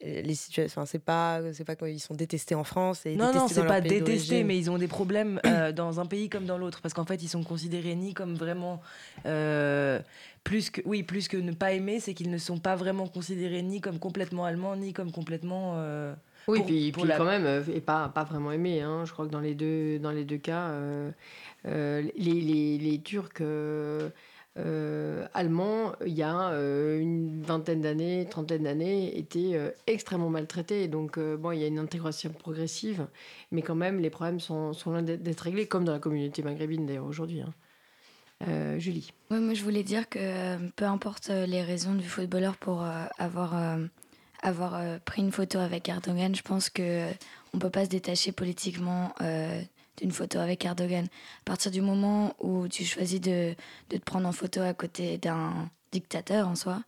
euh, 0.06 0.22
les 0.22 0.36
situations, 0.36 0.82
enfin, 0.82 0.86
c'est 0.86 1.00
pas, 1.04 1.42
c'est 1.54 1.64
pas 1.64 1.76
qu'ils 1.76 2.00
sont 2.00 2.14
détestés 2.14 2.54
en 2.54 2.64
France 2.64 3.06
et 3.08 3.16
Non, 3.16 3.26
non, 3.26 3.32
détestés 3.34 3.48
c'est 3.56 3.60
dans 3.62 3.66
leur 3.66 3.74
pas 3.76 3.82
pays 3.82 3.90
détesté, 4.02 4.30
d'origine. 4.34 4.48
mais 4.48 4.58
ils 4.60 4.70
ont 4.70 4.78
des 4.78 4.88
problèmes 4.88 5.40
euh, 5.48 5.72
dans 5.74 6.00
un 6.00 6.06
pays 6.06 6.30
comme 6.30 6.46
dans 6.46 6.58
l'autre, 6.60 6.82
parce 6.82 6.94
qu'en 6.94 7.06
fait, 7.06 7.24
ils 7.24 7.30
sont 7.30 7.44
considérés 7.44 7.96
ni 7.96 8.14
comme 8.14 8.36
vraiment 8.36 8.82
euh, 9.26 10.00
plus 10.44 10.70
que, 10.70 10.82
oui, 10.86 11.02
plus 11.04 11.28
que 11.28 11.38
ne 11.38 11.54
pas 11.54 11.72
aimer, 11.74 12.00
c'est 12.00 12.14
qu'ils 12.14 12.30
ne 12.30 12.38
sont 12.38 12.60
pas 12.60 12.76
vraiment 12.76 13.08
considérés 13.08 13.62
ni 13.64 13.82
comme 13.82 13.98
complètement 14.00 14.46
allemands, 14.46 14.76
ni 14.76 14.94
comme 14.94 15.12
complètement. 15.12 15.74
euh, 15.78 16.14
Oui, 16.48 16.60
pour- 16.60 16.66
puis, 16.68 16.92
pour 16.92 17.04
puis 17.04 17.10
la- 17.10 17.18
quand 17.18 17.26
même, 17.26 17.46
euh, 17.46 17.64
et 17.74 17.82
pas, 17.82 18.10
pas 18.10 18.24
vraiment 18.24 18.52
aimé. 18.52 18.82
Hein. 18.82 19.06
Je 19.06 19.12
crois 19.14 19.26
que 19.26 19.32
dans 19.32 19.40
les 19.40 19.56
deux, 19.56 20.00
dans 20.00 20.12
les 20.12 20.26
deux 20.26 20.38
cas, 20.38 20.68
euh, 20.70 21.12
euh, 21.66 22.02
les, 22.18 22.42
les, 22.42 22.78
les 22.78 23.02
Turcs 23.02 23.30
euh, 23.42 24.10
euh, 24.60 25.26
allemands, 25.34 25.94
il 26.06 26.14
y 26.14 26.22
a 26.22 26.50
euh, 26.52 27.00
une 27.00 27.42
vingtaine 27.42 27.82
d'années, 27.82 28.28
trentaine 28.30 28.64
d'années, 28.64 29.18
étaient 29.18 29.52
euh, 29.54 29.72
extrêmement 29.88 30.30
maltraités. 30.30 30.88
Donc, 30.88 31.18
euh, 31.18 31.38
bon, 31.38 31.52
il 31.52 31.60
y 31.60 31.64
a 31.64 31.68
une 31.68 31.80
intégration 31.80 32.30
progressive, 32.32 33.08
mais 33.52 33.62
quand 33.62 33.76
même, 33.76 34.00
les 34.00 34.10
problèmes 34.10 34.40
sont, 34.40 34.74
sont 34.74 34.92
loin 34.92 35.02
d'être 35.02 35.42
réglés, 35.42 35.66
comme 35.66 35.86
dans 35.86 35.94
la 35.94 36.00
communauté 36.00 36.44
maghrébine 36.44 36.86
d'ailleurs 36.86 37.06
aujourd'hui. 37.06 37.42
hein. 37.42 37.54
Euh, 38.48 38.78
Julie. 38.78 39.12
Ouais, 39.32 39.40
moi, 39.40 39.54
je 39.54 39.64
voulais 39.64 39.84
dire 39.84 40.10
que 40.10 40.58
peu 40.72 40.84
importe 40.86 41.30
les 41.30 41.62
raisons 41.62 41.96
du 41.96 42.04
footballeur 42.08 42.58
pour 42.58 42.84
euh, 42.84 43.06
avoir, 43.18 43.56
euh, 43.58 43.86
avoir 44.44 44.76
euh, 44.76 44.98
pris 45.04 45.22
une 45.22 45.32
photo 45.32 45.58
avec 45.60 45.90
Erdogan, 45.90 46.36
je 46.36 46.42
pense 46.44 46.70
que 46.70 46.82
euh, 46.84 47.12
on 47.54 47.60
peut 47.60 47.70
pas 47.70 47.86
se 47.86 47.90
détacher 47.90 48.32
politiquement 48.32 49.14
euh, 49.22 49.62
d'une 49.98 50.12
photo 50.12 50.38
avec 50.40 50.64
Erdogan. 50.66 51.06
À 51.06 51.44
partir 51.46 51.72
du 51.72 51.82
moment 51.82 52.36
où 52.40 52.68
tu 52.68 52.84
choisis 52.86 53.20
de, 53.22 53.56
de 53.90 53.98
te 53.98 54.04
prendre 54.04 54.28
en 54.28 54.32
photo 54.32 54.62
à 54.62 54.74
côté 54.74 55.18
d'un 55.18 55.70
dictateur 55.92 56.48
en 56.48 56.56
soi, 56.56 56.84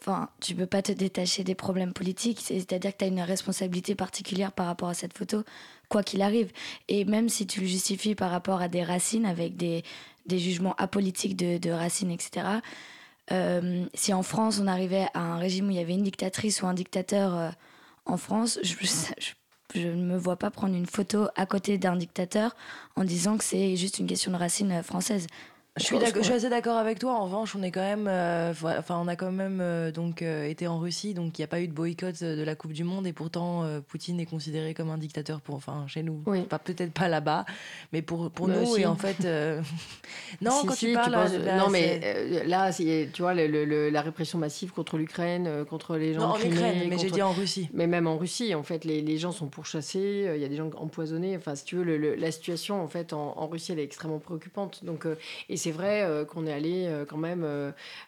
enfin, 0.00 0.28
tu 0.40 0.54
peux 0.54 0.66
pas 0.66 0.82
te 0.82 0.92
détacher 0.92 1.44
des 1.44 1.54
problèmes 1.54 1.92
politiques. 1.92 2.40
C'est- 2.42 2.60
C'est-à-dire 2.60 2.92
que 2.92 2.98
tu 2.98 3.04
as 3.04 3.08
une 3.08 3.20
responsabilité 3.20 3.94
particulière 3.94 4.52
par 4.52 4.66
rapport 4.66 4.88
à 4.90 4.94
cette 4.94 5.16
photo, 5.16 5.42
quoi 5.88 6.02
qu'il 6.02 6.22
arrive. 6.22 6.50
Et 6.88 7.04
même 7.04 7.28
si 7.28 7.46
tu 7.46 7.60
le 7.60 7.66
justifies 7.66 8.14
par 8.14 8.30
rapport 8.30 8.60
à 8.60 8.68
des 8.68 8.82
racines, 8.82 9.24
avec 9.26 9.56
des, 9.56 9.82
des 10.26 10.38
jugements 10.38 10.74
apolitiques 10.76 11.36
de 11.36 11.70
racines, 11.70 12.10
etc., 12.10 12.46
euh, 13.32 13.86
si 13.94 14.12
en 14.12 14.22
France 14.22 14.60
on 14.62 14.66
arrivait 14.66 15.06
à 15.14 15.20
un 15.20 15.38
régime 15.38 15.68
où 15.68 15.70
il 15.70 15.76
y 15.76 15.80
avait 15.80 15.94
une 15.94 16.02
dictatrice 16.02 16.62
ou 16.62 16.66
un 16.66 16.74
dictateur 16.74 17.34
euh, 17.34 17.50
en 18.04 18.16
France, 18.18 18.58
je, 18.62 18.74
je, 19.74 19.88
ne 19.88 20.04
me 20.04 20.18
vois 20.18 20.36
pas 20.36 20.50
prendre 20.50 20.74
une 20.74 20.86
photo 20.86 21.28
à 21.34 21.46
côté 21.46 21.78
d'un 21.78 21.96
dictateur 21.96 22.54
en 22.96 23.04
disant 23.04 23.38
que 23.38 23.44
c'est 23.44 23.76
juste 23.76 23.98
une 23.98 24.06
question 24.06 24.30
de 24.30 24.36
racines 24.36 24.72
euh, 24.72 24.82
françaises. 24.82 25.26
Je 25.76 25.82
suis, 25.86 25.98
d'accord- 25.98 26.22
je 26.22 26.26
suis 26.26 26.34
assez 26.34 26.48
d'accord 26.48 26.76
avec 26.76 27.00
toi. 27.00 27.14
En 27.14 27.24
revanche, 27.24 27.56
on 27.56 27.62
est 27.64 27.72
quand 27.72 27.80
même, 27.80 28.06
euh, 28.06 28.52
enfin, 28.52 28.96
on 29.02 29.08
a 29.08 29.16
quand 29.16 29.32
même 29.32 29.58
euh, 29.60 29.90
donc 29.90 30.22
euh, 30.22 30.44
été 30.48 30.68
en 30.68 30.78
Russie, 30.78 31.14
donc 31.14 31.36
il 31.36 31.40
n'y 31.40 31.44
a 31.44 31.48
pas 31.48 31.60
eu 31.60 31.66
de 31.66 31.72
boycott 31.72 32.22
de 32.22 32.44
la 32.44 32.54
Coupe 32.54 32.72
du 32.72 32.84
Monde, 32.84 33.08
et 33.08 33.12
pourtant 33.12 33.64
Poutine 33.88 34.20
est 34.20 34.26
considéré 34.26 34.72
comme 34.72 34.90
un 34.90 34.98
dictateur 34.98 35.40
pour, 35.40 35.56
enfin, 35.56 35.84
chez 35.88 36.04
nous, 36.04 36.22
Oui. 36.26 36.42
pas 36.42 36.60
peut-être 36.60 36.92
pas 36.92 37.08
là-bas, 37.08 37.44
mais 37.92 38.02
pour 38.02 38.30
pour 38.30 38.46
Bah, 38.46 38.54
nous 38.60 38.76
si. 38.76 38.82
et 38.82 38.86
en 38.86 38.94
fait, 38.94 39.18
non, 40.40 40.52
Si, 40.60 40.66
quand 40.68 40.74
si, 40.74 40.86
tu 40.86 40.92
parles, 40.92 41.12
penses- 41.12 41.32
là, 41.32 41.58
non, 41.58 41.68
mais 41.70 42.44
là, 42.46 42.70
tu 42.72 43.22
vois, 43.22 43.34
le- 43.34 43.48
le- 43.48 43.64
le- 43.64 43.90
la 43.90 44.00
répression 44.02 44.38
massive 44.38 44.70
contre 44.70 44.96
l'Ukraine, 44.96 45.64
contre 45.68 45.96
les 45.96 46.14
gens 46.14 46.20
non, 46.20 46.26
en 46.26 46.32
crimés, 46.34 46.54
Ukraine, 46.54 46.88
mais 46.88 46.98
j'ai 46.98 47.10
dit 47.10 47.20
en 47.22 47.32
Russie. 47.32 47.68
Mais 47.72 47.88
même 47.88 48.06
en 48.06 48.16
Russie, 48.16 48.54
en 48.54 48.62
fait, 48.62 48.84
les, 48.84 49.02
les 49.02 49.18
gens 49.18 49.32
sont 49.32 49.48
pourchassés, 49.48 50.30
il 50.36 50.40
y 50.40 50.44
a 50.44 50.48
des 50.48 50.56
gens 50.56 50.70
empoisonnés. 50.76 51.36
Enfin, 51.36 51.56
si 51.56 51.64
tu 51.64 51.74
veux, 51.74 51.82
le- 51.82 52.14
la 52.14 52.30
situation, 52.30 52.80
en 52.80 52.86
fait, 52.86 53.12
en, 53.12 53.34
en 53.36 53.48
Russie, 53.48 53.72
elle 53.72 53.80
est 53.80 53.84
extrêmement 53.84 54.20
préoccupante. 54.20 54.84
Donc, 54.84 55.04
et 55.48 55.56
c'est 55.64 55.70
vrai 55.70 56.02
euh, 56.02 56.26
qu'on 56.26 56.46
est 56.46 56.52
allé 56.52 56.84
euh, 56.86 57.06
quand 57.06 57.16
même 57.16 57.42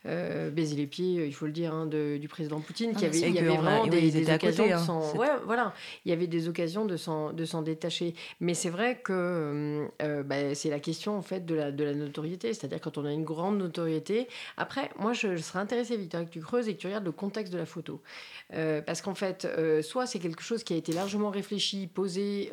euh, 0.04 0.50
baiser 0.50 0.76
les 0.76 0.86
pieds, 0.86 1.24
il 1.26 1.34
faut 1.34 1.46
le 1.46 1.52
dire, 1.52 1.72
hein, 1.72 1.86
de- 1.86 2.18
du 2.18 2.28
président 2.28 2.60
Poutine, 2.60 2.92
Ah, 2.94 2.98
qui 2.98 3.06
avait, 3.06 3.18
il 3.18 3.34
y 3.34 3.38
avait 3.38 3.56
a- 3.56 3.60
vraiment 3.60 3.86
des, 3.86 4.10
côté, 4.12 4.34
occasions 4.34 4.66
de 4.66 4.72
hein. 4.72 4.78
s'en... 4.78 5.02
C'est- 5.12 5.18
Ouais, 5.18 5.28
voilà, 5.46 5.72
il 6.04 6.10
y 6.10 6.12
avait 6.12 6.26
des 6.26 6.48
occasions 6.48 6.84
de 6.84 6.96
s'en, 6.98 7.32
de 7.32 7.44
s'en 7.46 7.62
détacher. 7.62 8.14
Mais 8.40 8.52
c'est 8.52 8.68
vrai 8.68 9.00
que 9.02 9.88
euh, 10.02 10.22
bah, 10.22 10.54
c'est 10.54 10.68
la 10.68 10.80
question, 10.80 11.16
en 11.16 11.22
fait, 11.22 11.46
de 11.46 11.54
la, 11.54 11.72
de 11.72 11.82
la 11.84 11.94
notoriété. 11.94 12.52
C'est-à-dire 12.52 12.80
quand 12.80 12.98
on 12.98 13.04
a 13.06 13.12
une 13.12 13.24
grande 13.24 13.56
notoriété. 13.58 14.28
Après, 14.58 14.90
moi, 14.98 15.14
je, 15.14 15.36
je 15.36 15.42
serais 15.42 15.58
intéressée, 15.60 15.96
Victor, 15.96 16.24
que 16.26 16.30
tu 16.30 16.40
creuses 16.40 16.68
et 16.68 16.74
que 16.74 16.80
tu 16.80 16.86
regardes 16.88 17.04
le 17.06 17.12
contexte 17.12 17.52
de 17.52 17.58
la 17.58 17.66
photo. 17.66 18.00
Euh, 18.52 18.82
parce 18.82 19.00
qu'en 19.00 19.14
fait, 19.14 19.48
soit 19.82 20.06
c'est 20.06 20.18
quelque 20.18 20.42
chose 20.42 20.62
qui 20.62 20.74
a 20.74 20.76
été 20.76 20.92
largement 20.92 21.30
réfléchi, 21.30 21.86
posé. 21.86 22.50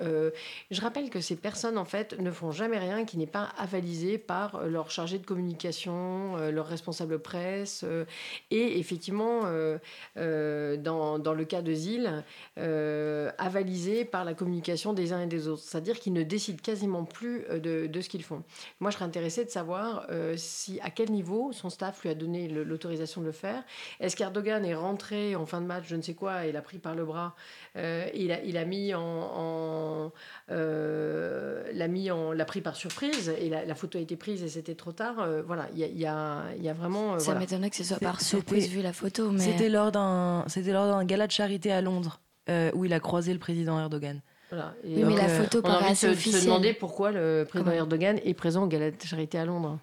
je 0.72 0.82
rappelle 0.82 1.10
que 1.10 1.20
ces 1.20 1.36
personnes, 1.36 1.78
en 1.78 1.86
fait, 1.86 2.18
ne 2.20 2.32
font 2.32 2.51
jamais 2.51 2.78
rien 2.80 3.04
qui 3.06 3.18
n'est 3.18 3.28
pas 3.28 3.49
avalisé 3.58 4.18
par 4.18 4.66
leur 4.68 4.89
chargé 4.93 5.17
de 5.19 5.25
communication, 5.25 6.37
euh, 6.37 6.51
leur 6.51 6.67
responsable 6.67 7.19
presse. 7.19 7.83
euh, 7.83 8.05
et 8.51 8.79
effectivement, 8.79 9.41
euh, 9.45 10.77
dans, 10.77 11.19
dans 11.19 11.33
le 11.33 11.45
cas 11.45 11.61
de 11.61 11.73
Zil, 11.73 12.23
euh, 12.57 13.31
avalisé 13.37 14.05
par 14.05 14.23
la 14.25 14.33
communication 14.33 14.93
des 14.93 15.11
uns 15.13 15.21
et 15.21 15.27
des 15.27 15.47
autres. 15.47 15.63
C'est-à-dire 15.63 15.99
qu'ils 15.99 16.13
ne 16.13 16.23
décident 16.23 16.59
quasiment 16.61 17.03
plus 17.05 17.45
de, 17.49 17.87
de 17.87 18.01
ce 18.01 18.09
qu'ils 18.09 18.23
font. 18.23 18.43
Moi, 18.79 18.91
je 18.91 18.95
serais 18.97 19.05
intéressée 19.05 19.43
de 19.45 19.49
savoir 19.49 20.07
si, 20.35 20.79
à 20.81 20.89
quel 20.89 21.09
niveau 21.11 21.51
son 21.51 21.69
staff 21.69 22.03
lui 22.03 22.09
a 22.09 22.15
donné 22.15 22.47
l'autorisation 22.47 23.21
de 23.21 23.25
le 23.25 23.31
faire. 23.31 23.63
Est-ce 23.99 24.15
qu'Erdogan 24.15 24.63
est 24.65 24.75
rentré 24.75 25.35
en 25.35 25.45
fin 25.45 25.61
de 25.61 25.65
match, 25.65 25.85
je 25.87 25.95
ne 25.95 26.01
sais 26.01 26.13
quoi, 26.13 26.45
et 26.45 26.51
l'a 26.51 26.61
pris 26.61 26.77
par 26.77 26.95
le 26.95 27.05
bras, 27.05 27.35
euh, 27.75 28.07
il, 28.13 28.31
a, 28.31 28.41
il 28.43 28.57
a 28.57 28.65
mis 28.65 28.93
en, 28.93 30.11
l'a 30.49 31.87
mis 31.87 32.11
en, 32.11 32.31
l'a 32.31 32.45
pris 32.45 32.61
par 32.61 32.75
surprise, 32.75 33.33
et 33.39 33.49
la, 33.49 33.65
la 33.65 33.75
photo 33.75 33.97
a 33.97 34.01
été 34.01 34.15
prise 34.15 34.43
et 34.43 34.49
c'était 34.49 34.75
trop 34.84 34.91
tard. 34.91 35.15
Euh, 35.19 35.41
voilà, 35.45 35.67
il 35.73 35.79
y 35.79 35.84
a, 35.84 35.88
il 35.88 35.97
y, 35.99 36.05
a, 36.05 36.43
y 36.59 36.67
a 36.69 36.73
vraiment. 36.73 37.13
euh, 37.13 37.19
Ça 37.19 37.25
voilà. 37.25 37.39
m'étonnerait 37.39 37.69
que 37.69 37.75
ce 37.77 37.84
soit 37.86 37.99
par 37.99 38.19
c'était- 38.19 38.29
surprise 38.38 38.67
vu 38.69 38.81
la 38.81 38.91
photo, 38.93 39.31
mais 39.31 39.39
C'était 39.39 39.69
lors 39.69 39.91
d'un, 39.91 40.43
c'était 40.47 40.73
lors 40.73 40.88
d'un 40.88 41.05
gala 41.05 41.25
de 41.27 41.31
charité 41.31 41.71
à 41.71 41.81
Londres 41.81 42.19
euh, 42.49 42.69
où 42.73 42.84
il 42.86 42.93
a 42.93 42.99
croisé 42.99 43.31
le 43.34 43.39
président 43.39 43.79
Erdogan. 43.79 44.19
Voilà. 44.49 44.73
Et 44.84 44.95
Oui, 44.95 45.01
donc, 45.01 45.09
mais 45.11 45.15
la 45.17 45.29
euh, 45.29 45.41
photo 45.43 45.61
on 45.63 45.67
a 45.67 45.73
paraît 45.73 45.86
envie 45.86 46.01
de 46.01 46.09
assez 46.11 46.31
se, 46.31 46.43
demander 46.45 46.73
pourquoi 46.73 47.11
le 47.11 47.45
président 47.47 47.71
Comment 47.71 47.77
Erdogan 47.81 48.19
est 48.23 48.34
présent 48.34 48.63
au 48.63 48.67
Gala 48.67 48.91
de 48.91 49.01
Charité 49.01 49.39
à 49.39 49.45
Londres. 49.45 49.79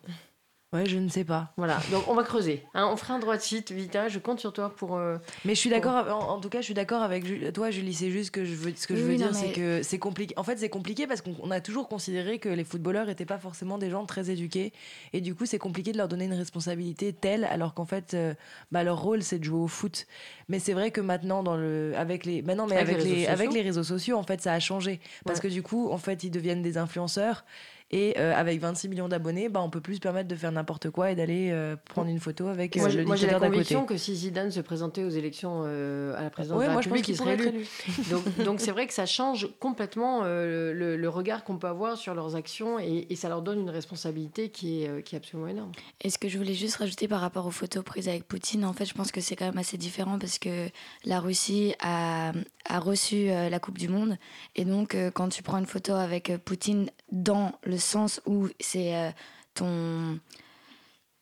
Ouais, 0.72 0.86
je 0.86 0.98
ne 0.98 1.08
sais 1.08 1.24
pas. 1.24 1.52
Voilà, 1.56 1.80
donc 1.90 2.06
on 2.06 2.14
va 2.14 2.22
creuser. 2.22 2.64
hein. 2.74 2.88
on 2.92 2.96
fera 2.96 3.14
un 3.14 3.18
droit 3.18 3.36
de 3.36 3.42
site, 3.42 3.72
Vita, 3.72 4.06
je 4.08 4.20
compte 4.20 4.38
sur 4.38 4.52
toi 4.52 4.70
pour... 4.72 4.96
euh, 4.96 5.16
Mais 5.44 5.56
je 5.56 5.58
suis 5.58 5.68
d'accord, 5.70 6.06
en, 6.08 6.34
en 6.36 6.40
tout 6.40 6.48
cas, 6.48 6.60
je 6.60 6.66
suis 6.66 6.74
d'accord 6.74 7.02
avec 7.02 7.26
Ju- 7.26 7.52
toi, 7.52 7.72
Julie. 7.72 7.92
C'est 7.92 8.12
juste 8.12 8.30
que 8.30 8.44
je 8.44 8.54
veux, 8.54 8.72
ce 8.76 8.86
que 8.86 8.94
je 8.94 9.02
veux 9.02 9.08
oui, 9.10 9.16
dire, 9.16 9.34
c'est 9.34 9.50
que 9.50 9.82
c'est 9.82 9.98
compliqué. 9.98 10.32
En 10.36 10.44
fait, 10.44 10.58
c'est 10.58 10.68
compliqué 10.68 11.08
parce 11.08 11.22
qu'on 11.22 11.34
on 11.42 11.50
a 11.50 11.60
toujours 11.60 11.88
considéré 11.88 12.38
que 12.38 12.48
les 12.48 12.62
footballeurs 12.62 13.06
n'étaient 13.06 13.24
pas 13.26 13.38
forcément 13.38 13.78
des 13.78 13.90
gens 13.90 14.06
très 14.06 14.30
éduqués. 14.30 14.72
Et 15.12 15.20
du 15.20 15.34
coup, 15.34 15.44
c'est 15.44 15.58
compliqué 15.58 15.90
de 15.90 15.98
leur 15.98 16.06
donner 16.06 16.26
une 16.26 16.34
responsabilité 16.34 17.12
telle, 17.12 17.46
alors 17.46 17.74
qu'en 17.74 17.84
fait, 17.86 18.14
euh, 18.14 18.34
bah, 18.70 18.84
leur 18.84 19.00
rôle, 19.02 19.24
c'est 19.24 19.40
de 19.40 19.44
jouer 19.44 19.58
au 19.58 19.66
foot. 19.68 20.06
Mais 20.48 20.60
c'est 20.60 20.72
vrai 20.74 20.92
que 20.92 21.00
maintenant, 21.00 21.42
dans 21.42 21.56
le, 21.56 21.94
avec 21.96 22.24
les, 22.24 22.42
maintenant, 22.42 22.68
mais 22.68 22.76
Avec 22.76 22.94
avec, 22.94 23.04
les 23.04 23.10
réseaux 23.10 23.16
les, 23.22 23.26
avec 23.26 23.46
sociaux. 23.48 23.56
les 23.60 23.62
réseaux 23.68 23.82
sociaux, 23.84 24.16
en 24.18 24.22
fait, 24.22 24.40
ça 24.40 24.52
a 24.52 24.60
changé. 24.60 25.00
Parce 25.24 25.40
Ouais. 25.40 25.48
que 25.48 25.52
du 25.52 25.62
coup, 25.64 25.90
en 25.90 25.98
fait, 25.98 26.22
ils 26.22 26.30
deviennent 26.30 26.62
des 26.62 26.78
influenceurs. 26.78 27.44
Et 27.92 28.14
euh, 28.18 28.32
avec 28.36 28.60
26 28.60 28.88
millions 28.88 29.08
d'abonnés, 29.08 29.48
bah, 29.48 29.60
on 29.62 29.68
peut 29.70 29.80
plus 29.80 29.96
se 29.96 30.00
permettre 30.00 30.28
de 30.28 30.36
faire 30.36 30.52
n'importe 30.52 30.90
quoi 30.90 31.10
et 31.10 31.16
d'aller 31.16 31.50
euh, 31.50 31.74
prendre 31.88 32.08
une 32.08 32.20
photo 32.20 32.46
avec 32.46 32.76
euh, 32.76 32.80
Moi, 32.80 32.88
le 32.88 32.94
j'ai- 32.94 33.04
moi, 33.04 33.16
j'ai 33.16 33.26
la 33.26 33.40
conviction 33.40 33.84
que 33.84 33.96
si 33.96 34.14
Zidane 34.14 34.50
se 34.52 34.60
présentait 34.60 35.02
aux 35.02 35.08
élections 35.08 35.62
euh, 35.66 36.16
à 36.16 36.22
la 36.22 36.30
présidence 36.30 36.58
Ouais, 36.58 36.64
de 36.66 36.68
la 36.68 36.72
moi, 36.74 36.82
je 36.82 36.88
pense 36.88 36.98
République, 36.98 37.08
il 37.08 37.16
serait 37.16 37.34
élu. 37.48 37.66
Donc 38.10 38.44
donc 38.44 38.60
c'est 38.60 38.70
vrai 38.70 38.86
que 38.86 38.92
ça 38.94 39.06
change 39.06 39.48
complètement 39.58 40.20
euh, 40.22 40.72
le, 40.72 40.96
le 40.96 41.08
regard 41.08 41.42
qu'on 41.42 41.56
peut 41.58 41.66
avoir 41.66 41.96
sur 41.96 42.14
leurs 42.14 42.36
actions 42.36 42.78
et, 42.78 43.06
et 43.10 43.16
ça 43.16 43.28
leur 43.28 43.42
donne 43.42 43.58
une 43.60 43.70
responsabilité 43.70 44.50
qui 44.50 44.84
est, 44.84 44.88
euh, 44.88 45.00
qui 45.00 45.16
est 45.16 45.18
absolument 45.18 45.48
énorme. 45.48 45.72
Et 46.00 46.10
ce 46.10 46.18
que 46.18 46.28
je 46.28 46.38
voulais 46.38 46.54
juste 46.54 46.76
rajouter 46.76 47.08
par 47.08 47.20
rapport 47.20 47.46
aux 47.46 47.50
photos 47.50 47.82
prises 47.82 48.08
avec 48.08 48.24
Poutine, 48.28 48.64
en 48.64 48.72
fait, 48.72 48.84
je 48.84 48.94
pense 48.94 49.10
que 49.10 49.20
c'est 49.20 49.34
quand 49.34 49.46
même 49.46 49.58
assez 49.58 49.76
différent 49.78 50.18
parce 50.18 50.38
que 50.38 50.68
la 51.04 51.18
Russie 51.18 51.74
a, 51.80 52.32
a 52.68 52.78
reçu 52.78 53.30
euh, 53.30 53.48
la 53.48 53.58
Coupe 53.58 53.78
du 53.78 53.88
Monde. 53.88 54.16
Et 54.54 54.64
donc, 54.64 54.94
euh, 54.94 55.10
quand 55.10 55.28
tu 55.28 55.42
prends 55.42 55.58
une 55.58 55.66
photo 55.66 55.92
avec 55.94 56.30
euh, 56.30 56.38
Poutine 56.38 56.88
dans 57.10 57.52
le 57.64 57.78
sens 57.80 58.20
où 58.26 58.48
c'est 58.60 58.94
euh, 58.94 59.10
ton. 59.54 60.18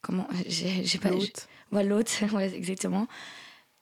Comment 0.03 0.29
J'ai 0.47 0.99
pas. 0.99 1.11
L'hôte. 1.11 1.49
Ouais, 1.73 1.85
ouais, 2.33 2.55
exactement. 2.55 3.07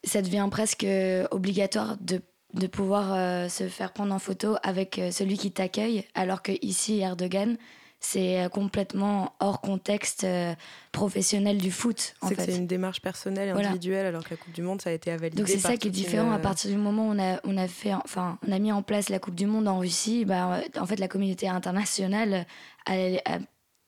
Ça 0.05 0.23
devient 0.23 0.49
presque 0.51 0.87
obligatoire 1.31 1.97
de, 2.01 2.21
de 2.55 2.67
pouvoir 2.67 3.13
euh, 3.15 3.49
se 3.49 3.69
faire 3.69 3.93
prendre 3.93 4.15
en 4.15 4.19
photo 4.19 4.57
avec 4.63 4.99
euh, 4.99 5.11
celui 5.11 5.37
qui 5.37 5.53
t'accueille, 5.53 6.05
alors 6.15 6.43
que 6.43 6.53
ici, 6.63 7.01
Erdogan, 7.01 7.57
c'est 8.01 8.45
euh, 8.45 8.49
complètement 8.49 9.35
hors 9.41 9.61
contexte 9.61 10.25
euh, 10.25 10.55
professionnel 10.93 11.59
du 11.59 11.71
foot. 11.71 12.15
En 12.21 12.29
C'est 12.29 12.41
c'est 12.41 12.57
une 12.57 12.67
démarche 12.67 13.01
personnelle 13.01 13.49
et 13.49 13.53
Voilà. 13.53 13.69
individuelle, 13.69 14.07
alors 14.07 14.25
que 14.25 14.31
la 14.31 14.37
Coupe 14.37 14.53
du 14.53 14.63
Monde, 14.63 14.83
ça 14.83 14.91
a 14.91 14.93
été 14.93 15.11
validé. 15.17 15.37
Donc 15.37 15.49
c'est 15.49 15.59
ça 15.59 15.77
qui 15.77 15.89
est 15.89 15.91
une, 15.91 15.97
différent 15.97 16.33
à 16.33 16.37
euh, 16.37 16.39
partir 16.39 16.71
du 16.71 16.77
moment 16.77 17.09
où 17.09 17.13
on 17.13 17.19
a, 17.19 17.41
on 17.45 17.57
a 17.57 17.69
fait, 17.69 17.95
enfin, 17.95 18.39
on 18.47 18.53
a 18.53 18.59
mis 18.59 18.73
en 18.73 18.83
place 18.83 19.09
la 19.09 19.19
Coupe 19.19 19.35
du 19.35 19.47
Monde 19.47 19.67
en 19.69 19.79
Russie. 19.79 20.25
Bah, 20.25 20.61
en 20.79 20.87
fait, 20.87 21.01
la 21.01 21.09
communauté 21.09 21.49
internationale 21.49 22.47
a, 22.87 22.93
a 22.95 23.39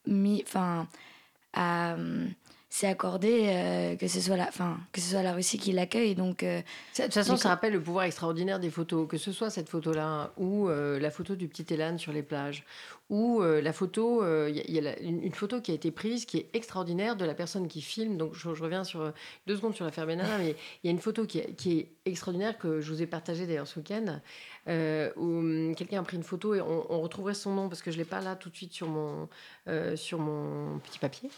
mis, 0.06 0.42
enfin, 0.46 0.88
a, 1.52 1.96
s'est 2.70 2.86
accordé 2.86 3.46
euh, 3.46 3.96
que 3.96 4.08
ce 4.08 4.20
soit 4.20 4.36
la, 4.36 4.48
enfin, 4.48 4.78
que 4.92 5.00
ce 5.00 5.10
soit 5.10 5.22
la 5.22 5.32
Russie 5.32 5.58
qui 5.58 5.72
l'accueille. 5.72 6.14
Donc 6.14 6.42
euh, 6.42 6.60
De 6.96 7.04
toute 7.04 7.14
façon, 7.14 7.36
ça 7.36 7.48
rappelle 7.48 7.72
le 7.72 7.82
pouvoir 7.82 8.04
extraordinaire 8.04 8.60
des 8.60 8.70
photos, 8.70 9.08
que 9.08 9.16
ce 9.16 9.32
soit 9.32 9.50
cette 9.50 9.68
photo-là 9.68 10.32
ou 10.36 10.68
euh, 10.68 10.98
la 10.98 11.10
photo 11.10 11.34
du 11.34 11.48
petit 11.48 11.72
Elan 11.72 11.98
sur 11.98 12.12
les 12.12 12.22
plages, 12.22 12.64
ou 13.10 13.40
euh, 13.40 13.62
la 13.62 13.72
photo, 13.72 14.22
il 14.48 14.56
y 14.56 14.60
a, 14.60 14.82
y 14.82 14.86
a 14.86 14.98
une, 15.00 15.32
photo 15.32 15.60
qui 15.60 15.70
a 15.70 15.74
été 15.74 15.90
prise 15.90 16.26
qui 16.26 16.36
est 16.38 16.50
extraordinaire 16.52 17.16
de 17.16 17.24
la 17.24 17.34
personne 17.34 17.66
qui 17.66 17.80
filme. 17.80 18.18
Donc 18.18 18.34
je, 18.34 18.48
reviens 18.48 18.84
sur 18.84 19.00
euh, 19.00 19.10
deux 19.46 19.56
secondes 19.56 19.74
sur 19.74 19.84
l'affaire 19.84 20.06
Benalla, 20.06 20.38
mais 20.38 20.56
il 20.82 20.86
y 20.86 20.88
a 20.88 20.90
une 20.90 20.98
photo 20.98 21.24
qui 21.24 21.40
qui 21.54 21.78
est 21.78 21.88
extraordinaire 22.04 22.58
que 22.58 22.80
je 22.80 22.92
vous 22.92 23.02
ai 23.02 23.06
partagée 23.06 23.46
d'ailleurs 23.46 23.66
ce 23.66 23.78
week-end, 23.78 24.20
euh, 24.68 25.10
où 25.16 25.38
hum, 25.38 25.74
quelqu'un 25.74 26.00
a 26.00 26.02
pris 26.02 26.16
une 26.16 26.22
photo 26.22 26.54
et 26.54 26.60
on, 26.60 27.00
retrouverait 27.00 27.34
son 27.34 27.54
nom 27.54 27.68
parce 27.68 27.80
que 27.80 27.90
je 27.90 27.96
l'ai 27.96 28.04
pas 28.04 28.20
là 28.20 28.36
tout 28.36 28.50
de 28.50 28.56
suite 28.56 28.72
sur 28.72 28.88
mon, 28.88 29.28
euh, 29.68 29.96
sur 29.96 30.18
mon 30.18 30.78
petit 30.80 30.98
papier. 30.98 31.30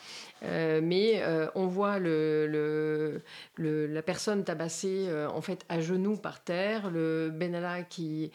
Euh, 0.43 0.81
mais 0.83 1.23
on 1.55 1.67
voit 1.67 1.99
la 1.99 4.03
personne 4.03 4.45
tabassée 4.45 5.09
en 5.33 5.41
fait 5.43 5.65
à 5.69 5.81
genoux 5.81 6.17
par 6.17 6.43
terre, 6.43 6.91
le 6.91 7.31
Benalla 7.31 7.83
qui, 7.83 8.31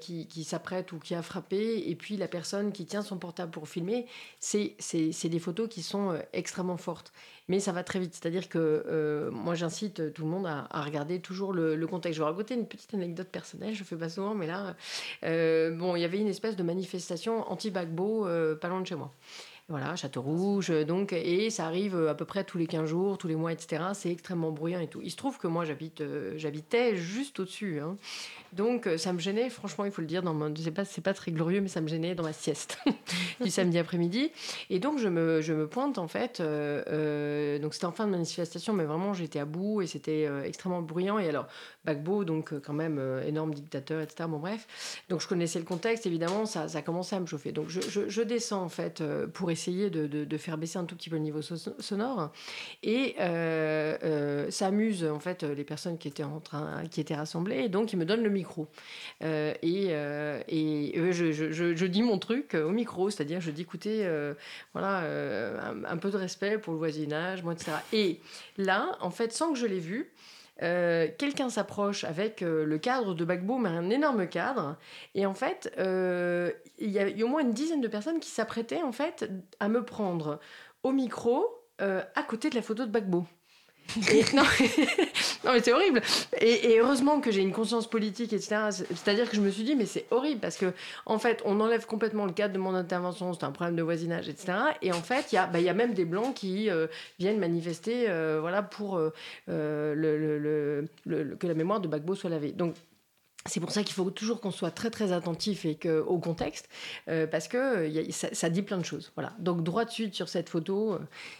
qui, 0.00 0.26
qui 0.26 0.44
s'apprête 0.44 0.92
ou 0.92 0.98
qui 0.98 1.14
a 1.14 1.22
frappé, 1.22 1.88
et 1.88 1.94
puis 1.94 2.16
la 2.16 2.28
personne 2.28 2.72
qui 2.72 2.86
tient 2.86 3.02
son 3.02 3.18
portable 3.18 3.50
pour 3.50 3.68
filmer. 3.68 4.06
C'est 4.40 4.76
des 5.24 5.38
photos 5.38 5.68
qui 5.68 5.82
sont 5.82 6.18
extrêmement 6.32 6.76
fortes. 6.76 7.12
Mais 7.48 7.60
ça 7.60 7.72
va 7.72 7.84
très 7.84 8.00
vite. 8.00 8.14
C'est-à-dire 8.14 8.48
que 8.48 8.58
euh, 8.58 9.30
moi, 9.30 9.54
j'incite 9.54 10.12
tout 10.12 10.22
le 10.22 10.28
monde 10.28 10.46
à, 10.46 10.82
regarder 10.82 11.20
toujours 11.20 11.52
le, 11.52 11.76
le 11.76 11.86
contexte. 11.86 12.18
Je 12.18 12.22
vais 12.22 12.28
raconter 12.28 12.54
une 12.54 12.66
petite 12.66 12.92
anecdote 12.94 13.28
personnelle. 13.28 13.74
Je 13.74 13.80
ne 13.80 13.84
fais 13.84 13.96
pas 13.96 14.08
souvent, 14.08 14.34
mais 14.34 14.46
là, 14.46 14.74
euh, 15.24 15.70
bon, 15.70 15.94
il 15.94 16.02
y 16.02 16.04
avait 16.04 16.18
une 16.18 16.28
espèce 16.28 16.56
de 16.56 16.62
manifestation 16.62 17.48
anti-Bagbo 17.50 18.26
euh, 18.26 18.56
pas 18.56 18.68
loin 18.68 18.80
de 18.80 18.86
chez 18.86 18.96
moi. 18.96 19.12
Voilà, 19.68 19.96
Château 19.96 20.22
Rouge, 20.22 20.70
euh, 20.70 20.84
donc, 20.84 21.12
et 21.12 21.50
ça 21.50 21.66
arrive 21.66 21.96
euh, 21.96 22.08
à 22.08 22.14
peu 22.14 22.24
près 22.24 22.44
tous 22.44 22.56
les 22.56 22.68
15 22.68 22.88
jours, 22.88 23.18
tous 23.18 23.26
les 23.26 23.34
mois, 23.34 23.50
etc. 23.52 23.82
C'est 23.94 24.12
extrêmement 24.12 24.52
bruyant 24.52 24.78
et 24.78 24.86
tout. 24.86 25.00
Il 25.02 25.10
se 25.10 25.16
trouve 25.16 25.38
que 25.38 25.48
moi, 25.48 25.64
euh, 26.00 26.34
j'habitais 26.36 26.94
juste 26.96 27.40
au-dessus. 27.40 27.80
hein. 27.80 27.96
Donc, 28.52 28.88
ça 28.96 29.12
me 29.12 29.18
gênait, 29.18 29.50
franchement, 29.50 29.84
il 29.84 29.90
faut 29.90 30.02
le 30.02 30.06
dire, 30.06 30.22
dans 30.22 30.34
mon, 30.34 30.54
c'est 30.54 30.70
pas, 30.70 30.84
c'est 30.84 31.00
pas 31.00 31.14
très 31.14 31.32
glorieux, 31.32 31.60
mais 31.60 31.66
ça 31.68 31.80
me 31.80 31.88
gênait 31.88 32.14
dans 32.14 32.22
ma 32.22 32.32
sieste 32.32 32.78
du 33.42 33.50
samedi 33.50 33.76
après-midi. 33.78 34.30
Et 34.70 34.78
donc, 34.78 34.98
je 35.00 35.08
me, 35.08 35.40
je 35.42 35.52
me 35.52 35.66
pointe, 35.66 35.98
en 35.98 36.06
fait. 36.06 36.40
donc, 36.40 37.74
c'était 37.74 37.86
en 37.86 37.92
fin 37.92 38.06
de 38.06 38.12
manifestation, 38.12 38.72
mais 38.72 38.84
vraiment, 38.84 39.14
j'étais 39.14 39.40
à 39.40 39.44
bout 39.46 39.82
et 39.82 39.88
c'était 39.88 40.28
extrêmement 40.44 40.80
bruyant. 40.80 41.18
Et 41.18 41.28
alors, 41.28 41.48
Bagbo, 41.84 42.24
donc, 42.24 42.54
quand 42.60 42.72
même, 42.72 43.00
énorme 43.26 43.52
dictateur, 43.52 44.00
etc. 44.00 44.28
Bon, 44.28 44.38
bref. 44.38 45.02
Donc, 45.08 45.20
je 45.20 45.26
connaissais 45.28 45.58
le 45.58 45.64
contexte, 45.64 46.06
évidemment, 46.06 46.46
ça, 46.46 46.68
ça 46.68 46.82
commençait 46.82 47.16
à 47.16 47.20
me 47.20 47.26
chauffer. 47.26 47.50
Donc, 47.50 47.68
je, 47.68 47.80
je- 48.08 48.22
descends, 48.22 48.62
en 48.62 48.68
fait, 48.68 49.02
pour 49.34 49.50
essayer 49.50 49.55
de, 49.56 50.06
de- 50.06 50.24
de 50.24 50.36
faire 50.38 50.58
baisser 50.58 50.78
un 50.78 50.84
tout 50.84 50.94
petit 50.94 51.10
peu 51.10 51.16
le 51.16 51.22
niveau 51.22 51.42
so- 51.42 51.56
sonore. 51.80 52.30
Et 52.82 53.14
euh, 53.20 53.96
euh, 54.04 54.50
ça 54.50 54.66
amuse, 54.68 55.04
en 55.04 55.18
fait, 55.18 55.42
les 55.42 55.64
personnes 55.64 55.98
qui 55.98 56.08
étaient, 56.08 56.22
en 56.22 56.40
train, 56.40 56.84
qui 56.90 57.00
étaient 57.00 57.14
rassemblées. 57.16 57.68
Donc, 57.68 57.92
ils 57.92 57.96
me 57.96 58.04
donnent 58.04 58.22
le 58.22 58.30
micro. 58.30 58.68
Euh, 59.24 59.54
et 59.62 59.86
euh, 59.90 60.40
et 60.48 60.92
euh, 60.98 61.12
je, 61.12 61.32
je- 61.32 61.86
dis 61.86 62.02
mon 62.02 62.18
truc 62.18 62.54
euh, 62.54 62.64
au 62.66 62.70
micro, 62.70 63.10
c'est-à-dire, 63.10 63.40
je 63.40 63.50
dis, 63.50 63.62
écoutez, 63.62 64.04
euh, 64.04 64.34
voilà, 64.72 65.00
euh, 65.02 65.58
un, 65.60 65.84
un 65.84 65.96
peu 65.96 66.10
de 66.10 66.16
respect 66.16 66.58
pour 66.58 66.72
le 66.72 66.78
voisinage, 66.78 67.42
moi, 67.42 67.52
etc. 67.54 67.72
Et 67.92 68.20
là, 68.56 68.96
en 69.00 69.10
fait, 69.10 69.32
sans 69.32 69.52
que 69.52 69.58
je 69.58 69.66
l'ai 69.66 69.78
vu, 69.80 70.10
euh, 70.62 71.08
quelqu'un 71.18 71.50
s'approche 71.50 72.04
avec 72.04 72.42
euh, 72.42 72.64
le 72.64 72.78
cadre 72.78 73.14
de 73.14 73.24
Bagbo, 73.24 73.58
mais 73.58 73.68
un 73.68 73.90
énorme 73.90 74.26
cadre. 74.28 74.76
Et 75.14 75.26
en 75.26 75.34
fait, 75.34 75.72
euh, 75.78 76.50
il 76.78 76.90
y 76.90 76.98
a 76.98 77.24
au 77.24 77.28
moins 77.28 77.42
une 77.42 77.52
dizaine 77.52 77.80
de 77.80 77.88
personnes 77.88 78.20
qui 78.20 78.30
s'apprêtaient 78.30 78.82
en 78.82 78.92
fait 78.92 79.30
à 79.60 79.68
me 79.68 79.84
prendre 79.84 80.40
au 80.82 80.92
micro 80.92 81.44
à 81.78 82.22
côté 82.22 82.48
de 82.48 82.54
la 82.54 82.62
photo 82.62 82.86
de 82.86 82.90
Bagbo. 82.90 83.26
Et- 84.10 84.24
non, 84.34 84.42
non, 85.46 85.52
mais 85.52 85.60
c'est 85.62 85.72
horrible. 85.72 86.00
Et, 86.40 86.78
heureusement 86.78 87.20
que 87.20 87.30
j'ai 87.30 87.40
une 87.40 87.52
conscience 87.52 87.88
politique, 87.88 88.32
etc. 88.32 88.56
C'est- 88.70 88.86
C'est-à-dire 88.94 89.28
que 89.30 89.36
je 89.36 89.40
me 89.40 89.50
suis 89.50 89.64
dit, 89.64 89.74
mais 89.76 89.86
c'est 89.86 90.06
horrible 90.10 90.40
parce 90.40 90.56
que, 90.56 90.72
en 91.06 91.18
fait, 91.18 91.42
on 91.44 91.60
enlève 91.60 91.86
complètement 91.86 92.26
le 92.26 92.32
cadre 92.32 92.54
de 92.54 92.58
mon 92.58 92.74
intervention, 92.74 93.32
c'est 93.32 93.44
un 93.44 93.52
problème 93.52 93.76
de 93.76 93.82
voisinage, 93.82 94.28
etc. 94.28 94.52
Et 94.82 94.92
en 94.92 95.02
fait, 95.02 95.32
il 95.32 95.36
y, 95.36 95.38
a- 95.38 95.46
bah, 95.46 95.60
y 95.60 95.68
a 95.68 95.74
même 95.74 95.94
des 95.94 96.04
blancs 96.04 96.34
qui 96.34 96.70
euh, 96.70 96.86
viennent 97.18 97.38
manifester 97.38 98.06
euh, 98.08 98.38
voilà, 98.40 98.62
pour 98.62 98.98
euh, 98.98 99.10
que 99.46 101.46
la 101.46 101.54
mémoire 101.54 101.80
de 101.80 101.88
Bagbo 101.88 102.14
soit 102.14 102.30
lavée. 102.30 102.52
Donc, 102.52 102.74
c'est 103.46 103.60
pour 103.60 103.70
ça 103.70 103.82
qu'il 103.82 103.94
faut 103.94 104.10
toujours 104.10 104.40
qu'on 104.40 104.50
soit 104.50 104.70
très 104.70 104.90
très 104.90 105.12
attentif 105.12 105.64
et 105.64 105.74
que, 105.74 106.00
au 106.00 106.18
contexte, 106.18 106.68
euh, 107.08 107.26
parce 107.26 107.48
que 107.48 107.56
euh, 107.56 108.10
ça, 108.10 108.50
dit 108.50 108.62
plein 108.62 108.78
de 108.78 108.84
choses. 108.84 109.12
Voilà. 109.14 109.32
Donc 109.38 109.62
droit 109.62 109.84
de 109.84 109.90
suite 109.90 110.14
sur 110.14 110.28
cette 110.28 110.48
photo, 110.48 110.94
euh, 110.94 110.98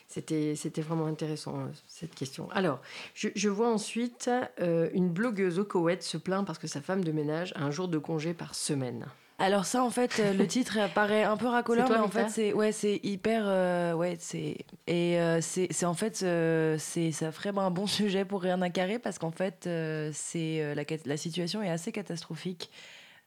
c'était 0.09 0.55
c'était 0.57 0.83
vraiment 0.83 1.07
intéressant 1.07 1.69
cette 1.87 2.15
question. 2.15 2.51
Alors, 2.51 2.81
je, 3.15 3.29
je 3.35 3.49
vois 3.49 3.73
ensuite 3.73 4.31
une 4.59 5.09
blogueuse 5.11 5.59
au 5.59 5.65
Koweït 5.65 6.03
se 6.03 6.17
plaint 6.17 6.47
parce 6.47 6.59
que 6.59 6.67
sa 6.67 6.81
femme 6.81 7.05
de 7.05 7.13
ménage 7.13 7.53
a 7.57 7.63
un 7.63 7.71
jour 7.71 7.89
de 7.89 7.99
congé 7.99 8.35
par 8.35 8.55
semaine. 8.55 9.07
Alors 9.39 9.66
ça, 9.66 9.82
en 9.84 9.91
fait, 9.91 10.18
euh, 10.18 10.32
le 10.32 10.47
titre 10.49 10.78
paraît 10.95 11.24
un 11.24 11.37
peu 11.37 11.47
racoleur, 11.47 11.87
toi, 11.87 11.97
mais 11.99 12.03
en 12.05 12.09
fait, 12.09 12.30
c'est 12.30 12.53
ouais, 12.55 12.72
c'est 12.72 13.01
hyper, 13.03 13.43
euh, 13.47 13.93
ouais, 13.93 14.16
c'est 14.18 14.57
et 14.87 15.20
euh, 15.20 15.41
c'est 15.43 15.84
en 15.84 15.95
fait, 15.95 16.22
euh, 16.22 16.76
c'est 16.78 17.12
ça 17.12 17.32
ferait 17.32 17.51
un 17.57 17.70
bon 17.70 17.87
sujet 17.99 18.24
pour 18.24 18.41
rien 18.43 18.62
à 18.62 18.70
carrer 18.70 18.99
parce 18.99 19.18
qu'en 19.18 19.30
fait, 19.32 19.68
c'est 20.12 20.74
la 21.05 21.16
situation 21.16 21.62
est 21.62 21.70
assez 21.70 21.93
catastrophique. 21.93 22.70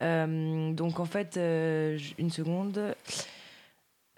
Donc 0.01 0.99
en 0.99 1.05
fait, 1.05 1.35
une 1.37 2.29
seconde. 2.31 2.95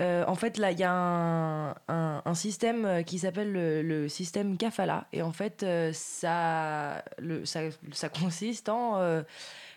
Euh, 0.01 0.23
en 0.27 0.33
fait, 0.33 0.57
là, 0.57 0.71
il 0.71 0.79
y 0.79 0.83
a 0.83 0.91
un, 0.91 1.71
un- 1.87 2.23
un 2.25 2.33
système 2.33 3.03
qui 3.05 3.19
s'appelle 3.19 3.51
le, 3.51 3.83
le 3.83 4.09
système 4.09 4.57
Kafala. 4.57 5.05
Et 5.13 5.21
en 5.21 5.31
fait, 5.31 5.61
euh, 5.61 5.91
ça, 5.93 7.03
le, 7.19 7.45
ça, 7.45 7.59
ça 7.91 8.09
consiste 8.09 8.69
en. 8.69 8.97
euh, 8.99 9.21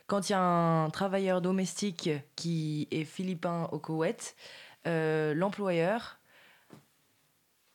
quand 0.07 0.29
il 0.29 0.33
y 0.33 0.35
a 0.35 0.41
un 0.41 0.91
travailleur 0.91 1.41
domestique 1.41 2.11
qui 2.37 2.87
est 2.91 3.05
philippin 3.05 3.69
au 3.73 3.79
Koweït, 3.79 4.37
euh, 4.87 5.35
l'employeur 5.35 6.19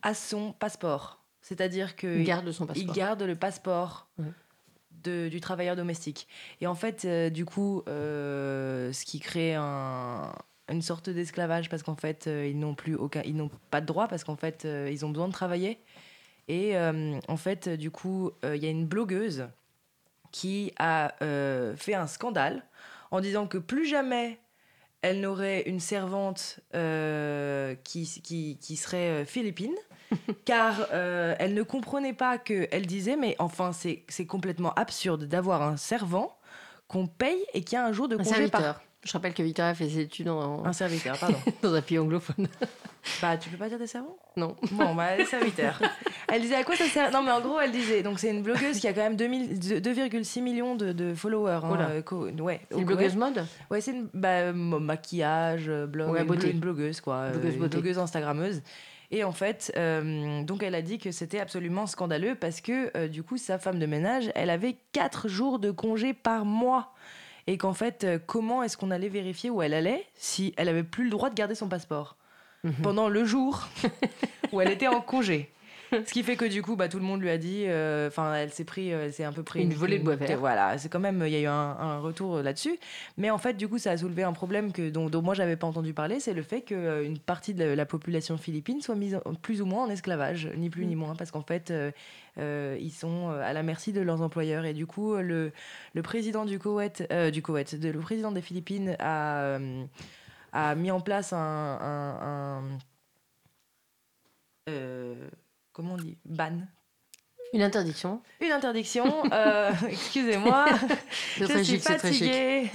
a 0.02 0.14
son 0.14 0.54
passeport. 0.54 1.24
C'est-à-dire 1.42 1.96
que 1.96 2.20
Il 2.20 2.24
garde 2.26 2.52
son 2.52 2.68
il 2.76 2.92
garde 2.92 3.24
le 3.24 3.36
passeport 3.36 4.08
de- 5.04 5.30
du 5.30 5.40
travailleur 5.42 5.76
domestique. 5.76 6.28
Et 6.62 6.68
en 6.68 6.76
fait, 6.76 7.06
euh, 7.06 7.30
du 7.30 7.46
coup, 7.46 7.84
euh, 7.88 8.92
ce 8.94 9.06
qui 9.06 9.20
crée 9.20 9.56
un- 9.56 10.34
une 10.70 10.82
sorte 10.84 11.10
d'esclavage 11.10 11.70
parce 11.70 11.82
qu'en 11.82 11.96
fait, 11.96 12.28
euh, 12.28 12.48
ils 12.48 12.60
n'ont 12.60 12.76
plus 12.76 12.96
aucun, 12.96 13.22
ils 13.26 13.36
n'ont 13.36 13.50
pas 13.72 13.82
de 13.82 13.86
droit 13.88 14.08
parce 14.08 14.24
qu'en 14.24 14.36
fait, 14.36 14.66
ils 14.66 15.04
ont 15.06 15.10
besoin 15.10 15.28
de 15.28 15.34
travailler. 15.34 15.80
Et 16.48 16.76
en 16.78 17.38
fait, 17.38 17.70
du 17.70 17.92
coup, 17.92 18.32
il 18.44 18.56
y 18.58 18.66
a 18.66 18.70
une 18.70 18.86
blogueuse 18.88 19.48
qui 20.32 20.74
a 20.78 21.14
euh, 21.22 21.76
fait 21.76 21.94
un 21.94 22.08
scandale 22.08 22.64
en 23.12 23.22
disant 23.22 23.48
que 23.48 23.58
plus 23.58 23.86
jamais 23.86 24.40
elle 25.02 25.22
n'aurait 25.22 25.62
une 25.62 25.80
servante 25.80 26.60
euh, 26.76 27.76
qui, 27.84 28.06
qui, 28.24 28.58
qui 28.60 28.76
serait 28.76 29.22
euh, 29.22 29.26
philippine, 29.26 29.76
car 30.46 30.88
euh, 30.92 31.36
elle 31.40 31.54
ne 31.54 31.64
comprenait 31.64 32.14
pas 32.14 32.38
que 32.38 32.68
elle 32.72 32.86
disait, 32.86 33.16
mais 33.16 33.36
enfin, 33.40 33.72
c'est 33.72 34.26
complètement 34.28 34.74
absurde 34.74 35.26
d'avoir 35.26 35.62
un 35.62 35.78
servant 35.78 36.38
qu'on 36.88 37.08
paye 37.08 37.44
et 37.54 37.64
qui 37.64 37.76
a 37.76 37.86
un 37.86 37.94
jour 37.94 38.08
de 38.08 38.18
congé 38.18 38.50
par... 38.50 38.82
Je 39.04 39.14
rappelle 39.14 39.34
que 39.34 39.42
Victoria 39.42 39.74
fait 39.74 39.88
ses 39.88 40.00
études 40.02 40.28
en- 40.28 40.66
Un 40.66 40.74
serviteur, 40.74 41.18
pardon. 41.20 41.38
dans 41.62 41.74
un 41.74 41.82
pays 41.82 41.98
anglophone. 42.00 42.48
bah, 43.22 43.38
tu 43.38 43.50
peux 43.50 43.56
pas 43.58 43.70
dire 43.70 43.80
des 43.80 43.88
servants 43.88 44.18
Non. 44.36 44.56
Bon, 44.72 44.94
bah, 44.94 45.16
les 45.16 45.24
serviteurs. 45.26 45.82
Elle 46.32 46.42
disait 46.42 46.56
à 46.56 46.64
quoi 46.66 46.76
ça 46.76 46.86
sert? 46.86 47.10
Non, 47.12 47.24
mais 47.24 47.32
en 47.32 47.40
gros, 47.42 47.60
elle 47.60 47.72
disait. 47.72 48.04
Donc, 48.04 48.20
c'est 48.20 48.30
une 48.30 48.44
blogueuse 48.44 48.78
qui 48.80 48.88
a 48.88 48.94
quand 48.94 49.02
même 49.02 49.16
2000 49.16 49.58
2,6 49.82 50.42
millions 50.44 50.76
de, 50.76 50.92
de 50.92 51.16
followers. 51.16 51.62
hein, 51.64 51.78
euh, 51.90 52.02
co- 52.04 52.30
ouais, 52.30 52.60
C'est 52.70 52.78
une 52.78 52.86
blogueuse 52.86 53.16
mode? 53.16 53.46
Ouais, 53.72 53.82
c'est 53.82 53.92
une 53.94 54.10
bah, 54.14 54.28
euh, 54.28 54.54
maquillage, 54.54 55.66
euh, 55.70 55.88
blog, 55.88 56.12
Ouais, 56.12 56.22
une, 56.22 56.28
beauté. 56.28 56.52
une 56.52 56.60
blogueuse, 56.60 57.02
quoi. 57.02 57.30
Blogueuse 57.30 57.56
une 57.56 57.68
blogueuse 57.68 57.98
Instagrammeuse. 57.98 58.62
Et 59.12 59.24
en 59.24 59.32
fait, 59.32 59.72
euh, 59.76 60.44
donc 60.44 60.62
elle 60.62 60.76
a 60.76 60.84
dit 60.84 61.00
que 61.00 61.10
c'était 61.12 61.40
absolument 61.40 61.88
scandaleux 61.88 62.36
parce 62.36 62.62
que 62.62 62.96
euh, 62.96 63.08
du 63.08 63.24
coup, 63.24 63.38
sa 63.38 63.58
femme 63.58 63.80
de 63.80 63.86
ménage, 63.88 64.30
elle 64.36 64.52
avait 64.52 64.78
4 64.92 65.28
jours 65.28 65.58
de 65.58 65.72
congé 65.72 66.14
par 66.14 66.46
mois. 66.46 66.94
Et 67.50 67.58
qu'en 67.58 67.74
fait, 67.74 68.04
euh, 68.04 68.20
comment 68.24 68.62
est-ce 68.62 68.78
qu'on 68.78 68.92
allait 68.92 69.10
vérifier 69.10 69.50
où 69.50 69.64
elle 69.64 69.74
allait 69.74 70.06
si 70.16 70.54
elle 70.56 70.70
avait 70.70 70.84
plus 70.84 71.06
le 71.06 71.10
droit 71.10 71.32
de 71.32 71.36
garder 71.36 71.56
son 71.56 71.68
passeport 71.68 72.16
Mhm. 72.64 72.74
pendant 72.84 73.10
le 73.10 73.26
jour 73.26 73.68
où 74.52 74.62
elle 74.62 74.70
était 74.70 74.88
en 74.88 75.02
congé? 75.02 75.50
Ce 76.06 76.12
qui 76.14 76.24
fait 76.24 76.36
que 76.36 76.46
du 76.46 76.62
coup, 76.62 76.76
bah, 76.76 76.88
tout 76.88 77.00
le 77.00 77.04
monde 77.06 77.22
lui 77.22 77.30
a 77.30 77.38
dit, 77.38 77.64
euh, 77.68 78.08
enfin, 78.10 78.36
elle 78.36 78.52
s'est 78.52 78.64
pris, 78.64 78.94
euh, 78.94 79.06
elle 79.06 79.14
s'est 79.14 79.24
un 79.24 79.32
peu 79.34 79.44
pris 79.44 79.62
Une 79.64 79.74
volée 79.74 79.98
de 80.00 80.04
bois 80.04 80.16
vert. 80.16 80.38
Voilà, 80.38 80.78
c'est 80.78 80.90
quand 80.90 81.00
même, 81.00 81.24
il 81.26 81.32
y 81.32 81.36
a 81.36 81.40
eu 81.42 81.46
un, 81.48 81.52
un 81.52 82.00
retour 82.00 82.38
euh, 82.38 82.44
là-dessus. 82.44 82.78
Mais 83.18 83.30
en 83.32 83.38
fait, 83.38 83.54
du 83.54 83.68
coup, 83.68 83.78
ça 83.78 83.92
a 83.92 83.98
soulevé 83.98 84.24
un 84.24 84.34
problème 84.34 84.72
que 84.72 84.90
dont, 84.90 85.10
dont 85.10 85.22
moi 85.22 85.34
j'avais 85.34 85.56
pas 85.56 85.68
entendu 85.68 85.94
parler, 85.94 86.20
c'est 86.20 86.34
le 86.34 86.44
fait 86.44 86.62
qu'une 86.62 87.18
partie 87.20 87.54
de 87.54 87.64
la, 87.64 87.76
la 87.76 87.86
population 87.86 88.38
philippine 88.38 88.82
soit 88.82 88.96
mise 88.96 89.20
en- 89.26 89.34
plus 89.34 89.62
ou 89.62 89.66
moins 89.66 89.86
en 89.86 89.90
esclavage, 89.90 90.50
ni 90.56 90.70
plus 90.70 90.86
ni 90.86 90.96
moins, 90.96 91.16
parce 91.16 91.32
qu'en 91.32 91.42
fait, 91.44 91.72
euh, 91.72 91.92
euh, 92.38 92.78
ils 92.80 92.92
sont 92.92 93.30
euh, 93.32 93.42
à 93.42 93.54
la 93.54 93.64
merci 93.64 93.92
de 93.92 94.02
leurs 94.02 94.22
employeurs. 94.22 94.66
Et 94.66 94.74
du 94.74 94.86
coup, 94.86 95.14
euh, 95.16 95.22
le, 95.22 95.52
le 95.94 96.02
président 96.04 96.46
du 96.46 96.60
Koweït, 96.60 97.06
euh, 97.12 97.32
du 97.32 97.42
Koweït, 97.42 97.80
de- 97.80 97.90
le 97.90 98.00
président 98.00 98.32
des 98.32 98.42
Philippines 98.42 98.96
a, 99.00 99.40
euh, 99.42 99.84
a 100.54 100.76
mis 100.76 100.92
en 100.92 101.02
place 101.02 101.34
un, 101.34 101.38
un- 101.38 102.60
un- 102.68 102.78
euh, 104.70 105.16
comment 105.74 105.94
on 105.94 105.98
dit, 105.98 106.18
ban, 106.26 106.60
Une 107.54 107.62
interdiction. 107.62 108.22
une 108.42 108.52
interdiction. 108.52 109.24
euh, 109.34 109.72
Excusez-moi, 109.88 110.66
je 111.38 111.44
très 111.46 111.64
suis 111.64 111.76
chic, 111.76 111.84
c'est 111.84 111.98
très 111.98 112.12
chic. 112.14 112.24
fatiguée. 112.26 112.70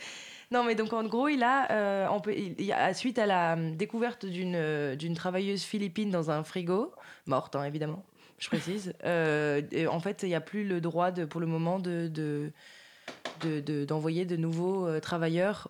non, 0.50 0.64
mais 0.64 0.74
donc 0.74 0.92
en 0.92 1.04
gros, 1.04 1.28
il 1.28 1.42
a, 1.42 1.70
euh, 1.72 2.06
on 2.10 2.20
peut, 2.20 2.34
il, 2.36 2.54
il 2.60 2.72
a- 2.72 2.92
suite 2.94 3.18
à 3.18 3.26
la 3.26 3.56
euh, 3.56 3.74
découverte 3.74 4.26
d'une 4.26 4.94
d'une 4.96 5.14
travailleuse 5.14 5.62
philippine 5.62 6.10
dans 6.10 6.30
un 6.30 6.42
frigo, 6.44 6.92
morte 7.26 7.56
hein, 7.56 7.64
évidemment, 7.64 8.04
je 8.38 8.48
précise. 8.48 8.92
euh, 9.04 9.62
en 9.90 10.00
fait, 10.00 10.22
il 10.22 10.28
n'y 10.28 10.34
a 10.34 10.40
plus 10.40 10.64
le 10.64 10.80
droit 10.80 11.10
de, 11.10 11.24
pour 11.24 11.40
le 11.40 11.46
moment 11.46 11.78
de 11.78 12.08
de- 12.08 12.52
de- 13.40 13.60
de- 13.60 13.84
d'envoyer 13.84 14.24
de, 14.26 14.36
nouveaux 14.36 15.00
travailleurs 15.00 15.68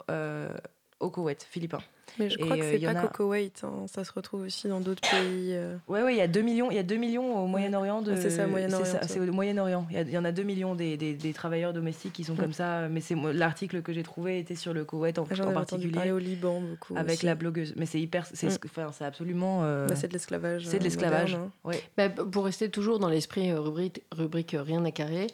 au 1.00 1.10
Koweït 1.10 1.42
philippin. 1.48 1.78
Mais 2.18 2.30
je 2.30 2.38
Et, 2.38 2.42
crois 2.42 2.56
que 2.56 2.62
euh, 2.62 2.76
c'est 2.78 2.88
en 2.88 2.92
pas 2.94 2.98
a- 3.00 3.02
qu'au 3.08 3.24
Koweït, 3.24 3.62
hein, 3.64 3.86
ça 3.86 4.04
se 4.04 4.12
retrouve 4.12 4.42
aussi 4.42 4.68
dans 4.68 4.80
d'autres 4.80 5.02
pays. 5.10 5.52
euh. 5.54 5.76
Ouais, 5.88 6.02
ouais, 6.02 6.14
il 6.14 6.18
y 6.18 6.22
a 6.22 6.26
2 6.28 6.40
millions, 6.40 6.70
il 6.70 6.76
y 6.76 6.80
a 6.80 6.82
2 6.82 6.96
millions 6.96 7.42
au 7.42 7.46
Moyen-Orient. 7.46 8.02
De... 8.02 8.12
Ah, 8.12 8.16
c'est 8.16 8.30
ça, 8.30 8.46
Moyen-Orient, 8.46 8.84
C'est 8.84 8.90
ça, 8.92 9.00
ça. 9.02 9.08
c'est 9.08 9.20
au 9.20 9.32
Moyen-Orient. 9.32 9.86
Il 9.90 9.96
y 9.96 9.98
a- 9.98 10.02
il 10.02 10.10
y, 10.10 10.18
en 10.18 10.24
a 10.24 10.32
2 10.32 10.42
millions 10.42 10.74
des, 10.74 10.96
des, 10.96 11.14
des 11.14 11.32
travailleurs 11.32 11.72
domestiques 11.72 12.12
qui 12.12 12.24
sont 12.24 12.34
comme 12.36 12.52
ça. 12.52 12.88
Mais 12.88 13.00
c'est 13.00 13.14
l'article 13.34 13.82
que 13.82 13.92
j'ai 13.92 14.02
trouvé 14.02 14.38
était 14.38 14.54
sur 14.54 14.72
le 14.74 14.84
Koweït 14.84 15.18
en, 15.18 15.26
Ah, 15.30 15.34
en 15.34 15.36
parler 15.36 15.54
particulier. 15.54 16.10
au 16.12 16.18
Liban 16.18 16.60
beaucoup. 16.60 16.96
Avec 16.96 17.18
aussi. 17.18 17.26
la 17.26 17.34
blogueuse. 17.34 17.74
Mais 17.76 17.86
c'est 17.86 18.00
hyper. 18.00 18.26
C'est 18.32 18.48
Mm. 18.48 18.58
enfin, 18.64 18.90
c'est 18.92 19.04
absolument. 19.04 19.60
euh, 19.64 19.86
Bah, 19.86 19.94
c'est 19.96 20.08
de 20.08 20.12
l'esclavage. 20.14 20.66
c'est 20.66 20.78
de 20.78 20.84
l'esclavage. 20.84 21.34
hein. 21.34 21.50
Ouais. 21.64 21.80
Bah, 21.96 22.08
pour 22.08 22.44
rester 22.44 22.68
toujours 22.70 22.98
dans 22.98 23.08
l'esprit 23.08 23.52
rubrique, 23.52 24.02
rubrique 24.12 24.56
Rien 24.58 24.84
à 24.84 24.90
carrer, 24.90 25.26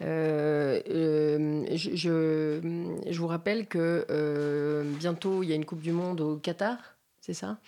euh, 0.00 0.80
euh, 0.88 1.66
je, 1.76 3.18
vous 3.18 3.26
rappelle 3.26 3.66
que 3.66 4.06
euh, 4.10 4.84
bientôt 4.98 5.42
il 5.42 5.50
y 5.50 5.52
a 5.52 5.54
une 5.54 5.64
Coupe 5.64 5.82
du 5.82 5.92
Monde 5.92 6.20
au 6.20 6.36
Qatar, 6.36 6.78
c'est 7.20 7.34
ça? 7.34 7.58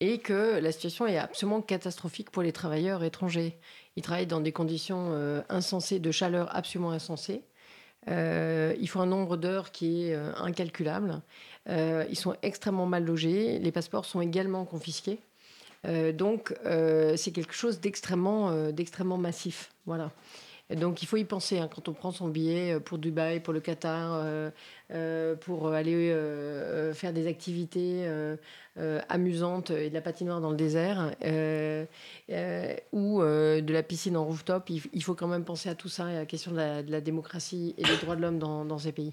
Et 0.00 0.18
que 0.18 0.58
la 0.58 0.72
situation 0.72 1.06
est 1.06 1.18
absolument 1.18 1.60
catastrophique 1.60 2.30
pour 2.30 2.42
les 2.42 2.52
travailleurs 2.52 3.02
étrangers. 3.02 3.58
Ils 3.96 4.02
travaillent 4.02 4.26
dans 4.26 4.40
des 4.40 4.52
conditions 4.52 5.42
insensées, 5.48 5.98
de 5.98 6.12
chaleur 6.12 6.54
absolument 6.54 6.92
insensées. 6.92 7.42
Euh, 8.08 8.76
il 8.80 8.88
faut 8.88 9.00
un 9.00 9.06
nombre 9.06 9.36
d'heures 9.36 9.72
qui 9.72 10.04
est 10.04 10.14
incalculable. 10.14 11.20
Ils 11.68 12.16
sont 12.16 12.36
extrêmement 12.42 12.86
mal 12.86 13.04
logés. 13.04 13.58
Les 13.58 13.72
passeports 13.72 14.04
sont 14.04 14.20
également 14.20 14.64
confisqués. 14.64 15.18
Donc, 16.14 16.54
c'est 17.16 17.32
quelque 17.32 17.54
chose 17.54 17.80
d'extrêmement 17.80 18.70
d'extrêmement 18.70 19.18
massif. 19.18 19.72
Voilà. 19.84 20.12
Donc, 20.76 21.02
il 21.02 21.06
faut 21.06 21.16
y 21.16 21.24
penser 21.24 21.58
hein, 21.58 21.68
quand 21.74 21.88
on 21.88 21.94
prend 21.94 22.10
son 22.10 22.28
billet 22.28 22.74
euh, 22.74 22.80
pour 22.80 22.98
Dubaï, 22.98 23.40
pour 23.40 23.54
le 23.54 23.60
Qatar, 23.60 24.12
euh, 24.12 24.50
euh, 24.92 25.34
pour 25.34 25.68
aller 25.68 26.14
faire 26.94 27.12
des 27.12 27.26
activités 27.26 28.08
amusantes 29.08 29.70
et 29.70 29.88
de 29.88 29.94
la 29.94 30.00
patinoire 30.00 30.40
dans 30.40 30.50
le 30.50 30.56
désert 30.56 31.12
ou 32.92 33.20
de 33.20 33.72
la 33.72 33.82
piscine 33.82 34.16
en 34.16 34.24
rooftop. 34.24 34.70
Il, 34.70 35.02
faut 35.02 35.14
quand 35.14 35.26
même 35.26 35.44
penser 35.44 35.68
à 35.68 35.74
tout 35.74 35.88
ça 35.88 36.10
et 36.10 36.16
à 36.16 36.20
la 36.20 36.26
question 36.26 36.52
de 36.52 36.56
la, 36.56 37.00
démocratie 37.00 37.74
et 37.78 37.84
des 37.84 37.96
droits 37.96 38.16
de 38.16 38.22
l'homme 38.22 38.38
dans, 38.38 38.78
ces 38.78 38.92
pays. 38.92 39.12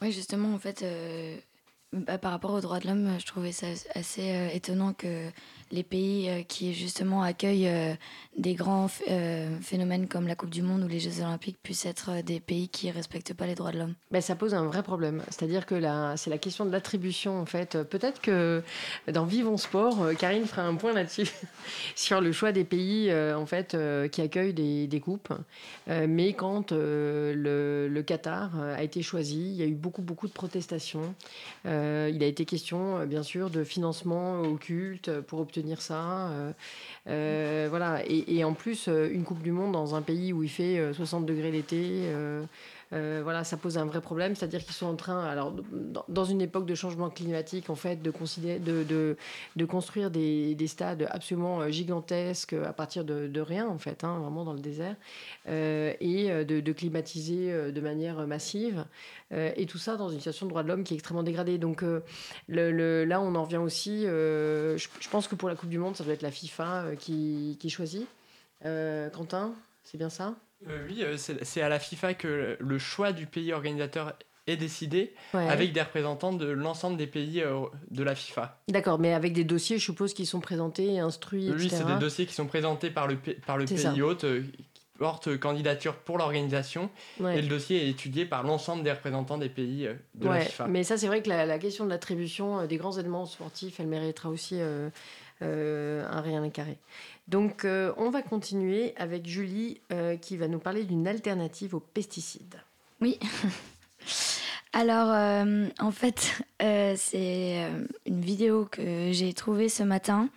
Oui, 0.00 0.12
justement, 0.12 0.54
en 0.54 0.58
fait, 0.58 0.84
bah, 1.92 2.16
par 2.16 2.32
rapport 2.32 2.52
aux 2.52 2.60
droits 2.60 2.80
de 2.80 2.86
l'homme, 2.86 3.10
je 3.18 3.26
trouvais 3.26 3.52
ça 3.52 3.66
assez 3.94 4.50
étonnant 4.54 4.94
que 4.94 5.28
les 5.72 5.82
pays 5.82 6.28
euh, 6.28 6.42
qui 6.42 6.74
justement 6.74 7.22
accueillent 7.22 7.68
euh, 7.68 7.94
des 8.36 8.54
grands 8.54 8.88
euh, 9.08 9.58
phénomènes 9.60 10.06
comme 10.06 10.28
la 10.28 10.34
Coupe 10.34 10.50
du 10.50 10.62
Monde 10.62 10.84
ou 10.84 10.88
les 10.88 11.00
Jeux 11.00 11.22
Olympiques 11.22 11.58
puissent 11.62 11.86
être 11.86 12.22
des 12.22 12.40
pays 12.40 12.68
qui 12.68 12.90
respectent 12.90 13.34
pas 13.34 13.46
les 13.46 13.54
droits 13.54 13.72
de 13.72 13.78
l'homme. 13.78 13.94
Ben, 14.10 14.20
ça 14.20 14.36
pose 14.36 14.54
un 14.54 14.64
vrai 14.64 14.82
problème. 14.82 15.22
C'est-à-dire 15.30 15.66
que 15.66 15.74
c'est 16.16 16.30
la 16.30 16.38
question 16.38 16.64
de 16.64 16.70
l'attribution, 16.70 17.40
en 17.40 17.46
fait. 17.46 17.82
Peut-être 17.82 18.20
que 18.20 18.62
dans 19.10 19.24
Vivons 19.24 19.56
Sport, 19.56 20.10
Karine 20.18 20.44
fera 20.44 20.62
un 20.62 20.74
point 20.76 20.92
là-dessus, 20.92 21.28
sur 21.96 22.20
le 22.20 22.32
choix 22.32 22.52
des 22.52 22.64
pays, 22.64 23.12
en 23.12 23.46
fait, 23.46 23.76
qui 24.10 24.20
accueillent 24.20 24.54
des, 24.54 24.86
des 24.86 25.00
coupes. 25.00 25.32
Mais 25.86 26.32
quand 26.34 26.72
le, 26.72 27.88
le 27.88 28.02
Qatar 28.02 28.60
a 28.60 28.82
été 28.82 29.02
choisi, 29.02 29.40
il 29.40 29.56
y 29.56 29.62
a 29.62 29.66
eu 29.66 29.74
beaucoup, 29.74 30.02
beaucoup 30.02 30.28
de 30.28 30.32
protestations. 30.32 31.14
Il 31.64 31.70
a 31.70 32.26
été 32.26 32.44
question, 32.44 33.06
bien 33.06 33.22
sûr, 33.22 33.50
de 33.50 33.64
financement 33.64 34.42
au 34.42 34.56
culte 34.56 35.08
euh, 35.12 35.22
pour 35.22 35.40
obtenir 35.40 35.61
ça. 35.80 36.28
Euh, 36.30 36.52
euh, 37.08 37.66
voilà. 37.70 38.04
Et, 38.06 38.36
et 38.36 38.44
en 38.44 38.54
plus, 38.54 38.88
euh, 38.88 39.08
une 39.12 39.24
Coupe 39.24 39.42
du 39.42 39.52
Monde 39.52 39.72
dans 39.72 39.94
un 39.94 40.02
pays 40.02 40.32
où 40.32 40.42
il 40.42 40.48
fait 40.48 40.78
euh, 40.78 40.92
60 40.92 41.26
degrés 41.26 41.50
l'été. 41.50 42.12
Euh, 42.92 43.02
euh, 43.02 43.20
voilà, 43.22 43.44
ça 43.44 43.56
pose 43.56 43.78
un 43.78 43.84
vrai 43.84 44.00
problème, 44.00 44.34
c'est-à-dire 44.34 44.62
qu'ils 44.64 44.74
sont 44.74 44.86
en 44.86 44.96
train, 44.96 45.24
alors 45.24 45.52
dans- 46.08 46.24
une 46.24 46.40
époque 46.40 46.66
de 46.66 46.74
changement 46.74 47.10
climatique, 47.10 47.68
en 47.68 47.74
fait, 47.74 48.00
de, 48.02 48.10
considérer, 48.10 48.58
de, 48.58 49.16
de, 49.56 49.64
construire 49.64 50.10
des, 50.10 50.54
des 50.54 50.66
stades 50.66 51.06
absolument 51.10 51.60
euh, 51.60 51.68
gigantesques 51.70 52.52
à 52.52 52.72
partir 52.72 53.04
de, 53.04 53.26
de 53.26 53.40
rien, 53.40 53.66
en 53.68 53.78
fait, 53.78 54.04
hein, 54.04 54.18
vraiment 54.20 54.44
dans 54.44 54.52
le 54.52 54.60
désert, 54.60 54.94
euh, 55.48 55.92
et 56.00 56.30
euh, 56.30 56.44
de, 56.44 56.72
climatiser 56.72 57.52
euh, 57.52 57.72
de 57.72 57.80
manière 57.80 58.26
massive, 58.26 58.84
euh, 59.32 59.50
et 59.56 59.66
tout 59.66 59.78
ça 59.78 59.96
dans 59.96 60.08
une 60.08 60.18
situation 60.18 60.46
de 60.46 60.50
droit 60.50 60.62
de 60.62 60.68
l'homme 60.68 60.84
qui 60.84 60.94
est 60.94 60.96
extrêmement 60.96 61.22
dégradée. 61.22 61.58
Donc 61.58 61.82
euh, 61.82 62.00
là, 62.48 63.20
on 63.20 63.34
en 63.34 63.44
revient 63.44 63.56
aussi, 63.58 64.06
euh, 64.06 64.78
je, 64.78 64.88
je 65.00 65.08
pense 65.08 65.28
que 65.28 65.34
pour 65.34 65.48
la 65.48 65.54
Coupe 65.56 65.70
du 65.70 65.78
Monde, 65.78 65.96
ça 65.96 66.04
doit 66.04 66.14
être 66.14 66.22
la 66.22 66.30
FIFA 66.30 66.82
euh, 66.84 66.94
qui, 66.96 67.56
qui 67.60 67.68
choisit. 67.68 68.06
Euh, 68.64 69.10
Quentin, 69.10 69.52
c'est 69.84 69.98
bien 69.98 70.10
ça? 70.10 70.34
Euh, 70.68 70.86
oui, 70.88 71.02
euh, 71.02 71.16
c'est 71.16 71.62
à 71.62 71.68
la 71.68 71.78
FIFA 71.78 72.14
que 72.14 72.56
le 72.58 72.78
choix 72.78 73.12
du 73.12 73.26
pays 73.26 73.52
organisateur 73.52 74.14
est 74.46 74.56
décidé 74.56 75.14
Ouais. 75.34 75.48
avec 75.48 75.72
des 75.72 75.80
représentants 75.82 76.32
de 76.32 76.46
l'ensemble 76.46 76.96
des 76.96 77.06
pays 77.06 77.40
euh, 77.42 77.60
de 77.90 78.02
la 78.02 78.14
FIFA. 78.14 78.60
D'accord, 78.68 78.98
mais 78.98 79.12
avec 79.14 79.32
des 79.34 79.44
dossiers, 79.44 79.78
je 79.78 79.84
suppose, 79.84 80.14
qui 80.14 80.26
sont 80.26 80.40
présentés, 80.40 80.98
instruits, 80.98 81.50
Oui, 81.50 81.66
etc. 81.66 81.76
c'est 81.86 81.92
des 81.94 81.98
dossiers 82.00 82.26
qui 82.26 82.34
sont 82.34 82.46
présentés 82.46 82.90
par 82.90 83.06
le, 83.06 83.16
pa- 83.16 83.32
par 83.46 83.56
le 83.56 83.66
pays 83.66 83.78
ça. 83.78 83.92
hôte 83.94 84.24
qui 84.24 84.64
porte 84.98 85.36
candidature 85.38 85.94
pour 85.96 86.18
l'organisation 86.18 86.90
Ouais. 87.20 87.38
et 87.38 87.42
le 87.42 87.48
dossier 87.48 87.84
est 87.86 87.90
étudié 87.90 88.24
par 88.24 88.42
l'ensemble 88.44 88.82
des 88.84 88.92
représentants 88.92 89.38
des 89.38 89.48
pays 89.48 89.88
de 90.14 90.28
la 90.28 90.40
FIFA. 90.40 90.66
mais 90.68 90.84
ça, 90.84 90.96
c'est 90.96 91.06
vrai 91.08 91.22
que 91.22 91.28
la, 91.28 91.44
la 91.46 91.58
question 91.58 91.84
de 91.84 91.90
l'attribution 91.90 92.66
des 92.66 92.76
grands 92.76 92.92
événements 92.92 93.26
sportifs, 93.26 93.78
elle 93.80 93.86
méritera 93.88 94.28
aussi 94.28 94.56
euh, 94.60 94.90
euh, 95.42 96.04
un 96.08 96.20
rien 96.20 96.48
carré. 96.50 96.78
Donc, 97.28 97.64
euh, 97.64 97.92
on 97.96 98.10
va 98.10 98.22
continuer 98.22 98.94
avec 98.96 99.26
Julie 99.26 99.80
euh, 99.92 100.16
qui 100.16 100.36
va 100.36 100.48
nous 100.48 100.58
parler 100.58 100.84
d'une 100.84 101.06
alternative 101.06 101.74
aux 101.74 101.80
pesticides. 101.80 102.60
Oui. 103.00 103.18
Alors, 104.72 105.10
euh, 105.10 105.68
en 105.78 105.90
fait, 105.90 106.42
c'est 106.96 107.70
une 108.06 108.20
vidéo 108.22 108.66
que 108.70 109.12
j'ai 109.12 109.34
trouvée 109.34 109.68
ce 109.68 109.82
matin, 109.82 110.30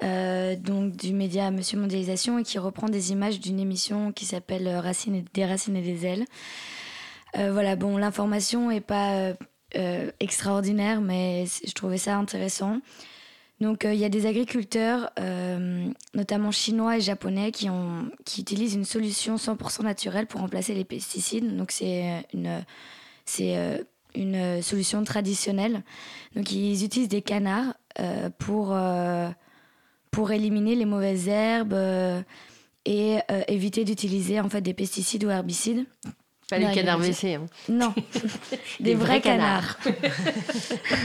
donc 0.00 0.96
du 0.96 1.12
média 1.12 1.50
Monsieur 1.50 1.78
Mondialisation, 1.78 2.38
et 2.38 2.42
qui 2.42 2.58
reprend 2.58 2.88
des 2.88 3.12
images 3.12 3.38
d'une 3.38 3.60
émission 3.60 4.12
qui 4.12 4.24
s'appelle 4.24 4.66
Racines 4.78 5.26
Des 5.34 5.44
racines 5.44 5.76
et 5.76 5.82
des 5.82 6.06
ailes. 6.06 6.24
Voilà, 7.34 7.76
bon, 7.76 7.98
l'information 7.98 8.70
n'est 8.70 8.80
pas 8.80 9.34
extraordinaire, 10.20 11.02
mais 11.02 11.44
je 11.66 11.72
trouvais 11.72 11.98
ça 11.98 12.16
intéressant. 12.16 12.80
Donc, 13.60 13.84
euh, 13.84 13.94
il 13.94 14.00
y 14.00 14.04
a 14.04 14.10
des 14.10 14.26
agriculteurs, 14.26 15.10
euh, 15.18 15.88
notamment 16.14 16.50
chinois 16.50 16.98
et 16.98 17.00
japonais, 17.00 17.52
qui, 17.52 17.68
utilisent 18.38 18.74
une 18.74 18.84
solution 18.84 19.36
100% 19.36 19.82
naturelle 19.82 20.26
pour 20.26 20.40
remplacer 20.40 20.74
les 20.74 20.84
pesticides. 20.84 21.56
Donc, 21.56 21.70
c'est 21.70 22.22
euh, 23.40 23.78
une 24.14 24.62
solution 24.62 25.02
traditionnelle. 25.04 25.82
Donc, 26.34 26.52
ils 26.52 26.84
utilisent 26.84 27.08
des 27.08 27.22
canards 27.22 27.74
pour, 28.38 28.76
pour 30.10 30.30
éliminer 30.32 30.74
les 30.74 30.84
mauvaises 30.84 31.28
herbes 31.28 31.76
et 32.84 33.18
éviter 33.48 33.84
d'utiliser 33.84 34.38
en 34.38 34.50
fait, 34.50 34.60
des 34.60 34.74
pesticides 34.74 35.24
ou 35.24 35.30
herbicides. 35.30 35.86
Pas 36.48 36.58
les 36.58 36.72
canards 36.72 37.00
WC. 37.00 37.34
hein. 37.34 37.46
Non, 37.68 37.92
des, 38.80 38.94
vrais, 38.94 39.20
canards. 39.20 39.78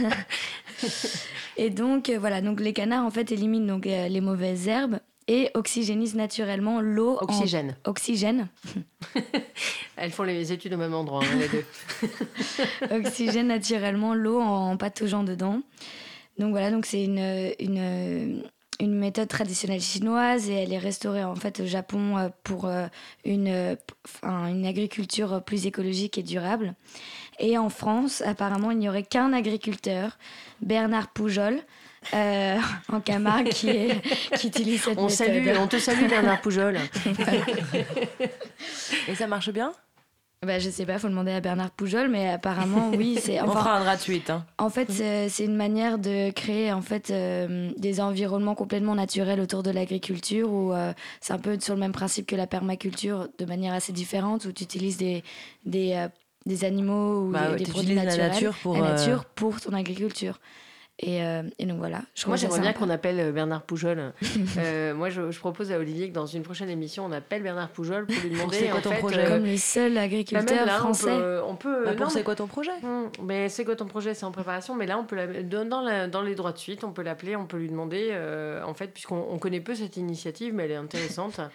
et 1.58 1.70
donc 1.70 2.10
euh, 2.10 2.18
voilà, 2.20 2.42
donc 2.42 2.60
les 2.60 2.74
canards 2.74 3.06
en 3.06 3.12
fait 3.12 3.32
éliminent 3.32 3.68
donc 3.68 3.88
euh, 3.88 4.08
les 4.08 4.22
mauvaises 4.22 4.68
herbes 4.68 5.00
et 5.28 5.50
oxygénisent 5.54 6.16
naturellement 6.16 6.82
l'eau. 6.82 7.18
en- 7.22 7.26
Oxygène. 7.26 7.76
Oxygène. 7.86 8.48
Elles 9.96 10.12
font 10.12 10.24
les 10.24 10.52
études 10.52 10.74
au 10.74 10.78
même 10.78 10.94
endroit, 10.94 11.22
hein, 11.24 11.38
les 11.40 11.48
deux. 11.48 12.96
oxygène 12.96 13.48
naturellement 13.48 14.14
l'eau 14.14 14.42
en 14.42 14.76
pataugeant 14.78 15.24
dedans. 15.24 15.62
Donc 16.40 16.52
voilà, 16.52 16.72
donc 16.72 16.86
c'est 16.86 17.04
une, 17.04 17.54
une, 17.60 18.44
une 18.82 18.98
méthode 18.98 19.28
traditionnelle 19.28 19.82
chinoise 19.82 20.50
et 20.50 20.54
elle 20.56 20.74
est 20.74 20.80
restaurée 20.80 21.24
en 21.24 21.36
fait 21.36 21.60
au 21.60 21.68
Japon 21.68 22.18
euh, 22.18 22.30
pour 22.44 22.66
euh, 22.66 22.88
une, 23.24 23.48
euh, 23.48 23.76
une 24.24 24.66
agriculture 24.66 25.44
plus 25.44 25.68
écologique 25.68 26.18
et 26.18 26.24
durable. 26.24 26.74
Et 27.40 27.58
en 27.58 27.70
France, 27.70 28.22
apparemment, 28.26 28.72
il 28.72 28.80
n'y 28.80 28.90
aurait 28.90 29.04
qu'un 29.04 29.34
agriculteur, 29.34 30.18
Bernard 30.62 31.10
Poujol, 31.10 31.60
euh, 32.16 32.58
en 32.92 33.00
Camargue, 33.00 33.50
qui, 33.50 33.70
est, 33.70 34.02
qui 34.38 34.48
utilise 34.48 34.82
cette 34.82 34.98
On, 34.98 35.08
méthode. 35.08 35.28
salue, 35.28 35.48
on 35.60 35.68
te 35.68 35.78
salue 35.78 36.08
Bernard 36.08 36.42
Poujol. 36.42 36.78
Et 39.08 39.16
ça 39.16 39.28
marche 39.28 39.52
bien? 39.52 39.74
Bah, 40.44 40.58
je 40.58 40.72
sais 40.72 40.88
pas, 40.88 40.98
faut 40.98 41.08
demander 41.08 41.34
à 41.34 41.40
Bernard 41.40 41.70
Poujol, 41.70 42.10
mais 42.10 42.28
apparemment, 42.28 42.90
oui, 42.98 43.20
c'est. 43.22 43.40
On 43.42 43.50
enfin, 43.50 43.60
fera 43.60 43.78
un 43.78 43.84
gratuit. 43.84 44.24
Hein. 44.28 44.44
En 44.58 44.72
fait, 44.72 44.90
c'est 44.92 45.46
une 45.46 45.56
manière 45.56 46.00
de 46.00 46.32
créer 46.32 46.74
en 46.74 46.82
fait 46.82 47.12
euh, 47.12 47.70
des 47.78 48.02
environnements 48.02 48.56
complètement 48.56 48.96
naturels 48.96 49.40
autour 49.40 49.62
de 49.62 49.70
l'agriculture 49.70 50.52
où 50.52 50.74
euh, 50.74 50.94
c'est 51.20 51.34
un 51.34 51.38
peu 51.38 51.60
sur 51.60 51.76
le 51.76 51.80
même 51.80 51.92
principe 51.92 52.26
que 52.26 52.36
la 52.36 52.48
permaculture 52.48 53.28
de 53.38 53.46
manière 53.46 53.76
assez 53.76 53.94
différente 53.94 54.46
où 54.46 54.52
tu 54.52 54.64
utilises 54.64 54.98
des 54.98 55.24
des, 55.66 55.94
euh, 55.94 56.08
des 56.48 56.66
animaux 56.66 57.28
ou 57.28 57.32
Bah 57.32 57.54
des, 57.54 57.66
produits 57.66 57.94
la 57.94 58.06
naturels, 58.06 58.32
nature 58.32 58.56
pour, 58.64 58.78
la 58.78 58.94
nature 58.94 59.26
pour 59.26 59.62
ton 59.62 59.74
agriculture. 59.74 60.40
Et, 61.04 61.24
euh, 61.24 61.42
et 61.58 61.66
donc 61.66 61.80
voilà. 61.80 62.02
Je 62.14 62.28
Moi, 62.28 62.36
j'aimerais 62.36 62.60
bien 62.60 62.74
qu'on 62.74 62.90
appelle 62.90 63.20
euh, 63.20 63.32
Bernard 63.32 63.64
Poujol. 63.64 64.14
Euh, 64.58 64.94
moi, 64.94 65.10
je, 65.10 65.32
je 65.32 65.40
propose 65.40 65.72
à 65.72 65.78
Olivier 65.80 66.10
que 66.10 66.14
dans 66.14 66.26
une 66.26 66.44
prochaine 66.44 66.70
émission, 66.70 67.06
on 67.06 67.12
appelle 67.12 67.42
Bernard 67.42 67.70
Poujol 67.70 68.06
pour 68.06 68.16
lui 68.22 68.30
demander. 68.36 68.58
C'est 68.58 68.68
quoi 68.70 68.82
ton 68.82 68.92
fait, 68.92 68.98
projet 69.00 69.26
euh, 69.26 69.30
comme 69.30 69.46
le 69.46 69.58
seul 69.58 69.94
bah, 69.96 70.02
agriculteur 70.02 70.58
même 70.58 70.66
là, 70.66 70.78
français. 70.78 71.10
On 71.12 71.18
peut. 71.18 71.42
On 71.48 71.56
peut 71.56 71.96
Bah, 71.96 72.06
c'est 72.10 72.24
quoi 72.24 72.36
ton 72.36 72.48
projet? 72.48 72.72
Hum, 72.84 73.10
mais 73.24 73.50
c'est 73.50 73.66
quoi 73.66 73.76
ton 73.76 73.86
projet? 73.86 74.14
C'est 74.14 74.26
en 74.26 74.32
préparation, 74.32 74.76
mais 74.76 74.86
là, 74.86 74.98
on 75.00 75.04
peut 75.06 75.16
la- 75.16 75.42
dans, 75.44 75.68
dans 75.68 75.82
la- 75.82 76.08
dans 76.08 76.22
les 76.22 76.36
droits 76.36 76.52
de 76.52 76.58
suite, 76.60 76.84
on 76.84 76.92
peut 76.92 77.02
l'appeler, 77.04 77.36
on 77.36 77.46
peut 77.46 77.58
lui 77.58 77.70
demander, 77.70 78.10
euh, 78.12 78.62
en 78.64 78.74
fait, 78.74 78.88
puisqu'on 78.88 79.26
on 79.30 79.40
connaît 79.40 79.62
peu 79.62 79.74
cette 79.76 79.98
initiative, 79.98 80.54
mais 80.54 80.66
elle 80.66 80.72
est 80.72 80.76
intéressante. 80.76 81.40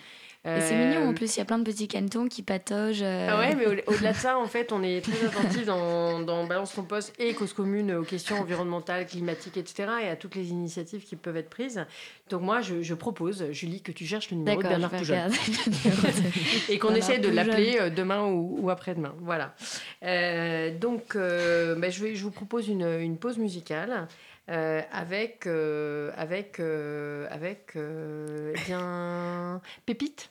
Et 0.47 0.61
c'est 0.61 0.75
Euh, 0.75 0.89
mignon 0.89 1.09
en 1.09 1.13
plus, 1.15 1.35
il 1.35 1.39
y 1.39 1.43
a 1.43 1.45
plein 1.45 1.59
de 1.59 1.65
petits 1.65 1.89
canetons 1.89 2.29
qui 2.29 2.43
pataugent. 2.43 3.03
euh, 3.03 3.27
Ah 3.31 3.39
ouais, 3.39 3.55
mais 3.57 3.67
au- 3.67 3.71
au-delà 3.95 4.13
de 4.13 4.17
ça, 4.17 4.39
en 4.39 4.47
fait, 4.47 4.71
on 4.73 4.83
est 4.83 5.01
très 5.03 5.25
attentif 5.27 5.67
dans, 5.67 6.21
dans 6.21 6.45
Balance 6.47 6.73
ton 6.75 6.83
poste 6.85 7.13
et 7.19 7.35
Cause 7.35 7.53
commune 7.53 7.93
aux 7.95 8.03
questions 8.05 8.39
environnementales, 8.41 9.07
climatiques, 9.07 9.57
etc. 9.57 9.89
et 10.05 10.09
à 10.09 10.17
toutes 10.17 10.35
les 10.37 10.51
initiatives 10.51 11.03
qui 11.05 11.17
peuvent 11.17 11.37
être 11.37 11.51
prises. 11.51 11.85
Donc 12.31 12.43
moi, 12.43 12.61
je, 12.61 12.83
je 12.83 12.95
propose, 12.95 13.51
Julie, 13.51 13.83
que 13.83 13.93
tu 13.93 14.07
cherches 14.07 14.31
le 14.31 14.37
numéro 14.39 14.63
de 14.63 14.69
Bernard 14.69 14.91
Poujol. 14.91 15.31
Et 16.69 16.79
qu'on 16.79 16.95
essaie 16.95 17.19
de 17.19 17.29
l'appeler 17.29 17.79
euh, 17.81 17.91
demain 17.91 18.25
ou, 18.27 18.59
ou 18.61 18.71
après-demain. 18.71 19.15
Voilà. 19.21 19.55
Euh, 20.03 20.77
donc, 20.79 21.17
euh, 21.17 21.75
bah, 21.77 21.91
je, 21.91 22.03
vais, 22.03 22.15
je 22.15 22.23
vous 22.23 22.31
propose 22.31 22.69
une, 22.69 22.87
une 23.01 23.17
pause 23.19 23.39
musicale. 23.39 24.07
euh, 24.49 24.81
avec 24.93 25.47
euh, 25.47 26.13
avec 26.17 26.61
euh, 26.61 27.27
avec 27.31 27.73
euh, 27.75 28.53
eh 28.57 28.61
bien 28.67 29.61
Pépite. 29.87 30.31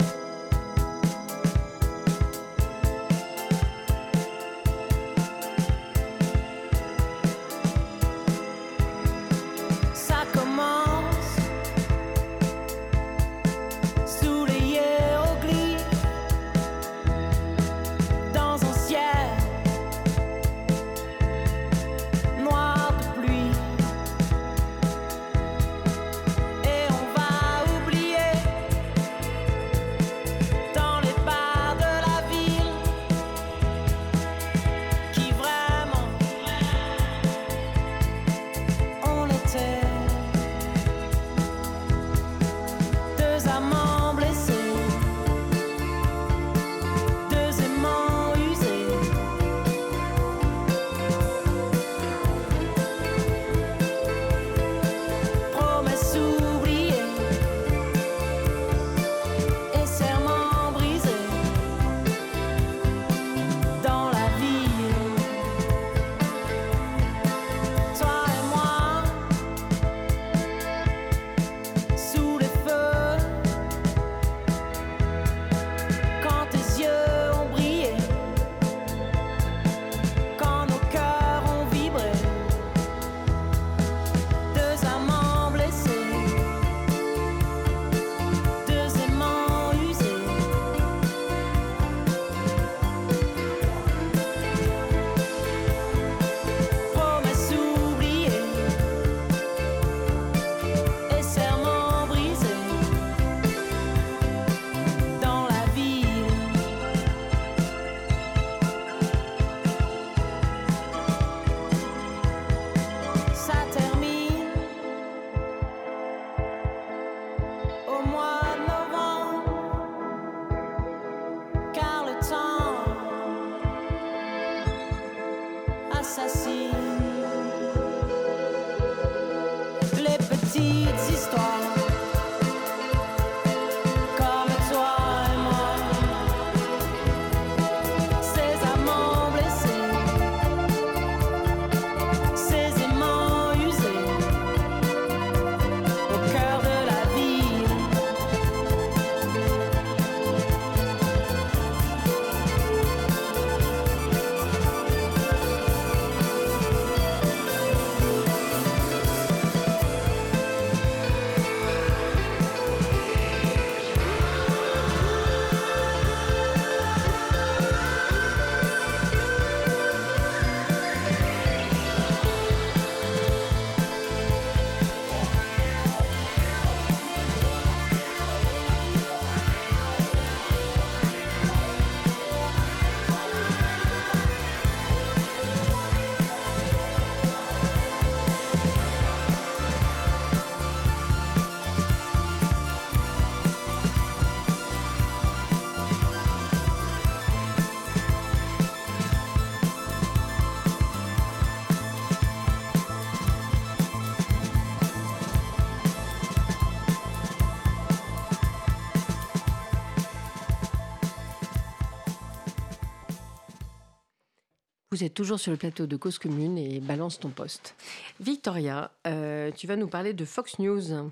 Vous 215.01 215.07
êtes 215.07 215.15
toujours 215.15 215.39
sur 215.39 215.49
le 215.49 215.57
plateau 215.57 215.87
de 215.87 215.97
Cause 215.97 216.19
Commune 216.19 216.59
et 216.59 216.79
balance 216.79 217.19
ton 217.19 217.29
poste. 217.29 217.73
Victoria, 218.19 218.91
euh, 219.07 219.49
tu 219.49 219.65
vas 219.65 219.75
nous 219.75 219.87
parler 219.87 220.13
de 220.13 220.25
Fox 220.25 220.59
News. 220.59 221.09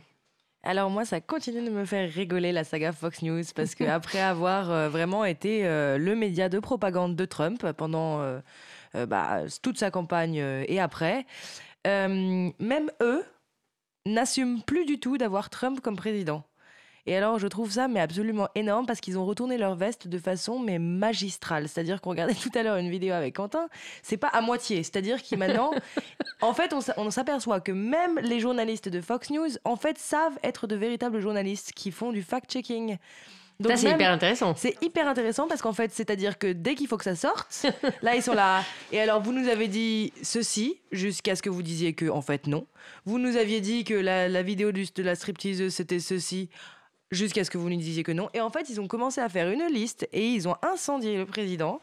Alors 0.61 0.91
moi, 0.91 1.05
ça 1.05 1.21
continue 1.21 1.65
de 1.65 1.71
me 1.71 1.85
faire 1.85 2.07
rigoler 2.07 2.51
la 2.51 2.63
saga 2.63 2.91
Fox 2.91 3.23
News 3.23 3.41
parce 3.55 3.73
que 3.73 3.83
après 3.85 4.21
avoir 4.21 4.69
euh, 4.69 4.89
vraiment 4.89 5.25
été 5.25 5.65
euh, 5.65 5.97
le 5.97 6.15
média 6.15 6.49
de 6.49 6.59
propagande 6.59 7.15
de 7.15 7.25
Trump 7.25 7.65
pendant 7.71 8.21
euh, 8.21 8.39
bah, 9.07 9.39
toute 9.63 9.79
sa 9.79 9.89
campagne 9.89 10.35
et 10.35 10.79
après, 10.79 11.25
même 11.83 12.91
eux 13.01 13.23
n'assument 14.05 14.61
plus 14.61 14.85
du 14.85 14.99
tout 14.99 15.17
d'avoir 15.17 15.49
Trump 15.49 15.81
comme 15.81 15.95
président. 15.95 16.43
Et 17.09 17.15
alors, 17.15 17.39
je 17.39 17.47
trouve 17.47 17.71
ça 17.71 17.87
mais 17.87 17.99
absolument 17.99 18.49
énorme 18.53 18.85
parce 18.85 18.99
qu'ils 18.99 19.17
ont 19.17 19.25
retourné 19.25 19.57
leur 19.57 19.73
veste 19.75 20.07
de 20.07 20.19
façon 20.19 20.59
mais 20.59 20.77
magistrale. 20.77 21.67
C'est-à-dire 21.67 22.01
qu'on 22.01 22.11
regardait 22.11 22.35
tout 22.41 22.51
à 22.53 22.61
l'heure 22.61 22.77
une 22.77 22.91
vidéo 22.91 23.13
avec 23.13 23.35
Quentin, 23.35 23.67
c'est 24.03 24.17
pas 24.17 24.27
à 24.27 24.41
moitié. 24.41 24.83
C'est-à-dire 24.83 25.21
qu'ils 25.23 25.39
maintenant, 25.39 25.71
en 26.41 26.53
fait, 26.53 26.71
on 26.71 26.81
s'a- 26.81 26.93
on 26.97 27.09
s'aperçoit 27.09 27.61
que 27.61 27.71
même 27.71 28.19
les 28.19 28.39
journalistes 28.39 28.89
de 28.89 29.01
Fox 29.01 29.31
News, 29.31 29.49
en 29.63 29.75
fait, 29.75 29.97
savent 29.97 30.37
être 30.43 30.67
de 30.67 30.75
véritables 30.75 31.19
journalistes 31.19 31.71
qui 31.73 31.89
font 31.91 32.11
du 32.11 32.21
fact-checking. 32.21 32.97
Donc 33.59 33.71
Ça, 33.71 33.77
c'est 33.77 33.91
hyper 33.91 34.11
intéressant. 34.11 34.53
c'est 34.55 34.77
hyper 34.81 35.05
intéressant 35.07 35.47
parce 35.47 35.61
qu'en 35.61 35.73
fait, 35.73 35.91
c'est-à-dire 35.91 36.37
que 36.37 36.53
dès 36.53 36.75
qu'il 36.75 36.87
faut 36.87 36.95
que 36.97 37.03
ça 37.03 37.15
sorte, 37.15 37.65
là, 38.03 38.15
ils 38.15 38.21
sont 38.23 38.33
là. 38.35 38.63
Et 38.93 39.01
alors, 39.01 39.19
vous 39.21 39.33
nous 39.33 39.49
avez 39.49 39.67
dit 39.67 40.13
ceci 40.21 40.79
jusqu'à 40.93 41.35
ce 41.35 41.41
que 41.41 41.49
vous 41.49 41.63
disiez 41.63 41.93
que, 41.93 42.07
en 42.09 42.21
fait, 42.21 42.47
non. 42.47 42.67
Vous 43.05 43.17
nous 43.19 43.35
aviez 43.35 43.59
dit 43.61 43.83
que 43.83 43.95
la, 43.95 44.29
la 44.29 44.43
vidéo 44.43 44.71
du- 44.71 44.85
de 44.95 45.03
la 45.03 45.15
stripteaseuse, 45.15 45.73
c'était 45.73 45.99
ceci 45.99 46.49
jusqu'à 47.11 47.43
ce 47.43 47.49
que 47.49 47.57
vous 47.57 47.69
nous 47.69 47.77
disiez 47.77 48.03
que 48.03 48.11
non. 48.11 48.29
Et 48.33 48.41
en 48.41 48.49
fait, 48.49 48.69
ils 48.69 48.79
ont 48.79 48.87
commencé 48.87 49.19
à 49.21 49.29
faire 49.29 49.49
une 49.49 49.65
liste 49.71 50.07
et 50.13 50.27
ils 50.27 50.47
ont 50.47 50.55
incendié 50.61 51.17
le 51.17 51.25
président. 51.25 51.81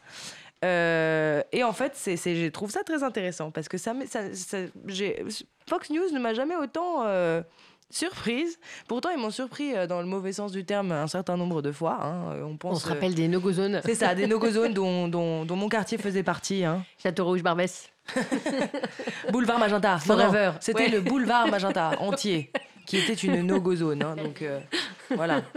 Euh, 0.65 1.43
et 1.51 1.63
en 1.63 1.73
fait, 1.73 1.91
c'est, 1.95 2.17
c'est- 2.17 2.35
je 2.35 2.47
trouve 2.49 2.71
ça 2.71 2.83
très 2.83 3.03
intéressant 3.03 3.51
parce 3.51 3.67
que 3.69 3.77
ça, 3.77 3.93
met- 3.93 4.07
ça, 4.07 4.33
ça- 4.33 4.57
j'ai- 4.87 5.23
Fox 5.69 5.89
News 5.91 6.09
ne 6.11 6.19
m'a 6.19 6.33
jamais 6.33 6.55
autant 6.55 7.03
euh, 7.05 7.43
surprise. 7.91 8.57
Pourtant, 8.87 9.09
ils 9.11 9.19
m'ont 9.19 9.29
surpris 9.29 9.75
euh, 9.75 9.85
dans 9.85 9.99
le 10.01 10.07
mauvais 10.07 10.31
sens 10.33 10.51
du 10.51 10.65
terme 10.65 10.91
un 10.91 11.05
certain 11.07 11.37
nombre 11.37 11.61
de 11.61 11.71
fois. 11.71 11.99
hein. 12.01 12.41
On, 12.43 12.57
pense, 12.57 12.77
On 12.77 12.79
se 12.79 12.87
rappelle 12.89 13.13
des 13.13 13.27
no-go 13.27 13.51
zones. 13.51 13.81
c'est 13.85 13.93
ça, 13.95 14.15
des 14.15 14.25
no-go 14.25 14.49
zones 14.49 14.73
dont, 14.73 15.07
dont, 15.07 15.45
dont 15.45 15.55
mon 15.55 15.69
quartier 15.69 15.97
faisait 15.99 16.23
partie. 16.23 16.63
hein. 16.63 16.83
Château 17.03 17.25
Rouge 17.25 17.43
Barbès. 17.43 17.89
Boulevard 19.31 19.59
Magenta, 19.59 19.99
Forever. 19.99 20.53
C'était 20.59 20.83
Ouais. 20.85 20.89
le 20.89 21.01
boulevard 21.01 21.47
Magenta 21.51 21.91
entier, 21.99 22.51
qui 22.87 22.97
était 22.97 23.13
une 23.13 23.41
no-go 23.43 23.75
zone. 23.75 24.01
hein, 24.01 24.15
donc 24.15 24.41
euh, 24.41 24.59
voilà. 25.11 25.43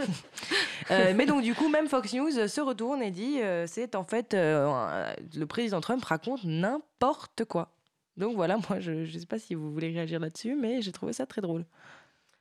Euh, 0.89 1.13
mais 1.15 1.25
donc 1.25 1.41
du 1.43 1.53
coup, 1.55 1.69
même 1.69 1.87
Fox 1.87 2.11
News 2.13 2.47
se 2.47 2.59
retourne 2.59 3.01
et 3.01 3.11
dit, 3.11 3.39
euh, 3.39 3.65
c'est 3.67 3.95
en 3.95 4.03
fait 4.03 4.33
euh, 4.33 5.13
le 5.35 5.45
président 5.45 5.79
Trump 5.79 6.03
raconte 6.03 6.43
n'importe 6.43 7.45
quoi. 7.45 7.69
Donc 8.17 8.35
voilà, 8.35 8.57
moi 8.69 8.79
je 8.81 8.91
ne 8.91 9.05
sais 9.05 9.25
pas 9.27 9.39
si 9.39 9.55
vous 9.55 9.71
voulez 9.71 9.91
réagir 9.91 10.19
là-dessus, 10.19 10.55
mais 10.59 10.81
j'ai 10.81 10.91
trouvé 10.91 11.13
ça 11.13 11.25
très 11.25 11.39
drôle. 11.39 11.63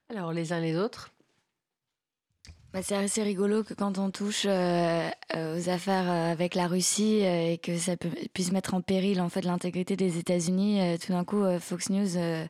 Alors, 0.09 0.33
les 0.33 0.53
uns 0.53 0.59
les 0.59 0.77
autres. 0.77 1.11
Bah, 2.73 2.81
c'est 2.83 2.97
assez 2.97 3.23
rigolo 3.23 3.63
que 3.63 3.75
quand 3.75 3.99
on 3.99 4.11
touche 4.11 4.47
euh, 4.49 5.09
aux 5.35 5.69
affaires 5.69 6.09
euh, 6.11 6.33
avec 6.33 6.55
la 6.55 6.67
Russie 6.67 7.21
euh, 7.25 7.53
et 7.53 7.59
que 7.59 7.77
ça 7.79 7.97
peut- 7.97 8.09
puisse 8.33 8.51
mettre 8.53 8.75
en 8.75 8.81
péril 8.81 9.21
en 9.21 9.29
fait 9.29 9.43
l'intégrité 9.43 9.97
des 9.97 10.19
États-Unis, 10.19 10.81
euh, 10.81 10.97
tout 10.97 11.13
d'un 11.13 11.25
coup 11.25 11.43
euh, 11.43 11.61
Fox 11.61 11.91
News 11.91 12.17
euh, 12.17 12.45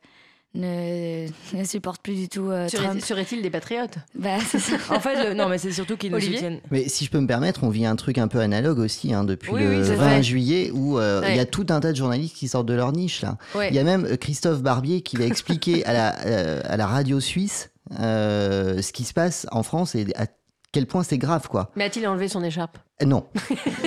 ne, 0.54 1.26
ne 1.54 1.64
supporte 1.64 2.02
plus 2.02 2.14
du 2.14 2.28
tout 2.28 2.50
euh, 2.50 2.68
Serait- 2.68 2.84
Trump. 2.84 3.00
Serait-il 3.00 3.42
des 3.42 3.50
patriotes? 3.50 3.94
Bah, 4.14 4.38
ça. 4.40 4.58
En 4.94 5.00
fait, 5.00 5.28
le- 5.28 5.34
non, 5.34 5.48
mais 5.48 5.58
c'est 5.58 5.72
surtout 5.72 5.96
qu'ils 5.96 6.10
nous 6.12 6.20
soutiennent. 6.20 6.60
Mais 6.70 6.88
si 6.88 7.04
je 7.04 7.10
peux 7.10 7.20
me 7.20 7.26
permettre, 7.26 7.64
on 7.64 7.68
vit 7.70 7.86
un 7.86 7.96
truc 7.96 8.18
un 8.18 8.28
peu 8.28 8.40
analogue 8.40 8.78
aussi 8.78 9.12
hein, 9.14 9.24
depuis 9.24 9.52
Oui, 9.52 9.62
le 9.62 9.78
oui, 9.80 9.84
c'est 9.84 9.94
20 9.94 10.04
vrai. 10.04 10.22
juillet 10.22 10.70
où 10.72 10.98
euh, 10.98 11.20
il 11.24 11.28
Ouais. 11.30 11.36
y 11.36 11.40
a 11.40 11.46
tout 11.46 11.66
un 11.70 11.80
tas 11.80 11.92
de 11.92 11.96
journalistes 11.96 12.36
qui 12.36 12.48
sortent 12.48 12.66
de 12.66 12.74
leur 12.74 12.92
niche 12.92 13.22
là. 13.22 13.36
Ouais. 13.54 13.68
Il 13.70 13.74
y 13.76 13.78
a 13.78 13.84
même 13.84 14.04
euh, 14.06 14.16
Christophe 14.16 14.62
Barbier 14.62 15.02
qui 15.02 15.16
va 15.16 15.24
expliquer 15.24 15.84
à, 15.86 15.92
la, 15.92 16.18
euh, 16.26 16.60
à 16.64 16.76
la 16.76 16.86
radio 16.86 17.20
suisse 17.20 17.70
euh, 17.98 18.82
ce 18.82 18.92
qui 18.92 19.04
se 19.04 19.12
passe 19.12 19.46
en 19.52 19.62
France 19.62 19.94
et 19.94 20.06
à 20.16 20.26
quel 20.72 20.86
point 20.86 21.02
c'est 21.02 21.18
grave 21.18 21.48
quoi. 21.48 21.70
Mais 21.76 21.84
a-t-il 21.84 22.06
enlevé 22.06 22.28
son 22.28 22.42
écharpe? 22.44 22.78
Euh, 23.02 23.06
Non, 23.06 23.24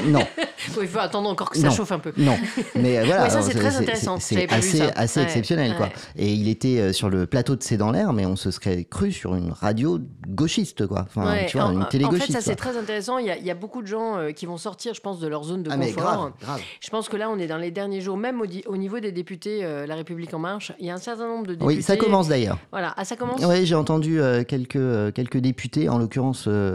non, 0.07 0.25
Il 0.81 0.87
faut 0.87 0.99
attendre 0.99 1.29
encore 1.29 1.49
que 1.51 1.57
ça 1.59 1.67
Non. 1.67 1.73
chauffe 1.73 1.91
un 1.91 1.99
peu. 1.99 2.11
non. 2.17 2.35
Mais 2.75 2.97
euh, 2.97 3.03
voilà, 3.05 3.23
Ouais, 3.23 3.29
ça, 3.29 3.35
alors, 3.37 3.47
c'est 3.47 3.57
très 3.57 3.75
intéressant. 3.75 4.17
C'est 4.19 4.51
assez, 4.51 4.77
ça. 4.77 4.91
assez 4.95 5.19
Ouais, 5.19 5.25
exceptionnel 5.27 5.75
quoi. 5.77 5.89
Et 6.15 6.33
il 6.33 6.47
était 6.49 6.79
euh, 6.79 6.93
sur 6.93 7.09
le 7.09 7.25
plateau 7.27 7.55
de 7.55 7.61
C'est 7.63 7.77
dans 7.77 7.91
l'air, 7.91 8.11
mais 8.13 8.25
on 8.25 8.35
se 8.35 8.49
serait 8.49 8.85
cru 8.85 9.11
sur 9.11 9.35
une 9.35 9.51
radio 9.51 9.99
gauchiste 10.27 10.87
quoi. 10.87 11.05
Enfin, 11.07 11.35
tu 11.47 11.57
vois, 11.57 11.67
en, 11.67 11.73
une 11.73 11.83
en 11.83 11.85
télé 11.85 12.05
fait, 12.05 12.11
gauchiste. 12.11 12.31
ça 12.31 12.41
c'est 12.41 12.55
très 12.55 12.75
intéressant. 12.77 13.17
Il 13.19 13.27
y, 13.27 13.31
a, 13.31 13.37
il 13.37 13.45
y 13.45 13.51
a 13.51 13.55
beaucoup 13.55 13.81
de 13.81 13.87
gens 13.87 14.17
euh, 14.17 14.31
qui 14.31 14.45
vont 14.45 14.57
sortir, 14.57 14.93
je 14.95 15.01
pense, 15.01 15.19
de 15.19 15.27
leur 15.27 15.43
zone 15.43 15.61
de 15.63 15.69
Ah 15.71 15.77
mais 15.77 15.91
confort. 15.93 16.03
grave, 16.17 16.31
grave. 16.41 16.61
Je 16.81 16.89
pense 16.89 17.07
que 17.07 17.17
là, 17.17 17.29
on 17.29 17.37
est 17.37 17.47
dans 17.47 17.57
les 17.57 17.71
derniers 17.71 18.01
jours, 18.01 18.17
même 18.17 18.41
au, 18.41 18.77
niveau 18.77 18.99
des 18.99 19.11
députés, 19.11 19.63
euh, 19.63 19.85
La 19.85 19.95
République 19.95 20.33
En 20.33 20.39
Marche, 20.39 20.71
il 20.79 20.87
y 20.87 20.89
a 20.89 20.95
un 20.95 20.97
certain 20.97 21.27
nombre 21.27 21.45
de 21.45 21.53
députés. 21.53 21.65
Oui, 21.77 21.83
ça 21.83 21.97
commence 21.97 22.27
d'ailleurs. 22.29 22.57
Voilà, 22.71 22.93
ah, 22.97 23.05
ça 23.05 23.15
commence? 23.15 23.41
Oui, 23.45 23.65
j'ai 23.65 23.75
entendu 23.75 24.19
euh, 24.19 24.43
quelques, 24.43 24.75
euh, 24.77 25.11
quelques 25.11 25.37
députés, 25.37 25.87
en 25.87 25.99
l'occurrence, 25.99 26.45
euh, 26.47 26.72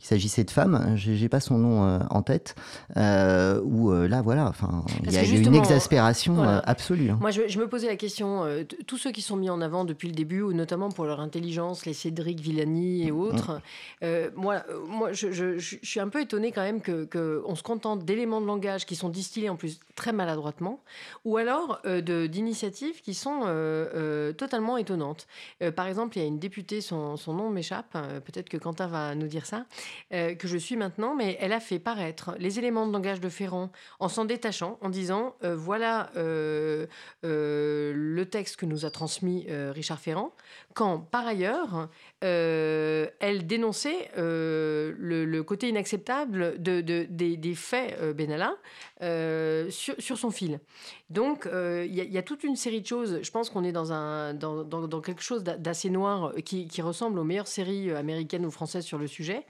il 0.00 0.04
s'agissait 0.06 0.44
de 0.44 0.50
femmes, 0.50 0.92
j'ai 0.96 1.16
j'ai 1.16 1.28
pas 1.28 1.40
son 1.40 1.58
nom 1.58 1.84
euh, 1.86 1.98
en 2.10 2.22
tête, 2.22 2.54
euh, 2.96 3.60
où 3.64 3.90
euh, 3.90 4.06
là, 4.08 4.22
voilà, 4.22 4.46
enfin, 4.48 4.84
il 5.04 5.12
y 5.12 5.16
a 5.16 5.22
une 5.24 5.54
exaspération 5.54 6.34
voilà. 6.34 6.58
euh, 6.58 6.60
absolue. 6.64 7.10
hein. 7.10 7.18
Moi, 7.20 7.30
je, 7.30 7.42
je 7.48 7.58
me 7.58 7.68
posais 7.68 7.86
la 7.86 7.96
question, 7.96 8.44
euh, 8.44 8.62
tous 8.86 8.98
ceux 8.98 9.10
qui 9.12 9.22
sont 9.22 9.36
mis 9.36 9.50
en 9.50 9.60
avant 9.60 9.84
depuis 9.84 10.08
le 10.08 10.14
début, 10.14 10.42
notamment 10.54 10.90
pour 10.90 11.04
leur 11.04 11.20
intelligence, 11.20 11.86
les 11.86 11.94
Cédric 11.94 12.40
Villani 12.40 13.06
et 13.06 13.10
autres, 13.10 13.60
euh, 14.02 14.30
moi, 14.36 14.62
euh, 14.68 14.78
moi 14.86 15.12
je, 15.12 15.32
je- 15.32 15.58
je- 15.58 15.76
je 15.82 15.86
suis 15.88 16.00
un 16.00 16.08
peu 16.08 16.20
étonnée 16.20 16.52
quand 16.52 16.62
même 16.62 16.80
qu'on 16.82 17.06
que 17.06 17.42
se 17.54 17.62
contente 17.62 18.04
d'éléments 18.04 18.40
de 18.40 18.46
langage 18.46 18.86
qui 18.86 18.96
sont 18.96 19.08
distillés 19.08 19.48
en 19.48 19.56
plus 19.56 19.80
très 19.96 20.12
maladroitement, 20.12 20.80
ou 21.24 21.36
alors 21.36 21.80
euh, 21.86 22.00
d'initiatives 22.28 23.00
qui 23.02 23.14
sont 23.14 23.40
euh, 23.44 23.86
euh, 23.94 24.32
totalement 24.32 24.76
étonnantes. 24.76 25.26
Euh, 25.62 25.72
par 25.72 25.86
exemple, 25.86 26.16
il 26.16 26.20
y 26.22 26.24
a 26.24 26.28
une 26.28 26.38
députée, 26.38 26.80
son, 26.80 27.16
son 27.16 27.34
nom 27.34 27.50
m'échappe, 27.50 27.86
euh, 27.96 28.20
peut-être 28.20 28.48
que 28.48 28.56
Quentin 28.56 28.86
va 28.86 29.14
nous 29.14 29.26
dire 29.26 29.33
ça, 29.42 29.66
euh, 30.12 30.34
que 30.34 30.46
je 30.46 30.56
suis 30.56 30.76
maintenant, 30.76 31.14
mais 31.14 31.36
elle 31.40 31.52
a 31.52 31.60
fait 31.60 31.78
paraître 31.78 32.34
les 32.38 32.58
éléments 32.58 32.86
de 32.86 32.92
langage 32.92 33.20
de 33.20 33.28
Ferrand 33.28 33.70
en 33.98 34.08
s'en 34.08 34.24
détachant, 34.24 34.78
en 34.80 34.88
disant 34.88 35.34
euh, 35.42 35.56
voilà 35.56 36.10
euh, 36.16 36.86
le 37.22 38.24
texte 38.24 38.56
que 38.56 38.66
nous 38.66 38.84
a 38.84 38.90
transmis 38.90 39.46
Richard 39.48 39.98
Ferrand, 39.98 40.32
quand 40.74 40.98
par 40.98 41.26
ailleurs 41.26 41.88
euh, 42.24 43.06
elle 43.20 43.46
dénonçait 43.46 44.10
euh, 44.18 44.92
le, 44.98 45.42
côté 45.42 45.68
inacceptable 45.68 46.60
de, 46.60 46.80
de- 46.80 47.06
des, 47.08 47.54
faits 47.54 47.96
euh, 48.00 48.12
Benalla 48.12 48.56
sur, 49.70 50.18
son 50.18 50.30
fil. 50.30 50.60
Donc 51.10 51.48
il 51.52 51.94
y, 51.94 52.18
a- 52.18 52.22
toute 52.22 52.44
une 52.44 52.56
série 52.56 52.80
de 52.80 52.86
choses. 52.86 53.20
Je 53.22 53.30
pense 53.30 53.50
qu'on 53.50 53.64
est 53.64 53.72
dans, 53.72 55.00
quelque 55.00 55.22
chose 55.22 55.44
d'a- 55.44 55.56
d'assez 55.56 55.90
noir 55.90 56.32
qui, 56.44 56.68
ressemble 56.82 57.18
aux 57.18 57.24
meilleures 57.24 57.46
séries 57.48 57.92
américaines 57.92 58.44
ou 58.44 58.50
françaises 58.50 58.84
sur 58.84 58.98
le 58.98 59.06
sujet. 59.06 59.46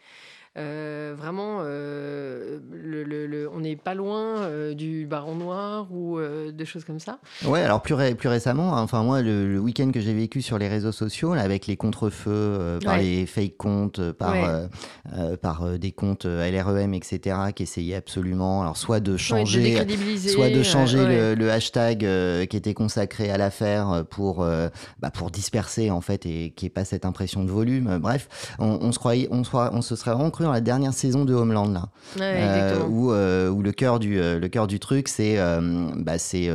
Euh, 0.57 1.15
vraiment, 1.19 1.59
euh, 1.63 2.61
le- 2.71 3.03
le- 3.03 3.27
le- 3.27 3.51
on 3.53 3.59
n'est 3.59 3.75
pas 3.75 3.95
loin 3.95 4.43
euh, 4.43 4.73
du 4.73 5.05
Baron 5.05 5.35
Noir 5.35 5.89
ou 5.93 6.19
de 6.21 6.65
choses 6.65 6.85
comme 6.85 7.01
ça. 7.01 7.19
Ouais, 7.45 7.61
alors 7.61 7.83
plus, 7.83 7.95
ré- 7.95 8.15
plus 8.15 8.29
récemment, 8.29 8.77
hein, 8.77 8.83
enfin 8.83 9.03
moi, 9.03 9.21
le, 9.21 9.59
week-end 9.59 9.91
que 9.91 9.99
j'ai 10.01 10.15
vécu 10.15 10.43
sur 10.43 10.57
les 10.59 10.69
réseaux 10.69 10.93
sociaux, 10.93 11.35
là, 11.35 11.43
avec 11.43 11.67
les 11.67 11.77
contre-feux, 11.77 12.79
par 12.85 12.95
Ouais. 12.95 13.03
les 13.03 13.27
fake 13.27 13.57
comptes, 13.57 14.13
par, 14.13 14.33
Ouais. 14.35 15.37
par 15.39 15.77
des 15.79 15.91
comptes 15.91 16.25
LREM, 16.27 16.95
etc., 16.95 17.37
qui 17.55 17.65
essayaient 17.65 17.97
absolument, 17.97 18.63
alors 18.63 18.77
soit 18.77 19.01
de 19.01 19.13
Ouais, 19.13 19.15
de 19.15 19.19
changer... 19.19 19.77
soit 20.29 20.51
de 20.51 20.63
changer 20.63 21.05
le, 21.05 21.35
le 21.35 21.51
hashtag 21.51 22.01
qui 22.49 22.57
était 22.57 22.75
consacré 22.75 23.29
à 23.31 23.39
l'affaire 23.39 24.05
pour, 24.09 24.45
bah, 25.01 25.11
pour 25.13 25.31
disperser 25.33 25.91
en 25.91 26.01
fait 26.01 26.27
et 26.27 26.51
qu'il 26.55 26.67
n'y 26.67 26.71
ait 26.71 26.75
pas 26.75 26.85
cette 26.85 27.05
impression 27.05 27.43
de 27.45 27.51
volume. 27.51 27.99
Bref, 28.01 28.29
on, 28.61 28.79
on 28.81 28.93
se 28.93 28.99
croyait, 29.01 29.29
on 29.33 29.43
se 29.83 29.97
serait 29.97 30.13
vraiment 30.13 30.31
cru 30.31 30.44
dans 30.45 30.53
la 30.53 30.61
dernière 30.61 30.93
saison 30.95 31.25
de 31.25 31.35
Homeland 31.35 31.69
là, 31.69 31.89
Ouais, 32.17 32.43
Euh, 32.43 32.87
où, 32.89 33.13
euh, 33.13 33.49
où 33.49 33.63
le 33.63 33.73
cœur 33.73 33.99
du 33.99 34.19
euh, 34.21 34.39
le 34.39 34.49
cœur 34.49 34.67
du 34.67 34.79
truc 34.79 35.09
c'est 35.09 35.37
bah, 35.97 36.19
c'est 36.19 36.49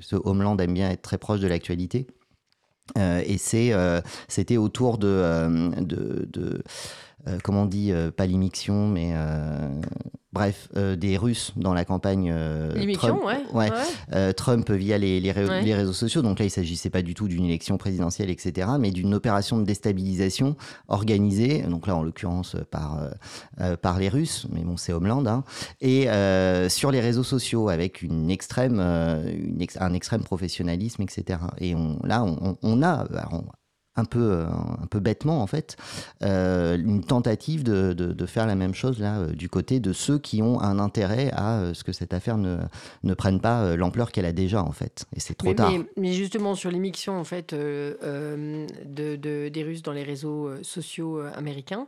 ce 0.00 0.16
Homeland 0.16 0.56
aime 0.58 0.74
bien 0.74 0.90
être 0.90 1.02
très 1.02 1.18
proche 1.18 1.40
de 1.40 1.48
l'actualité. 1.48 2.06
Et 2.96 3.36
c'est, 3.38 3.72
c'était 4.28 4.56
autour 4.56 4.98
de, 4.98 5.80
de, 5.80 6.26
de 6.32 6.62
comment 7.42 7.62
on 7.62 7.66
dit, 7.66 7.92
euh, 7.92 8.10
pas 8.10 8.26
l'immixtion, 8.26 8.88
mais 8.88 9.10
euh, 9.14 9.68
bref, 10.32 10.68
euh, 10.76 10.96
des 10.96 11.16
Russes 11.16 11.52
dans 11.56 11.74
la 11.74 11.84
campagne. 11.84 12.30
euh, 12.32 12.72
Trump. 12.94 13.20
ouais. 13.24 13.36
Ouais. 13.52 13.70
ouais. 13.70 13.76
Euh, 14.14 14.32
Trump 14.32 14.70
via 14.70 14.96
les, 14.98 15.20
les, 15.20 15.32
ré- 15.32 15.46
Ouais. 15.48 15.62
les 15.62 15.74
réseaux 15.74 15.92
sociaux. 15.92 16.22
Donc 16.22 16.38
là, 16.38 16.44
il 16.44 16.50
s'agissait 16.50 16.90
pas 16.90 17.02
du 17.02 17.14
tout 17.14 17.28
d'une 17.28 17.44
élection 17.44 17.76
présidentielle, 17.78 18.30
etc., 18.30 18.68
mais 18.78 18.90
d'une 18.90 19.14
opération 19.14 19.58
de 19.58 19.64
déstabilisation 19.64 20.56
organisée, 20.88 21.62
donc 21.62 21.86
là, 21.86 21.96
en 21.96 22.02
l'occurrence, 22.02 22.54
euh, 22.54 22.64
par, 22.70 22.98
euh, 23.02 23.10
euh, 23.60 23.76
par 23.76 23.98
les 23.98 24.08
Russes, 24.08 24.46
mais 24.52 24.62
bon, 24.62 24.76
c'est 24.76 24.92
Homeland, 24.92 25.26
hein, 25.26 25.44
et 25.80 26.08
euh, 26.10 26.68
sur 26.68 26.90
les 26.90 27.00
réseaux 27.00 27.22
sociaux 27.24 27.68
avec 27.68 28.02
une 28.02 28.30
extrême, 28.30 28.78
euh, 28.80 29.30
une 29.36 29.60
ex- 29.60 29.76
un 29.80 29.92
extrême 29.94 30.22
professionnalisme, 30.22 31.02
etc. 31.02 31.40
Et 31.58 31.74
on, 31.74 31.98
là, 32.04 32.24
on, 32.24 32.36
on- 32.42 32.56
on 32.62 32.82
a 32.82 32.90
alors, 32.90 33.32
on- 33.34 33.44
un 33.98 34.04
peu, 34.04 34.20
euh, 34.32 34.46
un 34.46 34.86
peu 34.86 35.00
bêtement 35.00 35.42
en 35.42 35.46
fait, 35.46 35.76
euh, 36.22 36.76
une 36.78 37.02
tentative 37.04 37.62
de, 37.64 37.92
de- 37.92 38.12
de 38.12 38.26
faire 38.26 38.46
la 38.46 38.54
même 38.54 38.74
chose 38.74 38.98
là 38.98 39.18
euh, 39.18 39.26
du 39.32 39.48
côté 39.48 39.80
de 39.80 39.92
ceux 39.92 40.18
qui 40.18 40.40
ont 40.42 40.60
un 40.60 40.78
intérêt 40.78 41.30
à 41.32 41.58
euh, 41.58 41.74
ce 41.74 41.84
que 41.84 41.92
cette 41.92 42.14
affaire 42.14 42.38
ne, 42.38 42.58
ne 43.02 43.14
prenne 43.14 43.40
pas 43.40 43.76
l'ampleur 43.76 44.12
qu'elle 44.12 44.24
a 44.26 44.32
déjà 44.32 44.62
en 44.62 44.72
fait. 44.72 45.04
Et 45.16 45.20
c'est 45.20 45.34
trop 45.34 45.48
mais, 45.48 45.54
tard. 45.54 45.70
mais- 45.72 45.84
mais 45.96 46.12
justement, 46.12 46.54
sur 46.54 46.70
l'émission 46.70 47.18
en 47.18 47.24
fait, 47.24 47.54
de, 47.54 49.16
de- 49.16 49.48
des 49.48 49.62
Russes 49.62 49.82
dans 49.82 49.92
les 49.92 50.02
réseaux 50.04 50.50
sociaux 50.62 51.20
américains, 51.36 51.86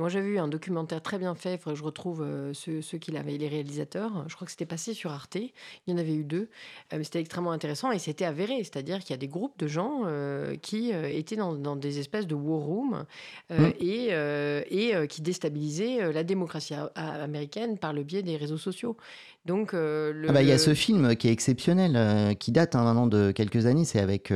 moi 0.00 0.08
j'avais 0.08 0.28
vu 0.28 0.38
un 0.38 0.48
documentaire 0.48 1.00
très 1.02 1.18
bien 1.18 1.34
fait, 1.34 1.54
il 1.54 1.58
faudrait 1.58 1.74
que 1.74 1.78
je 1.80 1.84
retrouve 1.84 2.22
euh, 2.22 2.52
ceux, 2.54 2.82
ceux 2.82 2.98
qui 2.98 3.10
l'avaient, 3.12 3.38
les 3.38 3.48
réalisateurs. 3.48 4.24
Je 4.28 4.34
crois 4.34 4.44
que 4.44 4.50
c'était 4.50 4.66
passé 4.66 4.94
sur 4.94 5.10
Arte, 5.12 5.36
il 5.36 5.52
y 5.86 5.92
en 5.92 5.98
avait 5.98 6.14
eu 6.14 6.24
deux, 6.24 6.48
Euh, 6.92 6.98
mais 6.98 7.04
c'était 7.04 7.20
extrêmement 7.20 7.52
intéressant 7.52 7.92
et 7.92 7.98
c'était 7.98 8.24
avéré, 8.24 8.58
c'est-à-dire 8.58 9.00
qu'il 9.00 9.10
y 9.10 9.14
a 9.14 9.18
des 9.18 9.28
groupes 9.28 9.58
de 9.58 9.66
gens 9.66 10.02
euh, 10.04 10.56
qui 10.56 10.90
étaient 10.90 11.36
dans, 11.36 11.54
dans 11.54 11.76
des 11.76 11.98
espèces 11.98 12.26
de 12.26 12.34
war 12.34 12.60
rooms 12.60 13.04
euh, 13.50 13.68
Mm. 13.68 13.72
et, 13.80 14.08
euh, 14.10 14.62
et 14.70 15.08
qui 15.08 15.22
déstabilisaient 15.22 16.12
la 16.12 16.24
démocratie 16.24 16.74
américaine 16.94 17.78
par 17.78 17.92
le 17.92 18.02
biais 18.02 18.22
des 18.22 18.36
réseaux 18.36 18.58
sociaux. 18.58 18.96
Donc, 19.44 19.74
Ah 19.74 20.32
bah, 20.32 20.42
Il 20.42 20.48
y 20.48 20.52
a 20.52 20.58
ce 20.58 20.74
film 20.74 21.16
qui 21.16 21.28
est 21.28 21.32
exceptionnel, 21.32 22.36
qui 22.36 22.50
date 22.50 22.74
hein, 22.74 22.84
maintenant 22.84 23.06
de 23.06 23.30
quelques 23.30 23.66
années, 23.66 23.84
c'est 23.84 24.00
avec 24.00 24.32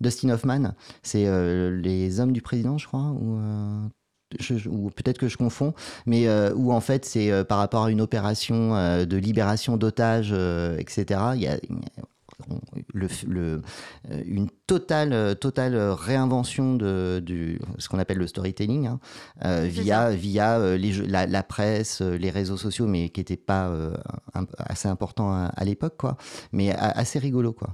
Dustin 0.00 0.30
Hoffman, 0.30 0.74
c'est 1.02 1.26
Les 1.70 2.20
Hommes 2.20 2.32
du 2.32 2.42
Président, 2.42 2.78
je 2.78 2.86
crois, 2.86 3.10
ou, 3.20 3.38
ou 4.68 4.90
peut-être 4.90 5.18
que 5.18 5.28
je 5.28 5.36
confonds, 5.36 5.74
mais 6.04 6.28
euh, 6.28 6.52
où 6.54 6.72
en 6.72 6.80
fait 6.80 7.04
c'est 7.04 7.30
euh, 7.30 7.44
par 7.44 7.58
rapport 7.58 7.84
à 7.84 7.90
une 7.90 8.00
opération 8.00 8.74
euh, 8.76 9.04
de 9.04 9.16
libération 9.16 9.76
d'otages, 9.76 10.34
etc. 10.78 11.20
le, 12.92 13.08
le- 13.26 13.62
euh, 14.10 14.22
une 14.26 14.48
totale, 14.66 15.12
euh, 15.12 15.34
totale 15.34 15.76
réinvention 15.76 16.74
de 16.74 17.20
du, 17.24 17.58
ce 17.78 17.88
qu'on 17.88 17.98
appelle 17.98 18.18
le 18.18 18.26
storytelling 18.26 18.86
hein, 18.86 19.00
euh, 19.44 19.64
via, 19.68 20.10
via 20.10 20.58
euh, 20.58 20.76
les 20.76 20.92
jeux- 20.92 21.06
la, 21.06 21.26
la 21.26 21.42
presse, 21.42 22.02
euh, 22.02 22.16
les 22.16 22.30
réseaux 22.30 22.56
sociaux, 22.56 22.86
mais 22.86 23.08
qui 23.08 23.20
n'étaient 23.20 23.36
pas 23.36 23.68
euh, 23.68 23.94
assez 24.58 24.88
importants 24.88 25.32
à, 25.32 25.46
à 25.56 25.64
l'époque, 25.64 25.96
quoi. 25.96 26.16
Mais 26.52 26.70
a- 26.72 26.90
assez 26.90 27.18
rigolo, 27.18 27.52
quoi. 27.52 27.72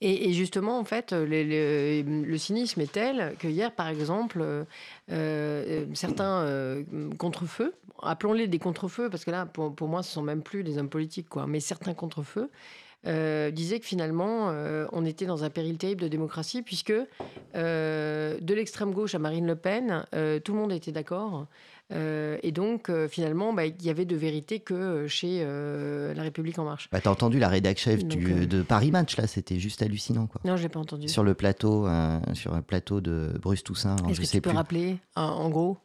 Et, 0.00 0.28
et 0.28 0.32
justement, 0.32 0.78
en 0.80 0.84
fait, 0.84 1.12
le, 1.12 1.24
le- 1.44 2.24
le 2.24 2.38
cynisme 2.38 2.80
est 2.80 2.90
tel 2.90 3.34
que 3.38 3.46
hier, 3.46 3.72
par 3.72 3.86
exemple, 3.86 4.40
euh, 4.42 4.64
euh, 5.12 5.86
certains 5.94 6.42
euh, 6.42 6.82
contre-feux, 7.18 7.74
appelons-les 8.02 8.48
des 8.48 8.58
contre-feux, 8.58 9.08
parce 9.10 9.24
que 9.24 9.30
là, 9.30 9.46
pour, 9.46 9.72
pour 9.74 9.86
moi, 9.88 10.02
ce 10.02 10.10
sont 10.10 10.22
même 10.22 10.42
plus 10.42 10.64
des 10.64 10.78
hommes 10.78 10.88
politiques, 10.88 11.28
quoi, 11.28 11.46
mais 11.46 11.60
certains 11.60 11.94
contre-feux, 11.94 12.50
euh, 13.06 13.50
disaient 13.50 13.80
que 13.80 13.86
finalement, 13.86 14.50
euh, 14.50 14.86
on 14.92 15.04
était 15.04 15.26
dans 15.26 15.44
un 15.44 15.50
péril 15.50 15.78
terrible 15.78 16.02
de 16.02 16.08
démocratie, 16.08 16.62
puisque 16.62 16.92
euh, 17.54 18.38
de 18.40 18.54
l'extrême 18.54 18.92
gauche 18.92 19.14
à 19.14 19.18
Marine 19.18 19.46
Le 19.46 19.56
Pen, 19.56 20.04
tout 20.44 20.52
le 20.52 20.58
monde 20.58 20.72
était 20.72 20.92
d'accord. 20.92 21.46
Euh, 21.92 22.38
et 22.44 22.52
donc, 22.52 22.88
euh, 22.88 23.08
finalement, 23.08 23.52
bah, 23.52 23.66
il 23.66 23.82
y 23.82 23.90
avait 23.90 24.04
de 24.04 24.14
vérité 24.14 24.60
que 24.60 25.08
chez 25.08 25.44
La 26.14 26.22
République 26.22 26.58
En 26.58 26.64
Marche. 26.64 26.88
Bah, 26.92 27.00
T'as 27.00 27.10
entendu 27.10 27.38
la 27.40 27.48
rédac 27.48 27.78
chef 27.78 28.04
Donc, 28.04 28.10
du, 28.18 28.46
de 28.46 28.62
Paris 28.62 28.90
Match, 28.92 29.16
là, 29.16 29.26
c'était 29.26 29.58
juste 29.58 29.82
hallucinant, 29.82 30.26
quoi. 30.26 30.40
Non, 30.44 30.56
je 30.56 30.62
l'ai 30.62 30.68
pas 30.68 30.78
entendu. 30.78 31.08
Sur 31.08 31.24
le 31.24 31.34
plateau, 31.34 31.88
sur 32.34 32.54
le 32.54 32.62
plateau 32.62 33.00
de 33.00 33.32
Bruce 33.42 33.64
Toussaint, 33.64 33.96
Est-ce 34.08 34.20
que 34.20 34.26
sais 34.26 34.38
tu 34.38 34.42
peux 34.42 34.50
plus. 34.50 34.56
rappeler, 34.56 34.98
en, 35.16 35.22
en 35.22 35.48
gros? 35.50 35.78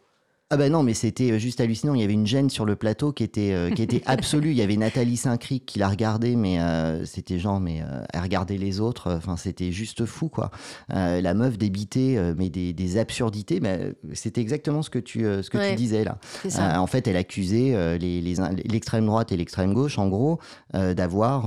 Ah 0.51 0.57
bah 0.57 0.69
non, 0.69 0.83
mais 0.83 0.93
c'était 0.93 1.31
euh, 1.31 1.39
juste 1.39 1.59
hallucinant. 1.59 1.95
Il 1.95 2.01
y 2.01 2.03
avait 2.03 2.13
une 2.13 2.27
gêne 2.27 2.51
sur 2.51 2.65
le 2.65 2.75
plateau 2.75 3.11
qui 3.11 3.23
était, 3.23 3.51
euh, 3.53 3.71
qui 3.71 3.81
était 3.81 4.03
absolue. 4.05 4.51
Il 4.51 4.57
y 4.57 4.61
avait 4.61 4.77
Nathalie 4.77 5.17
Saint-Cric 5.17 5.65
qui 5.65 5.79
la 5.79 5.89
regardait, 5.89 6.35
mais 6.35 6.59
euh, 6.59 7.03
c'était 7.03 7.39
genre, 7.39 7.59
mais 7.59 7.81
euh, 7.81 8.03
elle 8.13 8.21
regardait 8.21 8.57
les 8.59 8.79
autres. 8.79 9.11
Enfin, 9.11 9.37
c'était 9.37 9.71
juste 9.71 10.05
fou, 10.05 10.29
quoi. 10.29 10.51
La 10.89 11.33
meuf 11.33 11.57
débitait, 11.57 12.19
mais 12.37 12.49
des, 12.49 12.73
des 12.73 12.97
absurdités. 12.97 13.59
Mais 13.59 13.93
c'était 14.13 14.39
exactement 14.41 14.83
ce 14.83 14.91
que 14.91 14.99
tu, 14.99 15.21
ce 15.23 15.49
que 15.49 15.57
Ouais, 15.57 15.71
tu 15.71 15.77
disais 15.77 16.03
là. 16.03 16.19
En 16.79 16.85
fait, 16.85 17.07
elle 17.07 17.17
accusait 17.17 17.97
les- 17.97 18.21
les- 18.21 18.35
l'extrême 18.65 19.07
droite 19.07 19.31
et 19.31 19.37
l'extrême 19.37 19.73
gauche, 19.73 19.97
en 19.97 20.07
gros, 20.09 20.39
d'avoir 20.73 21.45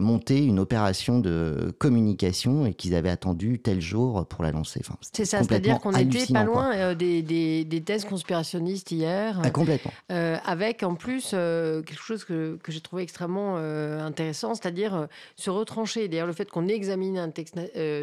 monté 0.00 0.44
une 0.44 0.58
opération 0.58 1.20
de 1.20 1.72
communication 1.78 2.66
et 2.66 2.74
qu'ils 2.74 2.96
avaient 2.96 3.08
attendu 3.10 3.60
tel 3.60 3.80
jour 3.80 4.26
pour 4.26 4.42
la 4.42 4.50
lancer. 4.50 4.80
Enfin, 4.82 4.96
C'est 5.12 5.24
ça, 5.24 5.38
c'est-à-dire 5.44 5.78
qu'on 5.78 5.94
était 5.94 6.26
pas 6.32 6.42
loin 6.44 6.94
des, 6.94 7.22
des- 7.22 7.64
des 7.64 7.80
thèses 7.82 8.04
conspirationnistes 8.32 8.90
hier, 8.90 9.38
Ah, 9.42 9.50
complètement. 9.50 9.92
euh, 10.10 10.36
avec 10.44 10.82
en 10.82 10.94
plus 10.94 11.32
euh, 11.34 11.82
quelque 11.82 12.02
chose 12.02 12.24
que, 12.24 12.56
que 12.62 12.72
j'ai 12.72 12.80
trouvé 12.80 13.02
extrêmement 13.02 13.56
euh, 13.58 14.00
intéressant, 14.00 14.54
c'est-à-dire 14.54 15.06
se 15.36 15.50
retrancher. 15.50 16.08
D'ailleurs, 16.08 16.26
le 16.26 16.32
fait 16.32 16.50
qu'on 16.50 16.66
ait 16.68 16.74
examiné 16.74 17.18
un 17.18 17.30
texte 17.30 17.58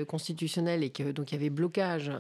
constitutionnel 0.08 0.84
et 0.84 0.90
que 0.92 1.12
donc 1.12 1.32
il 1.32 1.36
y 1.36 1.38
avait 1.38 1.50
blocage 1.50 2.12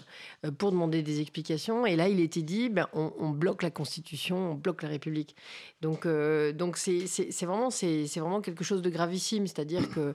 pour 0.57 0.71
demander 0.71 1.01
des 1.03 1.21
explications, 1.21 1.85
et 1.85 1.95
là 1.95 2.07
il 2.09 2.19
était 2.19 2.41
dit, 2.41 2.69
ben, 2.69 2.87
on, 2.93 3.11
on 3.19 3.29
bloque 3.29 3.61
la 3.63 3.69
Constitution, 3.71 4.51
on 4.51 4.55
bloque 4.55 4.81
la 4.83 4.89
République. 4.89 5.35
Donc, 5.81 6.07
donc 6.07 6.77
c'est 6.77 7.07
c'est- 7.07 7.31
c'est 7.31 7.45
vraiment 7.45 7.69
c'est 7.69 8.07
c'est 8.07 8.19
vraiment 8.19 8.41
quelque 8.41 8.63
chose 8.63 8.81
de 8.81 8.89
gravissime, 8.89 9.47
c'est-à-dire 9.47 9.89
que 9.89 10.13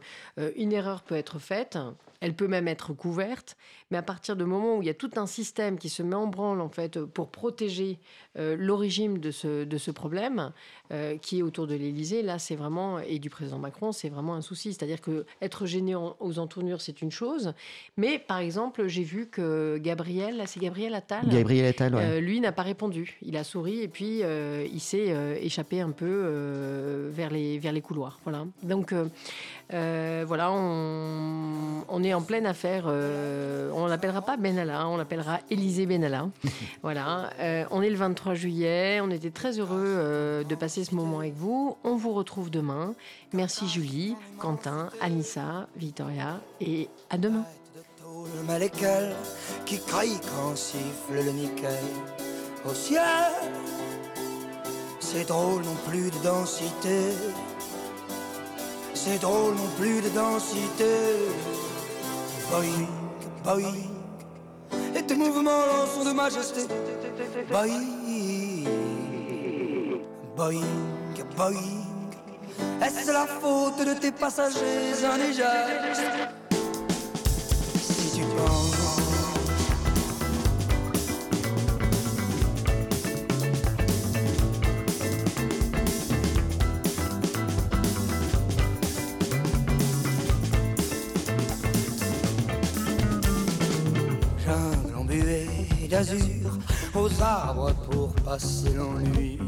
une 0.56 0.72
erreur 0.72 1.02
peut 1.02 1.14
être 1.16 1.38
faite, 1.38 1.78
elle 2.20 2.34
peut 2.34 2.48
même 2.48 2.68
être 2.68 2.92
couverte, 2.92 3.56
mais 3.90 3.98
à 3.98 4.02
partir 4.02 4.36
du 4.36 4.44
moment 4.44 4.76
où 4.76 4.82
il 4.82 4.86
y 4.86 4.90
a 4.90 4.94
tout 4.94 5.10
un 5.16 5.26
système 5.26 5.78
qui 5.78 5.88
se 5.88 6.02
met 6.02 6.16
en 6.16 6.26
branle 6.26 6.60
en 6.60 6.68
fait 6.68 6.98
pour 7.04 7.30
protéger 7.30 7.98
euh, 8.38 8.56
l'origine 8.58 9.18
de 9.18 9.30
ce, 9.30 9.64
de 9.64 9.78
ce 9.78 9.90
problème 9.90 10.52
euh, 10.92 11.16
qui 11.16 11.38
est 11.38 11.42
autour 11.42 11.66
de 11.66 11.74
l'Élysée, 11.74 12.22
là 12.22 12.38
c'est 12.38 12.56
vraiment 12.56 12.98
et 12.98 13.18
du 13.18 13.30
président 13.30 13.58
Macron, 13.58 13.90
c'est 13.92 14.10
vraiment 14.10 14.34
un 14.34 14.42
souci. 14.42 14.72
C'est-à-dire 14.74 15.00
que 15.00 15.24
être 15.40 15.64
gêné 15.64 15.94
en- 15.94 16.14
aux 16.20 16.38
entournures 16.38 16.80
c'est 16.82 17.00
une 17.00 17.10
chose, 17.10 17.54
mais 17.96 18.18
par 18.18 18.38
exemple 18.38 18.86
j'ai 18.86 19.02
vu 19.02 19.26
que 19.26 19.78
Gabriel, 19.78 20.36
là 20.36 20.46
c'est 20.46 20.60
Gabriel 20.60 20.94
Attal. 20.94 21.26
Gabriel 21.28 21.66
Attal, 21.66 21.94
ouais. 21.94 22.02
Euh, 22.04 22.20
lui 22.20 22.38
n'a 22.40 22.52
pas 22.52 22.62
répondu. 22.62 23.16
Il 23.22 23.36
a 23.38 23.44
souri 23.44 23.80
et 23.80 23.88
puis 23.88 24.20
euh, 24.22 24.66
il 24.70 24.80
s'est 24.80 25.14
échappé 25.40 25.80
un 25.80 25.90
peu 25.90 27.08
vers, 27.10 27.30
les, 27.30 27.58
vers 27.58 27.72
les 27.72 27.80
couloirs. 27.80 28.18
Voilà. 28.24 28.44
Donc 28.62 28.92
voilà, 29.70 30.52
on, 30.52 31.82
on 31.88 32.02
est 32.04 32.14
en 32.14 32.22
pleine 32.22 32.46
affaire. 32.46 32.86
on 32.86 33.86
l'appellera 33.86 34.22
pas 34.22 34.36
Benalla, 34.36 34.80
hein, 34.82 34.88
on 34.88 34.96
l'appellera 34.96 35.40
Élysée 35.50 35.86
Benalla. 35.86 36.28
voilà. 36.82 37.30
On 37.70 37.80
est 37.82 37.90
le 37.90 37.96
23 37.96 38.34
juillet. 38.34 39.00
On 39.02 39.10
était 39.10 39.30
très 39.30 39.58
heureux 39.58 40.44
de 40.48 40.54
passer 40.54 40.83
ce 40.84 40.94
moment 40.94 41.20
avec 41.20 41.34
vous. 41.34 41.76
On 41.84 41.96
vous 41.96 42.12
retrouve 42.12 42.50
demain. 42.50 42.94
Merci 43.32 43.68
Julie, 43.68 44.16
Quentin, 44.38 44.90
Anissa, 45.00 45.68
Victoria 45.76 46.40
et 46.60 46.88
à 47.10 47.18
demain. 47.18 47.44
Qui 49.66 49.78
craille 49.80 50.18
quand 50.20 50.56
siffle 50.56 51.14
le 51.14 51.32
nickel 51.32 51.78
au 52.64 52.74
ciel. 52.74 53.32
C'est 55.00 55.28
drôle 55.28 55.62
non 55.62 55.76
plus 55.88 56.10
de 56.10 56.18
densité. 56.24 57.12
C'est 58.94 59.18
drôle 59.20 59.54
non 59.54 59.68
plus 59.78 60.00
de 60.00 60.08
densité. 60.08 60.94
Boing, 62.50 62.88
boing. 63.44 63.74
Et 64.96 65.02
tes 65.02 65.14
mouvements 65.14 65.86
sont 65.94 66.04
de 66.04 66.12
majesté. 66.12 66.62
Boing, 67.50 68.03
boing, 70.36 70.62
boing. 71.36 71.84
Est-ce 72.82 73.10
la 73.12 73.26
faute 73.26 73.78
de 73.86 73.94
tes 73.94 74.12
passagers 74.12 74.94
geste 75.32 76.28
Si 77.76 78.16
tu 78.16 78.22
penses 78.36 78.74
jungle 94.44 94.96
embuée 94.96 95.46
d'azur, 95.88 96.58
aux 96.94 97.22
arbres 97.22 97.72
pour 97.90 98.14
passer 98.24 98.70
l'ennui. 98.74 99.38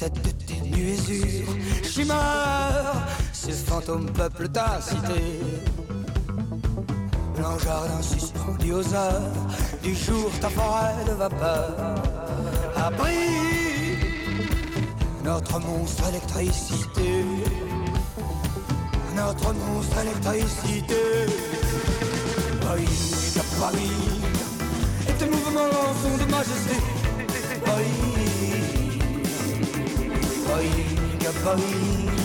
Tant 0.00 0.06
de 0.06 0.30
tes 0.30 0.60
nuésures, 0.62 1.54
chimère, 1.82 3.06
ces 3.34 3.52
fantômes 3.52 4.10
peuplent 4.10 4.48
ta 4.48 4.80
cité. 4.80 5.20
Blanc 7.36 7.58
jardin 7.58 8.00
suspendu 8.00 8.72
aux 8.72 8.94
heures 8.94 9.20
du 9.82 9.94
jour, 9.94 10.30
ta 10.40 10.48
forêt 10.48 11.04
de 11.06 11.12
vapeur. 11.12 11.76
Abri, 12.76 13.12
notre 15.22 15.60
monstre 15.60 16.08
électricité 16.08 17.24
notre 19.14 19.52
monstre 19.52 19.98
électricité. 20.00 20.94
Boing, 22.62 22.84
boing, 23.58 23.72
et 25.08 25.12
tes 25.12 25.26
mouvements 25.26 25.94
sont 26.02 26.16
de 26.24 26.30
majesté. 26.30 26.76
Boing, 30.50 31.32
boing, 31.44 32.20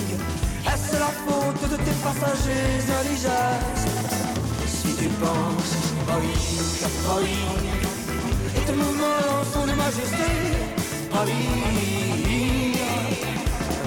est-ce 0.74 0.94
la 1.00 1.12
faute 1.26 1.70
de 1.72 1.78
tes 1.78 1.98
passagers 2.04 2.82
indigènes? 3.00 4.16
Tu 4.98 5.10
penses 5.10 5.76
Boeing, 6.08 6.90
Boeing 7.06 7.64
Et 8.56 8.62
tes 8.66 8.74
mouvements 8.74 9.44
sont 9.54 9.66
de 9.66 9.74
majesté. 9.74 10.28
Boeing, 11.12 11.36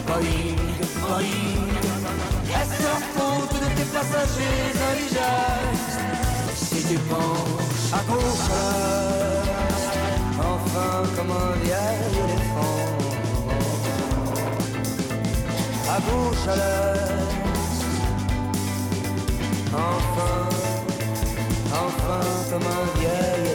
Boeing, 0.07 0.59
Boeing 1.01 1.69
Est-ce 2.59 2.79
la 2.83 2.99
faute 3.15 3.55
de 3.63 3.69
tes 3.77 3.89
passagers 3.97 4.67
indigènes? 4.91 5.83
Si 6.55 6.81
tu 6.89 6.99
penses 7.11 7.93
à 7.93 8.01
Enfin 10.41 11.03
comme 11.17 11.31
un 11.31 11.53
vieil 11.65 12.13
éléphant 12.25 12.98
À 15.99 16.01
gauche 16.01 16.47
à 16.47 16.55
l'est 16.55 17.29
Enfin, 19.75 20.49
enfin 21.73 22.21
comme 22.51 22.63
un 22.63 22.85
vieil 23.01 23.48